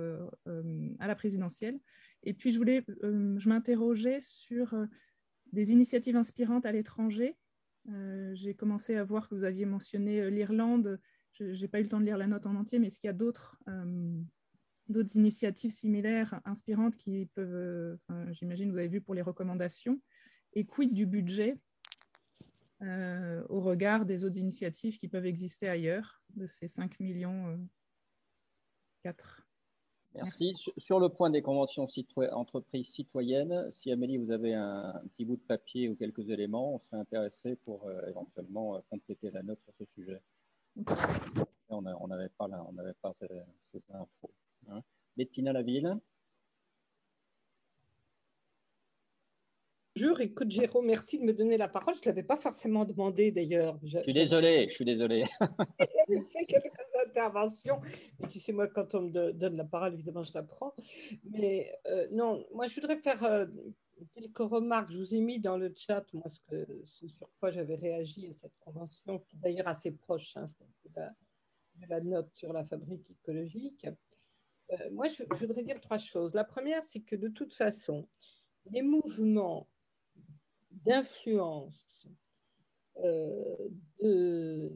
à 0.98 1.06
la 1.06 1.14
présidentielle. 1.14 1.78
Et 2.24 2.34
puis, 2.34 2.50
je, 2.50 2.58
voulais, 2.58 2.84
je 3.02 3.48
m'interrogeais 3.48 4.18
sur 4.20 4.74
des 5.52 5.72
initiatives 5.72 6.16
inspirantes 6.16 6.66
à 6.66 6.72
l'étranger. 6.72 7.36
J'ai 8.34 8.54
commencé 8.54 8.96
à 8.96 9.04
voir 9.04 9.28
que 9.28 9.34
vous 9.34 9.44
aviez 9.44 9.64
mentionné 9.64 10.30
l'Irlande. 10.30 11.00
Je 11.32 11.44
n'ai 11.44 11.68
pas 11.68 11.80
eu 11.80 11.84
le 11.84 11.88
temps 11.88 12.00
de 12.00 12.04
lire 12.04 12.18
la 12.18 12.26
note 12.26 12.46
en 12.46 12.54
entier, 12.54 12.78
mais 12.78 12.88
est-ce 12.88 13.00
qu'il 13.00 13.08
y 13.08 13.10
a 13.10 13.14
d'autres 13.14 13.58
d'autres 14.88 15.16
initiatives 15.16 15.70
similaires, 15.70 16.40
inspirantes 16.44 16.96
qui 16.96 17.26
peuvent, 17.34 17.98
j'imagine, 18.30 18.70
vous 18.70 18.78
avez 18.78 18.88
vu 18.88 19.00
pour 19.00 19.14
les 19.14 19.22
recommandations, 19.22 20.00
et 20.54 20.64
quid 20.64 20.92
du 20.92 21.06
budget 21.06 21.58
euh, 22.82 23.44
au 23.48 23.60
regard 23.60 24.06
des 24.06 24.24
autres 24.24 24.38
initiatives 24.38 24.98
qui 24.98 25.08
peuvent 25.08 25.26
exister 25.26 25.68
ailleurs, 25.68 26.22
de 26.36 26.46
ces 26.46 26.68
5 26.68 27.00
millions 27.00 27.48
euh, 27.48 27.56
4 29.02 29.47
Merci. 30.22 30.56
Sur 30.76 30.98
le 31.00 31.08
point 31.08 31.30
des 31.30 31.42
conventions 31.42 31.86
entreprises 32.32 32.88
citoyennes, 32.88 33.70
si 33.74 33.92
Amélie, 33.92 34.18
vous 34.18 34.30
avez 34.30 34.54
un, 34.54 35.00
petit 35.14 35.24
bout 35.24 35.36
de 35.36 35.42
papier 35.42 35.88
ou 35.88 35.94
quelques 35.94 36.28
éléments, 36.30 36.74
on 36.74 36.78
serait 36.80 37.00
intéressé 37.00 37.56
pour 37.64 37.86
euh, 37.86 38.00
éventuellement 38.08 38.76
euh, 38.76 38.80
compléter 38.90 39.30
la 39.30 39.42
note 39.42 39.60
sur 39.62 39.72
ce 39.78 39.84
sujet. 39.94 40.20
On 41.70 41.82
n'avait 41.82 42.30
pas, 42.30 42.46
on 42.46 42.74
pas 43.02 43.12
ces, 43.12 43.28
ces 43.70 43.82
infos. 43.92 44.30
Hein. 44.70 44.80
Bettina 45.18 45.52
Laville. 45.52 45.98
Bonjour, 50.00 50.20
écoute 50.20 50.52
Jérôme, 50.52 50.86
merci 50.86 51.18
de 51.18 51.24
me 51.24 51.32
donner 51.32 51.56
la 51.56 51.66
parole. 51.66 51.92
Je 51.94 51.98
ne 52.02 52.04
l'avais 52.04 52.22
pas 52.22 52.36
forcément 52.36 52.84
demandé 52.84 53.32
d'ailleurs. 53.32 53.80
Je, 53.82 53.98
suis 53.98 54.12
désolé, 54.12 54.68
je 54.68 54.74
suis 54.76 54.84
désolé. 54.84 55.24
J'avais 55.80 56.22
fait 56.22 56.46
quelques 56.46 56.94
interventions, 57.04 57.80
mais 58.20 58.28
tu 58.28 58.38
sais, 58.38 58.52
moi, 58.52 58.68
quand 58.68 58.94
on 58.94 59.02
me 59.02 59.32
donne 59.32 59.56
la 59.56 59.64
parole, 59.64 59.94
évidemment, 59.94 60.22
je 60.22 60.32
la 60.34 60.44
prends. 60.44 60.72
Mais 61.24 61.76
euh, 61.88 62.06
non, 62.12 62.46
moi, 62.54 62.68
je 62.68 62.80
voudrais 62.80 62.98
faire 62.98 63.24
euh, 63.24 63.46
quelques 64.14 64.38
remarques. 64.38 64.92
Je 64.92 64.98
vous 64.98 65.16
ai 65.16 65.20
mis 65.20 65.40
dans 65.40 65.56
le 65.56 65.72
chat, 65.74 66.04
moi, 66.12 66.28
ce, 66.28 66.38
que, 66.46 66.64
sur 66.84 67.28
quoi 67.40 67.50
j'avais 67.50 67.74
réagi 67.74 68.28
à 68.28 68.34
cette 68.34 68.56
convention, 68.60 69.18
qui 69.18 69.34
est 69.34 69.40
d'ailleurs 69.40 69.66
assez 69.66 69.90
proche 69.90 70.36
hein, 70.36 70.48
de, 70.94 71.02
la, 71.88 72.00
note 72.02 72.30
sur 72.34 72.52
la 72.52 72.64
fabrique 72.64 73.10
écologique. 73.10 73.88
Euh, 74.70 74.76
moi, 74.92 75.08
je, 75.08 75.24
je 75.28 75.44
voudrais 75.44 75.64
dire 75.64 75.80
trois 75.80 75.98
choses. 75.98 76.34
La 76.34 76.44
première, 76.44 76.84
c'est 76.84 77.00
que 77.00 77.16
de 77.16 77.26
toute 77.26 77.52
façon, 77.52 78.08
les 78.70 78.82
mouvements 78.82 79.66
d'influence 80.70 82.08
euh, 83.04 83.68
de, 84.00 84.72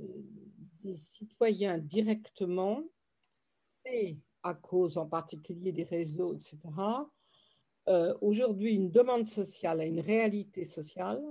des 0.82 0.96
citoyens 0.96 1.78
directement, 1.78 2.82
c'est 3.60 4.16
à 4.42 4.54
cause 4.54 4.96
en 4.98 5.06
particulier 5.06 5.72
des 5.72 5.84
réseaux, 5.84 6.34
etc. 6.34 6.58
Euh, 7.88 8.14
aujourd'hui, 8.20 8.74
une 8.74 8.90
demande 8.90 9.26
sociale 9.26 9.80
a 9.80 9.86
une 9.86 10.00
réalité 10.00 10.64
sociale 10.64 11.22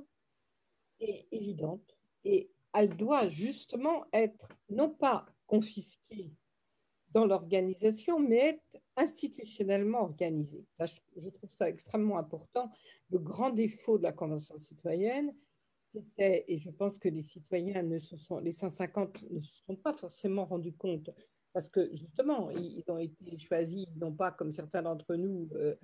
est 1.00 1.28
évidente 1.32 1.98
et 2.24 2.52
elle 2.74 2.96
doit 2.96 3.28
justement 3.28 4.06
être 4.14 4.48
non 4.70 4.90
pas 4.90 5.26
confisquée 5.48 6.32
dans 7.14 7.26
l'organisation, 7.26 8.20
mais 8.20 8.38
être 8.38 8.82
institutionnellement 8.96 10.02
organisée. 10.02 10.66
je, 10.80 11.30
trouve 11.30 11.50
ça 11.50 11.70
extrêmement 11.70 12.18
important. 12.18 12.70
Le 13.10 13.20
grand 13.20 13.50
défaut 13.50 13.98
de 13.98 14.04
la 14.04 14.12
Convention 14.12 14.60
citoyenne, 14.60 15.34
c'était, 15.94 16.46
et 16.48 16.58
je 16.58 16.70
pense 16.70 16.98
que 16.98 17.10
les 17.10 17.24
citoyens, 17.24 17.84
ne 17.84 18.00
se 18.00 18.16
sont, 18.18 18.40
les 18.40 18.52
150 18.52 19.24
ne 19.30 19.42
se 19.42 19.64
sont 19.66 19.76
pas 19.76 19.94
forcément 19.94 20.46
rendus 20.46 20.74
compte, 20.74 21.10
parce 21.54 21.70
que 21.70 21.94
justement, 21.94 22.50
ils 22.52 22.84
ont 22.88 22.98
été 22.98 23.38
choisis, 23.38 23.88
non 23.98 24.14
pas 24.14 24.32
comme 24.32 24.52
certains 24.54 24.82
d'entre 24.82 25.16
nous, 25.16 25.50
euh, 25.54 25.76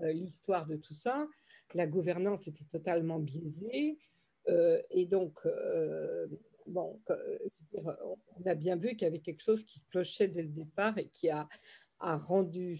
euh, 0.00 0.12
l'histoire 0.12 0.66
de 0.66 0.76
tout 0.76 0.92
ça. 0.92 1.26
La 1.72 1.86
gouvernance 1.86 2.46
était 2.46 2.64
totalement 2.64 3.18
biaisée. 3.18 3.98
Euh, 4.48 4.82
et 4.90 5.06
donc, 5.06 5.40
bon, 6.66 7.00
on 7.72 8.46
a 8.46 8.54
bien 8.54 8.76
vu 8.76 8.90
qu'il 8.90 9.02
y 9.02 9.06
avait 9.06 9.20
quelque 9.20 9.42
chose 9.42 9.64
qui 9.64 9.82
clochait 9.90 10.28
dès 10.28 10.42
le 10.42 10.48
départ 10.48 10.96
et 10.98 11.08
qui 11.08 11.30
a, 11.30 11.48
rendu 12.00 12.78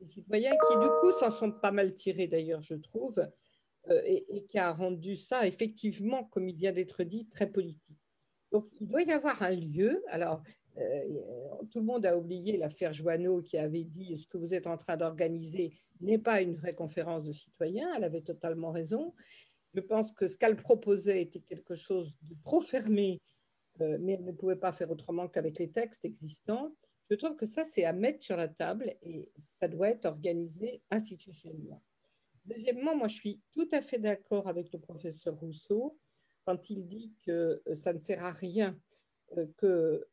les 0.00 0.08
citoyens, 0.08 0.50
qui 0.50 0.74
du 0.80 0.88
coup 1.00 1.12
s'en 1.12 1.30
sont 1.30 1.52
pas 1.52 1.70
mal 1.70 1.92
tirés 1.94 2.26
d'ailleurs, 2.26 2.62
je 2.62 2.74
trouve, 2.74 3.18
euh, 3.90 4.02
et, 4.04 4.44
qui 4.44 4.58
a 4.58 4.72
rendu 4.72 5.14
ça 5.14 5.46
effectivement, 5.46 6.24
comme 6.24 6.48
il 6.48 6.56
vient 6.56 6.72
d'être 6.72 7.04
dit, 7.04 7.26
très 7.28 7.50
politique. 7.50 7.98
Donc 8.50 8.66
il 8.80 8.88
doit 8.88 9.02
y 9.02 9.12
avoir 9.12 9.40
un 9.42 9.54
lieu. 9.54 10.02
Alors, 10.08 10.42
euh, 10.78 11.02
tout 11.70 11.80
le 11.80 11.84
monde 11.84 12.06
a 12.06 12.16
oublié 12.16 12.56
l'affaire 12.56 12.92
Joanneau 12.92 13.42
qui 13.42 13.58
avait 13.58 13.84
dit 13.84 14.18
ce 14.18 14.26
que 14.26 14.38
vous 14.38 14.54
êtes 14.54 14.66
en 14.66 14.76
train 14.76 14.96
d'organiser 14.96 15.72
n'est 16.00 16.18
pas 16.18 16.40
une 16.40 16.54
vraie 16.54 16.74
conférence 16.74 17.24
de 17.24 17.32
citoyens. 17.32 17.90
Elle 17.96 18.04
avait 18.04 18.22
totalement 18.22 18.70
raison. 18.70 19.14
Je 19.74 19.80
pense 19.80 20.12
que 20.12 20.26
ce 20.26 20.36
qu'elle 20.36 20.56
proposait 20.56 21.22
était 21.22 21.40
quelque 21.40 21.74
chose 21.74 22.14
de 22.22 22.34
trop 22.42 22.60
fermé, 22.60 23.20
euh, 23.80 23.98
mais 24.00 24.14
elle 24.14 24.24
ne 24.24 24.32
pouvait 24.32 24.56
pas 24.56 24.72
faire 24.72 24.90
autrement 24.90 25.28
qu'avec 25.28 25.58
les 25.58 25.70
textes 25.70 26.04
existants. 26.04 26.74
Je 27.10 27.16
trouve 27.16 27.36
que 27.36 27.46
ça, 27.46 27.64
c'est 27.64 27.84
à 27.84 27.92
mettre 27.92 28.22
sur 28.22 28.36
la 28.36 28.48
table 28.48 28.94
et 29.02 29.30
ça 29.48 29.68
doit 29.68 29.90
être 29.90 30.06
organisé 30.06 30.82
institutionnellement. 30.90 31.82
Deuxièmement, 32.44 32.96
moi, 32.96 33.08
je 33.08 33.14
suis 33.14 33.40
tout 33.52 33.68
à 33.72 33.80
fait 33.80 33.98
d'accord 33.98 34.48
avec 34.48 34.72
le 34.72 34.78
professeur 34.78 35.38
Rousseau 35.38 35.98
quand 36.44 36.70
il 36.70 36.86
dit 36.86 37.12
que 37.24 37.62
euh, 37.66 37.74
ça 37.74 37.92
ne 37.92 37.98
sert 37.98 38.24
à 38.24 38.32
rien 38.32 38.78
euh, 39.36 39.46
que 39.58 40.06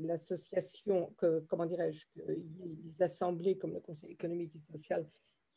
l'association, 0.00 1.14
que, 1.18 1.40
comment 1.48 1.66
dirais-je, 1.66 2.06
les 2.26 3.00
assemblées 3.00 3.56
comme 3.56 3.74
le 3.74 3.80
Conseil 3.80 4.10
économique 4.10 4.56
et 4.56 4.72
social 4.72 5.08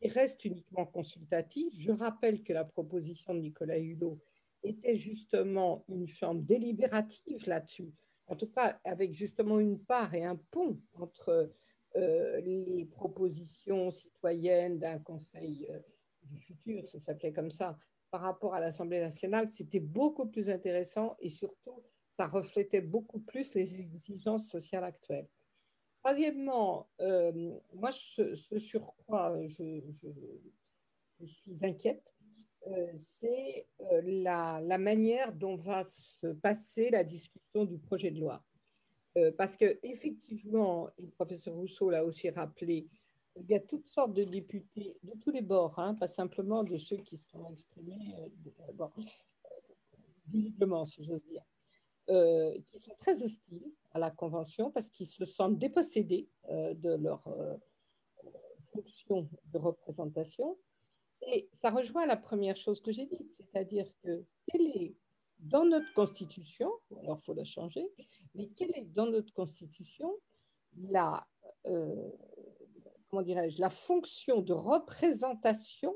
il 0.01 0.11
reste 0.11 0.45
uniquement 0.45 0.85
consultatif. 0.85 1.73
Je 1.77 1.91
rappelle 1.91 2.43
que 2.43 2.53
la 2.53 2.65
proposition 2.65 3.33
de 3.33 3.39
Nicolas 3.39 3.77
Hulot 3.77 4.19
était 4.63 4.95
justement 4.95 5.85
une 5.87 6.07
chambre 6.07 6.41
délibérative 6.41 7.47
là-dessus, 7.47 7.91
en 8.27 8.35
tout 8.35 8.47
cas 8.47 8.79
avec 8.83 9.13
justement 9.13 9.59
une 9.59 9.79
part 9.79 10.13
et 10.13 10.23
un 10.23 10.35
pont 10.35 10.79
entre 10.93 11.51
euh, 11.95 12.41
les 12.41 12.85
propositions 12.85 13.89
citoyennes 13.89 14.79
d'un 14.79 14.99
conseil 14.99 15.67
euh, 15.69 15.79
du 16.23 16.37
futur, 16.37 16.87
ça 16.87 16.99
s'appelait 16.99 17.33
comme 17.33 17.51
ça, 17.51 17.77
par 18.11 18.21
rapport 18.21 18.53
à 18.53 18.59
l'Assemblée 18.59 18.99
nationale, 18.99 19.49
c'était 19.49 19.79
beaucoup 19.79 20.27
plus 20.27 20.49
intéressant 20.49 21.15
et 21.19 21.29
surtout, 21.29 21.83
ça 22.11 22.27
reflétait 22.27 22.81
beaucoup 22.81 23.19
plus 23.19 23.53
les 23.55 23.75
exigences 23.75 24.47
sociales 24.49 24.83
actuelles. 24.83 25.27
Troisièmement, 26.03 26.89
euh, 26.99 27.53
moi, 27.75 27.91
ce, 27.91 28.33
sur 28.57 28.95
quoi 29.05 29.37
je, 29.45 29.81
suis 31.23 31.63
inquiète, 31.63 32.11
euh, 32.65 32.91
c'est 32.97 33.67
euh, 33.81 34.01
la, 34.03 34.77
manière 34.79 35.31
dont 35.31 35.55
va 35.55 35.83
se 35.83 36.25
passer 36.33 36.89
la 36.89 37.03
discussion 37.03 37.65
du 37.65 37.77
projet 37.77 38.09
de 38.09 38.19
loi. 38.19 38.43
parce 39.37 39.55
qu'effectivement, 39.57 40.89
et 40.97 41.03
le 41.03 41.09
professeur 41.09 41.53
Rousseau 41.53 41.91
l'a 41.91 42.03
aussi 42.03 42.31
rappelé, 42.31 42.87
il 43.35 43.45
y 43.45 43.53
a 43.53 43.59
toutes 43.59 43.87
sortes 43.87 44.13
de 44.13 44.23
députés 44.23 44.97
de 45.03 45.13
tous 45.19 45.31
les 45.31 45.41
bords, 45.41 45.77
hein, 45.77 45.93
pas 45.93 46.07
simplement 46.07 46.63
de 46.63 46.77
ceux 46.79 46.97
qui 46.97 47.17
sont 47.17 47.51
exprimés 47.51 48.15
visiblement, 50.27 50.85
si 50.85 51.03
j'ose 51.03 51.23
dire, 51.25 51.43
qui 52.65 52.79
sont 52.79 52.95
très 52.99 53.23
hostiles 53.23 53.71
à 53.91 53.99
la 53.99 54.11
Convention 54.11 54.71
parce 54.71 54.89
qu'ils 54.89 55.07
se 55.07 55.25
sentent 55.25 55.57
dépossédés 55.57 56.27
euh, 56.49 56.73
de 56.73 56.91
leur 56.91 57.27
euh, 57.27 57.55
fonction 58.73 59.27
de 59.51 59.57
représentation. 59.57 60.57
Et 61.27 61.49
ça 61.53 61.69
rejoint 61.69 62.05
la 62.05 62.17
première 62.17 62.57
chose 62.57 62.81
que 62.81 62.91
j'ai 62.91 63.05
dite, 63.05 63.31
c'est-à-dire 63.39 63.87
que 64.03 64.25
quelle 64.47 64.67
est 64.75 64.95
dans 65.39 65.65
notre 65.65 65.91
Constitution, 65.93 66.71
alors 67.01 67.19
il 67.21 67.25
faut 67.25 67.33
la 67.33 67.43
changer, 67.43 67.87
mais 68.35 68.47
quelle 68.47 68.75
est 68.75 68.85
dans 68.93 69.07
notre 69.07 69.33
Constitution 69.33 70.11
la, 70.77 71.27
euh, 71.67 72.09
comment 73.09 73.23
la 73.23 73.69
fonction 73.69 74.41
de 74.41 74.53
représentation 74.53 75.95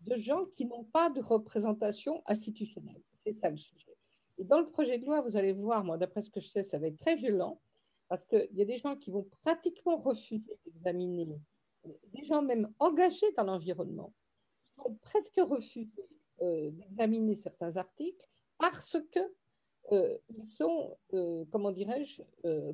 de 0.00 0.14
gens 0.16 0.44
qui 0.46 0.64
n'ont 0.66 0.84
pas 0.84 1.10
de 1.10 1.20
représentation 1.20 2.22
institutionnelle? 2.26 3.02
C'est 3.14 3.32
ça 3.32 3.50
le 3.50 3.56
sujet. 3.56 3.95
Et 4.38 4.44
dans 4.44 4.60
le 4.60 4.68
projet 4.68 4.98
de 4.98 5.06
loi, 5.06 5.20
vous 5.22 5.36
allez 5.36 5.52
voir, 5.52 5.84
moi, 5.84 5.96
d'après 5.96 6.20
ce 6.20 6.30
que 6.30 6.40
je 6.40 6.48
sais, 6.48 6.62
ça 6.62 6.78
va 6.78 6.88
être 6.88 6.98
très 6.98 7.16
violent, 7.16 7.60
parce 8.08 8.24
qu'il 8.24 8.48
y 8.52 8.62
a 8.62 8.64
des 8.64 8.78
gens 8.78 8.96
qui 8.96 9.10
vont 9.10 9.26
pratiquement 9.42 9.96
refuser 9.96 10.58
d'examiner, 10.64 11.28
des 12.12 12.24
gens 12.24 12.42
même 12.42 12.72
engagés 12.78 13.30
dans 13.36 13.44
l'environnement, 13.44 14.12
qui 14.68 14.80
vont 14.80 14.94
presque 15.02 15.40
refuser 15.42 15.90
euh, 16.42 16.70
d'examiner 16.70 17.34
certains 17.34 17.76
articles 17.76 18.28
parce 18.58 18.98
que 19.10 19.20
euh, 19.92 20.18
ils 20.28 20.44
sont, 20.44 20.96
euh, 21.14 21.44
comment 21.50 21.72
dirais-je, 21.72 22.22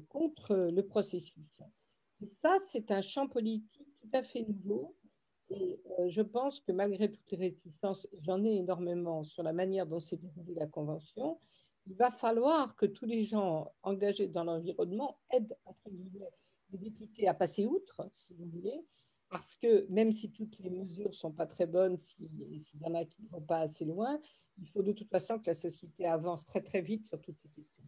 contre 0.09 0.55
le 0.55 0.83
processus. 0.83 1.61
Et 2.23 2.27
ça, 2.27 2.59
c'est 2.61 2.91
un 2.91 3.03
champ 3.03 3.29
politique 3.29 3.89
tout 4.01 4.09
à 4.13 4.23
fait 4.23 4.43
nouveau. 4.43 4.95
Et 5.53 5.81
je 6.09 6.23
pense 6.23 6.61
que 6.61 6.73
malgré 6.73 7.11
toutes 7.11 7.31
les 7.31 7.37
réticences, 7.37 8.09
j'en 8.21 8.45
ai 8.45 8.57
énormément 8.57 9.25
sur 9.25 9.43
la 9.43 9.53
manière 9.53 9.87
dont 9.87 10.01
s'est 10.01 10.17
déroulée 10.17 10.55
la 10.55 10.67
Convention, 10.67 11.39
il 11.87 11.95
va 11.95 12.11
falloir 12.11 12.77
que 12.77 12.87
tous 12.87 13.07
les 13.07 13.23
gens 13.23 13.73
engagés 13.83 14.29
dans 14.29 14.45
l'environnement 14.45 15.19
aident, 15.31 15.57
les 16.71 16.79
députés 16.79 17.29
à 17.29 17.35
passer 17.35 17.67
outre, 17.67 18.09
si 18.15 18.35
vous 18.35 18.47
voulez, 18.47 18.85
parce 19.29 19.57
que 19.57 19.87
même 19.89 20.13
si 20.13 20.31
toutes 20.31 20.59
les 20.59 20.71
mesures 20.71 21.09
ne 21.09 21.15
sont 21.15 21.33
pas 21.33 21.47
très 21.47 21.67
bonnes, 21.67 21.99
s'il 21.99 22.29
y 22.29 22.85
en 22.85 22.95
a 22.95 23.05
qui 23.05 23.23
ne 23.23 23.29
vont 23.29 23.41
pas 23.41 23.59
assez 23.59 23.85
loin, 23.85 24.21
il 24.59 24.69
faut 24.69 24.83
de 24.83 24.93
toute 24.93 25.09
façon 25.09 25.39
que 25.39 25.47
la 25.47 25.55
société 25.55 26.07
avance 26.07 26.47
très 26.47 26.61
très 26.61 26.83
vite 26.83 27.07
sur 27.07 27.21
toutes 27.21 27.39
ces 27.39 27.49
questions. 27.49 27.85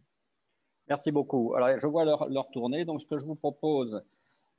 Merci 0.87 1.11
beaucoup. 1.11 1.55
Alors, 1.55 1.79
je 1.79 1.87
vois 1.87 2.05
leur, 2.05 2.29
leur 2.29 2.49
tournée. 2.51 2.85
Donc, 2.85 3.01
ce 3.01 3.07
que 3.07 3.17
je 3.17 3.25
vous 3.25 3.35
propose, 3.35 4.03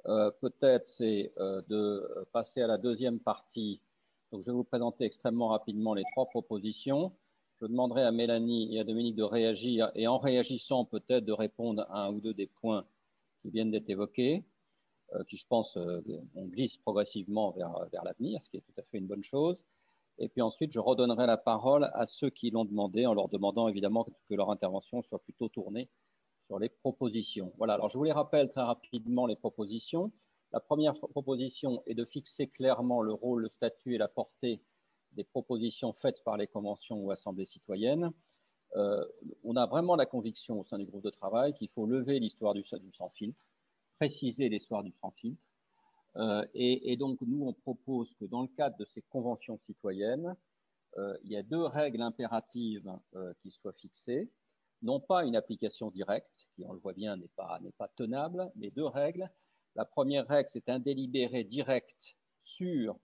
euh, 0.08 0.30
peut-être, 0.40 0.86
c'est 0.86 1.32
euh, 1.38 1.62
de 1.68 2.26
passer 2.32 2.62
à 2.62 2.66
la 2.66 2.78
deuxième 2.78 3.18
partie. 3.18 3.80
Donc, 4.32 4.42
je 4.42 4.46
vais 4.46 4.52
vous 4.52 4.64
présenter 4.64 5.04
extrêmement 5.04 5.48
rapidement 5.48 5.94
les 5.94 6.04
trois 6.14 6.26
propositions 6.26 7.12
je 7.60 7.66
demanderai 7.66 8.02
à 8.02 8.12
Mélanie 8.12 8.76
et 8.76 8.80
à 8.80 8.84
Dominique 8.84 9.16
de 9.16 9.22
réagir 9.22 9.90
et 9.94 10.06
en 10.06 10.18
réagissant 10.18 10.84
peut-être 10.84 11.24
de 11.24 11.32
répondre 11.32 11.86
à 11.88 12.04
un 12.04 12.12
ou 12.12 12.20
deux 12.20 12.34
des 12.34 12.46
points 12.46 12.84
qui 13.40 13.50
viennent 13.50 13.70
d'être 13.70 13.88
évoqués, 13.88 14.44
euh, 15.14 15.24
qui 15.24 15.36
je 15.36 15.46
pense 15.48 15.76
euh, 15.76 16.02
on 16.34 16.46
glisse 16.46 16.76
progressivement 16.78 17.52
vers, 17.52 17.86
vers 17.90 18.04
l'avenir, 18.04 18.40
ce 18.44 18.50
qui 18.50 18.56
est 18.58 18.60
tout 18.60 18.78
à 18.78 18.82
fait 18.82 18.98
une 18.98 19.06
bonne 19.06 19.24
chose. 19.24 19.56
Et 20.18 20.28
puis 20.28 20.42
ensuite, 20.42 20.72
je 20.72 20.80
redonnerai 20.80 21.26
la 21.26 21.36
parole 21.36 21.90
à 21.94 22.06
ceux 22.06 22.30
qui 22.30 22.50
l'ont 22.50 22.64
demandé 22.64 23.06
en 23.06 23.14
leur 23.14 23.28
demandant 23.28 23.68
évidemment 23.68 24.04
que 24.04 24.34
leur 24.34 24.50
intervention 24.50 25.02
soit 25.02 25.22
plutôt 25.22 25.48
tournée 25.48 25.88
sur 26.46 26.58
les 26.58 26.68
propositions. 26.68 27.52
Voilà, 27.58 27.74
alors 27.74 27.90
je 27.90 27.98
vous 27.98 28.04
les 28.04 28.12
rappelle 28.12 28.50
très 28.50 28.62
rapidement 28.62 29.26
les 29.26 29.36
propositions. 29.36 30.12
La 30.52 30.60
première 30.60 30.94
proposition 30.94 31.82
est 31.86 31.94
de 31.94 32.04
fixer 32.04 32.46
clairement 32.48 33.02
le 33.02 33.12
rôle, 33.12 33.42
le 33.42 33.48
statut 33.48 33.94
et 33.94 33.98
la 33.98 34.08
portée 34.08 34.62
des 35.12 35.24
propositions 35.24 35.92
faites 35.94 36.22
par 36.24 36.36
les 36.36 36.46
conventions 36.46 37.00
ou 37.00 37.10
assemblées 37.10 37.46
citoyennes, 37.46 38.12
on 39.44 39.56
a 39.56 39.66
vraiment 39.66 39.96
la 39.96 40.06
conviction 40.06 40.60
au 40.60 40.64
sein 40.64 40.78
du 40.78 40.84
groupe 40.84 41.04
de 41.04 41.10
travail 41.10 41.54
qu'il 41.54 41.68
faut 41.70 41.86
lever 41.86 42.18
l'histoire 42.20 42.54
du, 42.54 42.62
du 42.62 42.92
sans 42.92 43.10
filtre, 43.10 43.40
préciser 43.98 44.48
l'histoire 44.48 44.82
du 44.82 44.92
sans 45.00 45.12
filtre, 45.12 45.40
et, 46.54 46.92
et, 46.92 46.96
donc, 46.96 47.20
nous, 47.20 47.46
on 47.46 47.52
propose 47.52 48.12
que 48.18 48.24
dans 48.24 48.42
le 48.42 48.48
cadre 48.48 48.76
de 48.78 48.86
ces 48.86 49.02
conventions 49.02 49.58
citoyennes, 49.66 50.34
il 51.24 51.30
y 51.30 51.36
a 51.36 51.42
deux 51.42 51.64
règles 51.64 52.00
impératives 52.00 52.90
qui 53.42 53.50
soient 53.50 53.74
fixées 53.74 54.30
non 54.82 55.00
pas 55.00 55.24
une 55.24 55.36
application 55.36 55.90
directe, 55.90 56.48
qui 56.54 56.64
on 56.64 56.72
le 56.72 56.80
voit 56.80 56.92
bien 56.92 57.16
n'est 57.16 57.28
pas, 57.36 57.60
tenable, 57.96 58.50
mais 58.56 58.70
deux 58.70 58.86
règles. 58.86 59.30
La 59.74 59.84
première 59.84 60.26
règle, 60.26 60.48
c'est 60.52 60.68
un 60.68 60.78
délibéré 60.78 61.44
direct 61.44 62.16
sur 62.42 62.98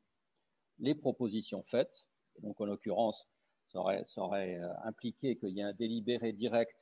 les 0.79 0.95
propositions 0.95 1.63
faites. 1.65 2.07
Donc, 2.41 2.61
en 2.61 2.65
l'occurrence, 2.65 3.29
ça 3.69 3.81
aurait, 3.81 4.59
euh, 4.59 4.73
impliqué 4.85 5.37
qu'il 5.37 5.51
y 5.51 5.61
ait 5.61 5.65
un 5.65 5.73
délibéré 5.73 6.33
direct 6.33 6.77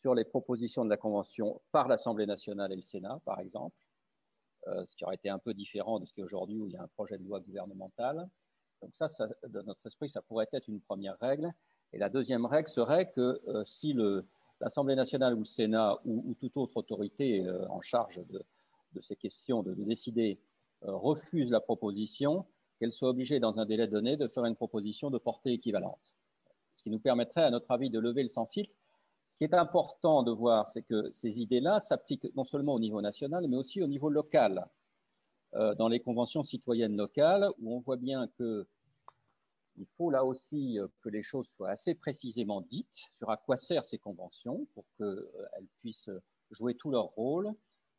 sur 0.00 0.14
les 0.14 0.24
propositions 0.24 0.84
de 0.84 0.90
la 0.90 0.96
Convention 0.96 1.60
par 1.70 1.88
l'Assemblée 1.88 2.26
nationale 2.26 2.72
et 2.72 2.76
le 2.76 2.82
Sénat, 2.82 3.20
par 3.24 3.40
exemple, 3.40 3.76
euh, 4.68 4.84
ce 4.86 4.96
qui 4.96 5.04
aurait 5.04 5.16
été 5.16 5.28
un 5.28 5.38
peu 5.38 5.54
différent 5.54 6.00
de 6.00 6.06
ce 6.06 6.12
qui 6.12 6.22
aujourd'hui 6.22 6.60
où 6.60 6.66
il 6.68 6.72
y 6.72 6.76
a 6.76 6.82
un 6.82 6.88
projet 6.88 7.18
de 7.18 7.24
loi 7.24 7.40
gouvernemental. 7.40 8.28
Donc 8.80 8.94
ça, 8.96 9.08
ça, 9.08 9.28
dans 9.48 9.62
notre 9.64 9.86
esprit, 9.86 10.10
ça 10.10 10.22
pourrait 10.22 10.48
être 10.52 10.68
une 10.68 10.80
première 10.80 11.18
règle. 11.20 11.52
Et 11.92 11.98
la 11.98 12.08
deuxième 12.08 12.46
règle 12.46 12.68
serait 12.68 13.10
que 13.10 13.40
euh, 13.48 13.64
si 13.66 13.94
l'Assemblée 14.60 14.94
nationale 14.94 15.34
ou 15.34 15.40
le 15.40 15.44
Sénat 15.44 15.98
ou, 16.04 16.34
toute 16.40 16.56
autre 16.56 16.76
autorité 16.78 17.44
euh, 17.44 17.68
en 17.68 17.82
charge 17.82 18.20
de, 18.28 19.00
ces 19.02 19.16
questions 19.16 19.62
de, 19.62 19.74
décider 19.74 20.38
euh, 20.84 20.92
refuse 20.94 21.50
la 21.50 21.60
proposition, 21.60 22.46
qu'elle 22.78 22.92
soit 22.92 23.10
obligée 23.10 23.40
dans 23.40 23.58
un 23.58 23.66
délai 23.66 23.88
donné 23.88 24.16
de 24.16 24.26
faire 24.28 24.44
une 24.46 24.56
proposition 24.56 25.10
de 25.10 25.18
portée 25.18 25.52
équivalente. 25.52 26.00
Ce 26.76 26.82
qui 26.82 26.90
nous 26.90 26.98
permettrait, 26.98 27.42
à 27.44 27.50
notre 27.50 27.70
avis, 27.70 27.90
de 27.90 27.98
lever 27.98 28.22
le 28.22 28.30
sans-filtre. 28.30 28.74
Ce 29.30 29.36
qui 29.36 29.44
est 29.44 29.54
important 29.54 30.22
de 30.22 30.30
voir, 30.30 30.68
c'est 30.70 30.82
que 30.82 31.10
ces 31.12 31.30
idées-là 31.30 31.80
s'appliquent 31.80 32.34
non 32.34 32.44
seulement 32.44 32.74
au 32.74 32.80
niveau 32.80 33.00
national, 33.00 33.46
mais 33.48 33.56
aussi 33.56 33.82
au 33.82 33.86
niveau 33.86 34.08
local. 34.08 34.66
dans 35.52 35.88
les 35.88 36.00
conventions 36.00 36.42
citoyennes 36.42 36.96
locales, 36.96 37.48
où 37.60 37.74
on 37.76 37.80
voit 37.80 37.98
bien 37.98 38.26
que 38.38 38.66
il 39.76 39.86
faut 39.96 40.10
là 40.10 40.24
aussi 40.24 40.78
euh, 40.78 40.86
que 41.02 41.08
les 41.08 41.22
choses 41.22 41.46
soient 41.56 41.70
assez 41.70 41.94
précisément 41.94 42.60
dites 42.60 42.88
sur 43.18 43.30
à 43.30 43.36
quoi 43.36 43.56
servent 43.56 43.86
ces 43.86 43.98
conventions 43.98 44.66
pour 44.74 44.84
qu'elles 44.98 45.06
euh, 45.08 45.66
puissent 45.80 46.10
jouer 46.50 46.74
tout 46.74 46.90
leur 46.90 47.06
rôle. 47.06 47.52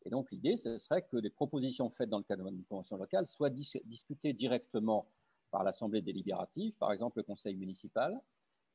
Et 0.05 0.09
donc 0.09 0.29
l'idée, 0.31 0.57
ce 0.57 0.77
serait 0.79 1.03
que 1.03 1.17
les 1.17 1.29
propositions 1.29 1.89
faites 1.91 2.09
dans 2.09 2.17
le 2.17 2.23
cadre 2.23 2.49
d'une 2.51 2.65
convention 2.65 2.97
locale 2.97 3.25
soient 3.27 3.49
discutées 3.49 4.33
directement 4.33 5.07
par 5.49 5.63
l'Assemblée 5.63 6.01
délibérative, 6.01 6.73
par 6.75 6.91
exemple 6.91 7.19
le 7.19 7.23
conseil 7.23 7.55
municipal, 7.55 8.19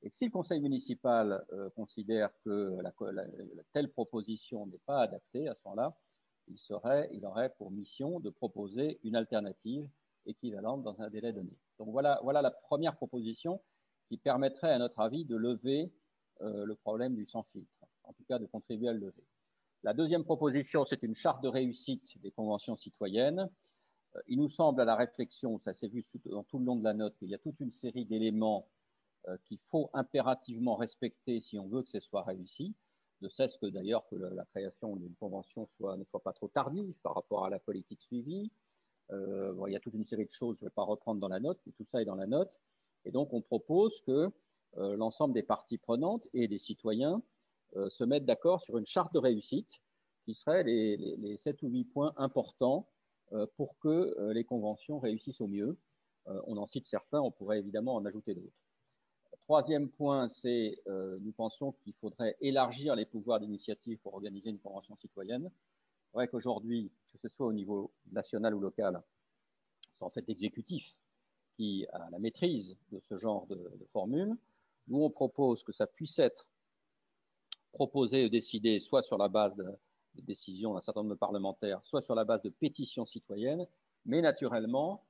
et 0.03 0.11
si 0.11 0.27
le 0.27 0.31
conseil 0.31 0.61
municipal 0.61 1.45
euh, 1.53 1.71
considère 1.71 2.31
que 2.45 2.79
telle 3.73 3.91
proposition 3.91 4.67
n'est 4.67 4.81
pas 4.87 5.03
adaptée, 5.03 5.49
à 5.49 5.55
ce 5.55 5.61
moment-là, 5.65 5.97
il, 6.47 6.57
il 7.13 7.27
aurait 7.27 7.53
pour 7.59 7.71
mission 7.71 8.21
de 8.21 8.31
proposer 8.31 9.01
une 9.03 9.17
alternative 9.17 9.89
équivalente 10.25 10.83
dans 10.83 11.01
un 11.03 11.11
délai 11.11 11.33
donné. 11.33 11.59
Donc 11.79 11.91
voilà, 11.91 12.21
la 12.43 12.51
première 12.51 12.97
proposition 12.97 13.61
qui 14.09 14.17
permettrait, 14.17 14.73
à 14.73 14.79
notre 14.79 15.01
avis, 15.01 15.25
de 15.25 15.37
lever 15.37 15.93
euh, 16.41 16.65
le 16.65 16.75
problème 16.75 17.15
du 17.15 17.27
sans-filtre, 17.27 17.85
en 18.05 18.13
tout 18.13 18.25
cas 18.25 18.39
de 18.39 18.47
contribuer 18.47 18.89
à 18.89 18.93
le 18.93 19.01
lever. 19.01 19.25
La 19.85 19.95
deuxième 19.95 20.25
proposition, 20.25 20.85
c'est 20.87 21.03
une 21.03 21.15
charte 21.15 21.43
de 21.43 21.49
réussite 21.49 22.21
des 22.21 22.31
conventions 22.31 22.77
citoyennes. 22.77 23.49
Euh, 24.17 24.21
il 24.27 24.39
nous 24.39 24.49
semble 24.49 24.81
à 24.81 24.85
la 24.85 24.97
réflexion, 24.97 25.59
ça 25.61 25.75
s'est 25.75 25.89
vu 25.89 26.05
dans 26.25 26.45
tout 26.45 26.59
le 26.59 26.65
long 26.65 26.77
de 26.77 26.85
la 26.85 26.95
note, 26.95 27.17
qu'il 27.19 27.29
y 27.29 27.35
a 27.35 27.39
toute 27.39 27.61
une 27.61 27.73
série 27.73 28.07
d'éléments 28.07 28.69
euh, 29.29 29.37
qu'il 29.45 29.59
faut 29.71 29.91
impérativement 29.95 30.77
respecter 30.77 31.41
si 31.41 31.59
on 31.59 31.69
veut 31.69 31.83
que 31.83 31.91
ce 31.91 32.01
soit 32.01 32.23
réussi. 32.23 32.75
Ne 33.21 33.29
cesse 33.29 33.57
que 33.57 33.67
d'ailleurs 33.67 34.07
que 34.09 34.15
la 34.15 34.45
création 34.47 34.95
d'une 34.97 35.15
convention 35.17 35.69
soit, 35.77 35.97
ne 35.97 36.05
soit 36.05 36.23
pas 36.23 36.33
trop 36.33 36.49
tardive 36.49 36.95
par 37.03 37.15
rapport 37.15 37.45
à 37.45 37.51
la 37.51 37.59
politique 37.59 38.01
suivie, 38.01 38.51
euh, 39.13 39.55
il 39.67 39.73
y 39.73 39.77
a 39.77 39.81
toute 39.81 39.95
une 39.95 40.07
série 40.07 40.27
de 40.27 40.31
choses, 40.31 40.57
je 40.59 40.65
ne 40.65 40.69
vais 40.69 40.75
pas 40.75 40.83
reprendre 40.83 41.21
dans 41.21 41.29
la 41.29 41.41
note, 41.41 41.59
mais 41.67 41.73
tout 41.73 41.87
ça 41.91 42.03
est 42.03 42.05
dans 42.05 42.15
la 42.15 42.27
note. 42.27 42.59
Et 43.05 43.11
donc, 43.11 43.33
on 43.33 43.41
propose 43.41 44.01
que 44.07 44.31
euh, 44.77 44.97
l'ensemble 44.97 45.35
des 45.35 45.43
parties 45.43 45.79
prenantes 45.79 46.27
et 46.35 46.49
des 46.49 46.59
citoyens 46.59 47.23
euh, 47.77 47.89
se 47.91 48.05
mettent 48.05 48.27
d'accord 48.27 48.63
sur 48.63 48.79
une 48.79 48.87
charte 48.87 49.13
de 49.15 49.19
réussite 49.19 49.71
qui 50.25 50.35
serait 50.35 50.63
les, 50.63 50.97
les, 50.97 51.39
7 51.39 51.63
ou 51.63 51.69
8 51.69 51.85
points 51.85 52.13
importants 52.17 52.87
pour 53.57 53.79
que 53.79 54.33
les 54.33 54.45
conventions 54.45 54.99
réussissent 54.99 55.43
au 55.43 55.49
mieux. 55.49 55.77
on 56.27 56.57
en 56.57 56.67
cite 56.67 56.87
certains, 56.87 57.21
on 57.21 57.31
pourrait 57.31 57.59
évidemment 57.59 57.95
en 57.95 58.05
ajouter 58.07 58.35
d'autres. 58.35 58.57
Troisième 59.43 59.91
point, 59.91 60.31
c'est 60.31 60.83
nous 60.87 61.33
pensons 61.33 61.73
qu'il 61.73 61.93
faudrait 61.95 62.37
élargir 62.41 62.95
les 62.95 63.05
pouvoirs 63.05 63.41
d'initiative 63.41 63.99
pour 63.99 64.15
organiser 64.15 64.49
une 64.49 64.59
convention 64.59 64.97
citoyenne. 64.97 65.51
Vrai 66.13 66.29
qu'aujourd'hui, 66.29 66.91
que 67.13 67.19
ce 67.19 67.29
soit 67.29 67.47
au 67.47 67.53
niveau 67.53 67.91
national 68.13 68.55
ou 68.55 68.61
local, 68.61 69.03
c'est 69.95 70.05
en 70.05 70.11
fait 70.11 70.27
l'exécutif 70.27 70.95
qui 71.57 71.87
a 71.93 72.09
la 72.11 72.19
maîtrise 72.19 72.77
de 72.93 73.01
ce 73.09 73.19
genre 73.19 73.47
de, 73.47 73.57
de 73.57 73.85
formule. 73.93 74.37
Nous, 74.87 75.03
on 75.03 75.11
propose 75.11 75.63
que 75.63 75.73
ça 75.73 75.87
puisse 75.87 76.19
être 76.19 76.47
proposé 77.73 78.25
et 78.25 78.31
décidé 78.31 78.81
soit 78.81 79.03
sur 79.03 79.19
la 79.19 79.29
base 79.29 79.55
de, 79.57 79.67
décisions 80.23 80.75
d'un 80.75 80.81
certain 80.81 81.01
nombre 81.01 81.15
de 81.15 81.19
parlementaires, 81.19 81.81
soit 81.85 82.03
sur 82.03 82.15
la 82.15 82.25
base 82.25 82.43
de 82.43 82.51
pétitions 82.51 83.07
citoyennes, 83.07 83.67
mais 84.05 84.21
naturellement, 84.21 85.05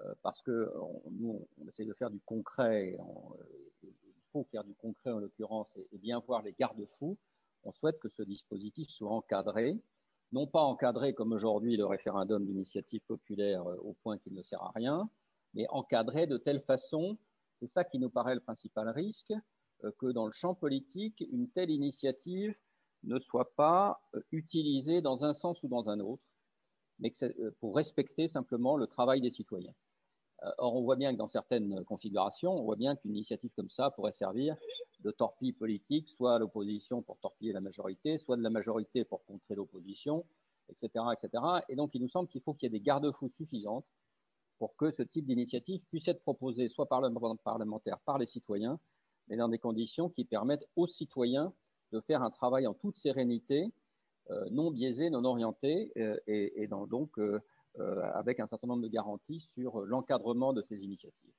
euh, 0.00 0.14
parce 0.22 0.40
que 0.40 0.72
nous, 1.10 1.46
on 1.60 1.68
essaie 1.68 1.84
de 1.84 1.92
faire 1.92 2.10
du 2.10 2.20
concret, 2.20 2.96
euh, 2.98 3.44
il 3.82 3.90
faut 4.32 4.44
faire 4.50 4.64
du 4.64 4.74
concret 4.74 5.12
en 5.12 5.18
l'occurrence 5.18 5.68
et 5.92 5.98
bien 5.98 6.18
voir 6.20 6.42
les 6.42 6.54
garde-fous, 6.58 7.16
on 7.64 7.72
souhaite 7.72 7.98
que 8.00 8.08
ce 8.08 8.22
dispositif 8.22 8.88
soit 8.88 9.10
encadré 9.10 9.78
non 10.34 10.48
pas 10.48 10.62
encadré 10.62 11.14
comme 11.14 11.32
aujourd'hui 11.32 11.76
le 11.76 11.86
référendum 11.86 12.44
d'initiative 12.44 13.00
populaire 13.06 13.64
euh, 13.66 13.76
au 13.76 13.94
point 14.02 14.18
qu'il 14.18 14.34
ne 14.34 14.42
sert 14.42 14.60
à 14.62 14.72
rien, 14.74 15.08
mais 15.54 15.66
encadré 15.70 16.26
de 16.26 16.36
telle 16.36 16.60
façon, 16.62 17.16
c'est 17.60 17.68
ça 17.68 17.84
qui 17.84 18.00
nous 18.00 18.10
paraît 18.10 18.34
le 18.34 18.40
principal 18.40 18.88
risque, 18.88 19.32
euh, 19.84 19.92
que 19.96 20.06
dans 20.06 20.26
le 20.26 20.32
champ 20.32 20.54
politique, 20.56 21.24
une 21.30 21.48
telle 21.50 21.70
initiative 21.70 22.52
ne 23.04 23.20
soit 23.20 23.54
pas 23.54 24.00
euh, 24.14 24.20
utilisée 24.32 25.00
dans 25.00 25.24
un 25.24 25.34
sens 25.34 25.62
ou 25.62 25.68
dans 25.68 25.88
un 25.88 26.00
autre, 26.00 26.24
mais 26.98 27.12
pour 27.60 27.76
respecter 27.76 28.28
simplement 28.28 28.76
le 28.76 28.86
travail 28.86 29.20
des 29.20 29.30
citoyens. 29.30 29.74
Or, 30.58 30.76
on 30.76 30.82
voit 30.82 30.94
bien 30.94 31.12
que 31.12 31.18
dans 31.18 31.28
certaines 31.28 31.84
configurations, 31.84 32.52
on 32.52 32.62
voit 32.62 32.76
bien 32.76 32.94
qu'une 32.94 33.12
initiative 33.12 33.50
comme 33.56 33.70
ça 33.70 33.90
pourrait 33.90 34.12
servir 34.12 34.56
de 35.04 35.10
torpille 35.10 35.52
politique, 35.52 36.08
soit 36.08 36.38
l'opposition 36.38 37.02
pour 37.02 37.18
torpiller 37.18 37.52
la 37.52 37.60
majorité, 37.60 38.18
soit 38.18 38.36
de 38.36 38.42
la 38.42 38.50
majorité 38.50 39.04
pour 39.04 39.24
contrer 39.24 39.54
l'opposition, 39.54 40.24
etc., 40.70 41.04
etc. 41.12 41.44
Et 41.68 41.76
donc, 41.76 41.90
il 41.94 42.02
nous 42.02 42.08
semble 42.08 42.28
qu'il 42.28 42.40
faut 42.40 42.54
qu'il 42.54 42.66
y 42.72 42.74
ait 42.74 42.78
des 42.78 42.84
garde-fous 42.84 43.30
suffisantes 43.36 43.86
pour 44.58 44.76
que 44.76 44.90
ce 44.90 45.02
type 45.02 45.26
d'initiative 45.26 45.82
puisse 45.90 46.08
être 46.08 46.22
proposé 46.22 46.68
soit 46.68 46.86
par 46.86 47.00
le 47.00 47.12
parlementaire, 47.36 47.98
par 48.00 48.18
les 48.18 48.26
citoyens, 48.26 48.78
mais 49.28 49.36
dans 49.36 49.48
des 49.48 49.58
conditions 49.58 50.08
qui 50.08 50.24
permettent 50.24 50.66
aux 50.76 50.86
citoyens 50.86 51.52
de 51.92 52.00
faire 52.00 52.22
un 52.22 52.30
travail 52.30 52.66
en 52.66 52.74
toute 52.74 52.96
sérénité, 52.96 53.72
euh, 54.30 54.48
non 54.50 54.70
biaisé, 54.70 55.10
non 55.10 55.24
orienté, 55.24 55.92
euh, 55.98 56.16
et, 56.26 56.66
donc 56.66 57.18
euh, 57.18 57.40
avec 58.14 58.40
un 58.40 58.46
certain 58.46 58.68
nombre 58.68 58.82
de 58.82 58.88
garanties 58.88 59.40
sur 59.54 59.80
l'encadrement 59.82 60.52
de 60.52 60.62
ces 60.62 60.76
initiatives. 60.76 61.32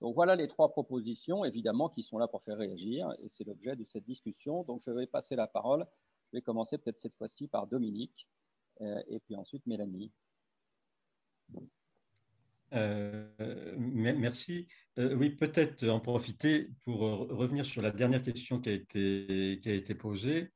Donc 0.00 0.14
voilà 0.14 0.36
les 0.36 0.48
trois 0.48 0.70
propositions, 0.70 1.44
évidemment, 1.44 1.88
qui 1.88 2.02
sont 2.02 2.18
là 2.18 2.28
pour 2.28 2.42
faire 2.42 2.58
réagir, 2.58 3.10
et 3.22 3.30
c'est 3.36 3.44
l'objet 3.44 3.76
de 3.76 3.84
cette 3.92 4.04
discussion. 4.04 4.64
Donc 4.64 4.82
je 4.84 4.90
vais 4.90 5.06
passer 5.06 5.36
la 5.36 5.46
parole. 5.46 5.86
Je 6.32 6.38
vais 6.38 6.42
commencer 6.42 6.78
peut-être 6.78 7.00
cette 7.00 7.16
fois-ci 7.16 7.48
par 7.48 7.66
Dominique, 7.66 8.28
euh, 8.80 9.02
et 9.08 9.20
puis 9.20 9.36
ensuite 9.36 9.66
Mélanie. 9.66 10.12
Euh, 12.72 13.28
merci. 13.78 14.66
Euh, 14.98 15.14
oui, 15.14 15.30
peut-être 15.30 15.88
en 15.88 16.00
profiter 16.00 16.70
pour 16.82 17.00
revenir 17.00 17.64
sur 17.64 17.82
la 17.82 17.92
dernière 17.92 18.22
question 18.22 18.60
qui 18.60 18.70
a 18.70 18.72
été, 18.72 19.94
posée. 19.94 20.50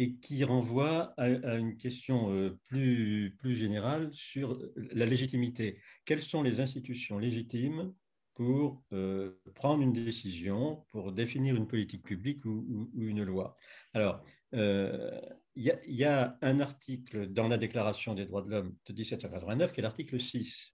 Et 0.00 0.14
qui 0.14 0.44
renvoie 0.44 1.12
à, 1.18 1.58
une 1.58 1.76
question 1.76 2.32
euh, 2.32 2.58
plus, 2.68 3.36
plus 3.38 3.54
générale 3.54 4.08
sur 4.14 4.58
la 4.74 5.04
légitimité. 5.04 5.78
Quelles 6.06 6.22
sont 6.22 6.42
les 6.42 6.58
institutions 6.58 7.18
légitimes 7.18 7.92
pour 8.32 8.82
euh, 8.94 9.38
prendre 9.54 9.82
une 9.82 9.92
décision, 9.92 10.86
pour 10.90 11.12
définir 11.12 11.54
une 11.54 11.68
politique 11.68 12.02
publique 12.02 12.42
ou, 12.46 12.90
une 12.96 13.22
loi? 13.24 13.58
Alors, 13.92 14.24
euh, 14.54 15.20
il 15.54 15.70
y, 15.86 16.04
a 16.04 16.38
un 16.40 16.60
article 16.60 17.26
dans 17.26 17.48
la 17.48 17.58
Déclaration 17.58 18.14
des 18.14 18.24
droits 18.24 18.40
de 18.40 18.48
l'homme 18.48 18.74
de 18.86 18.92
1789 18.94 19.70
qui 19.70 19.80
est 19.80 19.82
l'article 19.82 20.18
6. 20.18 20.72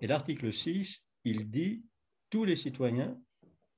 Et 0.00 0.06
l'article 0.06 0.54
6, 0.54 1.04
il 1.24 1.50
dit 1.50 1.84
tous 2.30 2.46
les 2.46 2.56
citoyens 2.56 3.20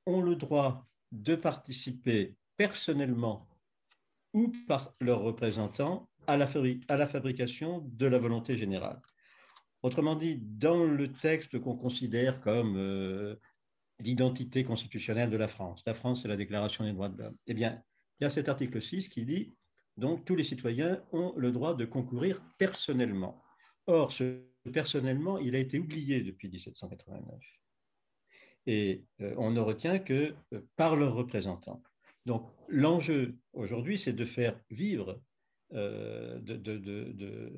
ont 0.06 0.22
le 0.22 0.36
droit 0.36 0.86
de 1.10 1.34
participer 1.34 2.36
personnellement 2.56 3.48
ou 4.36 4.52
par 4.68 4.94
leurs 5.00 5.22
représentants 5.22 6.10
à 6.26 6.36
la, 6.36 6.46
fabrication 6.46 7.88
de 7.92 8.06
la 8.06 8.18
volonté 8.18 8.58
générale. 8.58 9.00
Autrement 9.82 10.14
dit, 10.14 10.36
dans 10.36 10.84
le 10.84 11.10
texte 11.10 11.58
qu'on 11.58 11.76
considère 11.76 12.40
comme 12.42 12.76
euh, 12.76 13.36
l'identité 13.98 14.62
constitutionnelle 14.62 15.30
de 15.30 15.36
la 15.38 15.48
France, 15.48 15.82
la 15.86 15.94
France 15.94 16.22
c'est 16.22 16.28
la 16.28 16.36
Déclaration 16.36 16.84
des 16.84 16.92
droits 16.92 17.08
de 17.08 17.22
l'homme, 17.22 17.36
eh 17.46 17.54
bien, 17.54 17.82
il 18.20 18.24
y 18.24 18.26
a 18.26 18.30
cet 18.30 18.50
article 18.50 18.82
6 18.82 19.08
qui 19.08 19.24
dit 19.24 19.54
donc 19.96 20.26
tous 20.26 20.36
les 20.36 20.44
citoyens 20.44 21.02
ont 21.12 21.32
le 21.36 21.50
droit 21.50 21.74
de 21.74 21.86
concourir 21.86 22.42
personnellement. 22.58 23.42
Or, 23.86 24.12
ce 24.12 24.42
personnellement, 24.70 25.38
il 25.38 25.54
a 25.54 25.58
été 25.58 25.78
oublié 25.78 26.20
depuis 26.20 26.48
1789. 26.48 27.40
Et 28.66 29.04
euh, 29.20 29.34
on 29.38 29.50
ne 29.52 29.60
retient 29.60 29.98
que 29.98 30.34
euh, 30.52 30.60
par 30.76 30.96
leurs 30.96 31.14
représentants. 31.14 31.82
Donc, 32.27 32.51
l'enjeu 32.69 33.36
aujourd'hui, 33.53 33.98
c'est 33.98 34.12
de 34.12 34.24
faire 34.24 34.61
vivre, 34.70 35.23
euh, 35.73 36.39
de, 36.40 37.53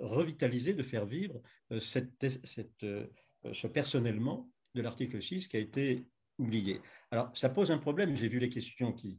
revitaliser, 0.00 0.74
de 0.74 0.82
faire 0.82 1.06
vivre 1.06 1.40
ce 1.70 3.66
personnellement 3.66 4.50
de 4.74 4.82
l'article 4.82 5.22
6 5.22 5.48
qui 5.48 5.56
a 5.56 5.60
été 5.60 6.04
oublié. 6.38 6.80
Alors, 7.10 7.34
ça 7.36 7.48
pose 7.48 7.70
un 7.70 7.78
problème. 7.78 8.16
J'ai 8.16 8.28
vu 8.28 8.38
les 8.38 8.50
questions 8.50 8.92
qui, 8.92 9.18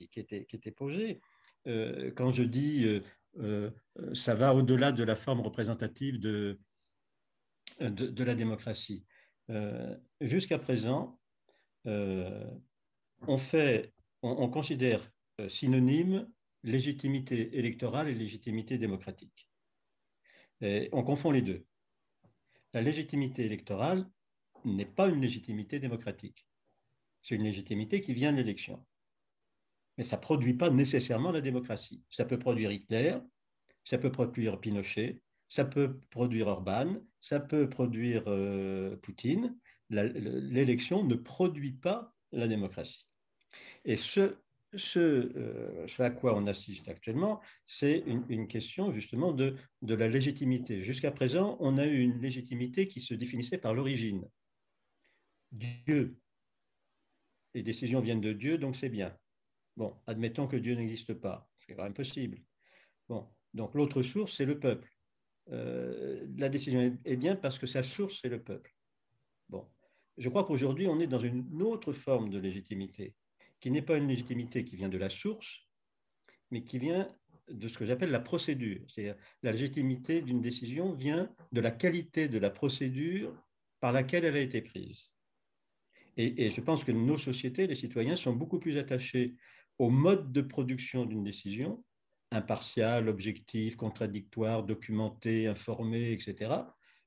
étaient, 0.00 0.70
posées. 0.72 1.20
quand 1.64 2.32
je 2.32 2.42
dis 2.42 3.00
euh, 3.38 3.70
ça 4.14 4.34
va 4.34 4.54
au-delà 4.54 4.92
de 4.92 5.04
la 5.04 5.16
forme 5.16 5.40
représentative 5.40 6.18
de, 6.18 6.58
la 7.78 8.34
démocratie. 8.34 9.04
Euh, 9.50 9.96
jusqu'à 10.20 10.58
présent, 10.58 11.18
euh, 11.86 12.44
on, 13.26 13.38
fait, 13.38 13.92
on, 14.22 14.48
considère 14.48 15.10
synonyme 15.48 16.28
légitimité 16.62 17.56
électorale 17.58 18.08
et 18.08 18.14
légitimité 18.14 18.78
démocratique. 18.78 19.48
on 20.62 21.02
confond 21.02 21.30
les 21.30 21.42
deux. 21.42 21.64
La 22.72 22.82
légitimité 22.82 23.44
électorale 23.44 24.08
n'est 24.64 24.84
pas 24.84 25.08
une 25.08 25.20
légitimité 25.20 25.78
démocratique. 25.78 26.46
C'est 27.22 27.34
une 27.34 27.44
légitimité 27.44 28.00
qui 28.00 28.14
vient 28.14 28.32
de 28.32 28.38
l'élection 28.38 28.84
mais 30.00 30.06
ça 30.06 30.16
ne 30.16 30.22
produit 30.22 30.54
pas 30.54 30.70
nécessairement 30.70 31.30
la 31.30 31.42
démocratie. 31.42 32.02
Ça 32.08 32.24
peut 32.24 32.38
produire 32.38 32.72
Hitler, 32.72 33.18
ça 33.84 33.98
peut 33.98 34.10
produire 34.10 34.58
Pinochet, 34.58 35.20
ça 35.50 35.66
peut 35.66 36.00
produire 36.08 36.46
Orban, 36.46 36.96
ça 37.20 37.38
peut 37.38 37.68
produire 37.68 38.24
euh, 38.26 38.96
Poutine. 38.96 39.58
L'élection 39.90 41.04
ne 41.04 41.16
produit 41.16 41.72
pas 41.72 42.14
la 42.32 42.48
démocratie. 42.48 43.06
Et 43.84 43.96
ce, 43.96 44.36
euh, 44.96 45.86
ce, 45.88 46.02
à 46.02 46.10
quoi 46.10 46.36
on 46.36 46.46
assiste 46.46 46.88
actuellement, 46.88 47.40
c'est 47.66 48.04
une, 48.06 48.46
question 48.46 48.92
justement 48.92 49.32
de, 49.32 49.56
de 49.82 49.94
la 49.94 50.08
légitimité. 50.08 50.82
Jusqu'à 50.82 51.10
présent, 51.10 51.56
on 51.60 51.76
a 51.78 51.86
eu 51.86 52.00
une 52.00 52.20
légitimité 52.20 52.86
qui 52.86 53.00
se 53.00 53.14
définissait 53.14 53.58
par 53.58 53.74
l'origine. 53.74 54.28
Dieu. 55.50 56.16
Les 57.54 57.62
décisions 57.64 58.00
viennent 58.00 58.20
de 58.20 58.32
Dieu, 58.32 58.58
donc 58.58 58.76
c'est 58.76 58.88
bien. 58.88 59.16
Bon, 59.76 59.96
admettons 60.06 60.46
que 60.46 60.56
Dieu 60.56 60.74
n'existe 60.74 61.14
pas, 61.14 61.48
c'est 61.58 61.74
quand 61.74 61.92
possible. 61.92 62.38
Bon, 63.08 63.26
donc 63.54 63.74
l'autre 63.74 64.02
source, 64.02 64.36
c'est 64.36 64.44
le 64.44 64.60
peuple. 64.60 64.88
Euh, 65.50 66.24
la 66.36 66.48
décision 66.48 66.96
est 67.04 67.16
bien 67.16 67.34
parce 67.34 67.58
que 67.58 67.66
sa 67.66 67.82
source, 67.82 68.20
c'est 68.22 68.28
le 68.28 68.40
peuple. 68.40 68.72
Bon, 69.48 69.66
je 70.16 70.28
crois 70.28 70.44
qu'aujourd'hui, 70.44 70.86
on 70.86 71.00
est 71.00 71.08
dans 71.08 71.18
une 71.18 71.60
autre 71.62 71.92
forme 71.92 72.30
de 72.30 72.38
légitimité, 72.38 73.16
qui 73.60 73.70
n'est 73.70 73.82
pas 73.82 73.96
une 73.96 74.08
légitimité 74.08 74.64
qui 74.64 74.76
vient 74.76 74.88
de 74.88 74.98
la 74.98 75.10
source, 75.10 75.66
mais 76.50 76.62
qui 76.64 76.78
vient 76.78 77.08
de 77.48 77.68
ce 77.68 77.78
que 77.78 77.84
j'appelle 77.84 78.10
la 78.10 78.20
procédure. 78.20 78.80
C'est-à-dire 78.88 79.16
la 79.42 79.52
légitimité 79.52 80.22
d'une 80.22 80.40
décision 80.40 80.92
vient 80.92 81.30
de 81.52 81.60
la 81.60 81.70
qualité 81.70 82.28
de 82.28 82.38
la 82.38 82.50
procédure 82.50 83.34
par 83.80 83.92
laquelle 83.92 84.24
elle 84.24 84.36
a 84.36 84.40
été 84.40 84.62
prise. 84.62 85.10
Et, 86.16 86.46
et 86.46 86.50
je 86.50 86.60
pense 86.60 86.84
que 86.84 86.92
nos 86.92 87.18
sociétés, 87.18 87.66
les 87.66 87.76
citoyens, 87.76 88.16
sont 88.16 88.32
beaucoup 88.32 88.58
plus 88.58 88.78
attachés 88.78 89.36
au 89.78 89.90
mode 89.90 90.32
de 90.32 90.42
production 90.42 91.06
d'une 91.06 91.24
décision, 91.24 91.82
impartial, 92.30 93.08
objectif, 93.08 93.76
contradictoire, 93.76 94.62
documenté, 94.62 95.46
informé, 95.46 96.12
etc., 96.12 96.50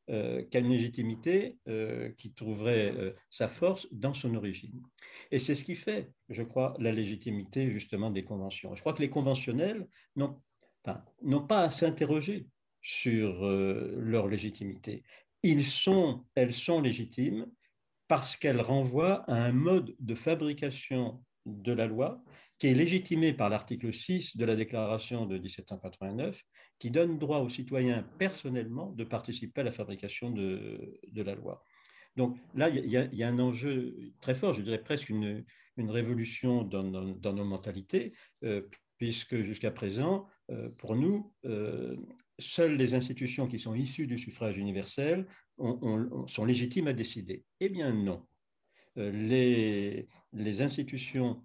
qu'à 0.08 0.60
une 0.60 0.70
légitimité 0.70 1.58
euh, 1.68 2.12
qui 2.18 2.34
trouverait 2.34 2.94
euh, 2.96 3.14
sa 3.30 3.48
force 3.48 3.88
dans 3.92 4.14
son 4.14 4.36
origine. 4.36 4.82
Et 5.32 5.40
c'est 5.40 5.56
ce 5.56 5.64
qui 5.64 5.76
fait, 5.76 6.12
je 6.30 6.44
crois, 6.44 6.74
la 6.80 6.92
légitimité 6.92 7.72
justement 7.72 8.12
des 8.12 8.24
conventions. 8.24 8.76
Je 8.76 8.82
crois 8.82 8.94
que 8.94 9.02
les 9.02 9.10
conventionnels 9.10 9.88
n'ont 10.16 11.48
pas 11.48 11.64
à 11.64 11.70
s'interroger 11.70 12.48
sur 12.82 13.44
leur 13.44 14.28
légitimité. 14.28 15.04
Ils 15.42 15.66
sont, 15.66 16.26
elles 16.36 16.54
sont 16.54 16.82
légitimes 16.82 17.48
parce 18.10 18.36
qu'elles 18.36 18.62
renvoient 18.62 19.24
à 19.30 19.36
un 19.36 19.54
mode 19.54 19.96
de 20.00 20.16
fabrication 20.16 21.24
de 21.46 21.72
la 21.72 21.88
loi 21.88 22.22
qui 22.64 22.70
est 22.70 22.74
légitimé 22.76 23.34
par 23.34 23.50
l'article 23.50 23.94
6 23.94 24.38
de 24.38 24.46
la 24.46 24.56
Déclaration 24.56 25.26
de 25.26 25.38
1789, 25.38 26.42
qui 26.80 26.92
donne 26.92 27.20
droit 27.20 27.40
aux 27.40 27.50
citoyens 27.50 28.08
personnellement 28.18 28.94
de 28.94 29.04
participer 29.04 29.60
à 29.60 29.64
la 29.66 29.74
fabrication 29.74 30.32
de, 30.32 30.98
la 31.14 31.36
loi. 31.36 31.62
Donc 32.16 32.38
là, 32.56 32.70
il 32.70 32.90
y, 32.90 33.24
a 33.24 33.28
un 33.28 33.40
enjeu 33.40 34.14
très 34.22 34.34
fort, 34.34 34.54
je 34.54 34.62
dirais 34.62 34.82
presque 34.82 35.10
une, 35.10 35.44
révolution 35.78 36.64
dans, 36.64 36.84
nos 36.86 37.44
mentalités, 37.44 38.14
euh, 38.46 38.62
puisque 38.98 39.42
jusqu'à 39.42 39.72
présent, 39.72 40.26
euh, 40.50 40.70
pour 40.78 40.96
nous, 40.96 41.34
euh, 41.44 41.98
seules 42.40 42.78
les 42.78 42.96
institutions 42.96 43.46
qui 43.46 43.60
sont 43.60 43.76
issues 43.76 44.08
du 44.08 44.18
suffrage 44.18 44.58
universel 44.58 45.28
sont 45.58 46.46
légitimes 46.46 46.88
à 46.88 46.94
décider. 46.94 47.44
Eh 47.60 47.68
bien 47.68 47.92
non. 47.92 48.26
les, 48.96 50.08
les 50.32 50.62
institutions 50.62 51.44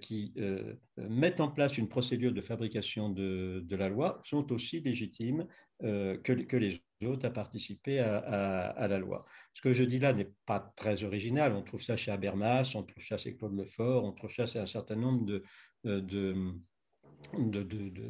qui 0.00 0.32
euh, 0.38 0.74
mettent 0.96 1.40
en 1.40 1.48
place 1.48 1.78
une 1.78 1.88
procédure 1.88 2.32
de 2.32 2.40
fabrication 2.40 3.10
de, 3.10 3.64
la 3.70 3.88
loi 3.88 4.20
sont 4.24 4.50
aussi 4.52 4.80
légitimes 4.80 5.46
euh, 5.84 6.18
que, 6.18 6.32
les 6.56 6.80
autres 7.04 7.26
à 7.26 7.30
participer 7.30 8.00
à, 8.00 8.88
la 8.88 8.98
loi. 8.98 9.24
Ce 9.54 9.62
que 9.62 9.72
je 9.72 9.84
dis 9.84 10.00
là 10.00 10.12
n'est 10.12 10.32
pas 10.46 10.58
très 10.76 11.04
original. 11.04 11.52
On 11.52 11.62
trouve 11.62 11.82
ça 11.82 11.94
chez 11.94 12.10
Habermas, 12.10 12.72
on 12.74 12.82
trouve 12.82 13.04
ça 13.04 13.18
chez 13.18 13.36
Claude 13.36 13.56
Lefort, 13.56 14.04
on 14.04 14.12
trouve 14.12 14.32
ça 14.32 14.46
chez 14.46 14.58
un 14.58 14.66
certain 14.66 14.96
nombre 14.96 15.24
de, 15.24 15.44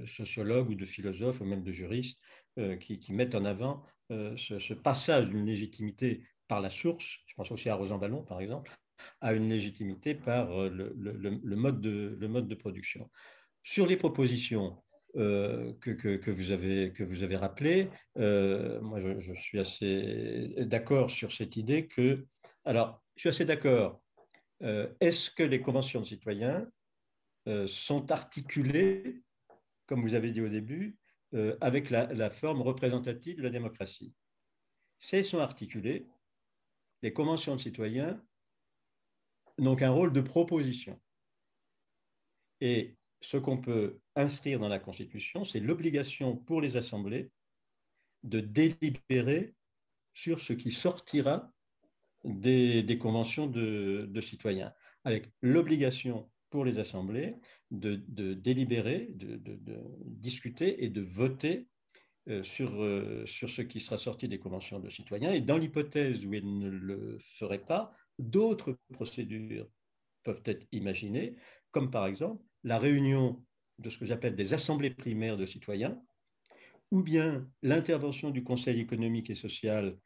sociologues 0.07 0.70
ou 0.70 0.74
de 0.74 0.86
philosophes 0.86 1.43
ou 1.43 1.45
même 1.45 1.62
de 1.62 1.73
juristes 1.73 2.19
qui, 2.81 2.99
qui, 2.99 3.12
mettent 3.12 3.35
en 3.35 3.45
avant 3.45 3.85
ce, 4.09 4.59
ce, 4.59 4.73
passage 4.73 5.28
d'une 5.28 5.45
légitimité 5.45 6.23
par 6.49 6.62
la 6.62 6.70
source, 6.70 7.19
je 7.27 7.35
pense 7.35 7.53
aussi 7.53 7.69
à 7.69 7.74
Rosan 7.74 7.99
Ballon 7.99 8.23
par 8.23 8.40
exemple, 8.40 8.73
à 9.20 9.32
une 9.32 9.48
légitimité 9.48 10.14
par 10.14 10.51
euh, 10.52 10.68
le, 10.68 11.56
mode, 11.56 11.80
de, 11.80 12.55
production. 12.55 13.10
Sur 13.62 13.86
les 13.86 13.97
propositions 13.97 14.82
euh, 15.16 15.72
que, 15.80 16.30
vous 16.30 16.51
avez, 16.51 16.93
que 16.93 17.05
euh, 18.18 18.80
moi 18.80 19.01
je, 19.01 19.32
suis 19.35 19.59
assez 19.59 20.55
d'accord 20.59 21.10
sur 21.10 21.32
cette 21.32 21.56
idée 21.56 21.86
que, 21.86 22.26
alors 22.64 23.02
je 23.16 23.22
suis 23.22 23.28
assez 23.30 23.44
d'accord, 23.44 24.01
est-ce 25.01 25.30
que 25.30 25.44
les 25.44 25.60
conventions 25.60 26.01
de 26.01 26.06
citoyens 26.06 26.68
sont 27.66 28.10
articulées, 28.10 29.22
comme 29.86 30.02
vous 30.02 30.14
avez 30.14 30.30
dit 30.32 30.40
au 30.40 30.48
début, 30.48 30.97
avec 31.60 31.90
la, 31.90 32.12
la, 32.12 32.30
forme 32.30 32.62
représentative 32.62 33.36
de 33.36 33.43
la 33.43 33.51
démocratie? 33.51 34.12
Si 35.01 35.16
elles 35.16 35.24
sont 35.24 35.39
articulées, 35.39 36.09
les 37.02 37.12
conventions 37.12 37.55
de 37.55 37.60
citoyens 37.60 38.20
donc 39.59 39.82
un 39.82 39.90
rôle 39.90 40.12
de 40.12 40.20
proposition. 40.20 41.01
Et 42.60 42.97
ce 43.20 43.36
qu'on 43.36 43.59
peut 43.59 44.01
inscrire 44.16 44.59
dans 44.59 44.68
la 44.68 44.78
Constitution, 44.78 45.44
c'est 45.44 45.60
l'obligation 45.60 46.36
pour 46.36 46.60
les 46.60 46.76
assemblées 46.76 47.30
de 48.22 48.40
délibérer 48.40 49.55
sur 50.14 50.40
ce 50.40 50.52
qui 50.52 50.72
sortira 50.72 51.52
des, 52.24 52.98
conventions 53.01 53.47
de, 53.47 54.20
citoyens, 54.20 54.72
avec 55.05 55.30
l'obligation 55.40 56.28
pour 56.51 56.64
les 56.64 56.78
assemblées 56.78 57.36
de, 57.70 57.97
délibérer, 58.35 59.09
de, 59.14 59.40
discuter 60.06 60.85
et 60.85 60.89
de 60.89 61.02
voter 61.02 61.68
euh, 62.28 62.43
sur, 62.43 62.82
euh, 62.82 63.24
sur 63.26 63.48
ce 63.48 63.62
qui 63.62 63.80
sera 63.80 63.98
sorti 63.98 64.28
des 64.28 64.39
conventions 64.39 64.80
de 64.80 64.89
citoyens. 64.89 65.32
Et 65.32 65.40
dans 65.40 65.56
l'hypothèse 65.56 66.24
où 66.26 66.35
elles 66.35 66.59
ne 66.59 66.68
le 66.68 67.18
feraient 67.20 67.64
pas, 67.64 67.94
d'autres 68.19 68.78
procédures 68.93 69.69
peuvent 70.23 70.43
être 70.45 70.66
imaginées, 70.73 71.36
comme 71.70 71.90
par 71.90 72.07
exemple 72.07 72.43
la 72.65 72.78
réunion 72.78 73.45
de 73.78 73.90
ce 73.90 73.99
que 73.99 74.05
j'appelle 74.05 74.36
des 74.36 74.55
assemblées 74.55 74.90
primaires 74.90 75.36
de 75.36 75.47
citoyens, 75.47 76.01
ou 76.90 77.03
bien 77.03 77.49
l'intervention 77.62 78.31
du 78.31 78.43
Conseil 78.43 78.81
économique 78.81 79.31
et 79.31 79.35
social 79.35 79.97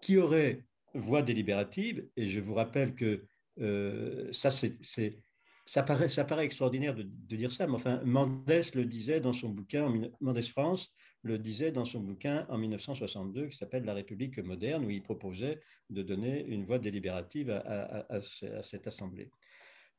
qui 0.00 0.16
aurait 0.16 0.64
voix 0.94 1.22
délibérative, 1.22 2.08
et 2.16 2.26
je 2.26 2.40
vous 2.40 2.54
rappelle 2.54 2.94
que 2.94 3.26
euh, 3.60 4.32
ça, 4.32 4.50
c'est 4.50 5.22
ça 5.68 5.82
paraît, 5.82 6.44
extraordinaire 6.46 6.94
de, 6.94 7.02
dire 7.36 7.52
ça, 7.52 7.66
mais 7.66 7.74
enfin, 7.74 8.00
Mendès 8.02 8.62
le 8.74 8.86
disait 8.86 9.20
dans 9.20 9.34
son 9.34 9.50
bouquin, 9.50 9.92
Mendès 10.22 10.40
France 10.40 10.94
le 11.22 11.36
disait 11.36 11.72
dans 11.72 11.84
son 11.84 12.00
bouquin 12.00 12.46
en 12.48 12.56
1962 12.56 13.48
qui 13.48 13.56
s'appelle 13.58 13.84
La 13.84 13.92
République 13.92 14.38
moderne, 14.38 14.86
où 14.86 14.90
il 14.90 15.02
proposait 15.02 15.60
de 15.90 16.02
donner 16.02 16.42
une 16.46 16.64
voix 16.64 16.78
délibérative 16.78 17.50
à, 17.50 18.20
cette 18.62 18.86
assemblée. 18.86 19.30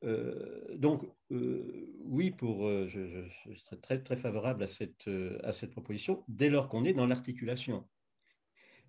Euh, 0.02 0.76
donc, 0.76 1.04
euh, 1.30 1.94
oui, 2.00 2.32
pour, 2.32 2.66
euh, 2.66 2.88
je, 2.88 3.28
serais 3.54 3.76
très, 3.76 4.02
très 4.02 4.16
favorable 4.16 4.64
à 4.64 4.66
cette, 4.66 5.08
à 5.44 5.52
cette 5.52 5.70
proposition 5.70 6.24
dès 6.26 6.48
lors 6.48 6.66
qu'on 6.66 6.84
est 6.84 6.94
dans 6.94 7.06
l'articulation. 7.06 7.88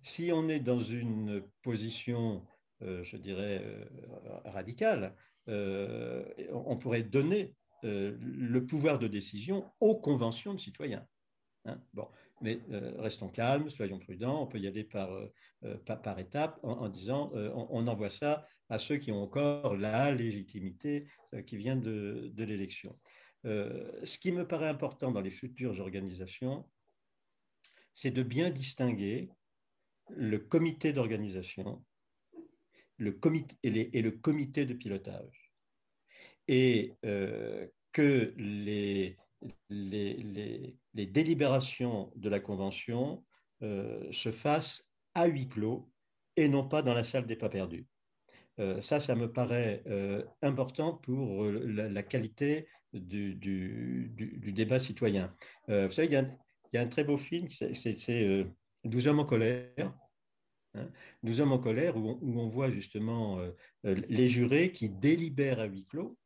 Si 0.02 0.32
on 0.32 0.48
est 0.48 0.58
dans 0.58 0.80
une 0.80 1.44
position, 1.62 2.44
je 2.80 3.16
dirais, 3.16 3.62
radicale, 4.44 5.14
on 5.46 6.76
pourrait 6.80 7.02
donner 7.02 7.54
le 7.82 8.60
pouvoir 8.60 8.98
de 8.98 9.08
décision 9.08 9.70
aux 9.80 9.96
conventions 9.96 10.54
de 10.54 10.60
citoyens. 10.60 11.06
Hein. 11.64 11.80
bon, 11.94 12.08
mais 12.40 12.60
restons 12.98 13.28
calmes, 13.28 13.70
soyons 13.70 14.00
prudents, 14.00 14.42
on 14.42 14.46
peut 14.46 14.58
y 14.58 14.66
aller 14.66 14.84
par, 14.84 15.10
par, 15.86 16.18
étapes 16.18 16.58
en, 16.62 16.88
disant 16.88 17.30
on, 17.34 17.86
envoie 17.86 18.10
ça 18.10 18.46
à 18.68 18.78
ceux 18.78 18.96
qui 18.96 19.12
ont 19.12 19.22
encore 19.22 19.76
la 19.76 20.12
légitimité 20.12 21.06
qui 21.46 21.56
vient 21.56 21.76
de, 21.76 22.30
de 22.34 22.44
l'élection. 22.44 22.98
ce 23.44 24.18
qui 24.18 24.32
me 24.32 24.46
paraît 24.46 24.68
important 24.68 25.12
dans 25.12 25.20
les 25.20 25.30
futures 25.30 25.78
organisations, 25.80 26.68
c'est 27.94 28.10
de 28.10 28.22
bien 28.22 28.50
distinguer 28.50 29.30
le 30.08 30.38
comité 30.38 30.92
d'organisation 30.92 31.84
le 32.98 33.12
comité, 33.12 33.56
et, 33.62 34.02
le 34.02 34.10
comité 34.12 34.66
de 34.66 34.74
pilotage. 34.74 35.52
Et 36.48 36.94
euh, 37.04 37.66
que 37.92 38.34
les, 38.36 39.16
les, 39.68 40.74
les, 40.94 41.06
délibérations 41.06 42.12
de 42.16 42.28
la 42.28 42.40
Convention 42.40 43.24
euh, 43.62 44.10
se 44.12 44.32
fassent 44.32 44.88
à 45.14 45.26
huis 45.26 45.48
clos 45.48 45.90
et 46.36 46.48
non 46.48 46.66
pas 46.66 46.82
dans 46.82 46.94
la 46.94 47.04
salle 47.04 47.26
des 47.26 47.36
pas 47.36 47.48
perdus. 47.48 47.86
Euh, 48.58 48.80
ça, 48.80 49.00
ça 49.00 49.14
me 49.14 49.32
paraît 49.32 49.82
important 50.42 50.94
pour 50.94 51.44
la, 51.44 52.02
qualité 52.02 52.66
du, 52.92 53.34
du, 53.34 54.10
du, 54.14 54.52
débat 54.52 54.78
citoyen. 54.78 55.34
vous 55.68 55.90
savez, 55.90 56.08
il 56.08 56.12
y, 56.72 56.76
a, 56.78 56.82
un 56.82 56.88
très 56.88 57.04
beau 57.04 57.16
film, 57.16 57.48
c'est 57.48 58.46
12 58.84 59.06
hommes 59.06 59.20
en 59.20 59.24
colère, 59.24 59.94
Hein. 60.74 60.88
Nous 61.22 61.34
sommes 61.34 61.52
en 61.52 61.58
colère 61.58 61.96
où 61.96 62.18
on, 62.22 62.48
voit 62.48 62.70
justement 62.70 63.38
euh, 63.38 63.50
euh, 63.84 64.00
les 64.08 64.28
jurés 64.28 64.72
qui 64.72 64.88
délibèrent 64.88 65.60
à 65.60 65.66
huis 65.66 65.84
clos. 65.84 66.18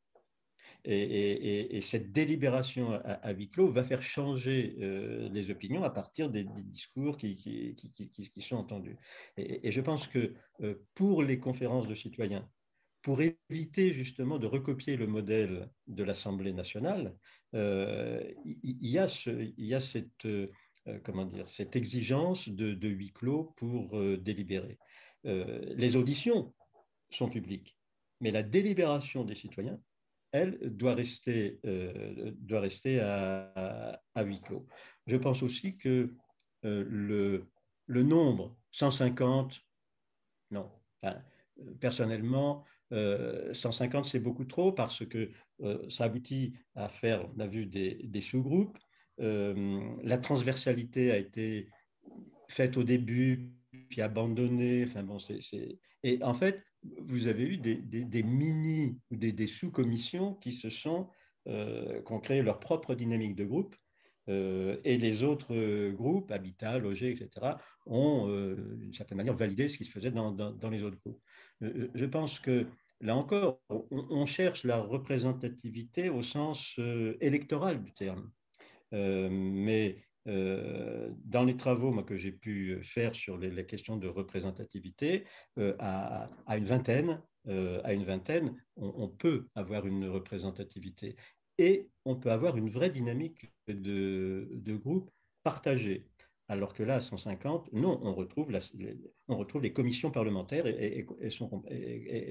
Et, 0.88 1.80
cette 1.82 2.12
délibération 2.12 2.92
à, 3.04 3.32
huis 3.32 3.50
clos 3.50 3.72
va 3.72 3.82
faire 3.82 4.04
changer 4.04 4.76
euh, 4.80 5.28
les 5.32 5.50
opinions 5.50 5.82
à 5.82 5.90
partir 5.90 6.30
des, 6.30 6.46
discours 6.62 7.16
qui, 7.16 7.36
sont 8.38 8.56
entendus. 8.56 8.96
Et, 9.36 9.72
je 9.72 9.80
pense 9.80 10.06
que 10.06 10.34
pour 10.94 11.24
les 11.24 11.40
conférences 11.40 11.88
de 11.88 11.96
citoyens, 11.96 12.48
pour 13.02 13.20
éviter 13.20 13.94
justement 13.94 14.38
de 14.38 14.46
recopier 14.46 14.96
le 14.96 15.08
modèle 15.08 15.68
de 15.88 16.04
l'Assemblée 16.04 16.52
nationale, 16.52 17.16
il, 17.52 18.36
y 18.62 18.98
a 18.98 19.80
cette 19.80 20.26
comment 21.04 21.24
dire, 21.24 21.48
cette 21.48 21.76
exigence 21.76 22.48
de, 22.48 22.88
huis 22.88 23.12
clos 23.12 23.52
pour 23.56 23.96
euh, 23.98 24.16
délibérer. 24.16 24.78
Euh, 25.24 25.74
les 25.76 25.96
auditions 25.96 26.54
sont 27.10 27.28
publiques, 27.28 27.76
mais 28.20 28.30
la 28.30 28.42
délibération 28.42 29.24
des 29.24 29.34
citoyens, 29.34 29.80
elle, 30.32 30.58
doit 30.76 30.94
rester, 30.94 31.60
doit 32.40 32.60
rester 32.60 33.00
à, 33.00 34.02
huis 34.18 34.40
clos. 34.42 34.66
Je 35.06 35.16
pense 35.16 35.42
aussi 35.42 35.78
que 35.78 36.12
le, 36.62 37.48
le, 37.86 38.02
nombre 38.02 38.54
150, 38.72 39.62
non, 40.50 40.70
personnellement, 41.80 42.64
150 42.90 44.04
c'est 44.04 44.18
beaucoup 44.18 44.44
trop 44.44 44.72
parce 44.72 45.06
que 45.06 45.30
ça 45.88 46.04
aboutit 46.04 46.54
à 46.74 46.88
faire, 46.88 47.26
on 47.34 47.40
a 47.40 47.46
vu, 47.46 47.64
des, 47.64 48.20
sous-groupes 48.20 48.76
euh, 48.78 48.85
la 49.18 50.18
transversalité 50.18 51.10
a 51.10 51.16
été 51.16 51.68
faite 52.48 52.76
au 52.76 52.84
début, 52.84 53.52
puis 53.88 54.00
abandonnée. 54.02 54.84
Enfin 54.86 55.02
bon, 55.02 55.18
Et 56.02 56.22
en 56.22 56.34
fait, 56.34 56.62
vous 56.98 57.26
avez 57.26 57.44
eu 57.44 57.56
des, 57.58 58.22
mini 58.22 58.98
ou 59.10 59.16
des, 59.16 59.46
sous-commissions 59.46 60.34
qui 60.34 60.52
se 60.52 60.70
sont, 60.70 61.08
euh, 61.48 62.02
qui 62.02 62.12
ont 62.12 62.20
créé 62.20 62.42
leur 62.42 62.60
propre 62.60 62.94
dynamique 62.94 63.36
de 63.36 63.44
groupe. 63.44 63.76
Euh, 64.28 64.78
et 64.84 64.98
les 64.98 65.22
autres 65.22 65.90
groupes, 65.90 66.32
Habitat, 66.32 66.78
Loger, 66.78 67.10
etc., 67.10 67.54
ont 67.86 68.26
d'une 68.76 68.92
certaine 68.92 69.18
manière 69.18 69.36
validé 69.36 69.68
ce 69.68 69.78
qui 69.78 69.84
se 69.84 69.90
faisait 69.90 70.10
dans, 70.10 70.70
les 70.70 70.82
autres 70.82 70.98
groupes. 71.04 71.22
je 71.60 72.04
pense 72.04 72.40
que 72.40 72.66
là 73.00 73.14
encore, 73.14 73.60
on, 73.68 74.26
cherche 74.26 74.64
la 74.64 74.78
représentativité 74.80 76.08
au 76.08 76.24
sens 76.24 76.76
électoral 77.20 77.84
du 77.84 77.94
terme. 77.94 78.32
Euh, 78.92 79.28
mais 79.30 80.04
euh, 80.26 81.10
dans 81.24 81.44
les 81.44 81.56
travaux 81.56 81.92
que 82.02 82.16
j'ai 82.16 82.32
pu 82.32 82.82
faire 82.84 83.14
sur 83.14 83.38
les, 83.38 83.66
questions 83.66 83.96
de 83.96 84.08
représentativité, 84.08 85.24
euh, 85.58 85.74
à, 85.78 86.28
une 86.56 86.66
vingtaine, 86.66 87.22
à 87.84 87.92
une 87.92 88.04
vingtaine 88.04 88.60
on, 88.74 89.08
peut 89.08 89.46
avoir 89.54 89.86
une 89.86 90.08
représentativité 90.08 91.14
et 91.58 91.88
on 92.04 92.16
peut 92.16 92.32
avoir 92.32 92.56
une 92.56 92.70
vraie 92.70 92.90
dynamique 92.90 93.52
de, 93.68 94.48
de 94.50 94.76
groupe 94.76 95.12
partagée. 95.44 96.08
Alors 96.48 96.74
que 96.74 96.84
là, 96.84 96.96
à 96.96 97.00
150, 97.00 97.72
non, 97.72 97.98
on 98.04 98.14
retrouve, 98.14 98.52
les, 98.52 99.72
commissions 99.72 100.12
parlementaires 100.12 100.66
et, 100.66 101.04
sont, 101.28 101.64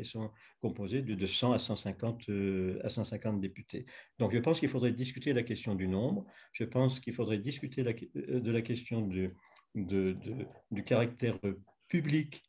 sont, 0.03 0.31
composées 0.61 1.01
de, 1.01 1.25
100 1.25 1.51
à 1.51 1.59
150, 1.59 2.29
euh, 2.29 2.79
à 2.83 2.89
150 2.89 3.41
députés. 3.41 3.85
Donc 4.17 4.33
je 4.33 4.39
pense 4.39 4.61
qu'il 4.61 4.69
faudrait 4.69 4.93
discuter 4.93 5.33
la 5.33 5.43
question 5.43 5.75
du 5.75 5.89
nombre, 5.89 6.25
je 6.53 6.63
pense 6.63 7.01
qu'il 7.01 7.13
faudrait 7.13 7.39
discuter 7.39 7.81
euh, 7.81 8.39
de 8.39 8.51
la 8.51 8.61
question 8.61 9.05
de, 9.05 9.33
du 9.75 10.83
caractère 10.85 11.37
public 11.89 12.41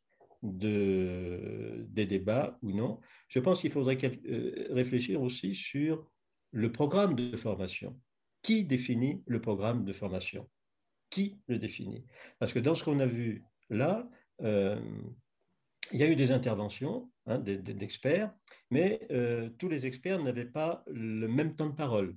des 0.42 2.06
débats 2.06 2.58
ou 2.62 2.70
non. 2.70 3.00
Je 3.28 3.40
pense 3.40 3.60
qu'il 3.60 3.72
faudrait 3.72 3.98
euh, 4.04 4.68
réfléchir 4.70 5.20
aussi 5.20 5.56
sur 5.56 6.08
le 6.52 6.70
programme 6.70 7.16
de 7.16 7.36
formation. 7.36 7.98
Qui 8.42 8.64
définit 8.64 9.24
le 9.26 9.40
programme 9.40 9.84
de 9.84 9.92
formation? 9.92 10.48
Qui 11.10 11.38
le 11.48 11.58
définit 11.58 12.04
Parce 12.38 12.52
que 12.52 12.58
dans 12.58 12.74
ce 12.74 12.84
qu'on 12.84 13.00
a 13.00 13.06
vu 13.06 13.44
là, 13.70 14.08
euh, 14.42 14.80
il 15.92 16.00
y 16.00 16.02
a 16.02 16.08
eu 16.08 16.16
des 16.16 16.32
interventions 16.32 17.10
hein, 17.26 17.38
d'experts, 17.38 18.32
mais 18.70 19.06
euh, 19.10 19.50
tous 19.58 19.68
les 19.68 19.86
experts 19.86 20.22
n'avaient 20.22 20.44
pas 20.44 20.82
le 20.88 21.28
même 21.28 21.54
temps 21.54 21.68
de 21.68 21.74
parole. 21.74 22.16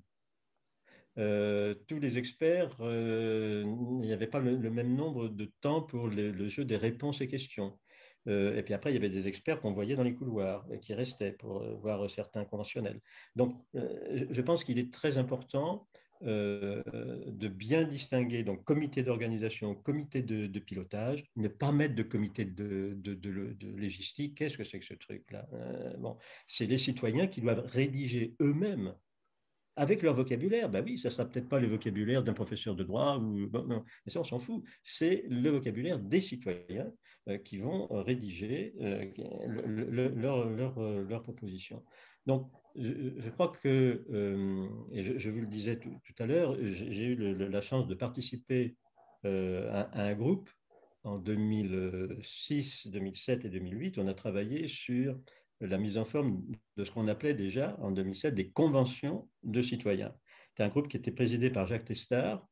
Euh, 1.17 1.75
tous 1.87 1.99
les 1.99 2.17
experts, 2.17 2.75
il 2.79 3.67
n'y 3.97 4.13
avait 4.13 4.27
pas 4.27 4.39
le, 4.39 4.57
même 4.69 4.95
nombre 4.95 5.27
de 5.27 5.51
temps 5.61 5.81
pour 5.81 6.07
le, 6.07 6.49
jeu 6.49 6.65
des 6.65 6.77
réponses 6.77 7.21
et 7.21 7.27
questions. 7.27 7.77
et 8.25 8.61
puis 8.63 8.73
après, 8.73 8.91
il 8.91 8.93
y 8.93 8.97
avait 8.97 9.09
des 9.09 9.27
experts 9.27 9.59
qu'on 9.59 9.73
voyait 9.73 9.95
dans 9.95 10.03
les 10.03 10.15
couloirs 10.15 10.65
et 10.71 10.79
qui 10.79 10.93
restaient 10.93 11.33
pour 11.33 11.63
voir 11.79 12.09
certains 12.09 12.45
conventionnels. 12.45 13.01
Donc, 13.35 13.61
je 13.73 14.41
pense 14.41 14.63
qu'il 14.63 14.79
est 14.79 14.93
très 14.93 15.17
important 15.17 15.87
euh, 16.25 16.83
de 17.27 17.47
bien 17.47 17.83
distinguer 17.83 18.43
donc 18.43 18.65
comité 18.65 19.03
d'organisation, 19.03 19.73
comité 19.73 20.21
de, 20.21 20.59
pilotage, 20.59 21.23
ne 21.37 21.47
pas 21.47 21.71
mettre 21.71 21.95
de 21.95 22.03
comité 22.03 22.43
de, 22.43 22.93
de, 22.97 23.77
légistique. 23.77 24.35
Qu'est-ce 24.35 24.57
que 24.57 24.65
c'est 24.65 24.79
que 24.79 24.85
ce 24.85 24.95
truc-là 24.95 25.47
euh, 25.53 25.95
bon, 25.97 26.17
C'est 26.47 26.65
les 26.65 26.77
citoyens 26.77 27.27
qui 27.27 27.39
doivent 27.39 27.65
rédiger 27.67 28.35
eux-mêmes 28.41 28.93
avec 29.77 30.01
leur 30.01 30.13
vocabulaire. 30.13 30.69
Ben 30.69 30.83
oui, 30.83 30.97
ça 30.97 31.07
ne 31.07 31.13
sera 31.13 31.25
peut-être 31.25 31.47
pas 31.47 31.59
le 31.59 31.67
vocabulaire 31.67 32.21
d'un 32.21 32.33
professeur 32.33 32.75
de 32.75 32.83
droit, 32.83 33.17
ou, 33.17 33.49
mais 34.05 34.11
ça 34.11 34.19
on 34.19 34.25
s'en 34.25 34.39
fout. 34.39 34.61
C'est 34.83 35.23
le 35.29 35.49
vocabulaire 35.49 35.99
des 35.99 36.19
citoyens 36.19 36.91
qui 37.37 37.57
vont 37.57 37.87
rédiger 37.91 38.73
leur, 38.77 40.49
leur, 40.49 40.79
leur, 40.79 41.23
proposition. 41.23 41.83
Donc, 42.25 42.49
je, 42.75 43.29
crois 43.29 43.51
que, 43.61 44.05
euh, 44.11 44.67
et 44.91 45.19
je, 45.19 45.29
vous 45.29 45.41
le 45.41 45.47
disais 45.47 45.79
tout, 45.79 45.99
à 46.19 46.25
l'heure, 46.25 46.55
j'ai 46.61 47.05
eu 47.05 47.35
la 47.35 47.61
chance 47.61 47.87
de 47.87 47.95
participer 47.95 48.75
euh, 49.25 49.69
à, 49.71 50.03
un 50.03 50.13
groupe 50.13 50.49
en 51.03 51.17
2006, 51.17 52.87
2007 52.87 53.45
et 53.45 53.49
2008. 53.49 53.97
On 53.97 54.07
a 54.07 54.13
travaillé 54.13 54.67
sur 54.67 55.17
la 55.61 55.77
mise 55.77 55.97
en 55.97 56.05
forme 56.05 56.41
de 56.77 56.85
ce 56.85 56.91
qu'on 56.91 57.07
appelait 57.07 57.33
déjà 57.33 57.75
en 57.81 57.91
2007 57.91 58.35
des 58.35 58.49
conventions 58.49 59.27
de 59.43 59.61
citoyens. 59.61 60.13
C'était 60.49 60.63
un 60.63 60.69
groupe 60.69 60.87
qui 60.87 60.97
était 60.97 61.11
présidé 61.11 61.49
par 61.49 61.65
Jacques 61.65 61.85
Testard, 61.85 62.47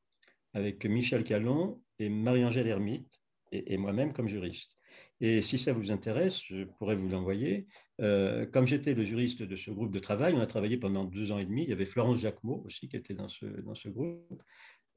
avec 0.53 0.85
Michel 0.85 1.23
Callon 1.23 1.81
et 1.99 2.09
Marie-Angèle 2.09 2.67
Hermite, 2.67 3.16
et, 3.51 3.77
moi-même 3.77 4.13
comme 4.13 4.27
juriste. 4.27 4.71
Et 5.19 5.41
si 5.41 5.57
ça 5.57 5.73
vous 5.73 5.91
intéresse, 5.91 6.41
je 6.45 6.65
pourrais 6.77 6.95
vous 6.95 7.09
l'envoyer. 7.09 7.67
Euh, 8.01 8.45
comme 8.45 8.67
j'étais 8.67 8.93
le 8.93 9.03
juriste 9.03 9.41
de 9.41 9.55
ce 9.55 9.71
groupe 9.71 9.91
de 9.91 9.99
travail, 9.99 10.33
on 10.35 10.39
a 10.39 10.45
travaillé 10.45 10.77
pendant 10.77 11.05
deux 11.05 11.31
ans 11.31 11.39
et 11.39 11.45
demi. 11.45 11.63
Il 11.63 11.69
y 11.69 11.73
avait 11.73 11.85
Florence 11.85 12.19
Jacquemot 12.19 12.61
aussi 12.65 12.87
qui 12.87 12.97
était 12.97 13.15
dans 13.15 13.29
ce, 13.29 13.45
dans 13.45 13.75
ce 13.75 13.89
groupe. 13.89 14.43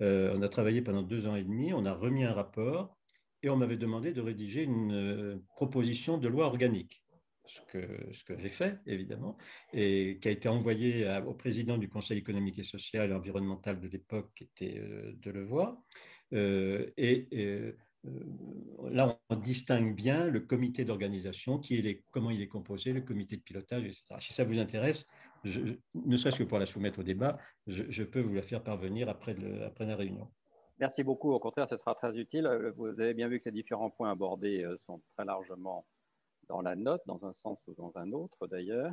Euh, 0.03 0.35
on 0.37 0.43
a 0.43 0.49
travaillé 0.49 0.83
pendant 0.83 1.03
deux 1.03 1.27
ans 1.27 1.37
et 1.37 1.43
demi. 1.43 1.73
On 1.73 1.87
a 1.87 1.95
remis 1.95 2.25
un 2.25 2.33
rapport 2.33 2.99
et 3.43 3.49
on 3.49 3.57
m'avait 3.57 3.79
demandé 3.79 4.13
de 4.13 4.21
rédiger 4.21 4.63
une 4.63 4.93
euh, 4.93 5.37
proposition 5.57 6.19
de 6.19 6.29
loi 6.29 6.47
organique. 6.47 7.03
Ce 7.47 7.61
que, 7.73 8.13
ce 8.13 8.23
que 8.23 8.39
j'ai 8.39 8.51
fait, 8.51 8.79
évidemment, 8.87 9.37
et 9.73 10.21
qui 10.23 10.29
a 10.29 10.31
été 10.31 10.49
envoyé 10.49 11.11
au 11.27 11.35
président 11.35 11.79
du 11.79 11.89
Conseil 11.89 12.19
économique 12.19 12.61
et 12.61 12.63
social 12.63 13.11
et 13.11 13.13
environnemental 13.13 13.81
de 13.81 13.89
l'époque, 13.89 14.31
qui 14.37 14.45
était 14.45 14.81
Delevoye. 15.17 15.77
et 16.33 17.29
euh, 17.33 17.73
là, 18.05 19.19
on 19.29 19.37
distingue 19.37 19.95
bien 19.95 20.27
le 20.27 20.41
comité 20.41 20.85
d'organisation, 20.85 21.59
qui 21.59 21.77
est 21.77 22.03
comment 22.11 22.31
il 22.31 22.41
est 22.41 22.49
composé, 22.49 22.93
le 22.93 23.03
comité 23.03 23.37
de 23.37 23.43
pilotage, 23.43 23.85
etc. 23.85 24.17
Si 24.21 24.33
ça 24.33 24.45
vous 24.45 24.59
intéresse, 24.59 25.07
ne 25.45 26.17
serait-ce 26.17 26.37
que 26.37 26.45
pour 26.45 26.59
la 26.59 26.67
soumettre 26.67 27.01
au 27.01 27.03
débat, 27.03 27.39
je, 27.67 28.03
peux 28.05 28.21
vous 28.21 28.35
la 28.35 28.43
faire 28.43 28.63
parvenir 28.63 29.09
après, 29.09 29.35
la 29.35 29.97
réunion. 29.97 30.29
Merci 30.79 31.03
beaucoup. 31.03 31.33
Au 31.33 31.39
contraire, 31.39 31.69
ce 31.69 31.77
sera 31.77 31.95
très 31.95 32.17
utile. 32.17 32.47
Euh, 32.47 32.73
vous 32.75 32.87
avez 32.87 33.13
bien 33.13 33.29
vu 33.29 33.39
que 33.39 33.51
les 33.51 33.55
différents 33.55 33.91
points 33.91 34.11
abordés 34.11 34.65
euh, 34.65 34.79
sont 34.87 35.03
très 35.15 35.27
largement 35.27 35.85
dans 36.49 36.63
la 36.63 36.75
note, 36.75 37.03
dans 37.05 37.23
un 37.23 37.35
sens 37.43 37.59
ou 37.67 37.75
dans 37.75 37.93
un 37.97 38.13
autre 38.13 38.47
d'ailleurs. 38.47 38.93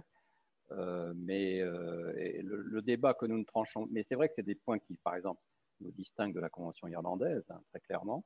mais 1.16 1.62
le, 1.62 2.82
débat 2.82 3.14
que 3.14 3.26
nous 3.26 3.38
ne 3.38 3.46
tranchons, 3.46 3.88
mais 3.90 4.06
c'est 4.08 4.16
vrai 4.16 4.28
que 4.28 4.36
c'est 4.36 4.46
des 4.46 4.56
points 4.56 4.80
qui, 4.80 4.98
par 4.98 5.16
exemple, 5.16 5.42
nous 5.80 5.92
distinguent 5.92 6.36
de 6.36 6.42
la 6.42 6.50
Convention 6.50 6.88
irlandaise, 6.88 7.44
hein, 7.50 7.62
très 7.72 7.80
clairement 7.80 8.24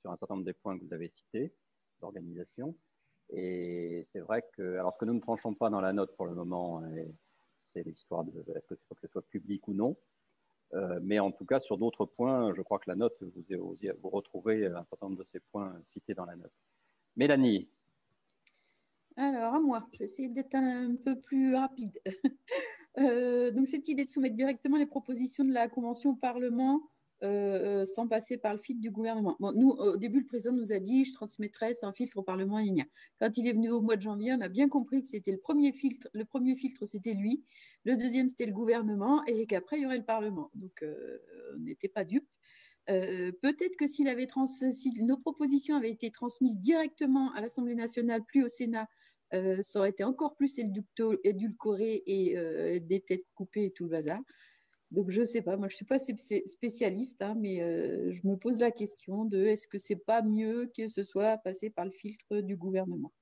sur 0.00 0.10
un 0.10 0.16
certain 0.16 0.34
nombre 0.34 0.46
des 0.46 0.52
points 0.52 0.78
que 0.78 0.84
vous 0.84 0.92
avez 0.92 1.08
cités 1.08 1.52
d'organisation. 2.00 2.74
Et 3.30 4.04
c'est 4.12 4.20
vrai 4.20 4.44
que, 4.56 4.74
alors 4.74 4.94
ce 4.94 4.98
que 4.98 5.04
nous 5.04 5.14
ne 5.14 5.20
tranchons 5.20 5.54
pas 5.54 5.70
dans 5.70 5.80
la 5.80 5.92
note 5.92 6.16
pour 6.16 6.26
le 6.26 6.34
moment, 6.34 6.82
c'est 7.72 7.82
l'histoire 7.82 8.24
de 8.24 8.32
est-ce 8.56 8.66
que 8.66 8.74
faut 8.88 8.94
que 8.94 9.00
ce 9.02 9.08
soit 9.08 9.26
public 9.28 9.66
ou 9.68 9.74
non. 9.74 9.96
Euh, 10.74 11.00
mais 11.02 11.18
en 11.18 11.30
tout 11.30 11.44
cas, 11.44 11.60
sur 11.60 11.78
d'autres 11.78 12.04
points, 12.04 12.54
je 12.54 12.62
crois 12.62 12.78
que 12.78 12.90
la 12.90 12.96
note, 12.96 13.16
vous, 13.22 14.10
retrouvez 14.10 14.66
un 14.66 14.84
certain 14.84 15.06
nombre 15.06 15.18
de 15.18 15.26
ces 15.32 15.40
points 15.40 15.74
cités 15.92 16.14
dans 16.14 16.26
la 16.26 16.36
note. 16.36 16.52
Mélanie. 17.16 17.68
Alors, 19.16 19.54
à 19.54 19.60
moi, 19.60 19.86
je 19.92 19.98
vais 19.98 20.04
essayer 20.04 20.28
d'être 20.28 20.54
un 20.54 20.94
peu 20.96 21.20
plus 21.20 21.54
rapide. 21.54 21.98
Euh, 22.96 23.52
donc, 23.52 23.68
cette 23.68 23.86
idée 23.86 24.04
de 24.04 24.08
soumettre 24.08 24.34
directement 24.34 24.76
les 24.76 24.86
propositions 24.86 25.44
de 25.44 25.52
la 25.52 25.68
Convention 25.68 26.10
au 26.10 26.16
Parlement, 26.16 26.80
euh, 27.24 27.80
euh, 27.80 27.84
sans 27.84 28.06
passer 28.06 28.36
par 28.36 28.54
le 28.54 28.60
filtre 28.60 28.80
du 28.80 28.92
gouvernement. 28.92 29.36
nous, 29.40 29.70
au 29.70 29.96
début, 29.96 30.20
le 30.20 30.26
président 30.26 30.52
nous 30.52 30.72
a 30.72 30.78
dit 30.78 31.04
je 31.04 31.12
transmettrai 31.12 31.74
sans 31.74 31.92
filtre 31.92 32.18
au 32.18 32.22
Parlement 32.22 32.58
lignien. 32.58 32.84
Quand 33.18 33.36
il 33.36 33.48
est 33.48 33.52
venu 33.52 33.70
au 33.70 33.80
mois 33.80 33.96
de 33.96 34.02
janvier, 34.02 34.34
on 34.34 34.40
a 34.40 34.48
bien 34.48 34.68
compris 34.68 35.02
que 35.02 35.08
c'était 35.08 35.32
le 35.32 35.38
premier 35.38 35.72
filtre. 35.72 36.08
Le 36.12 36.24
premier 36.24 36.54
filtre, 36.54 36.86
c'était 36.86 37.14
lui. 37.14 37.42
Le 37.84 37.96
deuxième, 37.96 38.28
c'était 38.28 38.46
le 38.46 38.52
gouvernement 38.52 39.24
et 39.24 39.46
qu'après, 39.46 39.78
il 39.78 39.82
y 39.82 39.86
aurait 39.86 39.98
le 39.98 40.04
Parlement. 40.04 40.52
Donc, 40.54 40.80
euh, 40.82 41.18
on 41.56 41.58
n'était 41.58 41.88
pas 41.88 42.04
dupes. 42.04 42.28
Peut-être 42.86 43.76
que 43.76 43.86
si 43.86 44.04
nos 45.02 45.18
propositions 45.18 45.76
avaient 45.76 45.90
été 45.90 46.10
transmises 46.10 46.58
directement 46.58 47.32
à 47.34 47.40
l'Assemblée 47.42 47.74
nationale, 47.74 48.22
puis 48.26 48.42
au 48.42 48.48
Sénat, 48.48 48.88
ça 49.30 49.78
aurait 49.78 49.90
été 49.90 50.04
encore 50.04 50.36
plus 50.36 50.58
édulcoré 50.58 52.02
et 52.06 52.80
des 52.80 53.00
têtes 53.00 53.26
coupées 53.34 53.66
et 53.66 53.70
tout 53.72 53.84
le 53.84 53.90
bazar. 53.90 54.20
Donc, 54.90 55.10
je 55.10 55.20
ne 55.20 55.26
sais 55.26 55.42
pas, 55.42 55.56
moi, 55.56 55.68
je 55.68 55.74
ne 55.74 55.76
suis 55.76 55.84
pas 55.84 55.98
spécialiste, 55.98 57.20
hein, 57.20 57.34
mais 57.38 57.60
euh, 57.60 58.10
je 58.10 58.26
me 58.26 58.36
pose 58.36 58.58
la 58.58 58.70
question 58.70 59.26
de 59.26 59.44
est-ce 59.44 59.68
que 59.68 59.78
c'est 59.78 59.96
pas 59.96 60.22
mieux 60.22 60.70
que 60.74 60.88
ce 60.88 61.04
soit 61.04 61.36
passé 61.38 61.68
par 61.68 61.84
le 61.84 61.90
filtre 61.90 62.40
du 62.40 62.56
gouvernement? 62.56 63.12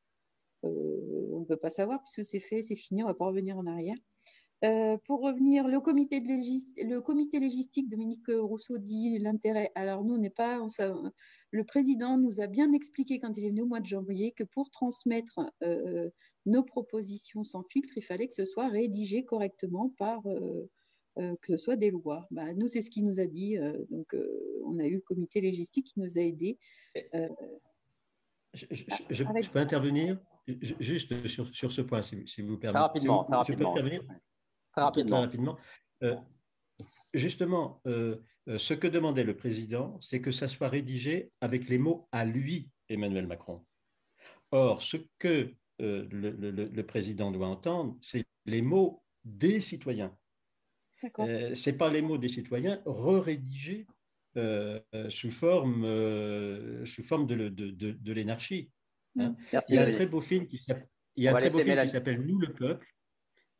Euh, 0.65 1.29
On 1.33 1.41
ne 1.41 1.45
peut 1.45 1.57
pas 1.57 1.71
savoir 1.71 2.03
puisque 2.05 2.25
c'est 2.25 2.41
fait, 2.41 2.63
c'est 2.63 2.77
fini, 2.77 3.03
on 3.03 3.07
ne 3.07 3.13
va 3.13 3.17
pas 3.17 3.27
revenir 3.27 3.59
en 3.59 3.67
arrière. 3.67 3.97
Euh, 4.65 4.97
pour 5.07 5.21
revenir, 5.21 5.67
le 5.67 5.81
comité, 5.81 6.21
le 6.21 7.01
comité 7.01 7.41
légistique, 7.41 7.91
Dominique 7.91 8.29
Rousseau 8.29 8.79
dit 8.79 9.19
l'intérêt. 9.19 9.71
Alors, 9.75 10.05
nous, 10.05 10.15
on 10.15 10.19
n'est 10.19 10.31
pas. 10.31 10.61
le 11.51 11.65
président 11.65 12.17
nous 12.17 12.41
a 12.41 12.47
bien 12.47 12.73
expliqué 12.73 13.19
quand 13.19 13.37
il 13.37 13.45
est 13.45 13.51
venu 13.51 13.63
au 13.63 13.67
mois 13.67 13.81
de 13.81 13.87
janvier 13.87 14.33
que 14.33 14.45
pour 14.45 14.71
transmettre 14.71 15.41
nos 16.47 16.63
propositions 16.63 17.45
sans 17.45 17.65
filtre, 17.65 17.99
il 17.99 18.03
fallait 18.03 18.29
que 18.29 18.35
ce 18.35 18.47
soit 18.47 18.69
rédigé 18.69 19.25
correctement 19.25 19.93
par 19.99 20.23
que 21.17 21.53
ce 21.53 21.57
soit 21.57 21.77
des 21.77 21.91
lois. 21.91 22.27
Bah, 22.31 22.53
nous, 22.53 22.69
c'est 22.69 22.83
ce 22.83 22.91
qu'il 22.91 23.05
nous 23.05 23.21
a 23.21 23.27
dit. 23.27 23.57
Euh, 23.57 23.85
donc, 23.91 24.15
euh, 24.15 24.63
on 24.65 24.79
a 24.79 24.85
eu 24.85 24.97
le 24.97 25.01
comité 25.01 25.41
légistique 25.41 25.87
qui 25.87 26.01
nous 26.01 26.19
a 26.19 26.21
aidés. 26.21 26.59
Je, 28.53 29.51
peux 29.51 29.59
intervenir? 29.59 30.19
Juste 30.47 31.27
sur, 31.27 31.49
sur, 31.55 31.73
ce 31.73 31.81
point, 31.81 32.03
si, 32.03 32.43
vous 32.43 32.57
permettez. 32.57 32.79
rapidement. 32.79 33.25
très 33.25 33.37
rapidement. 33.37 33.45
Je 33.45 33.53
peux 33.53 33.71
intervenir 33.71 34.03
très 34.73 34.83
rapidement. 34.83 35.21
rapidement. 35.23 35.59
justement, 37.13 37.83
ce 37.85 38.75
que 38.75 38.87
demandait 38.87 39.25
le 39.25 39.37
président, 39.37 39.99
c'est 40.01 40.21
que 40.21 40.31
ça 40.31 40.49
soit 40.49 40.69
rédigé 40.69 41.33
avec 41.41 41.69
les 41.69 41.79
mots 41.79 42.09
à 42.13 42.25
lui, 42.25 42.71
Emmanuel 42.89 43.27
Macron. 43.27 43.65
Or, 44.53 44.83
ce 44.83 44.99
que 45.19 45.53
le, 45.81 46.31
le, 46.31 46.87
président 46.87 47.33
doit 47.33 47.49
entendre, 47.49 47.97
c'est 48.01 48.25
les 48.45 48.63
mots 48.63 49.03
des 49.25 49.61
citoyens. 49.61 50.17
Euh, 51.19 51.55
ce 51.55 51.71
n'est 51.71 51.77
pas 51.77 51.91
les 51.91 52.03
mots 52.03 52.19
des 52.19 52.29
citoyens 52.29 52.81
re-rédigés 52.85 53.87
euh, 54.37 54.81
sous 55.09 55.31
forme, 55.31 55.85
euh, 55.85 56.85
sous 56.87 57.03
forme 57.03 57.27
de, 57.27 57.49
de, 57.49 57.71
de, 57.71 58.13
l'énarchie. 58.13 58.71
Hein. 59.19 59.31
Mm. 59.31 59.59
Il 59.69 59.75
y 59.75 59.79
a 59.79 59.87
un 59.87 59.91
très 59.91 60.07
beau 60.07 60.21
film 60.21 60.47
qui 60.47 60.59
s'appelle 60.59 62.23
Nous 62.23 62.39
le 62.39 62.53
peuple. 62.53 62.87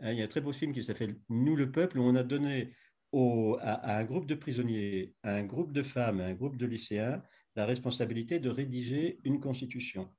Hein, 0.01 0.13
il 0.13 0.19
y 0.19 0.23
a 0.23 0.25
un 0.25 0.29
très 0.29 0.41
beau 0.41 0.53
film 0.53 0.73
qui 0.73 0.83
s'appelle 0.83 1.17
Nous 1.29 1.57
le 1.57 1.71
peuple 1.71 1.99
où 1.99 2.03
on 2.03 2.15
a 2.15 2.23
donné 2.23 2.75
au, 3.13 3.57
à, 3.61 3.97
un 3.97 4.05
groupe 4.05 4.27
de 4.27 4.35
prisonniers, 4.35 5.15
à 5.23 5.35
un 5.35 5.45
groupe 5.45 5.73
de 5.73 5.83
femmes, 5.83 6.21
à 6.21 6.27
un 6.27 6.35
groupe 6.35 6.57
de 6.57 6.67
lycéens 6.67 7.23
la 7.55 7.65
responsabilité 7.65 8.39
de 8.39 8.51
rédiger 8.51 9.19
une 9.25 9.41
constitution. 9.41 10.11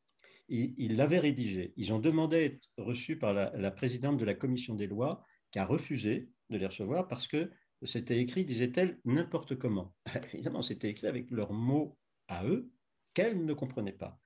Et, 0.50 0.74
ils 0.78 0.98
l'avaient 0.98 1.20
rédigée. 1.20 1.74
Ils 1.78 1.94
ont 1.94 2.00
demandé 2.00 2.38
à 2.38 2.44
être 2.46 2.68
reçus 2.78 3.18
par 3.18 3.34
la, 3.34 3.52
la 3.56 3.70
présidente 3.70 4.18
de 4.18 4.26
la 4.26 4.34
commission 4.34 4.74
des 4.74 4.88
lois 4.88 5.24
qui 5.52 5.60
a 5.60 5.66
refusé 5.66 6.30
de 6.50 6.58
les 6.58 6.66
recevoir 6.66 7.08
parce 7.08 7.28
que 7.28 7.52
c'était 7.84 8.20
écrit, 8.20 8.46
disait-elle, 8.46 9.00
n'importe 9.06 9.56
comment. 9.56 9.94
Évidemment, 10.34 10.62
c'était 10.62 10.90
écrit 10.90 11.08
avec 11.08 11.30
leurs 11.32 11.54
mots 11.54 11.98
à 12.28 12.46
eux 12.46 12.72
qu'elle 13.14 13.46
ne 13.46 13.54
comprenait 13.54 13.92
pas. 13.92 14.20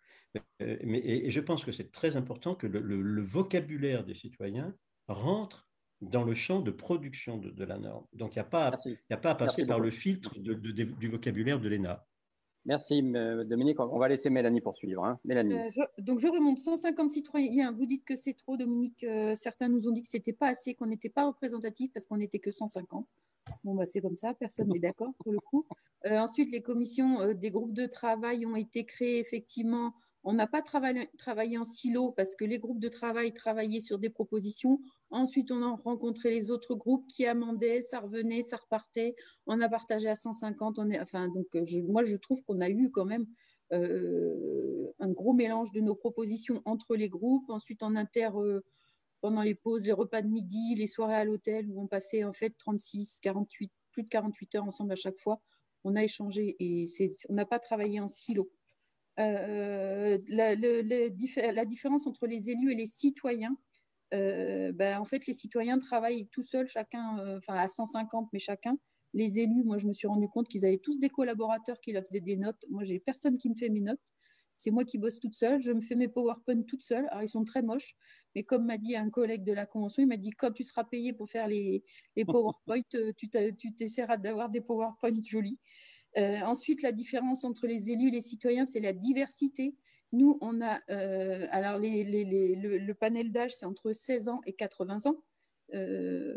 Euh, 0.62 0.78
mais, 0.84 1.00
et, 1.00 1.30
je 1.30 1.40
pense 1.40 1.66
que 1.66 1.72
c'est 1.72 1.92
très 1.92 2.16
important 2.16 2.56
que 2.56 2.68
le, 2.68 3.22
vocabulaire 3.22 4.06
des 4.06 4.16
citoyens 4.16 4.74
rentre 5.08 5.68
dans 6.00 6.24
le 6.24 6.34
champ 6.34 6.62
de 6.62 6.72
production 6.72 7.38
de, 7.38 7.64
la 7.64 7.78
norme. 7.78 8.06
Donc, 8.14 8.36
il 8.36 8.40
n'y 8.40 8.42
a, 8.42 8.46
pas, 8.46 8.72
a 9.10 9.18
pas 9.18 9.32
à 9.32 9.36
passer 9.36 9.66
par 9.66 9.80
le 9.80 9.92
filtre 9.92 10.40
du 10.40 11.08
vocabulaire 11.08 11.60
de 11.60 11.70
l'ENA. 11.70 12.06
Merci 12.66 13.02
Dominique. 13.02 13.80
On 13.80 13.98
va 13.98 14.08
laisser 14.08 14.30
Mélanie 14.30 14.62
poursuivre. 14.62 15.04
Hein. 15.04 15.20
Mélanie. 15.26 15.54
Euh, 15.54 15.86
donc 16.00 16.20
je 16.20 16.28
remonte 16.28 16.60
150 16.60 17.10
citoyens. 17.10 17.72
Vous 17.72 17.86
dites 17.86 18.06
que 18.06 18.16
c'est 18.16 18.34
trop, 18.34 18.56
Dominique. 18.56 19.04
Euh, 19.04 19.36
certains 19.36 19.68
nous 19.68 19.88
ont 19.88 19.92
dit 19.92 20.04
que 20.04 20.08
c'était 20.08 20.34
pas 20.34 20.48
assez, 20.48 20.76
qu'on 20.76 20.86
n'était 20.86 21.10
pas 21.10 21.26
représentatif 21.26 21.92
parce 21.94 22.06
qu'on 22.06 22.18
n'était 22.18 22.40
que 22.40 22.52
150. 22.52 23.08
Bon, 23.64 23.74
bah, 23.74 23.88
c'est 23.88 24.02
comme 24.02 24.18
ça, 24.18 24.34
personne 24.36 24.70
n'est 24.70 24.80
d'accord 24.80 25.14
pour 25.18 25.32
le 25.32 25.40
coup. 25.40 25.66
Euh, 26.06 26.20
ensuite, 26.20 26.52
les 26.52 26.62
commissions 26.62 27.34
des 27.34 27.50
groupes 27.50 27.74
de 27.74 27.88
travail 27.88 28.46
ont 28.46 28.56
été 28.56 28.86
créées 28.86 29.20
effectivement 29.20 29.94
on 30.24 30.34
n'a 30.34 30.48
pas 30.48 30.62
travaillé, 30.62 31.58
en 31.58 31.64
silo 31.64 32.12
parce 32.12 32.36
que 32.36 32.46
les 32.46 32.60
groupes 32.60 32.80
de 32.80 32.90
travail 32.90 33.34
travaillaient 33.34 33.80
sur 33.80 33.98
des 33.98 34.10
propositions. 34.10 34.80
Ensuite, 35.10 35.52
on 35.52 35.64
a 35.64 35.76
rencontré 35.84 36.30
les 36.30 36.52
autres 36.52 36.76
groupes 36.76 37.08
qui 37.08 37.26
amendaient, 37.26 37.82
ça 37.82 38.00
revenait, 38.00 38.44
ça 38.44 38.58
repartait. 38.58 39.16
On 39.48 39.60
a 39.62 39.70
partagé 39.70 40.08
à 40.08 40.16
150. 40.16 40.78
On 40.78 40.90
est, 40.92 41.00
enfin, 41.00 41.28
donc, 41.30 41.48
moi, 41.88 42.04
je 42.04 42.16
trouve 42.18 42.44
qu'on 42.44 42.62
a 42.62 42.70
eu 42.70 42.92
quand 42.92 43.06
même 43.06 43.26
euh, 43.74 44.92
un 45.00 45.10
gros 45.10 45.34
mélange 45.34 45.72
de 45.72 45.82
nos 45.82 45.96
propositions 45.96 46.62
entre 46.66 46.96
les 46.96 47.10
groupes. 47.10 47.50
Ensuite, 47.50 47.82
en 47.82 47.96
inter, 47.96 48.30
euh, 48.36 48.62
pendant 49.22 49.42
les 49.42 49.56
pauses, 49.56 49.86
les 49.86 49.92
repas 49.92 50.22
de 50.22 50.28
midi, 50.28 50.76
les 50.76 50.88
soirées 50.88 51.16
à 51.16 51.26
l'hôtel 51.26 51.68
où 51.70 51.82
on 51.82 51.88
passait 51.88 52.24
en 52.24 52.34
fait 52.34 52.54
36, 52.58 53.20
48, 53.22 53.72
plus 53.92 54.04
de 54.04 54.10
48 54.10 54.56
heures 54.56 54.66
ensemble 54.66 54.92
à 54.92 54.96
chaque 54.96 55.20
fois. 55.20 55.42
On 55.84 55.96
a 55.96 56.04
échangé 56.04 56.56
et 56.60 56.86
on 57.30 57.34
n'a 57.34 57.46
pas 57.46 57.60
travaillé 57.60 58.00
en 58.00 58.08
silo. 58.08 58.52
Euh, 59.20 60.18
la, 60.28 60.56
la, 60.56 61.66
différence 61.66 62.08
entre 62.08 62.28
les 62.28 62.50
élus 62.50 62.72
et 62.72 62.76
les 62.76 62.88
citoyens, 62.88 63.56
euh, 64.14 64.72
ben, 64.72 65.00
en 65.00 65.06
fait, 65.06 65.26
les 65.28 65.34
citoyens 65.34 65.80
travaillent 65.80 66.28
tout 66.32 66.44
seuls, 66.44 66.68
chacun, 66.68 67.20
euh, 67.20 67.38
enfin 67.38 67.56
à 67.56 67.68
150, 67.68 68.30
mais 68.34 68.40
chacun. 68.40 68.78
Les 69.14 69.40
élus, 69.40 69.64
moi, 69.64 69.78
je 69.78 69.88
me 69.88 69.94
suis 69.94 70.08
rendu 70.08 70.28
compte 70.30 70.48
qu'ils 70.48 70.66
avaient 70.66 70.78
tous 70.78 71.00
des 71.00 71.10
collaborateurs 71.10 71.80
qui 71.82 71.92
leur 71.92 72.04
faisaient 72.06 72.22
des 72.22 72.38
notes. 72.38 72.64
Moi, 72.70 72.84
j'ai 72.84 73.00
personne 73.00 73.38
qui 73.38 73.50
me 73.50 73.56
fait 73.56 73.70
mes 73.70 73.82
notes. 73.82 74.00
C'est 74.56 74.72
moi 74.72 74.86
qui 74.86 74.98
bosse 74.98 75.20
toute 75.20 75.34
seule. 75.34 75.62
Je 75.62 75.72
me 75.72 75.82
fais 75.82 75.96
mes 75.96 76.08
PowerPoint 76.08 76.62
toute 76.64 76.82
seule. 76.82 77.08
Alors, 77.10 77.24
ils 77.24 77.30
sont 77.30 77.44
très 77.44 77.62
moches. 77.62 77.96
Mais 78.36 78.44
comme 78.44 78.66
m'a 78.66 78.78
dit 78.78 78.96
un 78.96 79.10
collègue 79.10 79.44
de 79.44 79.54
la 79.54 79.66
convention, 79.66 80.04
il 80.04 80.08
m'a 80.08 80.18
dit 80.18 80.32
quand 80.32 80.52
tu 80.52 80.64
seras 80.64 80.86
payé 80.86 81.14
pour 81.14 81.30
faire 81.30 81.48
les, 81.48 81.84
les 82.16 82.26
PowerPoint, 82.26 82.82
tu 83.18 83.74
t'essaieras 83.76 84.18
d'avoir 84.18 84.50
des 84.50 84.62
PowerPoint 84.62 85.12
jolis. 85.24 85.60
Euh, 86.18 86.42
ensuite, 86.42 86.82
la 86.82 86.92
différence 86.92 87.44
entre 87.44 87.68
les 87.68 87.90
élus 87.90 88.10
et 88.10 88.12
les 88.12 88.22
citoyens, 88.22 88.66
c'est 88.66 88.80
la 88.80 88.94
diversité. 88.94 89.76
Nous, 90.12 90.38
on 90.42 90.62
a, 90.62 90.82
alors 91.52 91.80
le, 91.80 92.94
panel 92.94 93.32
d'âge, 93.32 93.56
c'est 93.56 93.66
entre 93.66 93.94
16 93.94 94.28
ans 94.28 94.42
et 94.46 94.54
80 94.54 95.06
ans. 95.06 95.24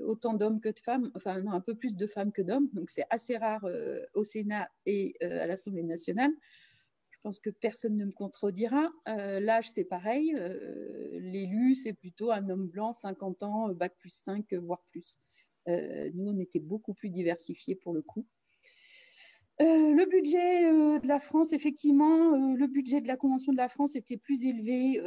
autant 0.07 0.35
d'hommes 0.35 0.61
que 0.61 0.69
de 0.69 0.79
femmes, 0.79 1.11
enfin 1.17 1.41
non, 1.41 1.53
un 1.53 1.61
peu 1.61 1.75
plus 1.75 1.97
de 1.97 2.07
femmes 2.07 2.31
que 2.31 2.43
d'hommes, 2.43 2.69
donc 2.73 2.91
c'est 2.91 3.05
assez 3.11 3.37
rare 3.37 3.67
au 4.15 4.23
Sénat 4.23 4.69
et 4.87 5.17
à 5.21 5.47
l'Assemblée 5.47 5.83
nationale. 5.83 6.31
Je 7.11 7.19
pense 7.23 7.41
que 7.41 7.51
personne 7.51 7.97
ne 7.97 8.05
me 8.05 8.13
contredira. 8.13 8.93
L'âge, 9.07 9.69
c'est 9.71 9.85
pareil. 9.85 10.35
L'élu, 11.15 11.75
c'est 11.75 11.95
plutôt 11.95 12.31
un 12.31 12.49
homme 12.49 12.69
blanc, 12.69 12.93
50 12.93 13.43
ans, 13.43 13.69
bac 13.71 13.97
plus 13.99 14.15
5, 14.15 14.55
voire 14.55 14.85
plus. 14.93 15.21
nous, 15.67 16.29
on 16.29 16.39
était 16.39 16.61
beaucoup 16.61 16.95
plus 16.95 17.11
diversifiés 17.11 17.75
pour 17.75 17.93
le 17.93 18.03
coup. 18.03 18.25
Euh, 19.61 19.95
le 19.95 20.05
budget 20.07 20.65
euh, 20.65 20.99
de 20.99 21.07
la 21.07 21.21
France, 21.21 21.53
effectivement, 21.53 22.35
euh, 22.35 22.57
le 22.57 22.67
budget 22.67 23.01
de 23.01 23.07
la 23.07 23.17
Convention 23.17 23.53
de 23.53 23.57
la 23.57 23.69
France 23.69 23.95
était 23.95 24.17
plus 24.17 24.43
élevé. 24.45 25.01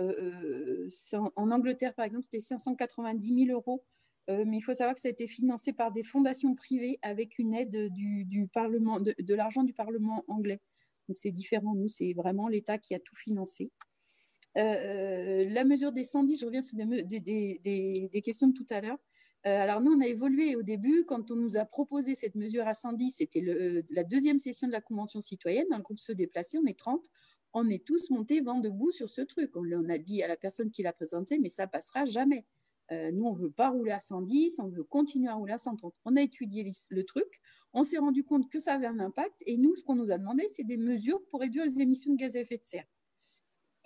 En, 1.35 1.51
Angleterre, 1.51 1.93
par 1.93 2.05
exemple, 2.05 2.23
c'était 2.23 2.39
590 2.41 3.45
000 3.45 3.57
euros. 3.57 3.83
mais 4.29 4.57
il 4.57 4.61
faut 4.61 4.73
savoir 4.73 4.95
que 4.95 5.01
ça 5.01 5.09
a 5.09 5.11
été 5.11 5.27
financé 5.27 5.73
par 5.73 5.91
des 5.91 6.03
fondations 6.03 6.55
privées 6.55 6.99
avec 7.01 7.39
une 7.39 7.53
aide 7.53 7.89
du, 7.91 8.47
Parlement, 8.53 8.99
de, 9.01 9.33
l'argent 9.33 9.63
du 9.63 9.73
Parlement 9.73 10.23
anglais. 10.27 10.61
Donc 11.07 11.17
c'est 11.17 11.31
différent. 11.31 11.75
Nous, 11.75 11.89
c'est 11.89 12.13
vraiment 12.13 12.47
l'État 12.47 12.77
qui 12.77 12.95
a 12.95 12.99
tout 12.99 13.15
financé. 13.15 13.71
la 14.55 15.63
mesure 15.65 15.91
des 15.91 16.03
110, 16.05 16.39
je 16.39 16.45
reviens 16.45 16.61
sur 16.61 16.77
des 16.77 18.21
questions 18.23 18.47
de 18.47 18.53
tout 18.53 18.65
à 18.69 18.81
l'heure. 18.81 18.99
Euh, 19.47 19.61
alors 19.61 19.79
nous, 19.79 19.93
on 19.93 20.01
a 20.01 20.07
évolué 20.07 20.57
au 20.57 20.61
début, 20.61 21.05
quand 21.05 21.31
on 21.31 21.35
nous 21.35 21.55
a 21.55 21.63
proposé 21.63 22.15
cette 22.15 22.35
mesure 22.35 22.67
à 22.67 22.73
110, 22.73 23.11
c'était 23.11 23.41
la 23.89 24.03
deuxième 24.03 24.39
session 24.39 24.67
de 24.67 24.73
la 24.73 24.81
Convention 24.81 25.21
citoyenne, 25.21 25.67
le 25.71 25.81
groupe 25.81 25.99
Se 25.99 26.11
déplacer, 26.11 26.57
on 26.57 26.65
est 26.65 26.77
30, 26.77 27.05
on 27.53 27.69
est 27.69 27.85
tous 27.85 28.09
montés 28.09 28.41
vent 28.41 28.59
debout 28.59 28.91
sur 28.91 29.09
ce 29.09 29.21
truc. 29.21 29.51
On, 29.55 29.89
a 29.89 29.97
dit 29.97 30.21
à 30.21 30.27
la 30.27 30.35
personne 30.35 30.69
qui 30.69 30.83
l'a 30.83 30.91
présenté, 30.91 31.39
mais 31.39 31.47
ça 31.47 31.65
passera 31.65 32.05
jamais. 32.05 32.45
Euh, 32.91 33.11
nous, 33.11 33.25
on 33.25 33.35
ne 33.35 33.39
veut 33.39 33.51
pas 33.51 33.69
rouler 33.69 33.91
à 33.91 34.01
110, 34.01 34.59
on 34.59 34.67
veut 34.67 34.83
continuer 34.83 35.29
à 35.29 35.35
rouler 35.35 35.53
à 35.53 35.57
130. 35.57 35.93
On 36.03 36.17
a 36.17 36.21
étudié 36.21 36.69
le 36.89 37.03
truc, 37.05 37.39
on 37.71 37.83
s'est 37.83 37.99
rendu 37.99 38.25
compte 38.25 38.49
que 38.49 38.59
ça 38.59 38.73
avait 38.73 38.87
un 38.87 38.99
impact, 38.99 39.35
et 39.45 39.57
nous, 39.57 39.77
ce 39.77 39.83
qu'on 39.83 39.95
nous 39.95 40.11
a 40.11 40.17
demandé, 40.17 40.45
c'est 40.49 40.65
des 40.65 40.77
mesures 40.77 41.23
pour 41.29 41.39
réduire 41.39 41.63
les 41.63 41.79
émissions 41.79 42.11
de 42.11 42.17
gaz 42.17 42.35
à 42.35 42.41
effet 42.41 42.57
de 42.57 42.65
serre 42.65 42.85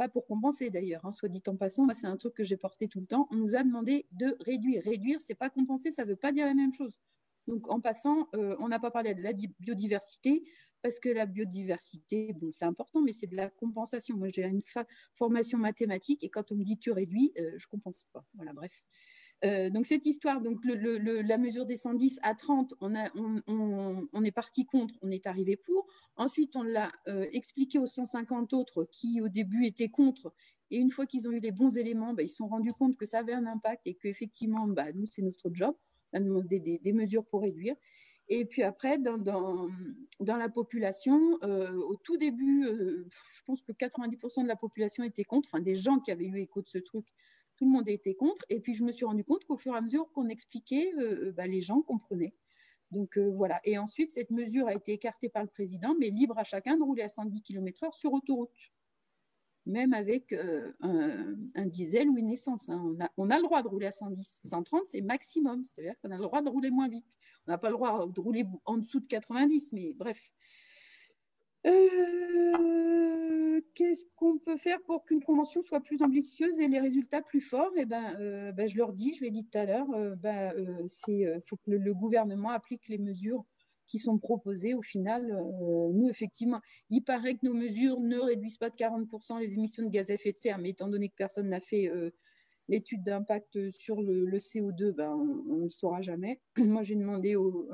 pas 0.01 0.09
pour 0.09 0.25
compenser 0.25 0.71
d'ailleurs, 0.71 1.05
hein, 1.05 1.11
soit 1.11 1.29
dit 1.29 1.43
en 1.45 1.55
passant, 1.55 1.87
c'est 1.93 2.07
un 2.07 2.17
truc 2.17 2.33
que 2.33 2.43
j'ai 2.43 2.57
porté 2.57 2.87
tout 2.87 2.99
le 2.99 3.05
temps. 3.05 3.27
On 3.29 3.35
nous 3.35 3.53
a 3.53 3.61
demandé 3.63 4.07
de 4.13 4.35
réduire. 4.39 4.81
Réduire, 4.83 5.21
c'est 5.21 5.35
pas 5.35 5.51
compenser, 5.51 5.91
ça 5.91 6.05
veut 6.05 6.15
pas 6.15 6.31
dire 6.31 6.47
la 6.47 6.55
même 6.55 6.73
chose. 6.73 6.97
Donc 7.45 7.69
en 7.69 7.79
passant, 7.79 8.27
euh, 8.33 8.55
on 8.57 8.67
n'a 8.67 8.79
pas 8.79 8.89
parlé 8.89 9.13
de 9.13 9.21
la 9.21 9.33
biodiversité 9.59 10.43
parce 10.81 10.99
que 10.99 11.09
la 11.09 11.27
biodiversité, 11.27 12.33
bon, 12.33 12.49
c'est 12.49 12.65
important, 12.65 13.03
mais 13.03 13.11
c'est 13.11 13.27
de 13.27 13.35
la 13.35 13.51
compensation. 13.51 14.17
Moi, 14.17 14.29
j'ai 14.33 14.43
une 14.43 14.63
formation 15.13 15.59
mathématique 15.59 16.23
et 16.23 16.29
quand 16.29 16.51
on 16.51 16.55
me 16.55 16.63
dit 16.63 16.79
tu 16.79 16.91
réduis, 16.91 17.31
je 17.35 17.43
euh, 17.43 17.59
je 17.59 17.67
compense 17.67 18.03
pas. 18.11 18.25
Voilà, 18.33 18.53
bref. 18.53 18.71
Euh, 19.43 19.69
donc 19.71 19.87
cette 19.87 20.05
histoire, 20.05 20.41
donc 20.41 20.59
la 20.63 21.37
mesure 21.37 21.65
des 21.65 21.75
110 21.75 22.19
à 22.21 22.35
30, 22.35 22.75
on, 22.79 22.93
est 24.23 24.31
parti 24.31 24.65
contre, 24.65 24.93
on 25.01 25.09
est 25.09 25.25
arrivé 25.25 25.57
pour. 25.57 25.87
Ensuite, 26.15 26.55
on 26.55 26.63
l'a 26.63 26.91
euh, 27.07 27.25
expliqué 27.31 27.79
aux 27.79 27.87
150 27.87 28.53
autres 28.53 28.87
qui 28.91 29.19
au 29.21 29.29
début 29.29 29.65
étaient 29.65 29.89
contre. 29.89 30.33
Et 30.69 30.77
une 30.77 30.91
fois 30.91 31.05
qu'ils 31.05 31.27
ont 31.27 31.31
eu 31.31 31.39
les 31.39 31.51
bons 31.51 31.77
éléments, 31.77 32.13
bah, 32.13 32.23
ils 32.23 32.29
se 32.29 32.37
sont 32.37 32.47
rendus 32.47 32.71
compte 32.71 32.95
que 32.97 33.05
ça 33.05 33.19
avait 33.19 33.33
un 33.33 33.45
impact 33.45 33.81
et 33.85 33.95
qu'effectivement, 33.95 34.67
bah, 34.67 34.91
nous, 34.93 35.07
c'est 35.07 35.23
notre 35.23 35.49
job. 35.51 35.75
On 36.13 36.17
a 36.17 36.19
demandé 36.19 36.59
des, 36.59 36.93
mesures 36.93 37.25
pour 37.25 37.41
réduire. 37.41 37.75
Et 38.29 38.45
puis 38.45 38.63
après, 38.63 38.97
dans, 38.97 39.67
la 40.19 40.49
population, 40.49 41.39
euh, 41.43 41.73
au 41.73 41.95
tout 41.95 42.17
début, 42.17 42.65
je 43.31 43.41
pense 43.45 43.61
que 43.63 43.71
90% 43.73 44.43
de 44.43 44.47
la 44.47 44.55
population 44.55 45.03
était 45.03 45.23
contre, 45.23 45.49
enfin 45.51 45.61
des 45.61 45.75
gens 45.75 45.99
qui 45.99 46.11
avaient 46.11 46.27
eu 46.27 46.39
écho 46.39 46.61
de 46.61 46.69
ce 46.69 46.77
truc 46.77 47.05
tout 47.61 47.67
le 47.67 47.73
monde 47.73 47.89
était 47.89 48.15
contre. 48.15 48.43
Et 48.49 48.59
puis, 48.59 48.73
je 48.73 48.83
me 48.83 48.91
suis 48.91 49.05
rendu 49.05 49.23
compte 49.23 49.45
qu'au 49.45 49.55
fur 49.55 49.75
et 49.75 49.77
à 49.77 49.81
mesure 49.81 50.11
qu'on 50.13 50.29
expliquait, 50.29 50.91
euh, 50.97 51.27
euh, 51.27 51.31
bah, 51.31 51.45
les 51.45 51.61
gens 51.61 51.83
comprenaient. 51.83 52.33
Donc 52.89 53.19
euh, 53.19 53.29
voilà. 53.29 53.61
Et 53.65 53.77
ensuite, 53.77 54.09
cette 54.09 54.31
mesure 54.31 54.67
a 54.67 54.73
été 54.73 54.93
écartée 54.93 55.29
par 55.29 55.43
le 55.43 55.47
président, 55.47 55.95
mais 55.99 56.09
libre 56.09 56.39
à 56.39 56.43
chacun 56.43 56.75
de 56.75 56.81
rouler 56.81 57.03
à 57.03 57.07
110 57.07 57.43
km/h 57.43 57.95
sur 57.95 58.13
autoroute, 58.13 58.49
même 59.67 59.93
avec 59.93 60.33
un, 60.33 61.65
diesel 61.67 62.09
ou 62.09 62.17
une 62.17 62.29
essence. 62.29 62.67
Hein. 62.67 62.81
On, 62.83 62.99
a, 62.99 63.11
on, 63.17 63.29
a, 63.29 63.37
le 63.37 63.43
droit 63.43 63.61
de 63.61 63.67
rouler 63.67 63.85
à 63.85 63.91
110. 63.91 64.39
130, 64.43 64.87
c'est 64.87 65.01
maximum. 65.01 65.63
C'est-à-dire 65.63 65.93
qu'on 66.01 66.09
a 66.09 66.17
le 66.17 66.23
droit 66.23 66.41
de 66.41 66.49
rouler 66.49 66.71
moins 66.71 66.89
vite. 66.89 67.15
On 67.45 67.51
n'a 67.51 67.59
pas 67.59 67.69
le 67.69 67.75
droit 67.75 68.07
de 68.07 68.19
rouler 68.19 68.43
en 68.65 68.77
dessous 68.77 68.99
de 68.99 69.05
90, 69.05 69.71
mais 69.73 69.93
bref. 69.93 70.31
Euh, 71.67 73.61
qu'est-ce 73.75 74.05
qu'on 74.15 74.39
peut 74.39 74.57
faire 74.57 74.81
pour 74.83 75.05
qu'une 75.05 75.23
convention 75.23 75.61
soit 75.61 75.81
plus 75.81 76.01
ambitieuse 76.01 76.59
et 76.59 76.67
les 76.67 76.79
résultats 76.79 77.21
plus 77.21 77.41
forts? 77.41 77.71
Eh 77.77 77.85
ben, 77.85 78.15
euh, 78.19 78.51
ben, 78.51 78.67
je 78.67 78.77
leur 78.77 78.93
dis, 78.93 79.13
je 79.13 79.23
l'ai 79.23 79.31
dit 79.31 79.45
tout 79.45 79.57
à 79.57 79.65
l'heure, 79.65 79.89
euh, 79.93 80.15
ben, 80.15 80.53
c'est 80.87 81.25
faut 81.47 81.57
que 81.57 81.71
le, 81.71 81.93
gouvernement 81.93 82.49
applique 82.49 82.87
les 82.87 82.97
mesures 82.97 83.45
qui 83.87 83.99
sont 83.99 84.17
proposées. 84.17 84.73
Au 84.73 84.81
final, 84.81 85.27
nous, 85.93 86.09
effectivement, 86.09 86.61
il 86.89 87.01
paraît 87.01 87.35
que 87.35 87.45
nos 87.45 87.53
mesures 87.53 87.99
ne 87.99 88.17
réduisent 88.17 88.57
pas 88.57 88.69
de 88.69 88.75
40% 88.75 89.39
les 89.39 89.53
émissions 89.53 89.83
de 89.83 89.89
gaz 89.89 90.09
à 90.09 90.13
effet 90.13 90.31
de 90.31 90.37
serre, 90.37 90.57
mais 90.57 90.69
étant 90.69 90.87
donné 90.87 91.09
que 91.09 91.15
personne 91.15 91.49
n'a 91.49 91.59
fait 91.59 91.91
l'étude 92.69 93.03
d'impact 93.03 93.69
sur 93.71 94.01
le, 94.01 94.25
CO2, 94.37 94.93
ben, 94.93 95.11
on 95.13 95.57
ne 95.57 95.63
le 95.63 95.69
saura 95.69 96.01
jamais. 96.01 96.39
Moi, 96.57 96.83
j'ai 96.83 96.95
demandé 96.95 97.35
au, 97.35 97.69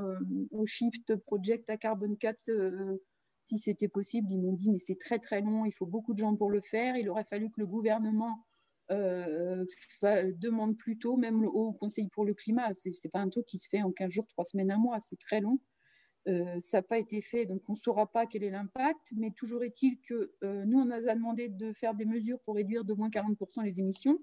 au, 0.52 0.66
Shift 0.66 1.16
Project 1.18 1.70
à 1.70 1.78
Carbon 1.78 2.16
4 2.16 2.52
si 3.48 3.58
c'était 3.58 3.88
possible. 3.88 4.28
Ils 4.32 4.40
m'ont 4.40 4.54
dit, 4.54 4.70
mais 4.70 4.80
c'est 4.80 5.00
très 5.00 5.20
très 5.20 5.42
long, 5.42 5.66
il 5.66 5.72
faut 5.72 5.86
beaucoup 5.86 6.14
de 6.14 6.20
gens 6.20 6.36
pour 6.36 6.52
le 6.52 6.62
faire. 6.62 6.98
Il 6.98 7.10
aurait 7.10 7.24
fallu 7.24 7.50
que 7.50 7.60
le 7.60 7.68
gouvernement 7.68 8.46
euh, 8.92 9.66
demande 10.38 10.78
plus 10.78 10.98
tôt, 10.98 11.16
même 11.16 11.46
Haut 11.46 11.74
Conseil 11.74 12.10
pour 12.10 12.26
le 12.26 12.34
climat. 12.34 12.74
Ce 12.74 12.90
n'est 12.90 13.12
pas 13.12 13.20
un 13.20 13.30
truc 13.30 13.46
qui 13.46 13.58
se 13.58 13.70
fait 13.70 13.82
en 13.82 13.92
15 13.92 14.12
jours, 14.12 14.28
3 14.28 14.46
semaines, 14.46 14.72
un 14.72 14.78
mois, 14.78 15.00
c'est 15.00 15.20
très 15.20 15.40
long. 15.40 15.60
Euh, 16.28 16.60
ça 16.60 16.80
n'a 16.80 16.82
pas 16.82 16.98
été 16.98 17.22
fait, 17.22 17.46
donc 17.46 17.62
on 17.70 17.74
ne 17.74 17.78
saura 17.78 18.12
pas 18.12 18.26
quel 18.26 18.44
est 18.44 18.50
l'impact, 18.50 19.14
mais 19.16 19.32
toujours 19.32 19.64
est-il 19.64 19.98
que 20.02 20.34
euh, 20.44 20.66
nous, 20.66 20.78
on 20.78 20.92
a 20.92 21.16
demandé 21.16 21.48
de 21.48 21.72
faire 21.72 21.94
des 21.94 22.04
mesures 22.04 22.40
pour 22.42 22.56
réduire 22.56 22.84
de 22.84 22.94
moins 22.94 23.10
40% 23.10 23.64
les 23.64 23.80
émissions. 23.80 24.20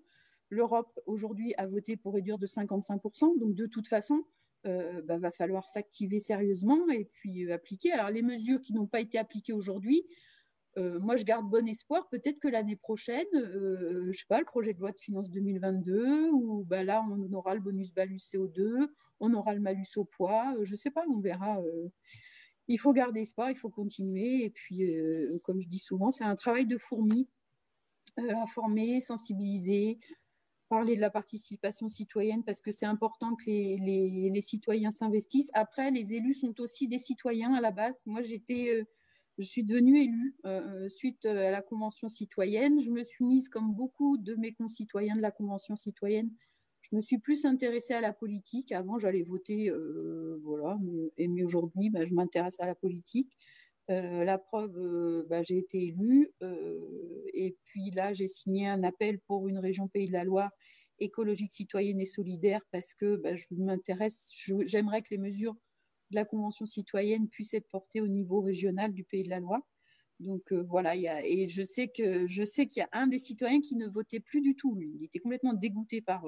L'Europe, 0.50 1.00
aujourd'hui, 1.06 1.54
a 1.56 1.66
voté 1.66 1.96
pour 1.96 2.12
réduire 2.12 2.38
de 2.38 2.46
55%, 2.46 3.38
donc 3.38 3.54
de 3.54 3.64
toute 3.64 3.88
façon, 3.88 4.22
euh, 4.66 5.02
bah, 5.02 5.18
va 5.18 5.30
falloir 5.30 5.68
s'activer 5.68 6.20
sérieusement 6.20 6.88
et 6.90 7.04
puis 7.04 7.44
euh, 7.44 7.54
appliquer. 7.54 7.92
Alors 7.92 8.10
les 8.10 8.22
mesures 8.22 8.60
qui 8.62 8.72
n'ont 8.72 8.86
pas 8.86 9.00
été 9.00 9.18
appliquées 9.18 9.52
aujourd'hui, 9.52 10.06
euh, 10.78 10.98
moi 11.00 11.16
je 11.16 11.24
garde 11.24 11.48
bon 11.50 11.68
espoir. 11.68 12.08
Peut-être 12.08 12.40
que 12.40 12.48
l'année 12.48 12.76
prochaine, 12.76 13.26
je 13.34 14.12
sais 14.12 14.24
pas, 14.26 14.38
le 14.38 14.46
projet 14.46 14.72
de 14.72 14.80
loi 14.80 14.92
de 14.92 14.98
finances 14.98 15.30
2022, 15.30 16.30
ou 16.30 16.64
bah, 16.64 16.82
là 16.82 17.04
on 17.10 17.32
aura 17.34 17.54
le 17.54 17.60
bonus 17.60 17.92
balus 17.92 18.16
CO2, 18.16 18.88
on 19.20 19.34
aura 19.34 19.54
le 19.54 19.60
malus 19.60 19.96
au 19.96 20.04
poids, 20.04 20.56
je 20.62 20.74
sais 20.74 20.90
pas, 20.90 21.04
on 21.10 21.20
verra. 21.20 21.60
il 22.68 22.78
faut 22.78 22.94
garder 22.94 23.20
espoir, 23.20 23.50
il 23.50 23.56
faut 23.56 23.70
continuer. 23.70 24.44
Et 24.44 24.50
puis, 24.50 24.82
comme 25.42 25.60
je 25.60 25.68
dis 25.68 25.78
souvent, 25.78 26.10
c'est 26.10 26.24
un 26.24 26.36
travail 26.36 26.66
de 26.66 26.78
fourmi. 26.78 27.28
informer, 28.16 29.00
sensibiliser, 29.00 29.98
parler 30.68 30.96
de 30.96 31.00
la 31.00 31.10
participation 31.10 31.88
citoyenne 31.88 32.42
parce 32.44 32.60
que 32.60 32.72
c'est 32.72 32.86
important 32.86 33.34
que 33.36 33.44
les, 33.46 34.40
citoyens 34.40 34.92
s'investissent. 34.92 35.50
Après, 35.54 35.90
les 35.90 36.14
élus 36.14 36.34
sont 36.34 36.60
aussi 36.60 36.88
des 36.88 36.98
citoyens 36.98 37.54
à 37.54 37.60
la 37.60 37.70
base. 37.70 38.02
Moi, 38.06 38.22
j'étais, 38.22 38.70
euh, 38.74 38.84
je 39.38 39.46
suis 39.46 39.64
devenue 39.64 40.02
élue 40.02 40.36
euh, 40.46 40.88
suite 40.88 41.24
à 41.26 41.50
la 41.50 41.62
Convention 41.62 42.08
citoyenne. 42.08 42.80
Je 42.80 42.90
me 42.90 43.02
suis 43.02 43.24
mise, 43.24 43.48
comme 43.48 43.74
beaucoup 43.74 44.16
de 44.18 44.34
mes 44.34 44.52
concitoyens 44.52 45.16
de 45.16 45.22
la 45.22 45.30
Convention 45.30 45.76
citoyenne, 45.76 46.30
je 46.90 46.96
me 46.96 47.00
suis 47.00 47.18
plus 47.18 47.44
intéressée 47.44 47.94
à 47.94 48.00
la 48.00 48.12
politique. 48.12 48.72
Avant, 48.72 48.98
j'allais 48.98 49.22
voter, 49.22 49.70
euh, 49.70 50.38
voilà, 50.42 50.78
mais, 51.18 51.42
aujourd'hui, 51.42 51.90
bah, 51.90 52.06
je 52.06 52.12
m'intéresse 52.12 52.60
à 52.60 52.66
la 52.66 52.74
politique. 52.74 53.36
Euh, 53.90 54.24
la 54.24 54.38
preuve, 54.38 54.78
euh, 54.78 55.26
bah, 55.28 55.42
j'ai 55.42 55.58
été 55.58 55.82
élue 55.84 56.32
euh, 56.42 57.24
et 57.34 57.54
puis 57.64 57.90
là, 57.90 58.14
j'ai 58.14 58.28
signé 58.28 58.66
un 58.66 58.82
appel 58.82 59.20
pour 59.26 59.46
une 59.46 59.58
région 59.58 59.88
Pays 59.88 60.06
de 60.06 60.12
la 60.12 60.24
Loire 60.24 60.50
écologique, 61.00 61.52
citoyenne 61.52 62.00
et 62.00 62.06
solidaire 62.06 62.62
parce 62.70 62.94
que 62.94 63.16
bah, 63.16 63.36
je 63.36 63.44
m'intéresse, 63.50 64.30
j'aimerais 64.64 65.02
que 65.02 65.08
les 65.10 65.18
mesures 65.18 65.54
de 66.10 66.16
la 66.16 66.24
Convention 66.24 66.64
citoyenne 66.66 67.28
puissent 67.28 67.52
être 67.52 67.68
portées 67.68 68.00
au 68.00 68.08
niveau 68.08 68.40
régional 68.40 68.92
du 68.92 69.04
Pays 69.04 69.24
de 69.24 69.30
la 69.30 69.40
Loire. 69.40 69.62
Donc 70.20 70.52
voilà, 70.52 70.94
et 70.96 71.48
je 71.48 71.64
sais 71.64 71.88
que 71.88 72.28
je 72.28 72.44
sais 72.44 72.66
qu'il 72.68 72.80
y 72.80 72.84
a 72.84 72.88
un 72.92 73.08
des 73.08 73.18
citoyens 73.18 73.60
qui 73.60 73.74
ne 73.74 73.88
votait 73.88 74.20
plus 74.20 74.40
du 74.40 74.54
tout. 74.54 74.76
Lui. 74.76 74.92
Il 74.94 75.04
était 75.04 75.18
complètement 75.18 75.54
dégoûté 75.54 76.00
par, 76.00 76.24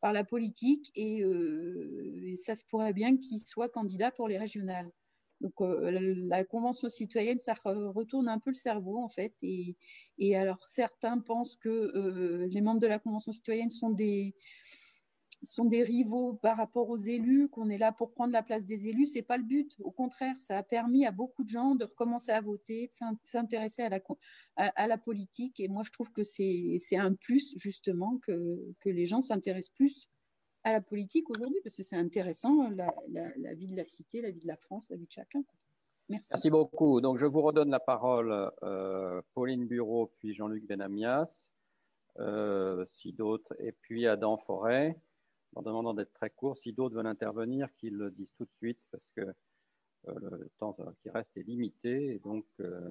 par 0.00 0.14
la 0.14 0.24
politique 0.24 0.90
et, 0.94 1.18
et 1.18 2.36
ça 2.36 2.56
se 2.56 2.64
pourrait 2.64 2.94
bien 2.94 3.18
qu'il 3.18 3.38
soit 3.40 3.68
candidat 3.68 4.10
pour 4.10 4.26
les 4.26 4.38
régionales. 4.38 4.90
Donc, 5.44 5.60
euh, 5.60 6.14
la, 6.26 6.42
Convention 6.42 6.88
citoyenne, 6.88 7.38
ça 7.38 7.52
retourne 7.62 8.28
un 8.28 8.38
peu 8.38 8.48
le 8.48 8.54
cerveau, 8.54 8.96
en 8.96 9.08
fait. 9.08 9.34
Et, 9.42 9.76
alors, 10.34 10.64
certains 10.68 11.18
pensent 11.18 11.56
que 11.56 11.68
euh, 11.68 12.46
les 12.50 12.62
membres 12.62 12.80
de 12.80 12.86
la 12.86 12.98
Convention 12.98 13.30
citoyenne 13.30 13.68
sont 13.68 13.90
des, 13.90 14.34
sont 15.42 15.66
des 15.66 15.82
rivaux 15.82 16.32
par 16.32 16.56
rapport 16.56 16.88
aux 16.88 16.96
élus, 16.96 17.50
qu'on 17.50 17.68
est 17.68 17.76
là 17.76 17.92
pour 17.92 18.14
prendre 18.14 18.32
la 18.32 18.42
place 18.42 18.64
des 18.64 18.88
élus, 18.88 19.04
c'est 19.04 19.20
pas 19.20 19.36
le 19.36 19.42
but. 19.42 19.76
Au 19.80 19.90
contraire, 19.90 20.34
ça 20.40 20.56
a 20.56 20.62
permis 20.62 21.04
à 21.04 21.10
beaucoup 21.10 21.44
de 21.44 21.50
gens 21.50 21.74
de 21.74 21.84
recommencer 21.84 22.32
à 22.32 22.40
voter, 22.40 22.86
de 22.88 23.16
s'intéresser 23.30 23.82
à 23.82 23.90
la, 23.90 24.00
à, 24.56 24.86
la 24.86 24.96
politique. 24.96 25.60
Et 25.60 25.68
moi, 25.68 25.82
je 25.84 25.90
trouve 25.90 26.10
que 26.10 26.24
c'est 26.24 26.80
un 26.96 27.12
plus, 27.12 27.52
justement, 27.58 28.16
que, 28.22 28.74
que 28.80 28.88
les 28.88 29.04
gens 29.04 29.20
s'intéressent 29.20 29.74
plus 29.74 30.08
à 30.64 30.72
la 30.72 30.80
politique 30.80 31.28
aujourd'hui, 31.30 31.60
parce 31.62 31.76
que 31.76 31.82
c'est 31.82 31.96
intéressant, 31.96 32.70
la, 32.70 33.54
vie 33.54 33.66
de 33.66 33.76
la 33.76 33.84
cité, 33.84 34.20
la 34.22 34.30
vie 34.30 34.40
de 34.40 34.46
la 34.46 34.56
France, 34.56 34.86
la 34.90 34.96
vie 34.96 35.06
de 35.06 35.12
chacun. 35.12 35.42
Merci. 36.08 36.30
Merci 36.32 36.50
beaucoup. 36.50 37.00
Donc, 37.00 37.18
je 37.18 37.26
vous 37.26 37.40
redonne 37.42 37.70
la 37.70 37.80
parole, 37.80 38.50
euh, 38.62 39.22
Pauline 39.34 39.66
Bureau, 39.66 40.12
puis 40.18 40.34
Jean-Luc 40.34 40.66
Benamias, 40.66 41.28
euh, 42.18 42.84
si 42.92 43.12
d'autres, 43.12 43.54
et 43.58 43.72
puis 43.72 44.06
Adam 44.06 44.36
Forêt 44.38 44.96
en 45.54 45.62
demandant 45.62 45.94
d'être 45.94 46.12
très 46.12 46.30
court. 46.30 46.56
Si 46.58 46.72
d'autres 46.72 46.94
veulent 46.94 47.06
intervenir, 47.06 47.68
qu'ils 47.76 47.96
le 47.96 48.10
disent 48.10 48.32
tout 48.36 48.44
de 48.44 48.52
suite 48.58 48.78
parce 48.90 49.08
que 49.16 49.34
euh, 50.08 50.30
le 50.38 50.50
temps 50.58 50.76
qui 51.02 51.10
reste 51.10 51.36
est 51.36 51.42
limité. 51.42 52.20
Donc, 52.24 52.44
euh, 52.60 52.90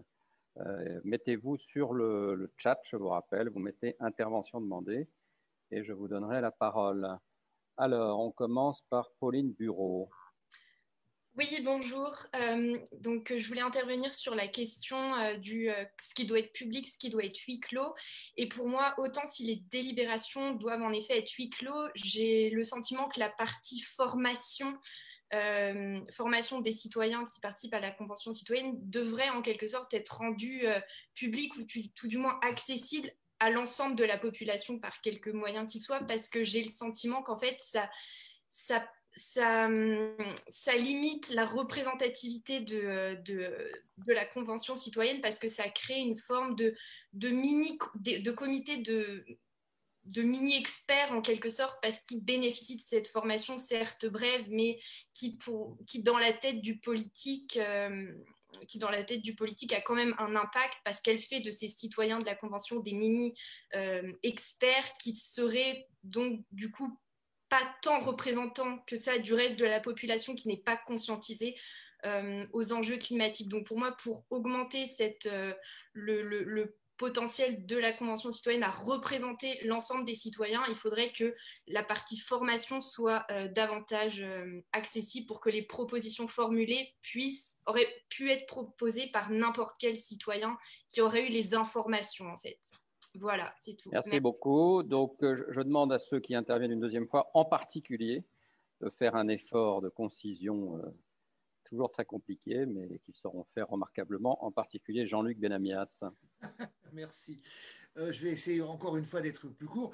euh, 0.57 0.99
mettez-vous 1.03 1.57
sur 1.57 1.93
le, 1.93 2.51
chat, 2.57 2.79
je 2.85 2.95
vous 2.95 3.09
rappelle, 3.09 3.49
vous 3.49 3.59
mettez 3.59 3.95
intervention 3.99 4.61
demandée 4.61 5.07
et 5.71 5.83
je 5.83 5.93
vous 5.93 6.07
donnerai 6.07 6.41
la 6.41 6.51
parole. 6.51 7.07
Alors, 7.77 8.19
on 8.19 8.31
commence 8.31 8.81
par 8.89 9.09
Pauline 9.19 9.53
Bureau. 9.53 10.09
Oui, 11.35 11.47
bonjour. 11.63 12.15
Euh, 12.35 12.77
donc, 12.99 13.33
je 13.35 13.47
voulais 13.47 13.61
intervenir 13.61 14.13
sur 14.13 14.35
la 14.35 14.47
question 14.47 15.15
euh, 15.15 15.35
du 15.35 15.71
euh, 15.71 15.83
ce 15.99 16.13
qui 16.13 16.25
doit 16.25 16.37
être 16.37 16.53
public, 16.53 16.87
ce 16.87 16.99
qui 16.99 17.09
doit 17.09 17.25
être 17.25 17.39
huis 17.47 17.57
clos. 17.57 17.95
Et 18.37 18.47
pour 18.47 18.67
moi, 18.67 18.93
autant 18.99 19.25
si 19.25 19.43
les 19.43 19.55
délibérations 19.71 20.53
doivent 20.53 20.83
en 20.83 20.91
effet 20.91 21.17
être 21.17 21.31
huis 21.31 21.49
clos, 21.49 21.87
j'ai 21.95 22.51
le 22.51 22.63
sentiment 22.63 23.09
que 23.09 23.19
la 23.19 23.29
partie 23.29 23.81
formation, 23.81 24.77
formation 26.11 26.61
des 26.61 26.71
citoyens 26.71 27.25
qui 27.25 27.39
participent 27.39 27.73
à 27.73 27.79
la 27.79 27.89
convention 27.89 28.31
citoyenne 28.33 28.75
devrait 28.83 29.31
en 29.31 29.41
quelque 29.41 29.65
sorte 29.65 29.91
être 29.95 30.17
rendue 30.17 30.63
publique 31.15 31.55
ou 31.55 31.63
tout 31.95 32.07
du 32.07 32.19
moins 32.19 32.37
accessible 32.43 33.11
à 33.43 33.49
l'ensemble 33.49 33.95
de 33.95 34.05
la 34.05 34.17
population 34.17 34.79
par 34.79 35.01
quelques 35.01 35.27
moyens 35.27 35.69
qui 35.69 35.79
soient, 35.79 35.99
parce 35.99 36.29
que 36.29 36.43
j'ai 36.43 36.63
le 36.63 36.69
sentiment 36.69 37.21
qu'en 37.21 37.37
fait, 37.37 37.57
ça, 37.59 37.89
ça 38.49 38.83
ça, 39.15 39.67
limite 40.75 41.29
la 41.29 41.45
représentativité 41.45 42.61
de, 42.61 43.15
de, 43.23 43.71
de, 43.97 44.13
la 44.13 44.25
Convention 44.25 44.73
citoyenne 44.73 45.21
parce 45.21 45.37
que 45.37 45.47
ça 45.47 45.69
crée 45.69 45.99
une 45.99 46.17
forme 46.17 46.55
de, 46.55 46.75
de 47.13 47.29
mini 47.29 47.77
de, 47.93 48.23
de 48.23 48.31
comité 48.31 48.77
de, 48.77 49.23
de 50.05 50.21
mini-experts 50.23 51.13
en 51.13 51.21
quelque 51.21 51.49
sorte 51.49 51.77
parce 51.81 51.99
qu'ils 51.99 52.23
bénéficient 52.23 52.77
de 52.77 52.81
cette 52.81 53.07
formation 53.07 53.57
certes 53.57 54.07
brève 54.07 54.45
mais 54.49 54.79
qui, 55.13 55.37
pour, 55.37 55.77
qui 55.85 56.01
dans 56.01 56.17
la 56.17 56.33
tête 56.33 56.61
du 56.61 56.79
politique 56.79 57.57
euh, 57.57 58.13
qui 58.67 58.79
dans 58.79 58.89
la 58.89 59.03
tête 59.03 59.21
du 59.21 59.35
politique 59.35 59.73
a 59.73 59.81
quand 59.81 59.95
même 59.95 60.15
un 60.17 60.35
impact 60.35 60.79
parce 60.83 61.01
qu'elle 61.01 61.19
fait 61.19 61.39
de 61.39 61.51
ces 61.51 61.67
citoyens 61.67 62.19
de 62.19 62.25
la 62.25 62.35
Convention 62.35 62.79
des 62.79 62.93
mini-experts 62.93 64.85
euh, 64.85 64.97
qui 65.01 65.15
seraient 65.15 65.87
donc 66.03 66.41
du 66.51 66.71
coup 66.71 66.99
pas 67.49 67.61
tant 67.81 67.99
représentant 67.99 68.79
que 68.87 68.95
ça 68.95 69.19
du 69.19 69.33
reste 69.33 69.59
de 69.59 69.65
la 69.65 69.79
population 69.79 70.33
qui 70.33 70.47
n'est 70.47 70.57
pas 70.57 70.75
conscientisée 70.75 71.55
euh, 72.05 72.45
aux 72.51 72.73
enjeux 72.73 72.97
climatiques. 72.97 73.47
Donc 73.47 73.67
pour 73.67 73.77
moi, 73.77 73.95
pour 74.03 74.25
augmenter 74.29 74.87
cette, 74.87 75.25
euh, 75.27 75.53
le, 75.93 76.75
potentiel 76.97 77.65
de 77.65 77.77
la 77.77 77.91
Convention 77.91 78.31
citoyenne 78.31 78.63
à 78.63 78.69
représenter 78.69 79.59
l'ensemble 79.65 80.05
des 80.05 80.15
citoyens, 80.15 80.63
il 80.69 80.75
faudrait 80.75 81.11
que 81.11 81.33
la 81.67 81.83
partie 81.83 82.17
formation 82.17 82.81
soit 82.81 83.25
euh, 83.31 83.47
davantage 83.47 84.23
accessible 84.71 85.27
pour 85.27 85.39
que 85.39 85.49
les 85.49 85.63
propositions 85.63 86.27
formulées 86.27 86.93
puissent, 87.01 87.57
auraient 87.65 87.93
pu 88.09 88.29
être 88.31 88.45
proposées 88.45 89.07
par 89.07 89.31
n'importe 89.31 89.75
quel 89.79 89.97
citoyen 89.97 90.57
qui 90.89 91.01
aurait 91.01 91.27
eu 91.27 91.29
les 91.29 91.55
informations 91.55 92.27
en 92.27 92.37
fait. 92.37 92.59
Voilà, 93.19 93.53
c'est 93.61 93.75
tout. 93.75 93.89
Merci, 93.91 94.19
beaucoup. 94.19 94.81
Donc, 94.83 95.23
euh, 95.23 95.45
je 95.49 95.61
demande 95.61 95.93
à 95.93 95.99
ceux 95.99 96.19
qui 96.19 96.35
interviennent 96.35 96.71
une 96.71 96.79
deuxième 96.79 97.07
fois, 97.07 97.29
en 97.33 97.45
particulier, 97.45 98.23
de 98.81 98.89
faire 98.89 99.15
un 99.15 99.27
effort 99.27 99.81
de 99.81 99.89
concision 99.89 100.77
euh, 100.77 100.89
toujours 101.65 101.91
très 101.91 102.05
compliqué, 102.05 102.65
mais 102.65 102.99
qui 103.05 103.13
seront 103.13 103.45
faits 103.53 103.65
remarquablement, 103.65 104.43
en 104.43 104.51
particulier 104.51 105.05
Jean-Luc 105.05 105.39
Benamias. 105.39 105.93
Merci. 106.93 107.39
Euh, 107.97 108.11
je 108.11 108.23
vais 108.23 108.31
essayer 108.31 108.61
encore 108.61 108.97
une 108.97 109.05
fois 109.05 109.21
d'être 109.21 109.47
plus 109.49 109.67
court. 109.67 109.91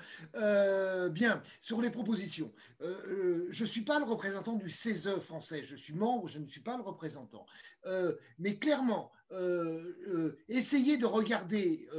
bien, 1.12 1.42
sur 1.60 1.82
les 1.82 1.90
propositions, 1.90 2.52
je 2.82 3.62
ne 3.62 3.68
suis 3.68 3.82
pas 3.82 4.00
le 4.00 4.06
représentant 4.06 4.54
du 4.54 4.70
CESE 4.70 5.20
français, 5.20 5.64
je 5.64 5.76
suis 5.76 5.94
membre, 5.94 6.28
je 6.28 6.40
ne 6.40 6.46
suis 6.46 6.62
pas 6.62 6.78
le 6.78 6.84
représentant. 6.84 7.46
mais 8.38 8.58
clairement, 8.58 9.12
essayez 10.48 10.98
de 10.98 11.06
regarder 11.06 11.90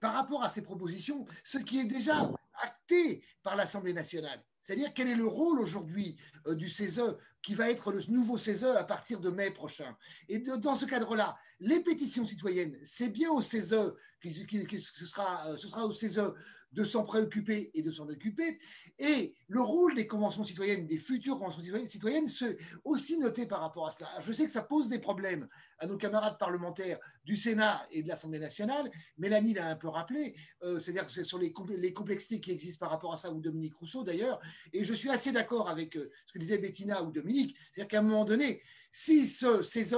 par 0.00 0.14
rapport 0.14 0.42
à 0.42 0.48
ces 0.48 0.62
propositions 0.62 1.26
ce 1.42 1.58
qui 1.58 1.80
est 1.80 1.84
déjà 1.84 2.30
acté 2.62 3.22
par 3.42 3.56
l'Assemblée 3.56 3.92
nationale. 3.92 4.40
C'est-à-dire 4.64 4.92
quel 4.94 5.08
est 5.08 5.14
le 5.14 5.26
rôle 5.26 5.60
aujourd'hui 5.60 6.16
euh, 6.46 6.54
du 6.54 6.68
CESE 6.68 7.16
qui 7.42 7.54
va 7.54 7.70
être 7.70 7.92
le 7.92 8.00
nouveau 8.08 8.38
CESE 8.38 8.64
à 8.64 8.82
partir 8.82 9.20
de 9.20 9.28
mai 9.28 9.50
prochain? 9.50 9.94
Et 10.28 10.38
dans 10.38 10.74
ce 10.74 10.86
cadre-là, 10.86 11.36
les 11.60 11.80
pétitions 11.80 12.26
citoyennes, 12.26 12.76
c'est 12.82 13.10
bien 13.10 13.30
au 13.30 13.42
CESE, 13.42 13.92
ce, 14.22 15.06
sera, 15.06 15.46
euh, 15.48 15.56
ce 15.58 15.68
sera 15.68 15.84
au 15.84 15.92
CESE 15.92 16.32
de 16.74 16.84
s'en 16.84 17.04
préoccuper 17.04 17.70
et 17.74 17.82
de 17.82 17.90
s'en 17.90 18.08
occuper. 18.08 18.58
Et 18.98 19.34
le 19.48 19.60
rôle 19.60 19.94
des 19.94 20.06
conventions 20.06 20.44
citoyennes, 20.44 20.86
des 20.86 20.98
futures 20.98 21.38
conventions 21.38 21.62
citoyennes, 21.86 22.26
c'est 22.26 22.56
aussi 22.84 23.18
noté 23.18 23.46
par 23.46 23.60
rapport 23.60 23.86
à 23.86 23.90
cela. 23.90 24.08
je 24.20 24.32
sais 24.32 24.44
que 24.44 24.50
ça 24.50 24.62
pose 24.62 24.88
des 24.88 24.98
problèmes 24.98 25.48
à 25.78 25.86
nos 25.86 25.96
camarades 25.96 26.38
parlementaires 26.38 26.98
du 27.24 27.36
Sénat 27.36 27.86
et 27.90 28.02
de 28.02 28.08
l'Assemblée 28.08 28.40
nationale. 28.40 28.90
Mélanie 29.18 29.54
l'a 29.54 29.68
un 29.68 29.76
peu 29.76 29.88
rappelé, 29.88 30.34
euh, 30.62 30.80
c'est-à-dire 30.80 31.08
sur 31.08 31.38
les, 31.38 31.52
complexités 31.92 32.40
qui 32.40 32.50
existent 32.50 32.84
par 32.84 32.90
rapport 32.90 33.12
à 33.12 33.16
ça, 33.16 33.32
ou 33.32 33.40
Dominique 33.40 33.74
Rousseau 33.74 34.02
d'ailleurs. 34.02 34.40
Et 34.72 34.84
je 34.84 34.94
suis 34.94 35.10
assez 35.10 35.32
d'accord 35.32 35.68
avec 35.68 35.96
euh, 35.96 36.10
ce 36.26 36.32
que 36.32 36.38
disait 36.38 36.58
Bettina 36.58 37.02
ou 37.02 37.12
Dominique, 37.12 37.56
c'est-à-dire 37.70 37.88
qu'à 37.88 37.98
un 38.00 38.02
moment 38.02 38.24
donné, 38.24 38.62
si 38.90 39.26
ce, 39.26 39.62
ces, 39.62 39.94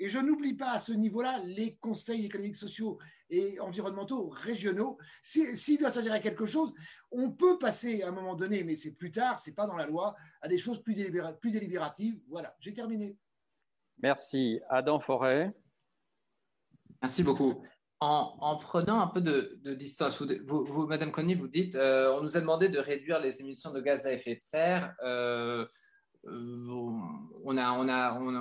et 0.00 0.08
je 0.08 0.18
n'oublie 0.18 0.54
pas 0.54 0.72
à 0.72 0.78
ce 0.78 0.92
niveau-là 0.92 1.38
les 1.44 1.76
conseils 1.76 2.24
économiques, 2.24 2.56
sociaux 2.56 2.98
et 3.30 3.58
environnementaux 3.60 4.28
régionaux. 4.28 4.98
S'il 5.22 5.78
doit 5.78 5.90
s'agir 5.90 6.12
à 6.12 6.18
quelque 6.18 6.46
chose, 6.46 6.72
on 7.10 7.30
peut 7.30 7.58
passer 7.58 8.02
à 8.02 8.08
un 8.08 8.12
moment 8.12 8.34
donné, 8.34 8.64
mais 8.64 8.76
c'est 8.76 8.94
plus 8.94 9.10
tard, 9.10 9.38
c'est 9.38 9.54
pas 9.54 9.66
dans 9.66 9.76
la 9.76 9.86
loi, 9.86 10.14
à 10.42 10.48
des 10.48 10.58
choses 10.58 10.82
plus, 10.82 10.94
plus 11.40 11.50
délibératives. 11.50 12.20
Voilà, 12.28 12.54
j'ai 12.60 12.72
terminé. 12.72 13.16
Merci. 14.02 14.60
Adam 14.68 15.00
Forêt. 15.00 15.54
Merci 17.02 17.22
beaucoup. 17.22 17.62
En, 18.02 18.56
prenant 18.56 19.00
un 19.00 19.08
peu 19.08 19.20
de, 19.20 19.74
distance, 19.74 20.22
vous, 20.22 20.86
Madame 20.86 21.12
Conny, 21.12 21.34
vous 21.34 21.48
dites, 21.48 21.74
euh, 21.74 22.16
on 22.16 22.22
nous 22.22 22.34
a 22.34 22.40
demandé 22.40 22.70
de 22.70 22.78
réduire 22.78 23.20
les 23.20 23.42
émissions 23.42 23.72
de 23.72 23.80
gaz 23.80 24.06
à 24.06 24.12
effet 24.14 24.36
de 24.36 24.42
serre. 24.42 24.94
Euh, 25.04 25.66
euh, 26.26 26.66
on, 27.44 27.58
a, 27.58 27.72
on, 27.72 27.88
a, 27.88 28.18
on, 28.18 28.34
a, 28.34 28.40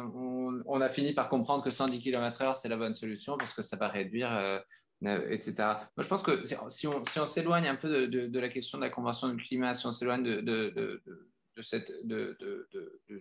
fini 0.90 1.14
par 1.14 1.30
comprendre 1.30 1.64
que 1.64 1.72
110 1.72 2.00
km/h, 2.00 2.56
c'est 2.56 2.70
la 2.70 2.78
bonne 2.78 2.96
solution 2.96 3.38
parce 3.38 3.54
que 3.54 3.62
ça 3.62 3.78
va 3.78 3.88
réduire, 3.88 4.32
euh, 4.32 4.60
euh, 5.06 5.30
etc. 5.30 5.54
Moi, 5.58 6.04
je 6.04 6.08
pense 6.08 6.24
que 6.24 6.44
si 6.70 6.88
on 6.88 7.26
s'éloigne 7.26 7.68
un 7.68 7.76
peu 7.76 8.08
de, 8.08 8.40
la 8.40 8.50
question 8.50 8.78
de 8.78 8.84
la 8.84 8.90
Convention 8.90 9.30
du 9.30 9.44
climat, 9.44 9.74
si 9.74 9.86
on 9.86 9.92
s'éloigne 9.92 10.24
de, 10.24 11.02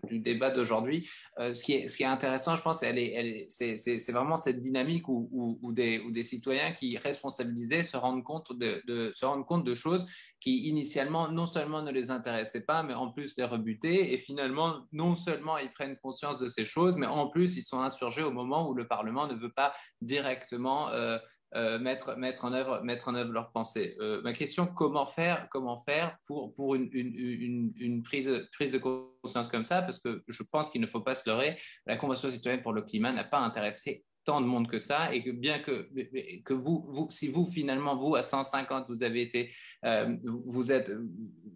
du 0.06 0.20
débat 0.20 0.50
d'aujourd'hui. 0.50 1.08
Euh, 1.38 1.52
ce, 1.52 1.62
qui 1.62 1.74
est, 1.74 1.88
ce 1.88 1.96
qui 1.96 2.02
est 2.02 2.06
intéressant, 2.06 2.56
je 2.56 2.62
pense, 2.62 2.82
elle 2.82 2.98
est, 2.98 3.46
c'est, 3.48 4.12
vraiment 4.12 4.36
cette 4.36 4.60
dynamique 4.60 5.08
où, 5.08 5.58
où, 5.62 5.72
des, 5.72 6.02
des, 6.10 6.24
citoyens 6.24 6.72
qui, 6.72 6.96
responsabilisés, 6.98 7.82
se 7.82 7.96
rendent, 7.96 8.24
compte 8.24 8.52
de, 8.58 9.12
se 9.14 9.26
rendent 9.26 9.46
compte 9.46 9.64
de 9.64 9.74
choses 9.74 10.06
qui, 10.40 10.68
initialement, 10.68 11.28
non 11.28 11.46
seulement 11.46 11.82
ne 11.82 11.90
les 11.90 12.10
intéressaient 12.10 12.64
pas, 12.64 12.82
mais 12.82 12.94
en 12.94 13.10
plus 13.10 13.36
les 13.36 13.44
rebutaient. 13.44 14.12
Et 14.12 14.18
finalement, 14.18 14.86
non 14.92 15.14
seulement 15.14 15.58
ils 15.58 15.72
prennent 15.72 15.96
conscience 15.96 16.38
de 16.38 16.48
ces 16.48 16.64
choses, 16.64 16.96
mais 16.96 17.06
en 17.06 17.28
plus, 17.28 17.56
ils 17.56 17.62
sont 17.62 17.80
insurgés 17.80 18.22
au 18.22 18.30
moment 18.30 18.68
où 18.68 18.74
le 18.74 18.86
Parlement 18.86 19.26
ne 19.26 19.34
veut 19.34 19.52
pas 19.52 19.72
directement 20.00 20.90
euh, 20.90 21.18
euh, 21.54 21.78
mettre, 21.78 22.16
mettre, 22.16 22.44
en 22.44 22.52
œuvre, 22.52 22.82
mettre 22.82 23.08
en 23.08 23.14
œuvre 23.14 23.32
leurs 23.32 23.50
pensées. 23.52 23.96
Euh, 24.00 24.20
ma 24.22 24.32
question, 24.32 24.66
comment 24.66 25.06
faire, 25.06 25.48
comment 25.50 25.78
faire 25.78 26.16
pour, 26.26 26.54
pour 26.54 26.74
une, 26.74 26.88
une, 26.92 27.72
une, 27.76 28.02
prise, 28.02 28.30
prise 28.52 28.72
de 28.72 28.78
conscience 28.78 29.48
comme 29.48 29.64
ça? 29.64 29.82
Parce 29.82 29.98
que 29.98 30.22
je 30.28 30.42
pense 30.42 30.68
qu'il 30.70 30.80
ne 30.80 30.86
faut 30.86 31.00
pas 31.00 31.14
se 31.14 31.28
leurrer, 31.28 31.58
la 31.86 31.96
Convention 31.96 32.30
citoyenne 32.30 32.62
pour 32.62 32.72
le 32.72 32.82
climat 32.82 33.12
n'a 33.12 33.24
pas 33.24 33.38
intéressé 33.38 34.04
tant 34.28 34.42
de 34.42 34.46
monde 34.46 34.68
que 34.68 34.78
ça. 34.78 35.14
Et 35.14 35.22
que 35.22 35.30
bien 35.30 35.58
que, 35.60 35.88
que 36.44 36.52
vous, 36.52 36.84
vous 36.86 37.08
si 37.08 37.28
vous 37.28 37.46
finalement 37.46 37.96
vous 37.96 38.14
à 38.14 38.20
150 38.20 38.84
vous 38.88 39.02
avez 39.02 39.22
été 39.22 39.50
euh, 39.86 40.14
vous 40.24 40.70
êtes 40.70 40.92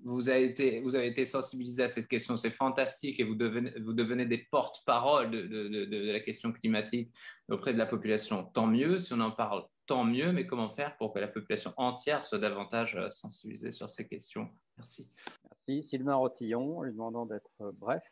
vous 0.05 0.31
avez 0.31 0.45
été 0.45 0.81
vous 0.81 0.97
avez 0.97 1.09
été 1.09 1.27
sensibilisé 1.27 1.83
à 1.83 1.89
cette 1.89 2.09
question 2.09 2.39
c'est 2.39 2.51
fantastique 2.51 3.21
et 3.21 3.25
vous 3.25 3.35
devenez 3.35 3.73
vous 3.79 3.93
devenez 3.93 4.25
des 4.25 4.39
porte-parole 4.39 5.31
de, 5.31 5.43
de, 5.43 5.85
de, 5.85 6.13
la 6.13 6.21
question 6.21 6.51
climatique 6.51 7.13
auprès 7.51 7.75
de 7.75 7.79
la 7.79 7.87
population 7.87 8.45
tant 8.45 8.67
mieux. 8.67 9.01
Si 9.01 9.13
on 9.13 9.21
en 9.21 9.33
parle 9.33 9.65
tant 9.87 10.05
mieux, 10.05 10.33
mais 10.33 10.47
comment 10.47 10.69
faire 10.71 10.97
pour 10.97 11.13
que 11.13 11.19
la 11.19 11.29
population 11.29 11.73
entière 11.77 12.23
soit 12.23 12.39
davantage 12.39 12.97
euh, 12.97 13.11
sensibilisée 13.11 13.71
sur 13.71 13.89
ces 13.89 14.07
questions? 14.07 14.49
Merci. 14.77 15.11
Merci. 15.45 15.83
Sylvain 15.83 16.15
Rotillon, 16.15 16.83
lui 16.83 16.93
demandant 16.93 17.27
d'être 17.27 17.73
bref. 17.79 18.03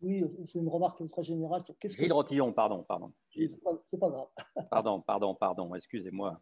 Oui, 0.00 0.22
c'est 0.46 0.58
une 0.58 0.68
remarque 0.68 1.06
très 1.08 1.22
générale. 1.22 1.62
Qu'est-ce 1.80 1.96
Gilles 1.96 2.12
Rotillon, 2.12 2.52
pardon, 2.52 2.82
pardon. 2.82 3.12
C'est 3.32 3.62
pas, 3.62 3.74
pas, 4.00 4.10
grave. 4.10 4.28
pardon, 4.70 5.00
pardon, 5.00 5.34
pardon, 5.34 5.74
excusez-moi. 5.74 6.40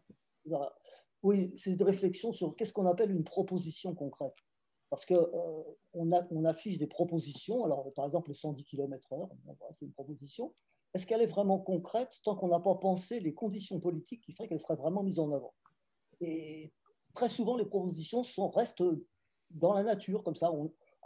Oui, 1.21 1.53
c'est 1.57 1.71
une 1.71 1.83
réflexion 1.83 2.33
sur 2.33 2.55
qu'est-ce 2.55 2.73
qu'on 2.73 2.85
appelle 2.85 3.11
une 3.11 3.23
proposition 3.23 3.95
concrète. 3.95 4.35
Parce 4.89 5.05
qu'on 5.05 5.15
euh, 5.15 6.11
on 6.31 6.45
affiche 6.45 6.77
des 6.77 6.87
propositions, 6.87 7.63
alors 7.63 7.91
par 7.93 8.05
exemple 8.05 8.29
les 8.29 8.35
110 8.35 8.63
km/h, 8.65 9.29
c'est 9.71 9.85
une 9.85 9.93
proposition. 9.93 10.53
Est-ce 10.93 11.07
qu'elle 11.07 11.21
est 11.21 11.27
vraiment 11.27 11.59
concrète 11.59 12.19
tant 12.23 12.35
qu'on 12.35 12.49
n'a 12.49 12.59
pas 12.59 12.75
pensé 12.75 13.19
les 13.19 13.33
conditions 13.33 13.79
politiques 13.79 14.21
qui 14.21 14.33
feraient 14.33 14.47
qu'elle 14.47 14.59
serait 14.59 14.75
vraiment 14.75 15.03
mise 15.03 15.19
en 15.19 15.31
avant? 15.31 15.53
Et 16.21 16.71
très 17.13 17.29
souvent, 17.29 17.57
les 17.57 17.65
propositions 17.65 18.23
restent 18.49 18.83
dans 19.49 19.73
la 19.73 19.83
nature, 19.83 20.23
comme 20.23 20.35
ça. 20.35 20.51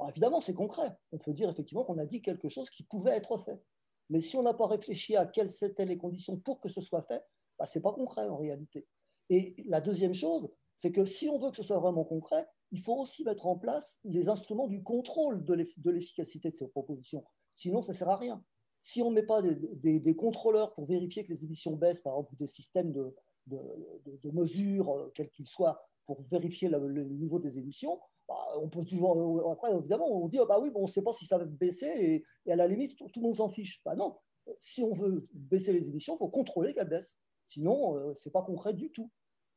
évidemment, 0.09 0.41
c'est 0.41 0.53
concret. 0.53 0.95
On 1.11 1.18
peut 1.18 1.34
dire 1.34 1.49
effectivement 1.49 1.85
qu'on 1.85 1.97
a 1.97 2.05
dit 2.05 2.22
quelque 2.22 2.49
chose 2.49 2.69
qui 2.69 2.84
pouvait 2.84 3.11
être 3.11 3.38
fait. 3.38 3.61
Mais 4.09 4.22
si 4.22 4.35
on 4.35 4.43
n'a 4.43 4.53
pas 4.53 4.68
réfléchi 4.68 5.15
à 5.15 5.26
quelles 5.26 5.51
étaient 5.61 5.85
les 5.85 5.97
conditions 5.97 6.38
pour 6.38 6.59
que 6.59 6.69
ce 6.69 6.81
soit 6.81 7.03
fait, 7.03 7.23
bah, 7.59 7.65
ce 7.65 7.77
n'est 7.77 7.81
pas 7.81 7.93
concret 7.93 8.27
en 8.27 8.38
réalité. 8.38 8.88
Et 9.30 9.55
la 9.65 9.81
deuxième 9.81 10.14
chose, 10.14 10.49
c'est 10.76 10.91
que 10.91 11.05
si 11.05 11.27
on 11.27 11.39
veut 11.39 11.49
que 11.49 11.57
ce 11.57 11.64
soit 11.64 11.80
vraiment 11.80 12.05
concret, 12.05 12.47
il 12.72 12.80
faut 12.80 12.95
aussi 12.95 13.23
mettre 13.23 13.47
en 13.47 13.57
place 13.57 13.99
les 14.03 14.30
instruments 14.30 14.68
du 14.68 14.84
contrôle 14.84 15.43
de 15.43 15.91
l'efficacité 15.91 16.49
de 16.49 16.55
ces 16.55 16.68
propositions. 16.68 17.26
Sinon, 17.55 17.81
ça 17.81 17.93
ne 17.93 17.97
sert 17.97 18.09
à 18.09 18.18
rien. 18.18 18.43
Si 18.79 19.01
on 19.01 19.09
ne 19.09 19.15
met 19.15 19.25
pas 19.25 19.41
des, 19.41 20.15
contrôleurs 20.15 20.73
pour 20.73 20.85
vérifier 20.85 21.23
que 21.23 21.29
les 21.29 21.43
émissions 21.43 21.75
baissent, 21.75 22.01
par 22.01 22.13
exemple, 22.13 22.35
des 22.37 22.47
systèmes 22.47 22.91
de, 22.91 23.15
de, 23.47 24.31
mesures, 24.31 24.91
euh, 24.91 25.11
quels 25.15 25.29
qu'ils 25.31 25.47
soient, 25.47 25.81
pour 26.05 26.21
vérifier 26.21 26.69
le, 26.69 27.03
niveau 27.03 27.39
des 27.39 27.57
émissions, 27.57 27.99
bah, 28.27 28.35
on 28.61 28.69
peut 28.69 28.85
toujours. 28.85 29.17
Euh, 29.17 29.51
après, 29.51 29.73
évidemment, 29.73 30.07
on 30.09 30.27
dit 30.27 30.39
ah 30.39 30.45
bah 30.45 30.59
oui, 30.61 30.69
bon, 30.69 30.81
on 30.81 30.83
ne 30.83 30.87
sait 30.87 31.01
pas 31.01 31.13
si 31.13 31.25
ça 31.25 31.37
va 31.37 31.45
baisser 31.45 32.23
et, 32.45 32.51
à 32.51 32.55
la 32.55 32.67
limite, 32.67 32.97
tout, 32.97 33.09
le 33.15 33.21
monde 33.21 33.35
s'en 33.35 33.49
fiche. 33.49 33.81
Bah 33.83 33.95
non, 33.95 34.15
si 34.59 34.83
on 34.83 34.93
veut 34.93 35.27
baisser 35.33 35.73
les 35.73 35.89
émissions, 35.89 36.15
il 36.15 36.19
faut 36.19 36.29
contrôler 36.29 36.73
qu'elles 36.73 36.89
baissent. 36.89 37.17
Sinon, 37.47 37.95
euh, 37.97 38.13
ce 38.13 38.27
n'est 38.27 38.31
pas 38.33 38.41
concret 38.41 38.73
du 38.73 38.91
tout. 38.91 39.09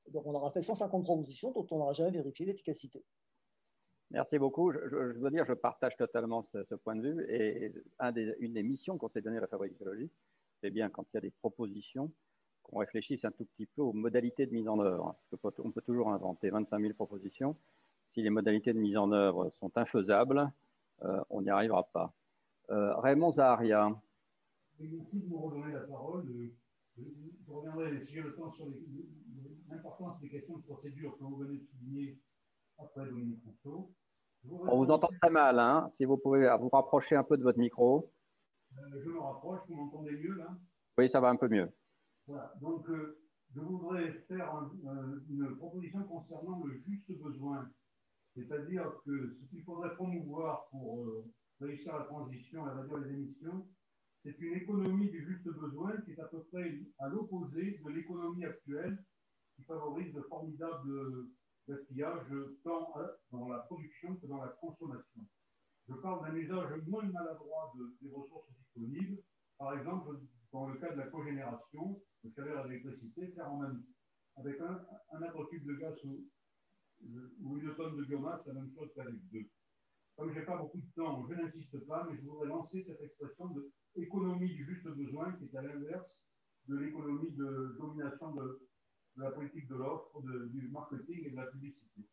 Donc, 0.09 0.27
on 0.27 0.35
aura 0.35 0.51
fait 0.51 0.63
150 0.63 1.05
propositions 1.05 1.53
dont 1.53 1.67
on 1.71 1.79
n'aura 1.79 1.93
jamais 1.93 2.11
vérifié 2.11 2.47
l'efficacité. 2.47 3.05
Merci 4.11 4.39
beaucoup. 4.39 4.73
Je, 4.73 5.19
dois 5.19 5.31
dire, 5.31 5.45
je 5.47 5.53
partage 5.53 5.97
totalement 5.97 6.45
ce, 6.53 6.75
point 6.75 6.97
de 6.97 7.09
vue. 7.09 7.27
Et 7.31 7.73
une 8.41 8.55
des 8.55 8.63
missions 8.63 8.99
qu'on 8.99 9.09
s'est 9.09 9.21
donné 9.21 9.39
à 9.39 9.41
la 9.41 9.47
Fabrique 9.47 9.73
écologique, 9.73 10.13
c'est 10.61 10.71
bien 10.71 10.89
quand 10.91 11.05
il 11.13 11.17
y 11.17 11.19
a 11.19 11.21
des 11.21 11.31
propositions, 11.31 12.11
qu'on 12.65 12.79
réfléchisse 12.79 13.25
un 13.25 13.31
tout 13.31 13.45
petit 13.45 13.67
peu 13.67 13.83
aux 13.83 13.93
modalités 13.93 14.47
de 14.47 14.53
mise 14.53 14.69
en 14.69 14.81
œuvre. 14.81 15.17
on 15.59 15.71
peut 15.71 15.83
toujours 15.83 16.11
inventer 16.11 16.51
25 16.51 16.81
000 16.81 16.95
propositions. 16.95 17.57
Si 18.13 18.23
les 18.23 18.31
modalités 18.31 18.73
de 18.73 18.79
mise 18.79 18.97
en 18.97 19.13
œuvre 19.13 19.51
sont 19.61 19.71
infaisables, 19.77 20.51
euh, 21.03 21.23
on 21.31 21.43
n'y 21.43 21.51
arrivera 21.51 21.85
pas. 21.85 22.13
Euh, 22.71 22.95
Raymond 22.97 23.33
Zaharia. 23.33 23.97
Merci 24.79 25.21
de 25.21 25.29
me 25.29 25.37
redonner 25.37 25.73
la 25.73 25.81
parole. 25.81 26.27
Je, 26.97 27.53
reviendrai, 27.53 28.05
si 28.07 28.15
j'ai 28.15 28.23
le 28.23 28.35
temps, 28.35 28.53
sur 28.53 28.67
l'importance 29.69 30.21
des 30.21 30.29
questions 30.29 30.57
de 30.57 30.63
procédure 30.63 31.17
que 31.17 31.25
vous 31.25 31.37
venez 31.37 31.59
de 31.59 31.65
souligner 31.67 32.19
après 32.79 33.05
Dominique 33.07 33.43
Rousseau. 33.45 33.93
On 34.49 34.85
vous 34.85 34.91
entend 34.91 35.11
très 35.21 35.31
mal, 35.31 35.59
hein 35.59 35.91
si 35.93 36.05
vous 36.05 36.17
pouvez 36.17 36.49
vous 36.59 36.69
rapprocher 36.69 37.17
un 37.17 37.25
peu 37.25 37.37
de 37.37 37.43
votre 37.43 37.59
micro. 37.59 38.11
Euh, 38.79 39.03
je 39.05 39.11
me 39.11 39.19
rapproche, 39.19 39.61
vous 39.69 39.75
m'entendez 39.75 40.13
mieux 40.13 40.37
là? 40.37 40.57
Oui, 40.99 41.11
ça 41.11 41.21
va 41.21 41.29
un 41.29 41.37
peu 41.37 41.49
mieux. 41.49 41.69
Voilà, 42.27 42.55
donc 42.61 42.89
euh, 42.89 43.19
je 43.55 43.61
voudrais 43.61 44.13
faire 44.29 44.55
euh, 44.55 45.21
une 45.29 45.57
proposition 45.57 46.05
concernant 46.05 46.63
le 46.65 46.75
juste 46.87 47.11
besoin. 47.21 47.69
C'est-à-dire 48.35 48.85
que 49.05 49.37
ce 49.41 49.51
qu'il 49.51 49.63
faudrait 49.65 49.95
promouvoir 49.97 50.69
pour 50.71 51.05
réussir 51.61 51.99
la 51.99 52.05
transition 52.05 52.67
et 52.67 52.71
réduire 52.71 52.99
les 52.99 53.13
émissions, 53.13 53.67
c'est 54.23 54.39
une 54.39 54.55
économie 54.55 55.11
du 55.11 55.27
juste 55.27 55.45
besoin 55.45 55.97
qui 56.03 56.13
est 56.13 56.21
à 56.21 56.27
peu 56.27 56.43
près 56.53 56.79
à 57.01 57.09
l'opposé 57.09 57.81
de 57.85 57.91
l'économie 57.91 58.45
actuelle 58.45 59.03
qui 59.57 59.65
favorise 59.65 60.13
de 60.15 60.21
formidables 60.23 61.29
gaspillage 61.71 62.27
tant 62.65 62.93
dans 63.31 63.49
la 63.49 63.59
production 63.61 64.17
que 64.17 64.27
dans 64.27 64.43
la 64.43 64.49
consommation. 64.61 65.23
Je 65.89 65.95
parle 65.95 66.27
d'un 66.27 66.37
usage 66.37 66.83
moins 66.87 67.05
maladroit 67.05 67.73
des 68.01 68.11
ressources 68.11 68.51
disponibles, 68.59 69.23
par 69.59 69.79
exemple 69.79 70.17
dans 70.53 70.69
le 70.69 70.79
cas 70.79 70.93
de 70.93 70.99
la 70.99 71.07
cogénération, 71.07 72.03
le 72.25 72.57
à 72.59 72.67
l'électricité, 72.67 73.29
faire 73.29 73.53
en 73.53 73.61
même 73.61 73.83
avec 74.37 74.61
un, 74.61 74.81
un 75.13 75.45
cube 75.51 75.67
de 75.67 75.75
gaz 75.75 75.95
ou, 76.05 76.25
ou, 77.43 77.59
une 77.59 77.75
tonne 77.75 77.97
de 77.97 78.05
biomasse, 78.05 78.47
la 78.47 78.55
même 78.55 78.71
chose 78.75 78.91
qu'avec 78.95 79.15
deux. 79.31 79.49
Comme 80.17 80.33
je 80.33 80.39
n'ai 80.39 80.45
pas 80.45 80.57
beaucoup 80.57 80.79
de 80.79 80.91
temps, 80.97 81.27
je 81.29 81.35
n'insiste 81.35 81.87
pas, 81.87 82.07
mais 82.09 82.17
je 82.17 82.23
voudrais 82.23 82.49
lancer 82.49 82.85
cette 82.87 83.01
expression 83.01 83.49
de 83.51 83.71
économie 83.97 84.55
du 84.55 84.65
juste 84.65 84.87
besoin, 84.89 85.33
qui 85.33 85.45
est 85.45 85.57
à 85.57 85.63
l'inverse 85.63 86.25
de 86.69 86.77
l'économie 86.77 87.33
de 87.33 87.77
domination 87.79 88.33
de, 88.35 88.70
de 89.21 89.25
la 89.25 89.31
politique 89.33 89.69
de 89.69 89.77
l'offre, 89.77 90.23
du 90.23 90.69
marketing 90.69 91.27
et 91.27 91.31
de 91.31 91.37
la 91.37 91.47
publicité, 91.47 92.09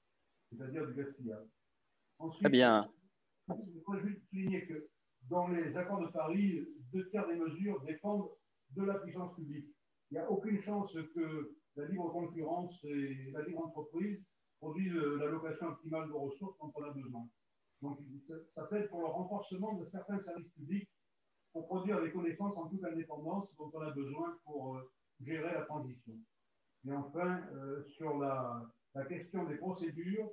c'est-à-dire 0.51 0.85
du 0.87 0.93
gaspillage. 0.93 1.47
Ensuite, 2.19 2.41
Très 2.41 2.49
bien. 2.49 2.89
Je 3.47 3.79
voudrais 3.85 4.07
juste 4.07 4.27
souligner 4.29 4.65
que 4.67 4.89
dans 5.29 5.47
les 5.47 5.75
accords 5.77 6.01
de 6.01 6.07
Paris, 6.07 6.67
deux 6.91 7.09
tiers 7.09 7.27
des 7.27 7.35
mesures 7.35 7.81
dépendent 7.83 8.29
de 8.75 8.83
la 8.83 8.95
puissance 8.95 9.35
publique. 9.35 9.67
Il 10.11 10.15
n'y 10.15 10.19
a 10.19 10.29
aucune 10.29 10.61
chance 10.63 10.91
que 11.15 11.55
la 11.77 11.85
libre 11.85 12.11
concurrence 12.11 12.75
et 12.83 13.31
la 13.31 13.43
libre 13.43 13.65
entreprise 13.65 14.19
produisent 14.59 14.93
l'allocation 14.93 15.67
optimale 15.67 16.07
de 16.09 16.13
ressources 16.13 16.57
dont 16.59 16.73
on 16.75 16.83
a 16.83 16.91
besoin. 16.91 17.27
Donc, 17.81 17.99
ça 18.55 18.67
fait 18.67 18.87
pour 18.89 19.01
le 19.01 19.07
renforcement 19.07 19.75
de 19.75 19.87
certains 19.91 20.21
services 20.23 20.51
publics 20.57 20.89
pour 21.53 21.67
produire 21.67 22.01
les 22.01 22.11
connaissances 22.11 22.57
en 22.57 22.67
toute 22.67 22.83
indépendance 22.83 23.47
dont 23.57 23.71
on 23.73 23.81
a 23.81 23.91
besoin 23.91 24.37
pour 24.43 24.77
euh, 24.77 24.91
gérer 25.21 25.53
la 25.53 25.61
transition. 25.61 26.13
Et 26.87 26.93
enfin, 26.93 27.41
euh, 27.53 27.83
sur 27.97 28.17
la, 28.17 28.65
question 29.09 29.43
des 29.43 29.55
procédures, 29.55 30.29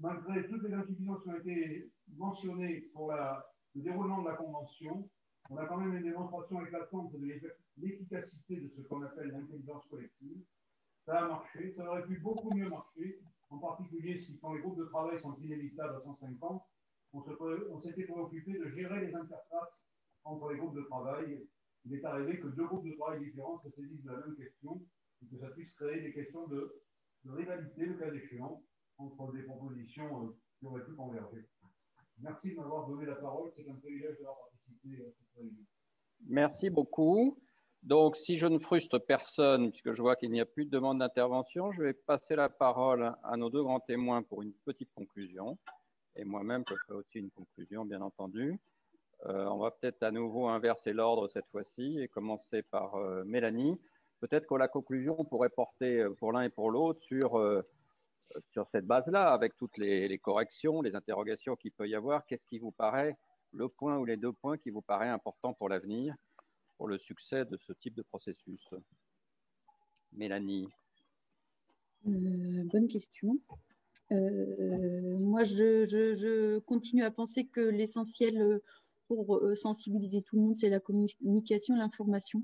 malgré 0.00 0.46
toutes 0.46 0.62
les 0.64 0.74
insuffisances 0.74 1.22
qui 1.22 1.30
ont 1.30 1.38
été 1.38 1.90
mentionnées 2.16 2.90
pour 2.92 3.12
le 3.12 3.82
déroulement 3.82 4.22
de 4.22 4.28
la 4.28 4.36
Convention, 4.36 5.08
on 5.50 5.56
a 5.56 5.66
quand 5.66 5.78
même 5.78 5.96
une 5.96 6.02
démonstration 6.02 6.64
éclatante 6.64 7.12
de 7.12 7.40
l'efficacité 7.78 8.56
de 8.56 8.68
ce 8.68 8.82
qu'on 8.82 9.02
appelle 9.02 9.28
l'intelligence 9.28 9.84
collective. 9.86 10.42
Ça 11.06 11.24
a 11.24 11.28
marché, 11.28 11.72
ça 11.76 11.88
aurait 11.88 12.04
pu 12.04 12.18
beaucoup 12.18 12.54
mieux 12.54 12.68
marcher, 12.68 13.18
en 13.50 13.58
particulier 13.58 14.20
si 14.20 14.38
quand 14.38 14.52
les 14.52 14.60
groupes 14.60 14.78
de 14.78 14.84
travail 14.84 15.20
sont 15.20 15.34
inévitables 15.36 15.96
à 15.96 16.00
150, 16.02 16.62
on 17.14 17.80
s'était 17.80 18.04
préoccupé 18.04 18.58
de 18.58 18.68
gérer 18.70 19.06
les 19.06 19.14
interfaces 19.14 19.80
entre 20.24 20.52
les 20.52 20.58
groupes 20.58 20.76
de 20.76 20.82
travail. 20.82 21.42
Il 21.84 21.94
est 21.94 22.04
arrivé 22.04 22.38
que 22.38 22.48
deux 22.48 22.66
groupes 22.66 22.86
de 22.86 22.94
travail 22.94 23.24
différents 23.24 23.60
se 23.64 23.70
saisissent 23.70 24.04
de 24.04 24.10
la 24.12 24.18
même 24.18 24.36
question 24.36 24.80
que 25.30 25.38
ça 25.38 25.48
puisse 25.48 25.70
créer 25.72 26.00
des 26.00 26.12
questions 26.12 26.46
de, 26.48 26.82
rivalité, 27.24 27.86
le 27.86 27.94
cas 27.94 28.12
échéant, 28.12 28.62
entre 28.98 29.32
des 29.32 29.42
propositions 29.42 30.24
euh, 30.24 30.36
qui 30.58 30.66
auraient 30.66 30.84
pu 30.84 30.94
converger. 30.94 31.46
Merci 32.18 32.50
de 32.50 32.56
m'avoir 32.56 32.86
donné 32.88 33.06
la 33.06 33.16
parole. 33.16 33.50
C'est 33.56 33.68
un 33.68 33.74
privilège 33.76 34.16
d'avoir 34.18 34.38
participé 34.38 35.02
à 35.02 35.10
cette 35.10 35.36
réunion. 35.36 35.64
Merci 36.28 36.70
beaucoup. 36.70 37.38
Donc, 37.82 38.16
si 38.16 38.38
je 38.38 38.46
ne 38.46 38.58
frustre 38.58 38.98
personne, 38.98 39.70
puisque 39.70 39.92
je 39.92 40.02
vois 40.02 40.14
qu'il 40.14 40.30
n'y 40.30 40.40
a 40.40 40.46
plus 40.46 40.66
de 40.66 40.70
demande 40.70 41.00
d'intervention, 41.00 41.72
je 41.72 41.82
vais 41.82 41.94
passer 41.94 42.36
la 42.36 42.48
parole 42.48 43.12
à 43.24 43.36
nos 43.36 43.50
deux 43.50 43.62
grands 43.62 43.80
témoins 43.80 44.22
pour 44.22 44.42
une 44.42 44.52
petite 44.64 44.92
conclusion. 44.94 45.58
Et 46.16 46.24
moi-même, 46.24 46.62
je 46.68 46.74
ferai 46.86 46.98
aussi 46.98 47.18
une 47.18 47.30
conclusion, 47.30 47.84
bien 47.84 48.00
entendu. 48.02 48.58
Euh, 49.26 49.46
on 49.46 49.58
va 49.58 49.70
peut-être 49.70 50.02
à 50.02 50.10
nouveau 50.10 50.48
inverser 50.48 50.92
l'ordre 50.92 51.28
cette 51.28 51.46
fois-ci 51.50 51.98
et 52.00 52.08
commencer 52.08 52.62
par 52.62 52.94
euh, 52.96 53.24
Mélanie 53.24 53.80
peut-être 54.22 54.46
que 54.46 54.54
la 54.54 54.68
conclusion 54.68 55.24
pourrait 55.24 55.50
porter 55.50 55.98
euh, 55.98 56.14
pour 56.14 56.32
l'un 56.32 56.42
et 56.42 56.48
pour 56.48 56.70
l'autre 56.70 57.02
sur, 57.02 57.38
euh, 57.38 57.60
sur 58.52 58.68
cette 58.68 58.86
base-là, 58.86 59.32
avec 59.32 59.56
toutes 59.56 59.76
les, 59.78 60.16
corrections, 60.18 60.80
les 60.80 60.94
interrogations 60.94 61.56
qu'il 61.56 61.72
peut 61.72 61.88
y 61.88 61.96
avoir. 61.96 62.24
Qu'est-ce 62.26 62.46
qui 62.46 62.60
vous 62.60 62.70
paraît 62.70 63.16
le 63.52 63.68
point 63.68 63.98
ou 63.98 64.04
les 64.04 64.16
deux 64.16 64.32
points 64.32 64.56
qui 64.56 64.70
vous 64.70 64.80
paraît 64.80 65.08
important 65.08 65.52
pour 65.54 65.68
l'avenir, 65.68 66.14
pour 66.78 66.86
le 66.86 66.98
succès 66.98 67.44
de 67.44 67.58
ce 67.66 67.72
type 67.72 67.94
de 67.94 68.02
processus? 68.02 68.64
Mélanie. 70.12 70.68
Euh, 72.06 72.64
bonne 72.72 72.86
question. 72.86 73.38
moi, 74.10 75.42
je, 75.42 75.84
je, 75.86 76.58
continue 76.60 77.02
à 77.02 77.10
penser 77.10 77.46
que 77.46 77.60
l'essentiel 77.60 78.60
pour 79.08 79.42
sensibiliser 79.56 80.22
tout 80.22 80.36
le 80.36 80.42
monde, 80.42 80.56
c'est 80.56 80.68
la 80.68 80.80
communication, 80.80 81.74
l'information. 81.74 82.42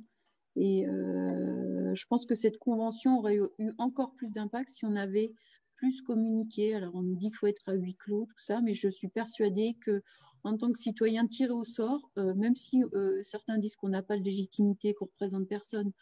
Et 0.60 0.88
euh, 0.88 1.94
je 1.94 2.04
pense 2.06 2.26
que 2.26 2.34
cette 2.34 2.58
convention 2.58 3.18
aurait 3.18 3.36
eu 3.36 3.70
encore 3.78 4.14
plus 4.14 4.32
d'impact 4.32 4.70
si 4.70 4.84
on 4.84 4.96
avait 4.96 5.32
plus 5.76 6.02
communiqué. 6.02 6.74
Alors, 6.74 6.96
on 6.96 7.02
nous 7.02 7.14
dit 7.14 7.26
qu'il 7.26 7.36
faut 7.36 7.46
être 7.46 7.62
à 7.68 7.74
huis 7.74 7.94
clos, 7.94 8.26
tout 8.28 8.38
ça, 8.40 8.60
mais 8.60 8.74
je 8.74 8.88
suis 8.88 9.06
persuadée 9.08 9.76
que 9.80 10.02
en 10.42 10.56
tant 10.56 10.72
que 10.72 10.78
citoyen 10.78 11.28
tiré 11.28 11.52
au 11.52 11.64
sort, 11.64 12.10
euh, 12.18 12.34
même 12.34 12.56
si 12.56 12.82
euh, 12.94 13.22
certains 13.22 13.58
disent 13.58 13.76
qu'on 13.76 13.88
n'a 13.88 14.02
pas 14.02 14.18
de 14.18 14.24
légitimité, 14.24 14.94
qu'on 14.94 15.06
représente 15.06 15.48
personne, 15.48 15.92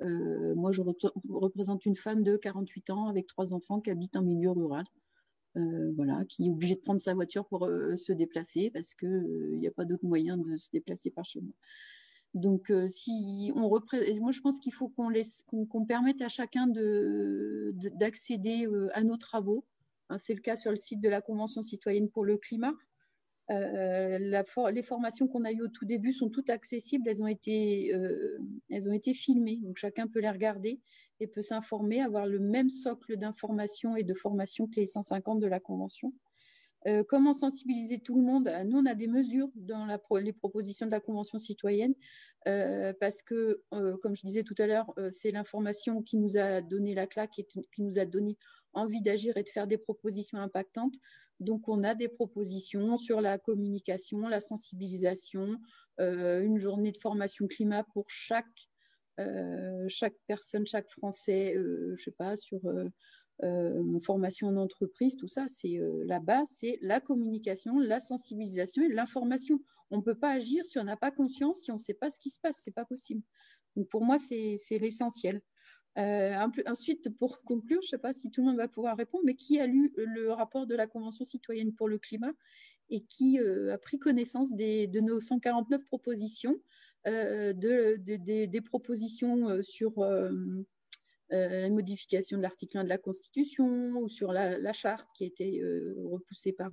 moi 0.00 0.72
je 0.72 0.82
représente 1.30 1.86
une 1.86 1.96
femme 1.96 2.22
de 2.22 2.36
48 2.36 2.90
ans 2.90 3.08
avec 3.08 3.26
trois 3.26 3.54
enfants 3.54 3.80
qui 3.80 3.90
habitent 3.90 4.16
en 4.16 4.22
milieu 4.22 4.50
rural. 4.50 4.84
voilà, 5.54 6.22
qui 6.28 6.46
est 6.46 6.50
obligé 6.50 6.74
de 6.74 6.80
prendre 6.80 7.00
sa 7.00 7.14
voiture 7.14 7.46
pour 7.46 7.66
se 7.96 8.12
déplacer 8.12 8.70
parce 8.70 8.94
qu'il 8.94 9.58
n'y 9.58 9.66
a 9.66 9.70
pas 9.70 9.86
d'autre 9.86 10.04
moyen 10.04 10.36
de 10.36 10.56
se 10.56 10.68
déplacer 10.70 11.10
par 11.10 11.24
chez 11.24 11.40
moi. 11.40 11.54
Donc, 12.36 12.70
si 12.88 13.50
on 13.56 13.68
moi 13.68 14.30
je 14.30 14.40
pense 14.40 14.60
qu'il 14.60 14.72
faut 14.72 14.88
qu'on 14.88 15.08
laisse, 15.08 15.42
qu'on 15.48 15.86
permette 15.86 16.20
à 16.20 16.28
chacun 16.28 16.68
d'accéder 16.68 18.68
à 18.92 19.02
nos 19.02 19.16
travaux. 19.16 19.64
Hein, 20.10 20.18
c'est 20.18 20.34
le 20.34 20.40
cas 20.40 20.54
sur 20.54 20.70
le 20.70 20.76
site 20.76 21.00
de 21.00 21.08
la 21.08 21.20
Convention 21.20 21.62
citoyenne 21.62 22.08
pour 22.08 22.24
le 22.24 22.36
climat. 22.36 22.74
Euh, 23.50 24.18
les 24.18 24.82
formations 24.82 25.28
qu'on 25.28 25.44
a 25.44 25.52
eues 25.52 25.62
au 25.62 25.68
tout 25.68 25.84
début 25.84 26.12
sont 26.12 26.28
toutes 26.28 26.50
accessibles, 26.50 27.08
elles 27.08 27.22
ont, 27.22 27.28
été, 27.28 27.94
euh, 27.94 28.38
elles 28.70 28.88
ont 28.88 28.92
été 28.92 29.14
filmées, 29.14 29.60
donc 29.62 29.76
chacun 29.76 30.08
peut 30.08 30.18
les 30.18 30.30
regarder 30.30 30.80
et 31.20 31.28
peut 31.28 31.42
s'informer, 31.42 32.02
avoir 32.02 32.26
le 32.26 32.40
même 32.40 32.70
socle 32.70 33.16
d'informations 33.16 33.94
et 33.94 34.02
de 34.02 34.14
formation 34.14 34.66
que 34.66 34.80
les 34.80 34.86
150 34.86 35.40
de 35.40 35.46
la 35.46 35.60
Convention. 35.60 36.12
Euh, 36.86 37.02
comment 37.08 37.32
sensibiliser 37.32 37.98
tout 37.98 38.16
le 38.16 38.22
monde? 38.22 38.50
Nous, 38.66 38.78
on 38.78 38.86
a 38.86 38.94
des 38.94 39.08
mesures 39.08 39.48
dans 39.54 39.86
les 40.18 40.32
propositions 40.32 40.86
de 40.86 40.92
la 40.92 41.00
Convention 41.00 41.38
citoyenne 41.38 41.94
parce 43.00 43.22
que, 43.22 43.60
comme 43.70 44.14
je 44.14 44.24
disais 44.24 44.44
tout 44.44 44.54
à 44.58 44.68
l'heure, 44.68 44.94
c'est 45.10 45.32
l'information 45.32 46.00
qui 46.00 46.16
nous 46.16 46.36
a 46.36 46.60
donné 46.60 46.94
la 46.94 47.08
claque 47.08 47.40
et 47.40 47.44
qui 47.44 47.82
nous 47.82 47.98
a 47.98 48.04
donné 48.04 48.38
envie 48.72 49.02
d'agir 49.02 49.36
et 49.36 49.42
de 49.42 49.48
faire 49.48 49.66
des 49.66 49.78
propositions 49.78 50.38
impactantes. 50.38 50.94
Donc, 51.40 51.68
on 51.68 51.84
a 51.84 51.94
des 51.94 52.08
propositions 52.08 52.96
sur 52.96 53.20
la 53.20 53.38
communication, 53.38 54.28
la 54.28 54.40
sensibilisation, 54.40 55.58
euh, 56.00 56.42
une 56.42 56.58
journée 56.58 56.92
de 56.92 56.98
formation 56.98 57.46
climat 57.46 57.84
pour 57.92 58.08
chaque, 58.08 58.68
euh, 59.20 59.86
chaque 59.88 60.16
personne, 60.26 60.66
chaque 60.66 60.90
Français, 60.90 61.54
euh, 61.56 61.94
je 61.96 62.04
sais 62.04 62.10
pas, 62.10 62.36
sur 62.36 62.60
formation 64.00 64.48
en 64.48 64.56
entreprise, 64.56 65.16
tout 65.16 65.28
ça, 65.28 65.46
c'est 65.48 65.78
la 66.04 66.20
base, 66.20 66.48
c'est 66.54 66.78
la 66.82 67.00
communication, 67.00 67.78
la 67.78 68.00
sensibilisation 68.00 68.82
et 68.82 68.88
l'information. 68.88 69.60
On 69.90 69.98
ne 69.98 70.02
peut 70.02 70.14
pas 70.14 70.32
agir 70.32 70.64
si 70.66 70.78
on 70.78 70.84
n'a 70.84 70.96
pas 70.96 71.10
conscience, 71.10 71.60
si 71.60 71.70
on 71.70 71.74
ne 71.74 71.80
sait 71.80 71.94
pas 71.94 72.10
ce 72.10 72.18
qui 72.18 72.30
se 72.30 72.40
passe, 72.40 72.60
c'est 72.62 72.74
pas 72.74 72.84
possible. 72.84 73.22
Donc, 73.76 73.88
pour 73.88 74.04
moi, 74.04 74.18
c'est 74.18 74.58
l'essentiel. 74.70 75.42
Euh, 75.98 76.34
ensuite, 76.66 77.10
pour 77.18 77.40
conclure, 77.44 77.80
je 77.82 77.86
ne 77.86 77.90
sais 77.90 77.98
pas 77.98 78.12
si 78.12 78.30
tout 78.30 78.42
le 78.42 78.48
monde 78.48 78.56
va 78.56 78.68
pouvoir 78.68 78.96
répondre, 78.96 79.24
mais 79.24 79.34
qui 79.34 79.60
a 79.60 79.66
lu 79.66 79.92
le 79.96 80.32
rapport 80.32 80.66
de 80.66 80.74
la 80.74 80.86
Convention 80.86 81.24
citoyenne 81.24 81.72
pour 81.72 81.88
le 81.88 81.98
climat 81.98 82.32
et 82.88 83.02
qui 83.02 83.40
euh, 83.40 83.74
a 83.74 83.78
pris 83.78 83.98
connaissance 83.98 84.54
de 84.54 85.00
nos 85.00 85.20
149 85.20 85.84
propositions, 85.86 86.56
euh, 87.06 87.52
des 87.52 88.60
propositions 88.64 89.62
sur 89.62 90.04
la 91.30 91.68
modification 91.70 92.36
de 92.36 92.42
l'article 92.42 92.78
1 92.78 92.84
de 92.84 92.88
la 92.88 92.98
Constitution 92.98 93.92
ou 93.98 94.08
sur 94.08 94.32
la, 94.32 94.72
charte 94.72 95.08
qui 95.14 95.24
a 95.24 95.26
été 95.26 95.62
repoussée 96.04 96.52
par 96.52 96.70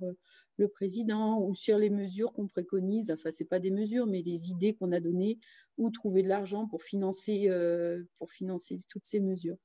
le 0.56 0.68
président 0.68 1.40
ou 1.40 1.54
sur 1.54 1.78
les 1.78 1.90
mesures 1.90 2.32
qu'on 2.32 2.46
préconise, 2.46 3.10
enfin 3.10 3.30
ce 3.32 3.44
pas 3.44 3.58
des 3.58 3.70
mesures, 3.70 4.06
mais 4.06 4.22
les 4.22 4.50
idées 4.50 4.74
qu'on 4.74 4.92
a 4.92 5.00
données, 5.00 5.38
ou 5.76 5.90
trouver 5.90 6.22
de 6.22 6.28
l'argent 6.28 6.62
euh, 6.62 8.02
pour 8.18 8.32
financer 8.32 8.78
toutes 8.88 9.06
ces 9.06 9.20
mesures. 9.20 9.56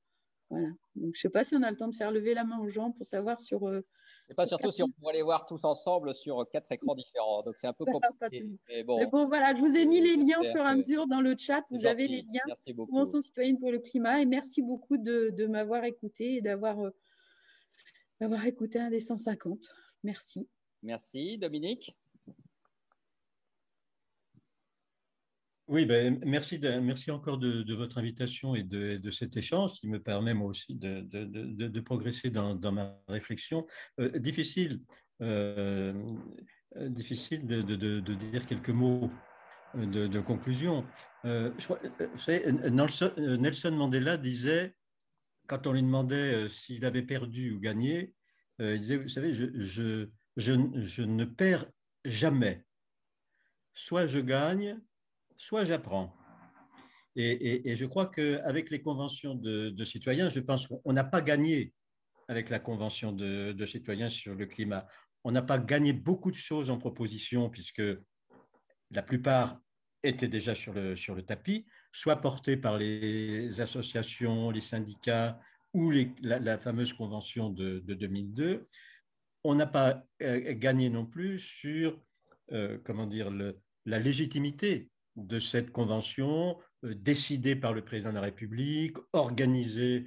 Voilà. 0.50 0.68
Donc, 0.68 0.76
je 0.96 1.06
ne 1.06 1.12
sais 1.14 1.30
pas 1.30 1.44
si 1.44 1.54
on 1.54 1.62
a 1.62 1.70
le 1.70 1.76
temps 1.76 1.88
de 1.88 1.94
faire 1.94 2.10
lever 2.10 2.34
la 2.34 2.44
main 2.44 2.58
aux 2.58 2.68
gens 2.68 2.90
pour 2.90 3.06
savoir 3.06 3.40
sur. 3.40 3.68
Euh, 3.68 3.86
sais 4.28 4.34
pas 4.34 4.46
surtout 4.46 4.72
si 4.72 4.82
on 4.82 4.88
pourrait 4.88 5.14
les 5.14 5.22
voir 5.22 5.46
tous 5.46 5.64
ensemble 5.64 6.14
sur 6.14 6.44
quatre 6.50 6.70
écrans 6.72 6.94
différents. 6.94 7.42
Donc, 7.42 7.54
c'est 7.60 7.66
un 7.66 7.72
peu 7.72 7.84
compliqué. 8.02 8.46
Mais 8.68 8.82
bon, 8.82 9.26
voilà, 9.26 9.54
je 9.54 9.60
vous 9.60 9.74
ai 9.76 9.86
mis 9.86 10.00
les 10.00 10.16
liens 10.16 10.40
au 10.40 10.44
fur 10.44 10.60
et 10.60 10.68
à 10.68 10.74
mesure 10.74 11.06
dans 11.06 11.20
le 11.20 11.36
chat. 11.36 11.64
Vous 11.70 11.86
avez 11.86 12.08
les 12.08 12.22
liens. 12.22 12.42
Merci 12.46 12.72
beaucoup. 12.72 12.90
Convention 12.92 13.20
citoyenne 13.20 13.58
pour 13.58 13.70
le 13.70 13.78
climat. 13.78 14.20
Et 14.20 14.26
merci 14.26 14.62
beaucoup 14.62 14.96
de, 14.96 15.30
de 15.30 15.46
m'avoir 15.46 15.84
écouté 15.84 16.36
et 16.36 16.40
d'avoir 16.40 16.80
euh, 16.80 18.42
écouté 18.44 18.80
un 18.80 18.90
des 18.90 19.00
150. 19.00 19.68
Merci. 20.02 20.48
Merci. 20.82 21.38
Dominique 21.38 21.94
Oui, 25.70 25.86
ben, 25.86 26.18
merci, 26.26 26.60
encore 27.12 27.38
de, 27.38 27.74
votre 27.74 27.98
invitation 27.98 28.56
et 28.56 28.64
de, 28.64 29.10
cet 29.12 29.36
échange 29.36 29.74
qui 29.74 29.86
me 29.86 30.02
permet 30.02 30.34
moi 30.34 30.48
aussi 30.48 30.74
de, 30.74 31.80
progresser 31.80 32.28
dans, 32.28 32.72
ma 32.72 33.00
réflexion. 33.06 33.64
Euh, 34.00 34.18
difficile, 34.18 34.80
euh, 35.22 35.94
difficile 36.74 37.46
de, 37.46 38.14
dire 38.14 38.46
quelques 38.46 38.70
mots 38.70 39.12
de, 39.76 40.18
conclusion. 40.18 40.84
Euh, 41.24 41.52
vous 41.56 42.20
savez, 42.20 42.50
Nelson, 42.50 43.70
Mandela 43.70 44.16
disait, 44.16 44.74
quand 45.46 45.68
on 45.68 45.72
lui 45.72 45.82
demandait 45.82 46.48
s'il 46.48 46.84
avait 46.84 47.04
perdu 47.04 47.52
ou 47.52 47.60
gagné, 47.60 48.12
il 48.58 48.80
disait, 48.80 48.96
vous 48.96 49.08
savez, 49.08 49.32
je, 49.34 50.08
ne 51.04 51.24
perds 51.24 51.66
jamais. 52.04 52.64
Soit 53.72 54.08
je 54.08 54.18
gagne, 54.18 54.80
soit 55.40 55.64
j'apprends. 55.64 56.14
Et, 57.16 57.74
je 57.74 57.84
crois 57.86 58.06
qu'avec 58.06 58.70
les 58.70 58.80
conventions 58.80 59.34
de, 59.34 59.84
citoyens, 59.84 60.28
je 60.28 60.40
pense 60.40 60.66
qu'on 60.66 60.92
n'a 60.92 61.04
pas 61.04 61.20
gagné 61.20 61.72
avec 62.28 62.50
la 62.50 62.60
convention 62.60 63.10
de, 63.10 63.66
citoyens 63.66 64.08
sur 64.08 64.34
le 64.34 64.46
climat. 64.46 64.86
On 65.24 65.32
n'a 65.32 65.42
pas 65.42 65.58
gagné 65.58 65.92
beaucoup 65.92 66.30
de 66.30 66.36
choses 66.36 66.70
en 66.70 66.78
proposition, 66.78 67.50
puisque 67.50 67.82
la 68.90 69.02
plupart 69.02 69.58
étaient 70.02 70.28
déjà 70.28 70.54
sur 70.54 70.72
le, 70.72 71.22
tapis, 71.22 71.66
soit 71.92 72.20
portées 72.20 72.56
par 72.56 72.78
les 72.78 73.60
associations, 73.60 74.50
les 74.50 74.60
syndicats 74.60 75.40
ou 75.72 75.90
la, 76.22 76.58
fameuse 76.58 76.92
convention 76.92 77.50
de, 77.50 77.80
de 77.80 77.94
2002 77.94 78.68
on 79.42 79.54
n'a 79.54 79.66
pas 79.66 80.04
euh, 80.22 80.52
gagné 80.54 80.90
non 80.90 81.06
plus 81.06 81.38
sur 81.38 81.98
euh, 82.52 82.78
comment 82.84 83.06
dire, 83.06 83.30
la 83.86 83.98
légitimité 83.98 84.90
de 85.26 85.40
cette 85.40 85.70
convention 85.70 86.58
euh, 86.84 86.94
décidée 86.94 87.56
par 87.56 87.72
le 87.72 87.82
président 87.84 88.10
de 88.10 88.16
la 88.16 88.22
République, 88.22 88.96
organisée 89.12 90.06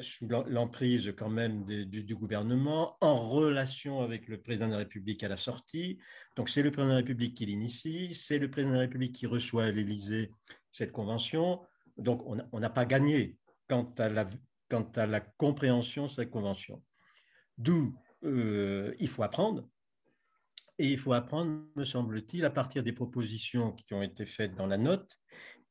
sous 0.00 0.26
l'emprise 0.26 1.12
quand 1.14 1.28
même 1.28 1.66
du, 1.66 2.14
gouvernement, 2.14 2.96
en 3.02 3.16
relation 3.16 4.00
avec 4.00 4.28
le 4.28 4.40
président 4.40 4.68
de 4.68 4.72
la 4.72 4.78
République 4.78 5.22
à 5.22 5.28
la 5.28 5.36
sortie. 5.36 5.98
Donc 6.36 6.48
c'est 6.48 6.62
le 6.62 6.70
président 6.70 6.86
de 6.86 6.92
la 6.92 7.00
République 7.00 7.36
qui 7.36 7.44
l'initie, 7.44 8.14
c'est 8.14 8.38
le 8.38 8.50
président 8.50 8.70
de 8.70 8.76
la 8.76 8.82
République 8.84 9.14
qui 9.14 9.26
reçoit 9.26 9.64
à 9.64 9.70
l'Élysée 9.70 10.30
cette 10.72 10.92
convention. 10.92 11.60
Donc 11.98 12.22
on 12.26 12.60
n'a 12.60 12.70
pas 12.70 12.86
gagné 12.86 13.36
quant 13.68 13.92
à, 13.98 14.08
la, 14.08 14.26
quant 14.70 14.90
à 14.96 15.06
la 15.06 15.20
compréhension 15.20 16.06
de 16.06 16.10
cette 16.10 16.30
convention. 16.30 16.82
D'où 17.58 17.94
euh, 18.24 18.94
il 18.98 19.08
faut 19.08 19.22
apprendre. 19.22 19.68
Et 20.78 20.86
il 20.86 20.98
faut 20.98 21.12
apprendre, 21.12 21.60
me 21.74 21.84
semble-t-il, 21.84 22.44
à 22.44 22.50
partir 22.50 22.82
des 22.82 22.92
propositions 22.92 23.72
qui 23.72 23.94
ont 23.94 24.02
été 24.02 24.26
faites 24.26 24.54
dans 24.54 24.66
la 24.66 24.76
note. 24.76 25.10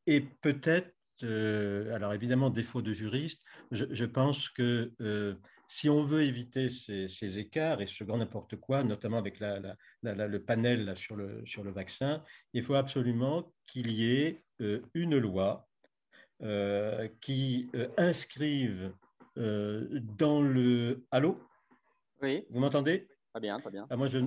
Et 0.05 0.21
peut-être, 0.21 0.93
euh, 1.23 1.93
alors 1.95 2.13
évidemment, 2.13 2.49
défaut 2.49 2.81
de 2.81 2.93
juriste, 2.93 3.41
je, 3.71 4.05
pense 4.05 4.49
que 4.49 4.91
euh, 5.01 5.35
si 5.67 5.89
on 5.89 6.03
veut 6.03 6.23
éviter 6.23 6.69
ces, 6.69 7.39
écarts 7.39 7.81
et 7.81 7.87
ce 7.87 8.03
grand 8.03 8.17
n'importe 8.17 8.57
quoi, 8.57 8.83
notamment 8.83 9.17
avec 9.17 9.39
le 9.39 10.37
panel 10.39 10.95
sur, 10.97 11.15
le, 11.15 11.41
sur 11.45 11.63
le 11.63 11.71
vaccin, 11.71 12.23
il 12.53 12.63
faut 12.63 12.75
absolument 12.75 13.53
qu'il 13.65 13.91
y 13.91 14.11
ait 14.11 14.43
une 14.93 15.17
loi 15.17 15.67
qui 17.21 17.69
inscrive 17.97 18.93
dans 19.35 20.41
le... 20.41 21.05
Allô? 21.11 21.39
Oui. 22.21 22.45
Vous 22.49 22.59
m'entendez? 22.59 23.07
Très 23.31 23.41
bien, 23.41 23.59
très 23.59 23.69
bien. 23.69 23.85
Ah, 23.89 23.95
moi, 23.95 24.07
je, 24.07 24.19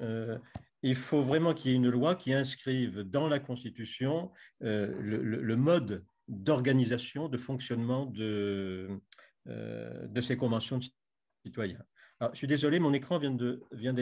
euh, 0.00 0.38
il 0.82 0.96
faut 0.96 1.22
vraiment 1.22 1.54
qu'il 1.54 1.70
y 1.70 1.74
ait 1.74 1.76
une 1.76 1.90
loi 1.90 2.14
qui 2.14 2.32
inscrive 2.32 3.00
dans 3.00 3.28
la 3.28 3.38
Constitution 3.38 4.30
euh, 4.62 4.94
le, 5.00 5.56
mode 5.56 6.04
d'organisation, 6.28 7.28
de 7.28 7.38
fonctionnement 7.38 8.06
de, 8.06 8.88
euh, 9.48 10.06
de 10.06 10.20
ces 10.20 10.36
conventions 10.36 10.78
de 10.78 10.84
citoyens. 11.44 11.82
Je 12.32 12.38
suis 12.38 12.46
désolé, 12.46 12.78
mon 12.78 12.92
écran 12.92 13.18
vient 13.18 13.32
d'être 13.32 13.66
vient 13.72 13.94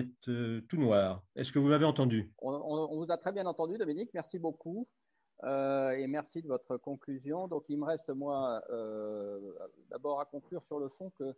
tout 0.68 0.76
noir. 0.76 1.22
Est-ce 1.36 1.52
que 1.52 1.58
vous 1.58 1.68
m'avez 1.68 1.86
entendu? 1.86 2.30
On, 2.42 2.52
on, 2.52 2.96
vous 2.98 3.10
a 3.10 3.16
très 3.16 3.32
bien 3.32 3.46
entendu, 3.46 3.78
Dominique. 3.78 4.10
Merci 4.12 4.38
beaucoup. 4.38 4.86
et 5.42 6.06
merci 6.06 6.42
de 6.42 6.46
votre 6.46 6.76
conclusion. 6.76 7.48
Donc, 7.48 7.64
il 7.70 7.78
me 7.78 7.86
reste, 7.86 8.10
moi, 8.10 8.62
d'abord 9.88 10.20
à 10.20 10.26
conclure 10.26 10.62
sur 10.66 10.78
le 10.78 10.90
fond 10.90 11.10
que 11.18 11.34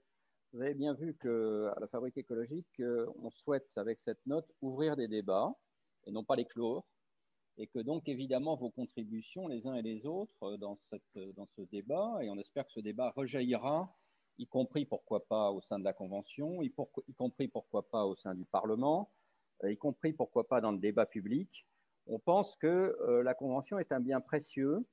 vous 0.53 0.61
avez 0.61 0.75
bien 0.75 0.93
vu 0.93 1.15
qu'à 1.15 1.81
la 1.81 1.89
Fabrique 1.91 2.19
écologique, 2.19 2.81
euh, 2.81 3.07
on 3.23 3.31
souhaite, 3.31 3.71
avec 3.77 4.01
cette 4.01 4.25
note, 4.27 4.47
ouvrir 4.61 4.97
des 4.97 5.09
débats 5.09 5.55
et 6.07 6.11
non 6.11 6.25
pas 6.25 6.37
les 6.37 6.45
clore. 6.45 6.85
Et 7.59 7.67
que 7.67 7.79
donc, 7.79 8.09
évidemment, 8.09 8.57
vos 8.57 8.71
contributions, 8.71 9.49
les 9.49 9.67
uns 9.67 9.75
et 9.75 9.83
les 9.83 10.05
autres, 10.05 10.43
euh, 10.43 10.57
dans, 10.59 10.79
cette, 10.91 11.35
dans 11.37 11.49
ce 11.57 11.63
débat, 11.63 12.19
et 12.21 12.29
on 12.29 12.39
espère 12.39 12.67
que 12.67 12.73
ce 12.73 12.81
débat 12.81 13.13
rejaillira, 13.17 13.95
y 14.39 14.47
compris, 14.47 14.85
pourquoi 14.85 15.27
pas, 15.27 15.51
au 15.51 15.63
sein 15.63 15.79
de 15.79 15.85
la 15.85 15.93
Convention, 15.95 16.63
y, 16.63 16.73
compris, 17.17 17.49
pourquoi 17.49 17.89
pas, 17.89 18.05
au 18.05 18.17
sein 18.17 18.35
du 18.35 18.45
Parlement, 18.45 19.11
euh, 19.65 19.73
y 19.73 19.77
compris, 19.79 20.13
pourquoi 20.13 20.47
pas, 20.47 20.61
dans 20.61 20.73
le 20.73 20.79
débat 20.79 21.07
public. 21.07 21.67
On 22.07 22.19
pense 22.19 22.57
que 22.57 22.99
la 23.23 23.33
Convention 23.33 23.79
est 23.79 23.93
un 23.93 24.01
bien 24.01 24.21
précieux 24.21 24.85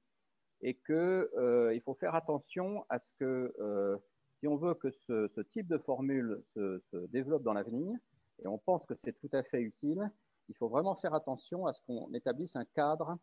et 0.62 0.76
qu'il 0.76 1.28
il 1.74 1.82
faut 1.84 1.96
faire 1.96 2.14
attention 2.14 2.86
à 2.88 3.00
ce 3.00 3.10
que 3.18 4.00
si 4.40 4.48
on 4.48 4.56
veut 4.56 4.74
que 4.74 4.90
ce, 5.08 5.42
type 5.52 5.68
de 5.68 5.78
formule 5.78 6.42
se, 6.56 6.82
développe 7.08 7.44
dans 7.44 7.54
l'avenir, 7.54 7.98
et 8.44 8.48
on 8.48 8.58
pense 8.58 8.86
que 8.86 8.94
c'est 9.04 9.18
tout 9.20 9.30
à 9.34 9.44
fait 9.44 9.62
utile, 9.62 10.10
il 10.48 10.56
faut 10.56 10.70
vraiment 10.70 10.96
faire 10.96 11.14
attention 11.14 11.68
à 11.68 11.74
ce 11.74 11.82
qu'on 11.86 12.12
établisse 12.14 12.56
un 12.56 12.66
cadre 12.74 13.18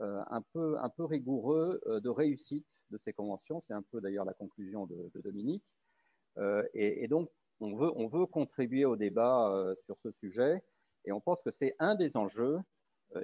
euh, 0.00 0.22
un, 0.30 0.40
peu, 0.52 1.04
rigoureux 1.04 1.80
euh, 1.86 2.00
de 2.00 2.08
réussite 2.08 2.66
de 2.90 2.98
ces 3.04 3.12
conventions. 3.12 3.62
C'est 3.66 3.74
un 3.74 3.82
peu 3.82 4.00
d'ailleurs 4.00 4.24
la 4.24 4.34
conclusion 4.34 4.86
de, 4.86 5.20
Dominique. 5.22 5.64
Euh, 6.38 6.66
et, 6.74 7.06
donc, 7.08 7.28
on 7.60 7.76
veut, 7.76 7.90
on 7.96 8.08
veut 8.08 8.26
contribuer 8.26 8.84
au 8.84 8.96
débat 8.96 9.74
sur 9.84 9.96
ce 10.02 10.10
sujet, 10.12 10.62
et 11.04 11.12
on 11.12 11.20
pense 11.20 11.38
que 11.44 11.50
c'est 11.50 11.74
un 11.78 11.94
des 11.94 12.16
enjeux, 12.16 12.58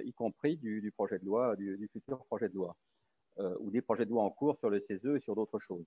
y 0.03 0.13
compris 0.13 0.57
du, 0.57 0.93
projet 0.95 1.19
de 1.19 1.25
loi, 1.25 1.55
du, 1.55 1.77
du, 1.77 1.87
futur 1.87 2.23
projet 2.25 2.47
de 2.47 2.53
loi, 2.53 2.77
ou 3.59 3.71
des 3.71 3.81
projets 3.81 4.05
de 4.05 4.11
loi 4.11 4.23
en 4.23 4.29
cours 4.29 4.57
sur 4.59 4.69
le 4.69 4.79
CESE 4.79 5.17
et 5.17 5.19
sur 5.21 5.35
d'autres 5.35 5.59
choses 5.59 5.85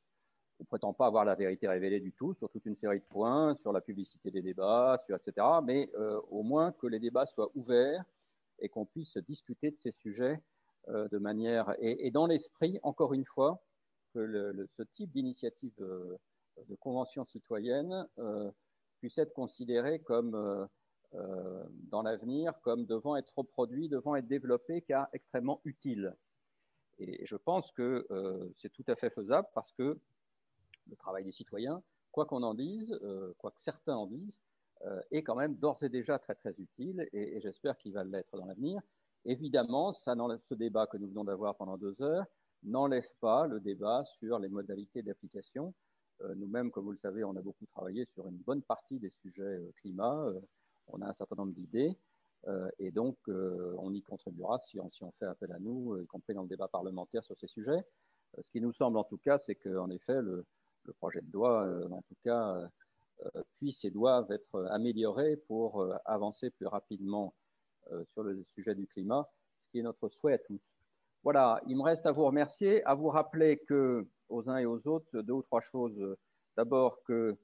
on 0.62 0.64
ne 0.64 0.68
prétend 0.68 0.92
pas 0.92 1.06
avoir 1.06 1.24
la 1.24 1.34
vérité 1.34 1.66
révélée 1.66 1.98
du 1.98 2.12
tout 2.12 2.34
sur 2.34 2.48
toute 2.48 2.64
une 2.66 2.76
série 2.76 3.00
de 3.00 3.04
points, 3.04 3.56
sur 3.62 3.72
la 3.72 3.80
publicité 3.80 4.30
des 4.30 4.42
débats, 4.42 4.96
sur, 5.06 5.16
etc. 5.16 5.44
Mais 5.64 5.90
euh, 5.96 6.20
au 6.30 6.44
moins 6.44 6.70
que 6.70 6.86
les 6.86 7.00
débats 7.00 7.26
soient 7.26 7.50
ouverts 7.56 8.04
et 8.60 8.68
qu'on 8.68 8.86
puisse 8.86 9.16
discuter 9.28 9.72
de 9.72 9.76
ces 9.82 9.90
sujets 9.90 10.40
euh, 10.88 11.08
de 11.08 11.18
manière 11.18 11.74
et, 11.80 12.12
dans 12.12 12.26
l'esprit, 12.26 12.78
encore 12.84 13.12
une 13.12 13.24
fois, 13.24 13.60
que 14.14 14.68
ce 14.76 14.82
type 14.84 15.10
d'initiative 15.10 15.72
de, 15.78 16.16
convention 16.78 17.24
citoyenne 17.24 18.06
euh, 18.18 18.48
puisse 19.00 19.18
être 19.18 19.32
considéré 19.32 19.98
comme 19.98 20.68
dans 21.90 22.02
l'avenir 22.02 22.52
comme 22.62 22.86
devant 22.86 23.16
être 23.16 23.32
reproduit, 23.36 23.88
devant 23.88 24.14
être 24.14 24.28
développé, 24.28 24.80
car 24.82 25.08
extrêmement 25.12 25.60
utile. 25.64 26.14
Et 26.98 27.26
je 27.26 27.36
pense 27.36 27.72
que 27.72 28.06
c'est 28.58 28.70
tout 28.70 28.84
à 28.86 28.94
fait 28.94 29.10
faisable 29.10 29.48
parce 29.54 29.72
que 29.72 29.98
le 30.88 30.96
travail 30.96 31.24
des 31.24 31.32
citoyens, 31.32 31.82
quoi 32.12 32.26
qu'on 32.26 32.42
en 32.42 32.54
dise, 32.54 32.96
euh, 33.02 33.32
quoi 33.38 33.50
que 33.50 33.60
certains 33.60 33.96
en 33.96 34.06
disent, 34.06 34.32
euh, 34.84 35.00
est 35.10 35.22
quand 35.22 35.36
même 35.36 35.56
d'ores 35.56 35.82
et 35.82 35.88
déjà 35.88 36.18
très 36.18 36.34
très 36.34 36.54
utile 36.58 37.08
et, 37.12 37.40
j'espère 37.40 37.76
qu'il 37.78 37.92
va 37.92 38.04
l'être 38.04 38.36
dans 38.36 38.44
l'avenir. 38.44 38.80
Évidemment, 39.24 39.92
ça 39.92 40.14
ce 40.48 40.54
débat 40.54 40.86
que 40.86 40.96
nous 40.96 41.08
venons 41.08 41.24
d'avoir 41.24 41.56
pendant 41.56 41.78
deux 41.78 42.00
heures 42.02 42.26
n'enlève 42.64 43.08
pas 43.20 43.46
le 43.46 43.60
débat 43.60 44.04
sur 44.18 44.38
les 44.38 44.48
modalités 44.48 45.02
d'application. 45.02 45.74
Euh, 46.22 46.34
nous-mêmes, 46.36 46.70
comme 46.70 46.84
vous 46.84 46.92
le 46.92 46.98
savez, 46.98 47.24
on 47.24 47.34
a 47.36 47.40
beaucoup 47.40 47.66
travaillé 47.66 48.04
sur 48.06 48.26
une 48.26 48.36
bonne 48.36 48.62
partie 48.62 48.98
des 48.98 49.10
sujets 49.22 49.60
climat. 49.76 50.32
on 50.88 51.00
a 51.00 51.08
un 51.08 51.14
certain 51.14 51.36
nombre 51.36 51.54
d'idées. 51.54 51.96
et 52.78 52.90
donc, 52.90 53.16
on 53.28 53.92
y 53.94 54.02
contribuera 54.02 54.58
si 54.60 54.80
on, 54.80 54.90
si 54.90 55.04
on, 55.04 55.12
fait 55.12 55.26
appel 55.26 55.52
à 55.52 55.58
nous, 55.60 55.96
y 56.00 56.06
compris 56.06 56.34
dans 56.34 56.42
le 56.42 56.48
débat 56.48 56.68
parlementaire 56.68 57.24
sur 57.24 57.36
ces 57.38 57.46
sujets. 57.46 57.84
ce 58.40 58.50
qui 58.50 58.60
nous 58.60 58.72
semble 58.72 58.98
en 58.98 59.04
tout 59.04 59.18
cas, 59.18 59.38
c'est 59.38 59.54
qu'en 59.54 59.90
effet, 59.90 60.20
le, 60.20 60.44
le 60.84 60.92
projet 60.94 61.20
de 61.20 61.32
loi, 61.32 61.64
euh, 61.64 61.88
en 61.90 62.02
tout 62.02 62.16
cas, 62.24 62.54
euh, 62.56 62.66
euh, 63.36 63.42
puisse 63.58 63.84
et 63.84 63.90
doivent 63.90 64.30
être 64.30 64.66
améliorés 64.70 65.36
pour 65.36 65.86
avancer 66.04 66.50
plus 66.50 66.66
rapidement 66.66 67.34
sur 68.12 68.22
le 68.22 68.42
sujet 68.54 68.74
du 68.74 68.86
climat, 68.86 69.28
ce 69.64 69.70
qui 69.70 69.78
est 69.78 69.82
notre 69.82 70.08
souhait 70.08 70.34
à 70.34 70.38
tous. 70.38 70.60
Voilà, 71.22 71.60
il 71.68 71.76
me 71.76 71.82
reste 71.82 72.06
à 72.06 72.12
vous 72.12 72.24
remercier, 72.24 72.82
à 72.84 72.94
vous 72.94 73.08
rappeler 73.08 73.58
que 73.58 74.06
aux 74.28 74.48
uns 74.48 74.56
et 74.56 74.66
aux 74.66 74.86
autres 74.88 75.20
deux 75.20 75.34
ou 75.34 75.42
trois 75.42 75.60
choses. 75.60 76.16
D'abord 76.56 77.00
que 77.04 77.36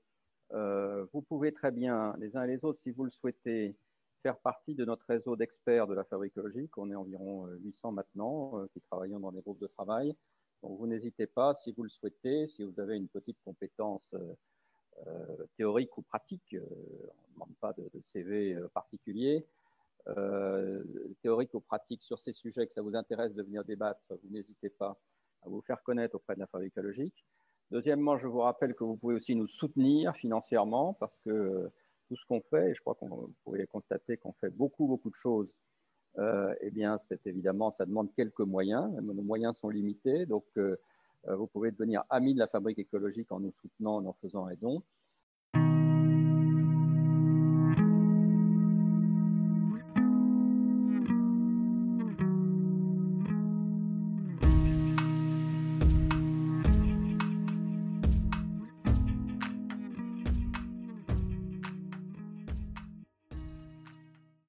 vous 1.12 1.23
pouvez 1.23 1.52
très 1.52 1.70
bien, 1.70 2.16
les 2.19 2.36
uns 2.36 2.43
et 2.44 2.48
les 2.48 2.65
autres, 2.65 2.81
si 2.81 2.90
vous 2.90 3.05
le 3.05 3.10
souhaitez, 3.10 3.77
faire 4.23 4.39
partie 4.39 4.74
de 4.74 4.85
notre 4.85 5.06
réseau 5.06 5.36
d'experts 5.36 5.86
de 5.86 5.94
la 5.94 6.05
fabrique 6.05 6.32
écologique. 6.32 6.77
On 6.77 6.90
est 6.90 6.97
environ 6.97 7.47
800 7.47 7.93
maintenant 7.93 8.65
qui 8.73 8.81
travaillent 8.81 9.10
dans 9.20 9.32
des 9.32 9.43
groupes 9.43 9.60
de 9.60 9.69
travail. 9.69 10.16
Donc 10.62 10.78
vous 10.78 10.86
n'hésitez 10.86 11.26
pas, 11.26 11.55
si 11.55 11.72
vous 11.72 11.85
le 11.85 11.89
souhaitez, 11.89 12.47
si 12.47 12.64
vous 12.64 12.80
avez 12.80 12.97
une 12.97 13.09
petite 13.09 13.39
compétence 13.44 14.02
euh, 14.14 14.35
euh, 15.06 15.47
théorique 15.56 15.97
ou 15.97 16.02
pratique, 16.02 16.55
euh, 16.55 16.60
on 16.60 17.28
ne 17.28 17.35
demande 17.35 17.56
pas 17.60 17.72
de, 17.74 17.89
CV 18.12 18.56
particulier, 18.74 19.47
théorique 21.22 21.52
ou 21.52 21.60
pratique 21.60 22.02
sur 22.02 22.18
ces 22.18 22.32
sujets 22.32 22.66
que 22.66 22.72
ça 22.72 22.80
vous 22.80 22.97
intéresse 22.97 23.35
de 23.35 23.43
venir 23.43 23.62
débattre, 23.62 24.01
vous 24.09 24.30
n'hésitez 24.30 24.70
pas 24.70 24.97
à 25.43 25.48
vous 25.48 25.60
faire 25.60 25.82
connaître 25.82 26.14
auprès 26.14 26.35
de 26.35 26.40
la 26.40 26.47
fabrique 26.47 26.72
écologique. 26.72 27.26
Deuxièmement, 27.70 28.16
je 28.16 28.26
vous 28.26 28.39
rappelle 28.39 28.74
que 28.74 28.85
vous 28.85 28.97
pouvez 28.97 29.14
aussi 29.14 29.35
nous 29.35 29.47
soutenir 29.47 30.16
financièrement 30.16 30.94
parce 30.94 31.14
que 31.26 31.70
tout 32.09 32.16
ce 32.16 32.24
qu'on 32.24 32.40
fait, 32.40 32.70
et 32.70 32.74
je 32.74 32.80
crois 32.80 32.94
qu'on 32.94 33.30
pouvez 33.44 33.66
constater 33.66 34.16
qu'on 34.16 34.32
fait 34.32 34.48
beaucoup, 34.48 34.86
beaucoup 34.86 35.10
de 35.10 35.16
choses 35.16 35.52
euh, 36.19 36.55
eh 36.61 36.70
bien, 36.70 36.99
c'est 37.09 37.27
évidemment, 37.27 37.73
ça 37.78 37.86
demande 37.86 38.12
quelques 38.15 38.40
moyens. 38.40 38.90
Nos 39.03 39.23
moyens 39.23 39.57
sont 39.57 39.69
limités, 39.69 40.27
donc 40.27 40.45
euh, 40.57 40.77
euh, 41.28 41.36
vous 41.36 41.47
pouvez 41.47 41.70
devenir 41.70 42.03
ami 42.11 42.35
de 42.35 42.39
la 42.39 42.49
fabrique 42.49 42.78
écologique 42.78 43.31
en 43.31 43.40
nous 43.40 43.53
soutenant, 43.62 43.97
en 43.97 44.07
en 44.07 44.12
faisant 44.15 44.47
un 44.47 44.55
don. 44.61 44.82